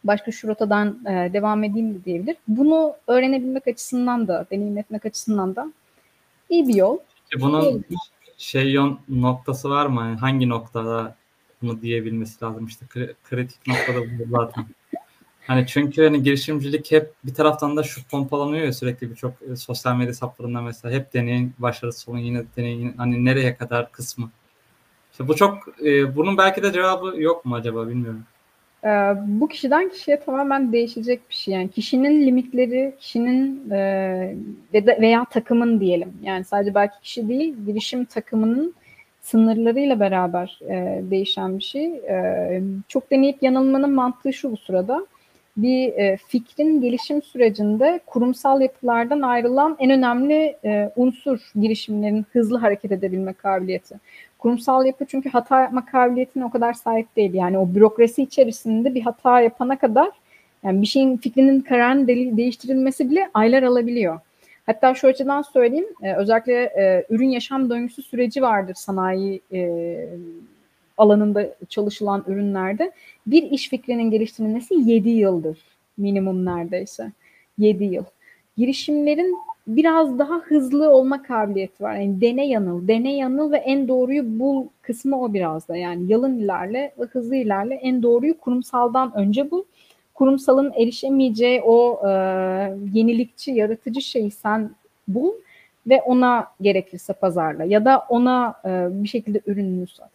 başka 0.05 0.31
şu 0.31 0.49
rotadan 0.49 0.99
e, 1.07 1.33
devam 1.33 1.65
edeyim 1.65 1.87
mi 1.87 2.05
diyebilir. 2.05 2.37
Bunu 2.49 2.95
öğrenebilmek 3.07 3.69
açısından 3.69 4.29
da, 4.29 4.47
deneyim 4.51 4.79
etmek 4.79 5.07
açısından 5.07 5.57
da 5.57 5.73
iyi 6.49 6.69
bir 6.69 6.75
yol. 6.75 6.99
İşte 7.25 7.41
bunun 7.41 7.85
şey 8.39 8.73
yon 8.73 8.99
noktası 9.09 9.71
var 9.71 9.87
mı? 9.87 10.01
Yani 10.01 10.17
hangi 10.17 10.49
noktada 10.49 11.17
bunu 11.63 11.83
diyebilmesi 11.83 12.45
lazım? 12.45 12.67
İşte 12.67 12.87
kritik 13.25 13.67
noktada 13.67 14.01
bu 14.01 14.39
zaten. 14.39 14.65
Hani 15.47 15.67
çünkü 15.67 16.05
hani 16.05 16.23
girişimcilik 16.23 16.93
hep 16.93 17.13
bir 17.25 17.35
taraftan 17.35 17.77
da 17.77 17.83
şu 17.83 18.05
pompalanıyor 18.09 18.65
ya 18.65 18.73
sürekli 18.73 19.11
birçok 19.11 19.33
e, 19.53 19.57
sosyal 19.57 19.97
medya 19.97 20.09
hesaplarında 20.09 20.61
mesela 20.61 20.95
hep 20.95 21.15
deneyin 21.15 21.55
başarısı 21.59 22.11
olun 22.11 22.19
yine 22.19 22.43
deneyin 22.57 22.95
hani 22.97 23.25
nereye 23.25 23.57
kadar 23.57 23.93
kısmı. 23.93 24.31
İşte 25.13 25.29
bu 25.29 25.37
çok 25.37 25.59
e, 25.85 26.17
bunun 26.17 26.39
belki 26.39 26.63
de 26.63 26.73
cevabı 26.73 27.21
yok 27.21 27.45
mu 27.45 27.55
acaba 27.55 27.89
bilmiyorum. 27.89 28.25
Ee, 28.85 29.15
bu 29.27 29.49
kişiden 29.49 29.89
kişiye 29.89 30.21
tamamen 30.21 30.73
değişecek 30.73 31.31
bir 31.31 31.35
şey. 31.35 31.55
Yani 31.55 31.71
kişinin 31.71 32.27
limitleri, 32.27 32.95
kişinin 33.01 33.71
e, 33.71 34.37
veya 34.75 35.25
takımın 35.25 35.81
diyelim. 35.81 36.13
Yani 36.23 36.45
sadece 36.45 36.75
belki 36.75 37.01
kişi 37.03 37.29
değil, 37.29 37.55
girişim 37.67 38.05
takımının 38.05 38.75
sınırlarıyla 39.21 40.01
beraber 40.01 40.59
e, 40.69 41.03
değişen 41.11 41.59
bir 41.59 41.65
şey. 41.65 41.87
E, 41.95 42.63
çok 42.89 43.11
deneyip 43.11 43.43
yanılmanın 43.43 43.93
mantığı 43.93 44.33
şu 44.33 44.53
bu 44.53 44.57
sırada. 44.57 45.07
Bir 45.57 45.89
e, 45.89 46.17
fikrin 46.17 46.81
gelişim 46.81 47.23
sürecinde 47.23 48.01
kurumsal 48.07 48.61
yapılardan 48.61 49.21
ayrılan 49.21 49.77
en 49.79 49.91
önemli 49.91 50.57
e, 50.65 50.91
unsur 50.97 51.39
girişimlerin 51.61 52.27
hızlı 52.33 52.59
hareket 52.59 52.93
edebilme 52.93 53.33
kabiliyeti. 53.33 53.95
Kurumsal 54.39 54.87
yapı 54.87 55.05
çünkü 55.05 55.29
hata 55.29 55.61
yapma 55.61 55.87
kabiliyetine 55.87 56.45
o 56.45 56.51
kadar 56.51 56.73
sahip 56.73 57.17
değil. 57.17 57.35
Yani 57.35 57.59
o 57.59 57.75
bürokrasi 57.75 58.23
içerisinde 58.23 58.95
bir 58.95 59.03
hata 59.03 59.41
yapana 59.41 59.79
kadar 59.79 60.09
yani 60.65 60.83
bir 60.83 60.87
şeyin 60.87 61.17
fikrinin 61.17 61.61
kararının 61.61 62.09
de- 62.09 62.37
değiştirilmesi 62.37 63.11
bile 63.11 63.31
aylar 63.35 63.63
alabiliyor. 63.63 64.21
Hatta 64.67 64.95
şu 64.95 65.09
açıdan 65.09 65.43
söyleyeyim, 65.43 65.87
e, 66.03 66.15
özellikle 66.15 66.63
e, 66.63 67.07
ürün 67.11 67.29
yaşam 67.29 67.71
döngüsü 67.71 68.03
süreci 68.03 68.43
vardır 68.43 68.75
sanayi 68.75 69.41
alanında 70.97 71.55
çalışılan 71.69 72.25
ürünlerde. 72.27 72.93
Bir 73.27 73.43
iş 73.43 73.69
fikrinin 73.69 74.11
geliştirilmesi 74.11 74.75
7 74.75 75.11
yıldır 75.11 75.59
minimum 75.97 76.45
neredeyse. 76.45 77.13
7 77.59 77.85
yıl. 77.85 78.05
Girişimlerin 78.57 79.37
biraz 79.67 80.19
daha 80.19 80.35
hızlı 80.35 80.91
olma 80.91 81.23
kabiliyeti 81.23 81.83
var. 81.85 81.95
Yani 81.95 82.21
dene 82.21 82.47
yanıl, 82.49 82.89
dene 82.89 83.17
yanıl 83.17 83.53
ve 83.53 83.57
en 83.57 83.89
doğruyu 83.89 84.39
bul 84.39 84.67
kısmı 84.83 85.23
o 85.23 85.35
biraz 85.35 85.69
da. 85.69 85.77
Yani 85.77 86.13
yalın 86.13 86.39
ilerle 86.39 86.95
ve 86.99 87.05
hızlı 87.05 87.37
ilerle 87.37 87.75
en 87.75 88.03
doğruyu 88.03 88.39
kurumsaldan 88.39 89.13
önce 89.17 89.51
bul. 89.51 89.65
Kurumsalın 90.15 90.73
erişemeyeceği 90.73 91.63
o 91.63 92.01
e, 92.09 92.11
yenilikçi, 92.93 93.51
yaratıcı 93.51 94.01
şeyi 94.01 94.31
sen 94.31 94.71
bul 95.09 95.33
ve 95.87 96.03
ona 96.03 96.47
gerekirse 96.61 97.13
pazarla 97.13 97.65
ya 97.65 97.85
da 97.85 98.07
ona 98.09 98.55
e, 98.65 99.03
bir 99.03 99.09
şekilde 99.09 99.41
ürününü 99.47 99.87
sat. 99.87 100.14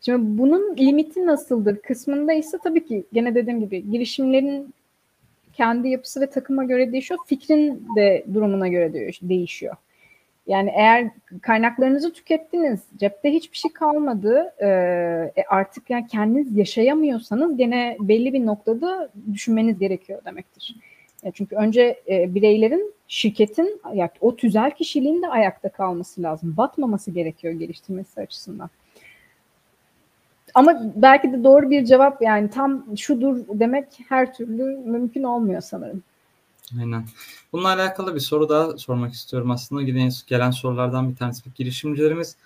Şimdi 0.00 0.38
bunun 0.38 0.76
limiti 0.76 1.26
nasıldır 1.26 1.76
kısmında 1.76 2.32
ise 2.32 2.58
tabii 2.64 2.86
ki 2.86 3.04
gene 3.12 3.34
dediğim 3.34 3.60
gibi 3.60 3.90
girişimlerin 3.90 4.74
kendi 5.52 5.88
yapısı 5.88 6.20
ve 6.20 6.30
takıma 6.30 6.64
göre 6.64 6.92
değişiyor. 6.92 7.20
Fikrin 7.26 7.86
de 7.96 8.24
durumuna 8.34 8.68
göre 8.68 9.12
değişiyor. 9.22 9.76
Yani 10.46 10.70
eğer 10.74 11.10
kaynaklarınızı 11.42 12.12
tükettiniz, 12.12 12.80
cepte 12.96 13.32
hiçbir 13.32 13.56
şey 13.56 13.72
kalmadı, 13.72 14.54
e, 14.62 15.42
artık 15.48 15.90
yani 15.90 16.06
kendiniz 16.06 16.56
yaşayamıyorsanız 16.56 17.56
gene 17.56 17.96
belli 18.00 18.32
bir 18.32 18.46
noktada 18.46 19.10
düşünmeniz 19.32 19.78
gerekiyor 19.78 20.24
demektir. 20.24 20.76
Yani 21.22 21.32
çünkü 21.34 21.56
önce 21.56 22.00
e, 22.08 22.34
bireylerin, 22.34 22.94
şirketin, 23.08 23.80
yani 23.94 24.10
o 24.20 24.36
tüzel 24.36 24.70
kişiliğin 24.70 25.22
de 25.22 25.28
ayakta 25.28 25.68
kalması 25.68 26.22
lazım. 26.22 26.54
Batmaması 26.56 27.10
gerekiyor 27.10 27.54
geliştirmesi 27.54 28.20
açısından. 28.20 28.70
Ama 30.54 30.92
belki 30.96 31.32
de 31.32 31.44
doğru 31.44 31.70
bir 31.70 31.84
cevap 31.84 32.22
yani 32.22 32.50
tam 32.50 32.96
şudur 32.96 33.36
demek 33.48 33.86
her 34.08 34.34
türlü 34.34 34.64
mümkün 34.64 35.22
olmuyor 35.22 35.60
sanırım. 35.60 36.02
Aynen. 36.80 37.04
Bununla 37.52 37.68
alakalı 37.68 38.14
bir 38.14 38.20
soru 38.20 38.48
daha 38.48 38.78
sormak 38.78 39.12
istiyorum 39.12 39.50
aslında. 39.50 39.82
Yine 39.82 40.08
gelen 40.26 40.50
sorulardan 40.50 41.10
bir 41.10 41.16
tanesi. 41.16 41.42
Girişimcilerimiz 41.54 42.36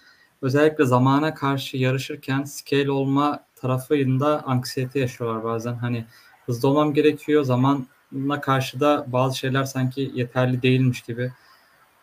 özellikle 0.42 0.84
zamana 0.84 1.34
karşı 1.34 1.76
yarışırken 1.76 2.44
scale 2.44 2.90
olma 2.90 3.44
tarafında 3.56 4.42
anksiyete 4.42 5.00
yaşıyorlar 5.00 5.44
bazen. 5.44 5.74
Hani 5.74 6.04
hızlı 6.46 6.68
olmam 6.68 6.94
gerekiyor. 6.94 7.42
Zamanla 7.42 8.40
karşı 8.40 8.80
da 8.80 9.04
bazı 9.08 9.38
şeyler 9.38 9.64
sanki 9.64 10.10
yeterli 10.14 10.62
değilmiş 10.62 11.02
gibi. 11.02 11.32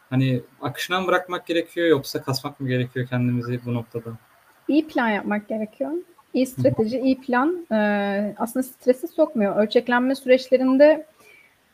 Hani 0.09 0.41
akışına 0.61 1.01
mı 1.01 1.07
bırakmak 1.07 1.47
gerekiyor 1.47 1.87
yoksa 1.87 2.21
kasmak 2.21 2.59
mı 2.59 2.67
gerekiyor 2.67 3.07
kendimizi 3.07 3.59
bu 3.65 3.73
noktada? 3.73 4.09
İyi 4.69 4.87
plan 4.87 5.09
yapmak 5.09 5.47
gerekiyor. 5.47 5.91
İyi 6.33 6.45
strateji, 6.45 6.99
iyi 6.99 7.21
plan 7.21 7.65
e, 7.71 7.75
aslında 8.37 8.63
stresi 8.63 9.07
sokmuyor. 9.07 9.55
Ölçeklenme 9.55 10.15
süreçlerinde 10.15 11.05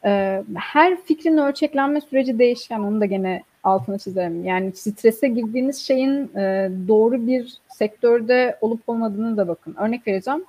e, 0.05 0.43
her 0.55 1.01
fikrin 1.01 1.37
ölçeklenme 1.37 2.01
süreci 2.01 2.39
değişken. 2.39 2.79
Onu 2.79 3.01
da 3.01 3.05
gene 3.05 3.43
altını 3.63 3.99
çizerim. 3.99 4.45
Yani 4.45 4.71
strese 4.71 5.27
girdiğiniz 5.27 5.77
şeyin 5.77 6.37
e, 6.37 6.71
doğru 6.87 7.27
bir 7.27 7.57
sektörde 7.67 8.57
olup 8.61 8.89
olmadığını 8.89 9.37
da 9.37 9.47
bakın. 9.47 9.75
Örnek 9.79 10.07
vereceğim. 10.07 10.45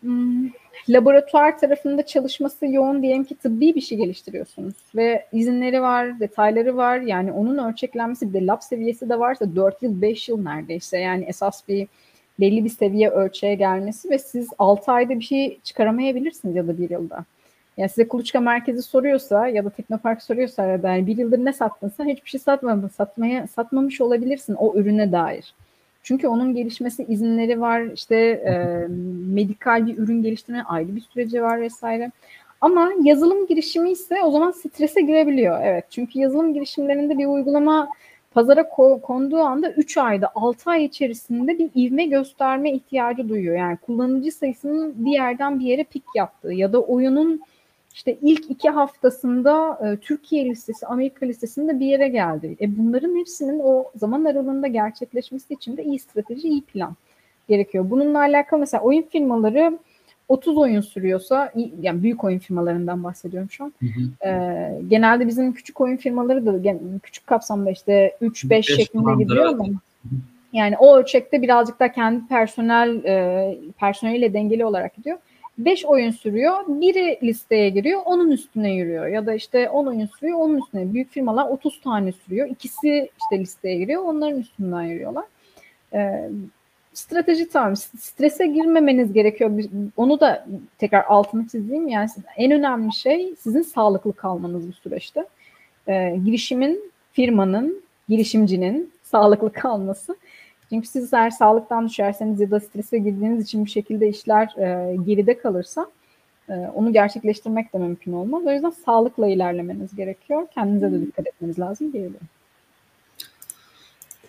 Hmm, 0.00 0.48
laboratuvar 0.88 1.58
tarafında 1.58 2.06
çalışması 2.06 2.66
yoğun 2.66 3.02
diyelim 3.02 3.24
ki 3.24 3.36
tıbbi 3.36 3.74
bir 3.74 3.80
şey 3.80 3.98
geliştiriyorsunuz 3.98 4.74
ve 4.94 5.26
izinleri 5.32 5.82
var, 5.82 6.20
detayları 6.20 6.76
var. 6.76 7.00
Yani 7.00 7.32
onun 7.32 7.58
ölçeklenmesi 7.58 8.28
bir 8.28 8.40
de 8.40 8.46
lab 8.46 8.60
seviyesi 8.60 9.08
de 9.08 9.18
varsa 9.18 9.56
4 9.56 9.82
yıl, 9.82 10.02
5 10.02 10.28
yıl 10.28 10.42
neredeyse. 10.42 10.98
Yani 10.98 11.24
esas 11.24 11.68
bir 11.68 11.88
belli 12.40 12.64
bir 12.64 12.70
seviye 12.70 13.10
ölçeğe 13.10 13.54
gelmesi 13.54 14.10
ve 14.10 14.18
siz 14.18 14.48
6 14.58 14.92
ayda 14.92 15.18
bir 15.18 15.24
şey 15.24 15.60
çıkaramayabilirsiniz 15.64 16.56
ya 16.56 16.68
da 16.68 16.78
bir 16.78 16.90
yılda. 16.90 17.24
Yani 17.76 17.88
size 17.88 18.08
kuluçka 18.08 18.40
merkezi 18.40 18.82
soruyorsa 18.82 19.48
ya 19.48 19.64
da 19.64 19.70
Teknopark 19.70 20.22
soruyorsa 20.22 20.64
ya 20.64 20.80
yani 20.82 21.06
bir 21.06 21.16
yıldır 21.16 21.44
ne 21.44 21.52
sattınsa 21.52 22.04
hiçbir 22.04 22.30
şey 22.30 22.40
satmadın. 22.40 22.88
Satmaya, 22.88 23.46
satmamış 23.46 24.00
olabilirsin 24.00 24.54
o 24.54 24.74
ürüne 24.74 25.12
dair. 25.12 25.54
Çünkü 26.08 26.28
onun 26.28 26.54
gelişmesi 26.54 27.04
izinleri 27.08 27.60
var, 27.60 27.82
işte 27.94 28.16
e, 28.16 28.52
medikal 29.34 29.86
bir 29.86 29.98
ürün 29.98 30.22
geliştirme 30.22 30.62
ayrı 30.62 30.96
bir 30.96 31.00
süreci 31.00 31.42
var 31.42 31.60
vesaire. 31.60 32.10
Ama 32.60 32.92
yazılım 33.02 33.46
girişimi 33.46 33.90
ise 33.90 34.22
o 34.24 34.30
zaman 34.30 34.50
strese 34.50 35.00
girebiliyor. 35.00 35.60
Evet 35.62 35.84
çünkü 35.90 36.18
yazılım 36.18 36.54
girişimlerinde 36.54 37.18
bir 37.18 37.26
uygulama 37.26 37.88
pazara 38.30 38.60
ko- 38.60 39.00
konduğu 39.00 39.40
anda 39.40 39.70
3 39.70 39.96
ayda 39.96 40.30
6 40.34 40.70
ay 40.70 40.84
içerisinde 40.84 41.58
bir 41.58 41.70
ivme 41.76 42.04
gösterme 42.04 42.72
ihtiyacı 42.72 43.28
duyuyor. 43.28 43.56
Yani 43.56 43.76
kullanıcı 43.76 44.32
sayısının 44.32 44.94
bir 44.96 45.12
yerden 45.12 45.60
bir 45.60 45.64
yere 45.64 45.84
pik 45.84 46.04
yaptığı 46.14 46.52
ya 46.52 46.72
da 46.72 46.80
oyunun 46.80 47.40
işte 47.94 48.18
ilk 48.22 48.50
iki 48.50 48.70
haftasında 48.70 49.78
e, 49.86 49.96
Türkiye 49.96 50.44
listesi, 50.44 50.86
Amerika 50.86 51.26
listesinde 51.26 51.80
bir 51.80 51.86
yere 51.86 52.08
geldi. 52.08 52.56
E 52.60 52.78
bunların 52.78 53.18
hepsinin 53.18 53.60
o 53.64 53.84
zaman 53.96 54.24
aralığında 54.24 54.66
gerçekleşmesi 54.66 55.54
için 55.54 55.76
de 55.76 55.84
iyi 55.84 55.98
strateji, 55.98 56.48
iyi 56.48 56.62
plan 56.62 56.96
gerekiyor. 57.48 57.90
Bununla 57.90 58.18
alakalı 58.18 58.60
mesela 58.60 58.82
oyun 58.82 59.02
firmaları 59.02 59.78
30 60.28 60.58
oyun 60.58 60.80
sürüyorsa, 60.80 61.52
yani 61.80 62.02
büyük 62.02 62.24
oyun 62.24 62.38
firmalarından 62.38 63.04
bahsediyorum 63.04 63.50
şu 63.50 63.64
an. 63.64 63.72
Hı 63.80 63.86
hı. 63.86 64.28
E, 64.28 64.82
genelde 64.88 65.26
bizim 65.26 65.52
küçük 65.52 65.80
oyun 65.80 65.96
firmaları 65.96 66.46
da 66.46 66.78
küçük 67.02 67.26
kapsamda 67.26 67.70
işte 67.70 68.16
3-5 68.22 68.62
şeklinde 68.62 69.24
gidiyor 69.24 69.44
ama 69.44 69.68
yani 70.52 70.76
o 70.78 70.96
ölçekte 70.96 71.42
birazcık 71.42 71.80
da 71.80 71.92
kendi 71.92 72.26
personel 72.26 73.04
e, 73.04 73.58
personeliyle 73.78 74.32
dengeli 74.32 74.64
olarak 74.64 74.94
gidiyor. 74.96 75.18
5 75.58 75.84
oyun 75.84 76.10
sürüyor. 76.10 76.54
Biri 76.68 77.18
listeye 77.22 77.70
giriyor. 77.70 78.00
Onun 78.04 78.30
üstüne 78.30 78.74
yürüyor. 78.74 79.06
Ya 79.06 79.26
da 79.26 79.34
işte 79.34 79.70
10 79.70 79.86
oyun 79.86 80.06
sürüyor. 80.06 80.38
Onun 80.38 80.58
üstüne. 80.58 80.92
Büyük 80.92 81.10
firmalar 81.10 81.48
30 81.48 81.80
tane 81.80 82.12
sürüyor. 82.12 82.48
İkisi 82.48 83.10
işte 83.18 83.38
listeye 83.38 83.78
giriyor. 83.78 84.02
Onların 84.02 84.40
üstünden 84.40 84.82
yürüyorlar. 84.82 85.24
Ee, 85.94 86.30
strateji 86.94 87.48
tamam. 87.48 87.76
Strese 87.76 88.46
girmemeniz 88.46 89.12
gerekiyor. 89.12 89.50
Onu 89.96 90.20
da 90.20 90.46
tekrar 90.78 91.04
altını 91.04 91.48
çizeyim. 91.48 91.88
Yani 91.88 92.08
en 92.36 92.52
önemli 92.52 92.94
şey 92.94 93.34
sizin 93.38 93.62
sağlıklı 93.62 94.12
kalmanız 94.12 94.68
bu 94.68 94.72
süreçte. 94.72 95.26
Ee, 95.88 96.18
girişimin, 96.24 96.92
firmanın, 97.12 97.82
girişimcinin 98.08 98.92
sağlıklı 99.02 99.52
kalması. 99.52 100.16
Çünkü 100.70 100.88
siz 100.88 101.14
eğer 101.14 101.30
sağlıktan 101.30 101.88
düşerseniz 101.88 102.40
ya 102.40 102.50
da 102.50 102.60
strese 102.60 102.98
girdiğiniz 102.98 103.44
için 103.44 103.64
bir 103.64 103.70
şekilde 103.70 104.08
işler 104.08 104.54
e, 104.58 104.96
geride 104.96 105.38
kalırsa 105.38 105.86
e, 106.48 106.54
onu 106.54 106.92
gerçekleştirmek 106.92 107.72
de 107.72 107.78
mümkün 107.78 108.12
olmaz. 108.12 108.42
O 108.46 108.52
yüzden 108.52 108.70
sağlıkla 108.70 109.28
ilerlemeniz 109.28 109.96
gerekiyor. 109.96 110.46
Kendinize 110.54 110.92
de 110.92 111.00
dikkat 111.00 111.26
etmeniz 111.26 111.58
lazım 111.58 111.92
diyebilirim. 111.92 112.28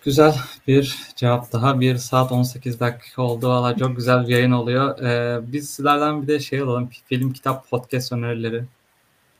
Güzel 0.03 0.35
bir 0.67 0.97
cevap 1.15 1.53
daha. 1.53 1.79
Bir 1.79 1.95
saat 1.95 2.31
18 2.31 2.79
dakika 2.79 3.21
oldu. 3.21 3.49
Valla 3.49 3.77
çok 3.77 3.95
güzel 3.95 4.23
bir 4.23 4.27
yayın 4.27 4.51
oluyor. 4.51 4.99
Ee, 4.99 5.39
biz 5.51 5.69
sizlerden 5.69 6.21
bir 6.21 6.27
de 6.27 6.39
şey 6.39 6.59
alalım. 6.59 6.89
Film, 7.05 7.33
kitap, 7.33 7.69
podcast 7.69 8.11
önerileri. 8.11 8.63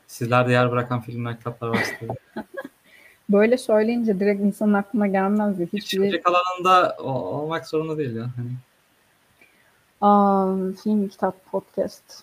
Sizlerde 0.06 0.52
yer 0.52 0.70
bırakan 0.70 1.00
filmler, 1.00 1.38
kitaplar 1.38 1.68
varsa 1.68 1.94
Böyle 3.32 3.58
söyleyince 3.58 4.20
direkt 4.20 4.40
insanın 4.40 4.74
aklına 4.74 5.06
gelmez. 5.06 5.58
Hiçbir 5.58 5.80
Düşünecek 5.80 6.26
alanında 6.26 6.96
olmak 6.98 7.68
zorunda 7.68 7.98
değil 7.98 8.16
ya. 8.16 8.26
Hani. 8.36 8.50
Um, 10.02 10.72
film, 10.72 11.08
kitap, 11.08 11.46
podcast. 11.50 12.22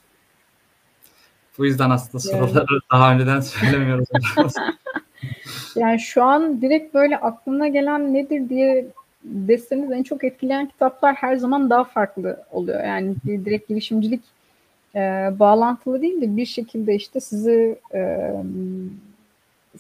Bu 1.58 1.66
yüzden 1.66 1.90
aslında 1.90 2.20
soruları 2.20 2.80
daha 2.92 3.14
önceden 3.14 3.40
söylemiyoruz. 3.42 4.08
yani 5.76 6.00
şu 6.00 6.24
an 6.24 6.62
direkt 6.62 6.94
böyle 6.94 7.18
aklına 7.18 7.68
gelen 7.68 8.14
nedir 8.14 8.50
diye 8.50 8.88
deseniz 9.24 9.92
en 9.92 10.04
çok 10.04 10.24
etkileyen 10.24 10.66
kitaplar 10.66 11.16
her 11.16 11.36
zaman 11.36 11.70
daha 11.70 11.84
farklı 11.84 12.44
oluyor. 12.52 12.84
Yani 12.84 13.16
direkt 13.26 13.70
girişimcilik 13.70 14.22
e, 14.96 15.00
bağlantılı 15.40 16.02
değil 16.02 16.22
de 16.22 16.38
bir 16.38 16.46
şekilde 16.46 16.96
işte 16.96 17.20
sizi 17.20 17.80
e, 17.94 18.32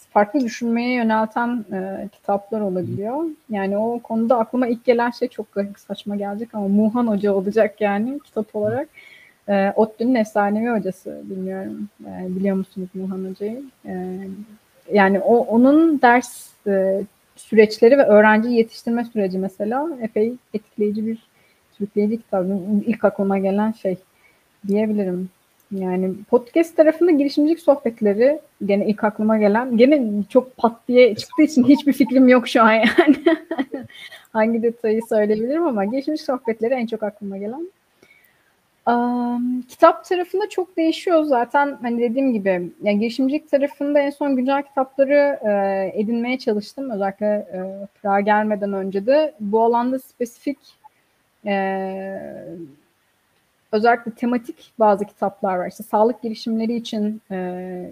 farklı 0.10 0.40
düşünmeye 0.40 0.94
yönelten 0.94 1.66
e, 1.74 2.10
kitaplar 2.12 2.62
olabiliyor. 2.62 3.26
Yani 3.50 3.78
o 3.78 4.00
konuda 4.00 4.40
aklıma 4.40 4.68
ilk 4.68 4.86
gelen 4.86 5.12
şey 5.12 5.28
çok 5.28 5.48
saçma 5.78 6.16
gelecek 6.16 6.56
ama 6.56 6.68
Muhan 6.68 7.08
Hoca 7.08 7.34
olacak 7.34 7.82
yani 7.82 8.20
kitap 8.20 8.56
olarak. 8.56 8.90
E, 9.50 9.74
ODTÜ'nün 9.76 10.16
efsanevi 10.16 10.70
hocası 10.70 11.22
bilmiyorum. 11.24 11.90
E, 12.06 12.36
biliyor 12.36 12.56
musunuz 12.56 12.90
Muhan 12.94 13.30
Hoca'yı? 13.30 13.64
E, 13.86 14.18
yani 14.94 15.20
o 15.20 15.38
onun 15.38 16.02
ders 16.02 16.50
e, 16.68 17.04
süreçleri 17.36 17.98
ve 17.98 18.04
öğrenci 18.04 18.50
yetiştirme 18.50 19.06
süreci 19.06 19.38
mesela 19.38 19.90
epey 20.02 20.34
etkileyici 20.54 21.08
bir 21.08 21.18
sürükleyici 21.78 22.18
kitap. 22.18 22.46
İlk 22.86 23.06
aklıma 23.06 23.38
gelen 23.38 23.72
şey 23.72 23.98
diyebilirim. 24.68 25.30
Yani 25.72 26.14
podcast 26.30 26.78
tarafında 26.78 27.12
girişimcilik 27.12 27.60
sohbetleri 27.60 28.40
gene 28.66 28.88
ilk 28.88 29.04
aklıma 29.04 29.38
gelen 29.38 29.78
gene 29.78 30.24
çok 30.30 30.58
pat 30.58 30.88
diye 30.88 31.16
çıktığı 31.16 31.44
için 31.44 31.64
hiçbir 31.64 31.94
fikrim 31.94 32.28
yok 32.28 32.48
şu 32.48 32.62
an 32.64 32.72
yani. 32.72 33.16
Hangi 34.34 34.64
detayı 34.64 35.02
söyleyebilirim 35.10 35.64
ama 35.64 35.86
girişimcilik 35.86 36.22
sohbetleri 36.22 36.74
en 36.74 36.86
çok 36.86 37.04
aklıma 37.04 37.38
gelen. 37.38 37.68
Um, 38.88 39.62
kitap 39.62 40.06
tarafında 40.06 40.50
çok 40.50 40.78
değişiyor 40.78 41.24
zaten 41.24 41.78
hani 41.82 42.02
dediğim 42.02 42.34
gibi 42.34 42.72
yani 42.82 43.00
girişimcilik 43.00 43.52
tarafında 43.52 44.00
en 44.00 44.10
son 44.10 44.36
güncel 44.36 44.64
kitapları 44.64 45.40
e, 45.46 45.92
edinmeye 46.00 46.40
çalıştım 46.40 46.90
özellikle 46.90 47.26
e, 47.26 47.88
Prag'a 48.02 48.20
gelmeden 48.20 48.74
önce 48.74 49.06
de 49.06 49.34
bu 49.40 49.64
alanda 49.64 50.00
spesifik 50.00 50.58
e, 51.46 51.54
özellikle 53.72 54.12
tematik 54.12 54.72
bazı 54.80 55.06
kitaplar 55.06 55.58
var. 55.58 55.68
İşte 55.68 55.84
sağlık 55.84 56.22
girişimleri 56.22 56.76
için 56.76 57.22
e, 57.32 57.92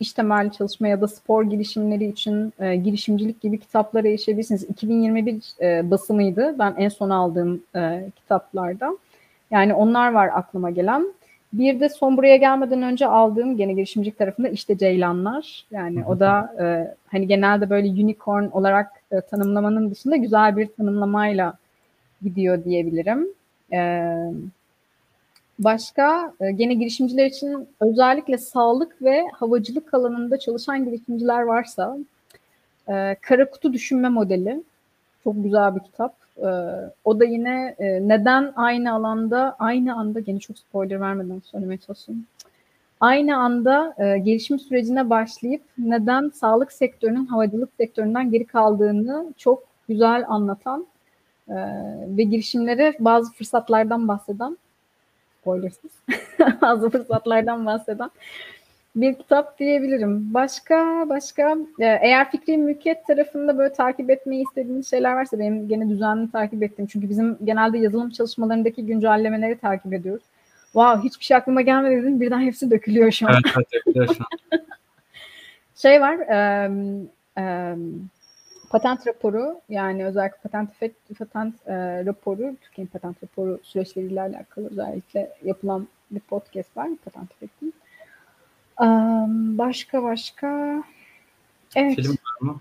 iş 0.00 0.12
temelli 0.12 0.52
çalışma 0.52 0.88
ya 0.88 1.00
da 1.00 1.08
spor 1.08 1.44
girişimleri 1.44 2.06
için 2.06 2.52
e, 2.58 2.76
girişimcilik 2.76 3.40
gibi 3.40 3.58
kitaplara 3.58 4.08
erişebilirsiniz. 4.08 4.64
2021 4.64 5.42
e, 5.60 5.90
basımıydı. 5.90 6.58
Ben 6.58 6.74
en 6.78 6.88
son 6.88 7.10
aldığım 7.10 7.62
e, 7.76 8.10
kitaplardan. 8.16 8.98
Yani 9.50 9.74
onlar 9.74 10.12
var 10.12 10.30
aklıma 10.34 10.70
gelen. 10.70 11.14
Bir 11.52 11.80
de 11.80 11.88
son 11.88 12.16
buraya 12.16 12.36
gelmeden 12.36 12.82
önce 12.82 13.06
aldığım 13.06 13.56
gene 13.56 13.72
girişimcilik 13.72 14.18
tarafında 14.18 14.48
işte 14.48 14.78
Ceylanlar. 14.78 15.66
Yani 15.70 16.04
o 16.06 16.20
da 16.20 16.54
e, 16.60 16.94
hani 17.06 17.26
genelde 17.26 17.70
böyle 17.70 17.88
unicorn 17.88 18.44
olarak 18.52 18.92
e, 19.12 19.20
tanımlamanın 19.20 19.90
dışında 19.90 20.16
güzel 20.16 20.56
bir 20.56 20.66
tanımlamayla 20.66 21.54
gidiyor 22.22 22.64
diyebilirim. 22.64 23.28
E, 23.72 23.78
başka 25.64 26.32
e, 26.40 26.52
gene 26.52 26.74
girişimciler 26.74 27.26
için 27.26 27.68
özellikle 27.80 28.38
sağlık 28.38 29.02
ve 29.02 29.24
havacılık 29.32 29.94
alanında 29.94 30.38
çalışan 30.38 30.84
girişimciler 30.84 31.42
varsa 31.42 31.98
e, 32.88 33.16
Kara 33.20 33.50
Kutu 33.50 33.72
Düşünme 33.72 34.08
Modeli 34.08 34.62
çok 35.24 35.42
güzel 35.44 35.76
bir 35.76 35.80
kitap. 35.80 36.14
E, 36.38 36.48
o 37.04 37.20
da 37.20 37.24
yine 37.24 37.76
neden 37.80 38.52
aynı 38.56 38.92
alanda, 38.92 39.56
aynı 39.58 39.96
anda, 39.96 40.20
gene 40.20 40.38
çok 40.38 40.58
spoiler 40.58 41.00
vermeden 41.00 41.40
söylemeye 41.44 41.78
çalışayım. 41.78 42.26
Aynı 43.00 43.36
anda 43.36 43.94
gelişim 43.98 44.58
sürecine 44.58 45.10
başlayıp 45.10 45.62
neden 45.78 46.28
sağlık 46.28 46.72
sektörünün 46.72 47.26
havacılık 47.26 47.70
sektöründen 47.76 48.30
geri 48.30 48.44
kaldığını 48.44 49.34
çok 49.36 49.62
güzel 49.88 50.24
anlatan 50.28 50.86
ve 52.06 52.22
girişimlere 52.22 52.94
bazı 53.00 53.32
fırsatlardan 53.32 54.08
bahseden, 54.08 54.56
spoilersız, 55.40 55.90
bazı 56.62 56.90
fırsatlardan 56.90 57.66
bahseden 57.66 58.10
bir 58.96 59.14
kitap 59.14 59.58
diyebilirim. 59.58 60.34
Başka 60.34 61.06
başka 61.08 61.56
e, 61.78 61.84
eğer 61.84 62.30
fikri 62.30 62.56
mülkiyet 62.56 63.06
tarafında 63.06 63.58
böyle 63.58 63.72
takip 63.72 64.10
etmeyi 64.10 64.44
istediğiniz 64.44 64.90
şeyler 64.90 65.14
varsa 65.14 65.38
benim 65.38 65.68
gene 65.68 65.88
düzenli 65.88 66.30
takip 66.30 66.62
ettiğim 66.62 66.86
çünkü 66.86 67.08
bizim 67.08 67.38
genelde 67.44 67.78
yazılım 67.78 68.10
çalışmalarındaki 68.10 68.86
güncellemeleri 68.86 69.58
takip 69.58 69.92
ediyoruz. 69.92 70.22
Wow 70.64 71.08
hiçbir 71.08 71.24
şey 71.24 71.36
aklıma 71.36 71.60
gelmedi 71.60 72.02
dedim 72.02 72.20
birden 72.20 72.40
hepsi 72.40 72.70
dökülüyor 72.70 73.10
şu 73.10 73.28
an. 73.28 73.32
Evet, 73.32 73.54
evet 73.56 73.72
dökülüyor 73.72 74.14
şu 74.14 74.24
an. 74.24 74.60
şey 75.74 76.00
var 76.00 76.18
e, 76.18 76.70
e, 77.38 77.74
patent 78.70 79.06
raporu 79.06 79.60
yani 79.68 80.06
özellikle 80.06 80.38
patent 80.42 80.70
efekt, 80.70 81.18
patent 81.18 81.54
e, 81.66 82.04
raporu 82.04 82.56
Türkiye'nin 82.62 82.90
patent 82.90 83.22
raporu 83.22 83.60
süreçleriyle 83.62 84.20
alakalı 84.20 84.70
özellikle 84.70 85.32
yapılan 85.44 85.88
bir 86.10 86.20
podcast 86.20 86.76
var 86.76 86.88
patent 87.04 87.32
efektin 87.32 87.74
başka 89.58 90.02
başka. 90.02 90.82
Evet. 91.76 91.96
Film 91.96 92.10
var 92.10 92.40
mı? 92.40 92.60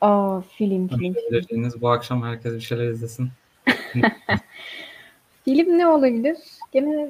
Aa, 0.00 0.40
film, 0.40 0.88
film. 0.88 1.14
Dediğiniz 1.32 1.82
bu 1.82 1.90
akşam 1.90 2.22
herkes 2.22 2.54
bir 2.54 2.60
şeyler 2.60 2.88
izlesin. 2.88 3.28
film 5.44 5.78
ne 5.78 5.86
olabilir? 5.86 6.36
Gene 6.72 7.08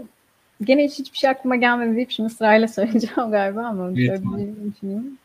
gene 0.63 0.85
hiç 0.85 0.99
hiçbir 0.99 1.19
şey 1.19 1.31
aklıma 1.31 1.57
gelmedi 1.57 1.97
deyip 1.97 2.11
şimdi 2.11 2.31
sırayla 2.31 2.69
söyleyeceğim 2.69 3.31
galiba 3.31 3.67
ama 3.67 3.97
bir 3.97 4.13
düşüneyim. 4.73 5.19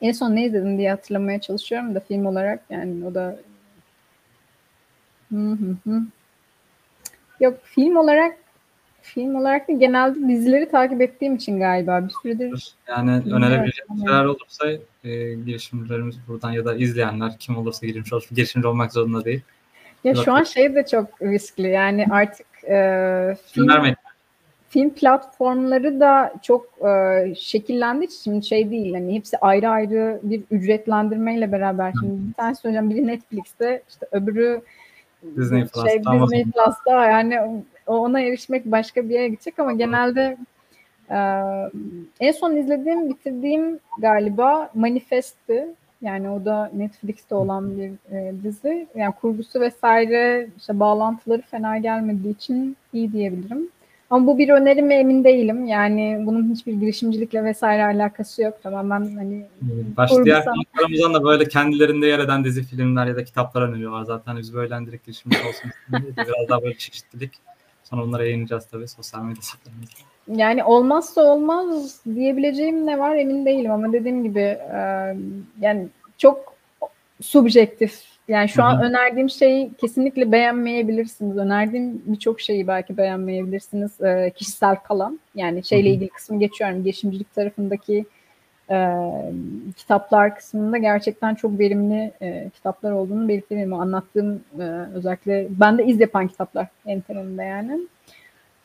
En 0.00 0.12
son 0.12 0.34
ne 0.34 0.44
izledim 0.44 0.78
diye 0.78 0.90
hatırlamaya 0.90 1.40
çalışıyorum 1.40 1.94
da 1.94 2.00
film 2.00 2.26
olarak 2.26 2.62
yani 2.70 3.06
o 3.06 3.14
da 3.14 3.38
hı 5.32 5.36
hı 5.36 5.76
hı. 5.90 6.02
Yok 7.40 7.58
film 7.64 7.96
olarak 7.96 8.36
film 9.02 9.34
olarak 9.34 9.68
da 9.68 9.72
genelde 9.72 10.28
dizileri 10.28 10.70
takip 10.70 11.00
ettiğim 11.00 11.34
için 11.34 11.58
galiba 11.58 12.04
bir 12.04 12.14
süredir. 12.22 12.74
Yani 12.88 13.10
önerebileceğim 13.10 14.06
şeyler 14.06 14.24
olursa 14.24 14.70
e, 15.04 15.34
girişimcilerimiz 15.34 16.16
buradan 16.28 16.52
ya 16.52 16.64
da 16.64 16.76
izleyenler 16.76 17.38
kim 17.38 17.56
olursa 17.56 17.86
girişimci 17.86 18.14
olur. 18.14 18.28
Girişimci 18.30 18.66
olmak 18.66 18.92
zorunda 18.92 19.24
değil. 19.24 19.40
Ya 20.04 20.14
şu 20.14 20.32
an 20.32 20.42
şey 20.42 20.74
de 20.74 20.86
çok 20.86 21.22
riskli 21.22 21.68
yani 21.68 22.06
artık 22.10 22.46
e, 22.64 23.36
film, 23.46 23.68
film 24.68 24.90
platformları 24.90 26.00
da 26.00 26.34
çok 26.42 26.66
e, 26.88 27.34
şekillendi 27.34 28.06
şimdi 28.24 28.46
şey 28.46 28.70
değil 28.70 28.94
hani 28.94 29.14
hepsi 29.14 29.38
ayrı 29.38 29.68
ayrı 29.68 30.20
bir 30.22 30.42
ücretlendirmeyle 30.50 31.52
beraber 31.52 31.92
şimdi 32.00 32.28
bir 32.28 32.34
tanesi 32.34 32.60
söyleyeceğim 32.60 32.90
biri 32.90 33.06
Netflix'te 33.06 33.82
işte 33.88 34.06
öbürü 34.12 34.62
Disney 35.36 35.62
Plus'ta, 35.62 35.88
şey, 35.88 35.98
Disney 35.98 36.44
Plus'ta 36.44 37.06
yani 37.10 37.62
ona 37.86 38.20
erişmek 38.20 38.64
başka 38.64 39.08
bir 39.08 39.14
yere 39.14 39.28
gidecek 39.28 39.58
ama 39.58 39.72
genelde 39.72 40.36
e, 41.10 41.18
en 42.20 42.32
son 42.32 42.56
izlediğim, 42.56 43.08
bitirdiğim 43.08 43.78
galiba 43.98 44.70
Manifest'ti. 44.74 45.66
Yani 46.02 46.30
o 46.30 46.44
da 46.44 46.70
Netflix'te 46.74 47.34
olan 47.34 47.78
bir 47.78 47.90
e, 48.16 48.34
dizi. 48.42 48.86
Yani 48.94 49.14
kurgusu 49.20 49.60
vesaire 49.60 50.48
işte 50.58 50.80
bağlantıları 50.80 51.42
fena 51.42 51.78
gelmediği 51.78 52.34
için 52.34 52.76
iyi 52.92 53.12
diyebilirim. 53.12 53.68
Ama 54.10 54.26
bu 54.26 54.38
bir 54.38 54.48
öneri 54.48 54.82
mi 54.82 54.94
emin 54.94 55.24
değilim. 55.24 55.66
Yani 55.66 56.22
bunun 56.26 56.54
hiçbir 56.54 56.72
girişimcilikle 56.72 57.44
vesaire 57.44 57.84
alakası 57.84 58.42
yok. 58.42 58.62
Tamamen 58.62 59.16
hani 59.16 59.46
Başka 59.96 60.24
diğer 60.24 60.44
konuklarımızdan 60.44 61.14
da 61.14 61.24
böyle 61.24 61.48
kendilerinde 61.48 62.06
yer 62.06 62.18
eden 62.18 62.44
dizi 62.44 62.62
filmler 62.62 63.06
ya 63.06 63.16
da 63.16 63.24
kitaplar 63.24 63.62
öneriyorlar. 63.62 64.04
Zaten 64.04 64.38
biz 64.38 64.54
böyle 64.54 64.86
direkt 64.86 65.06
girişimci 65.06 65.38
olsun. 65.38 65.70
Biraz 66.16 66.48
daha 66.48 66.62
böyle 66.62 66.78
çeşitlilik. 66.78 67.32
Sonra 67.84 68.04
onları 68.04 68.24
yayınlayacağız 68.24 68.66
tabii 68.66 68.88
sosyal 68.88 69.22
medya 69.22 69.42
sitelerimizde. 69.42 69.94
Yani 70.28 70.64
olmazsa 70.64 71.22
olmaz 71.22 72.00
diyebileceğim 72.14 72.86
ne 72.86 72.98
var 72.98 73.16
emin 73.16 73.46
değilim 73.46 73.70
ama 73.70 73.92
dediğim 73.92 74.22
gibi 74.22 74.58
yani 75.60 75.88
çok 76.18 76.54
subjektif. 77.22 78.15
Yani 78.28 78.48
şu 78.48 78.62
Hı-hı. 78.62 78.70
an 78.70 78.82
önerdiğim 78.82 79.30
şeyi 79.30 79.70
kesinlikle 79.74 80.32
beğenmeyebilirsiniz. 80.32 81.36
Önerdiğim 81.36 82.02
birçok 82.06 82.40
şeyi 82.40 82.66
belki 82.66 82.96
beğenmeyebilirsiniz. 82.96 84.00
E, 84.00 84.32
kişisel 84.36 84.76
kalan. 84.76 85.20
Yani 85.34 85.64
şeyle 85.64 85.88
Hı-hı. 85.88 85.94
ilgili 85.94 86.08
kısmı 86.08 86.40
geçiyorum. 86.40 86.84
Girişimcilik 86.84 87.34
tarafındaki 87.34 88.04
e, 88.70 88.96
kitaplar 89.76 90.36
kısmında 90.36 90.78
gerçekten 90.78 91.34
çok 91.34 91.58
verimli 91.58 92.12
e, 92.22 92.50
kitaplar 92.54 92.92
olduğunu 92.92 93.28
belirtebilirim. 93.28 93.74
Anlattığım 93.74 94.40
e, 94.58 94.62
özellikle 94.94 95.46
ben 95.50 95.78
de 95.78 95.86
iz 95.86 96.00
yapan 96.00 96.28
kitaplar 96.28 96.66
en 96.86 97.00
temelinde 97.00 97.42
yani. 97.42 97.80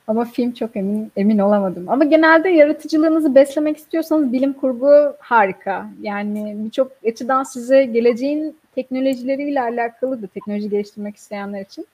Ama 0.07 0.25
film 0.25 0.51
çok 0.51 0.75
emin 0.75 1.11
emin 1.17 1.39
olamadım. 1.39 1.85
Ama 1.87 2.03
genelde 2.03 2.49
yaratıcılığınızı 2.49 3.35
beslemek 3.35 3.77
istiyorsanız 3.77 4.33
bilim 4.33 4.53
kurgu 4.53 5.15
harika. 5.19 5.89
Yani 6.01 6.55
birçok 6.57 6.91
açıdan 7.07 7.43
size 7.43 7.85
geleceğin 7.85 8.60
teknolojileriyle 8.75 9.61
alakalı 9.61 10.21
da 10.21 10.27
teknoloji 10.27 10.69
geliştirmek 10.69 11.15
isteyenler 11.15 11.61
için 11.61 11.87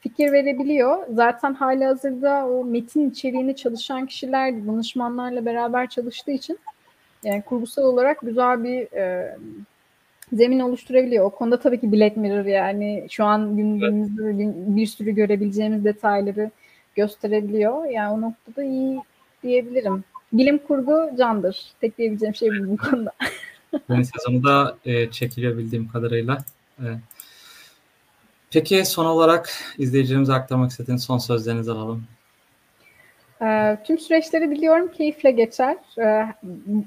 fikir 0.00 0.32
verebiliyor. 0.32 1.06
Zaten 1.12 1.54
hali 1.54 1.84
hazırda 1.84 2.46
o 2.46 2.64
metin 2.64 3.10
içeriğini 3.10 3.56
çalışan 3.56 4.06
kişiler 4.06 4.66
danışmanlarla 4.66 5.46
beraber 5.46 5.88
çalıştığı 5.88 6.30
için 6.30 6.58
yani 7.24 7.42
kurgusal 7.42 7.82
olarak 7.82 8.20
güzel 8.20 8.64
bir 8.64 8.92
e, 8.92 9.36
zemin 10.32 10.60
oluşturabiliyor. 10.60 11.24
O 11.24 11.30
konuda 11.30 11.60
tabii 11.60 11.80
ki 11.80 11.92
Black 11.92 12.16
Mirror 12.16 12.44
yani 12.44 13.06
şu 13.10 13.24
an 13.24 13.56
gündemimizde 13.56 14.22
evet. 14.24 14.54
bir 14.56 14.86
sürü 14.86 15.10
görebileceğimiz 15.10 15.84
detayları 15.84 16.50
gösterebiliyor. 16.94 17.84
Yani 17.84 18.12
o 18.12 18.20
noktada 18.20 18.64
iyi 18.64 19.00
diyebilirim. 19.42 20.04
Bilim 20.32 20.58
kurgu 20.58 21.10
candır. 21.18 21.72
Tek 21.80 21.98
diyebileceğim 21.98 22.34
şey 22.34 22.50
bu 22.50 22.76
konuda. 22.76 23.12
Yeni 23.90 24.04
sezonu 24.04 24.44
da 24.44 24.76
e, 24.84 25.10
çekiliyor 25.10 25.58
bildiğim 25.58 25.88
kadarıyla. 25.88 26.44
E, 26.78 26.86
peki 28.50 28.84
son 28.84 29.06
olarak 29.06 29.50
izleyicilerimize 29.78 30.32
aktarmak 30.32 30.70
istediğiniz 30.70 31.04
son 31.04 31.18
sözlerinizi 31.18 31.72
alalım. 31.72 32.06
Ee, 33.42 33.78
tüm 33.84 33.98
süreçleri 33.98 34.50
biliyorum 34.50 34.90
keyifle 34.92 35.30
geçer. 35.30 35.76
Ee, 35.98 36.26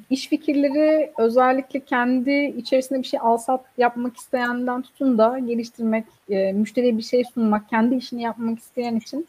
iş 0.09 0.27
fikirleri 0.27 1.11
özellikle 1.17 1.79
kendi 1.79 2.53
içerisinde 2.57 2.99
bir 2.99 3.07
şey 3.07 3.19
alsat 3.23 3.65
yapmak 3.77 4.17
isteyenden 4.17 4.81
tutun 4.81 5.17
da 5.17 5.39
geliştirmek, 5.39 6.05
e, 6.29 6.53
müşteriye 6.53 6.97
bir 6.97 7.03
şey 7.03 7.23
sunmak, 7.33 7.69
kendi 7.69 7.95
işini 7.95 8.21
yapmak 8.21 8.59
isteyen 8.59 8.95
için 8.95 9.27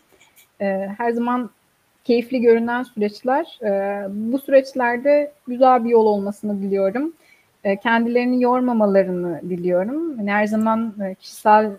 e, 0.61 0.65
her 0.99 1.11
zaman 1.11 1.51
keyifli 2.05 2.41
görünen 2.41 2.83
süreçler. 2.83 3.59
E, 3.63 4.03
bu 4.11 4.39
süreçlerde 4.39 5.33
güzel 5.47 5.85
bir 5.85 5.91
yol 5.91 6.07
olmasını 6.07 6.63
diliyorum. 6.63 7.13
Kendilerini 7.83 8.43
yormamalarını 8.43 9.41
diliyorum. 9.43 10.19
Yani 10.19 10.31
her 10.31 10.47
zaman 10.47 10.95
kişisel 11.21 11.71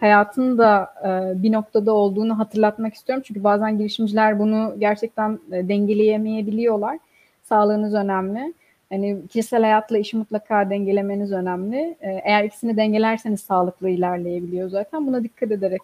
hayatın 0.00 0.58
da 0.58 0.94
e, 1.04 1.42
bir 1.42 1.52
noktada 1.52 1.92
olduğunu 1.92 2.38
hatırlatmak 2.38 2.94
istiyorum. 2.94 3.24
Çünkü 3.26 3.44
bazen 3.44 3.78
girişimciler 3.78 4.38
bunu 4.38 4.74
gerçekten 4.78 5.38
e, 5.52 5.68
dengeleyemeyebiliyorlar. 5.68 6.98
Sağlığınız 7.42 7.94
önemli. 7.94 8.54
Hani 8.90 9.18
kişisel 9.28 9.62
hayatla 9.62 9.98
işi 9.98 10.16
mutlaka 10.16 10.70
dengelemeniz 10.70 11.32
önemli. 11.32 11.96
E, 12.00 12.20
eğer 12.24 12.44
ikisini 12.44 12.76
dengelerseniz 12.76 13.40
sağlıklı 13.40 13.88
ilerleyebiliyor 13.88 14.68
zaten. 14.68 15.06
Buna 15.06 15.22
dikkat 15.24 15.50
ederek 15.50 15.82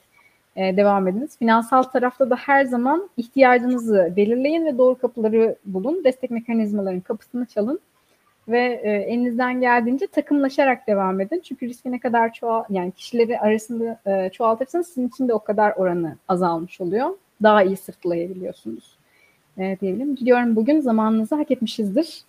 e, 0.56 0.76
devam 0.76 1.08
ediniz. 1.08 1.38
Finansal 1.38 1.82
tarafta 1.82 2.30
da 2.30 2.36
her 2.36 2.64
zaman 2.64 3.10
ihtiyacınızı 3.16 4.12
belirleyin 4.16 4.66
ve 4.66 4.78
doğru 4.78 4.98
kapıları 4.98 5.56
bulun. 5.64 6.04
Destek 6.04 6.30
mekanizmaların 6.30 7.00
kapısını 7.00 7.46
çalın 7.46 7.80
ve 8.48 8.80
e, 8.84 8.90
elinizden 8.90 9.60
geldiğince 9.60 10.06
takımlaşarak 10.06 10.86
devam 10.86 11.20
edin. 11.20 11.40
Çünkü 11.44 11.68
riski 11.68 11.92
ne 11.92 12.00
kadar 12.00 12.32
çoğal 12.32 12.64
yani 12.70 12.92
kişileri 12.92 13.40
arasında 13.40 14.00
e, 14.06 14.30
çoğaltırsanız 14.30 14.86
sizin 14.86 15.08
için 15.08 15.28
de 15.28 15.34
o 15.34 15.44
kadar 15.44 15.72
oranı 15.72 16.16
azalmış 16.28 16.80
oluyor. 16.80 17.10
daha 17.42 17.62
iyi 17.62 17.76
sırtlayabiliyorsunuz 17.76 18.96
e, 19.58 19.76
diyelim. 19.80 20.16
Diliyorum 20.16 20.56
bugün 20.56 20.80
zamanınızı 20.80 21.34
hak 21.34 21.50
etmişizdir. 21.50 22.22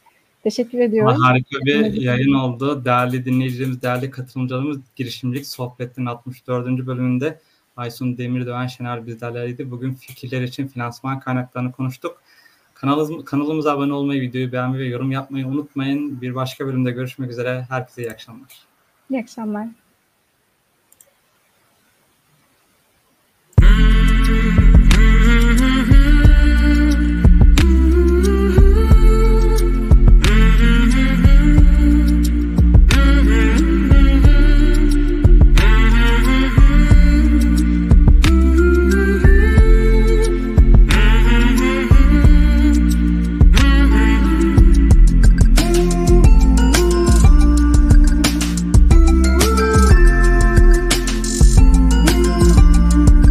Teşekkür 0.44 0.80
ediyorum. 0.80 1.22
Harika 1.22 1.60
bir 1.66 1.94
yayın 1.94 2.34
oldu. 2.34 2.86
Değerli 2.86 3.26
dinleyicilerimiz, 3.26 3.82
değerli 3.82 4.12
katılımcılarımız 4.12 4.78
girişimcilik 4.96 5.48
sohbetinin 5.48 6.06
64. 6.06 6.68
bölümünde 6.68 7.40
Aysun 7.78 8.18
Demirdoğan 8.18 8.68
Şener 8.68 9.08
bizlerleydi. 9.08 9.72
Bugün 9.72 9.94
fikirler 9.94 10.42
için 10.42 10.68
finansman 10.68 11.20
kaynaklarını 11.20 11.72
konuştuk. 11.72 12.22
Kanalımız, 12.82 13.26
kanalımıza 13.26 13.72
abone 13.72 13.94
olmayı, 13.94 14.22
videoyu 14.22 14.52
beğenmeyi 14.52 14.84
ve 14.84 14.88
yorum 14.88 15.12
yapmayı 15.12 15.48
unutmayın. 15.48 16.22
Bir 16.22 16.36
başka 16.36 16.66
bölümde 16.66 16.92
görüşmek 16.92 17.32
üzere. 17.32 17.66
Herkese 17.70 18.02
iyi 18.02 18.12
akşamlar. 18.12 18.62
İyi 19.10 19.22
akşamlar. 19.22 19.68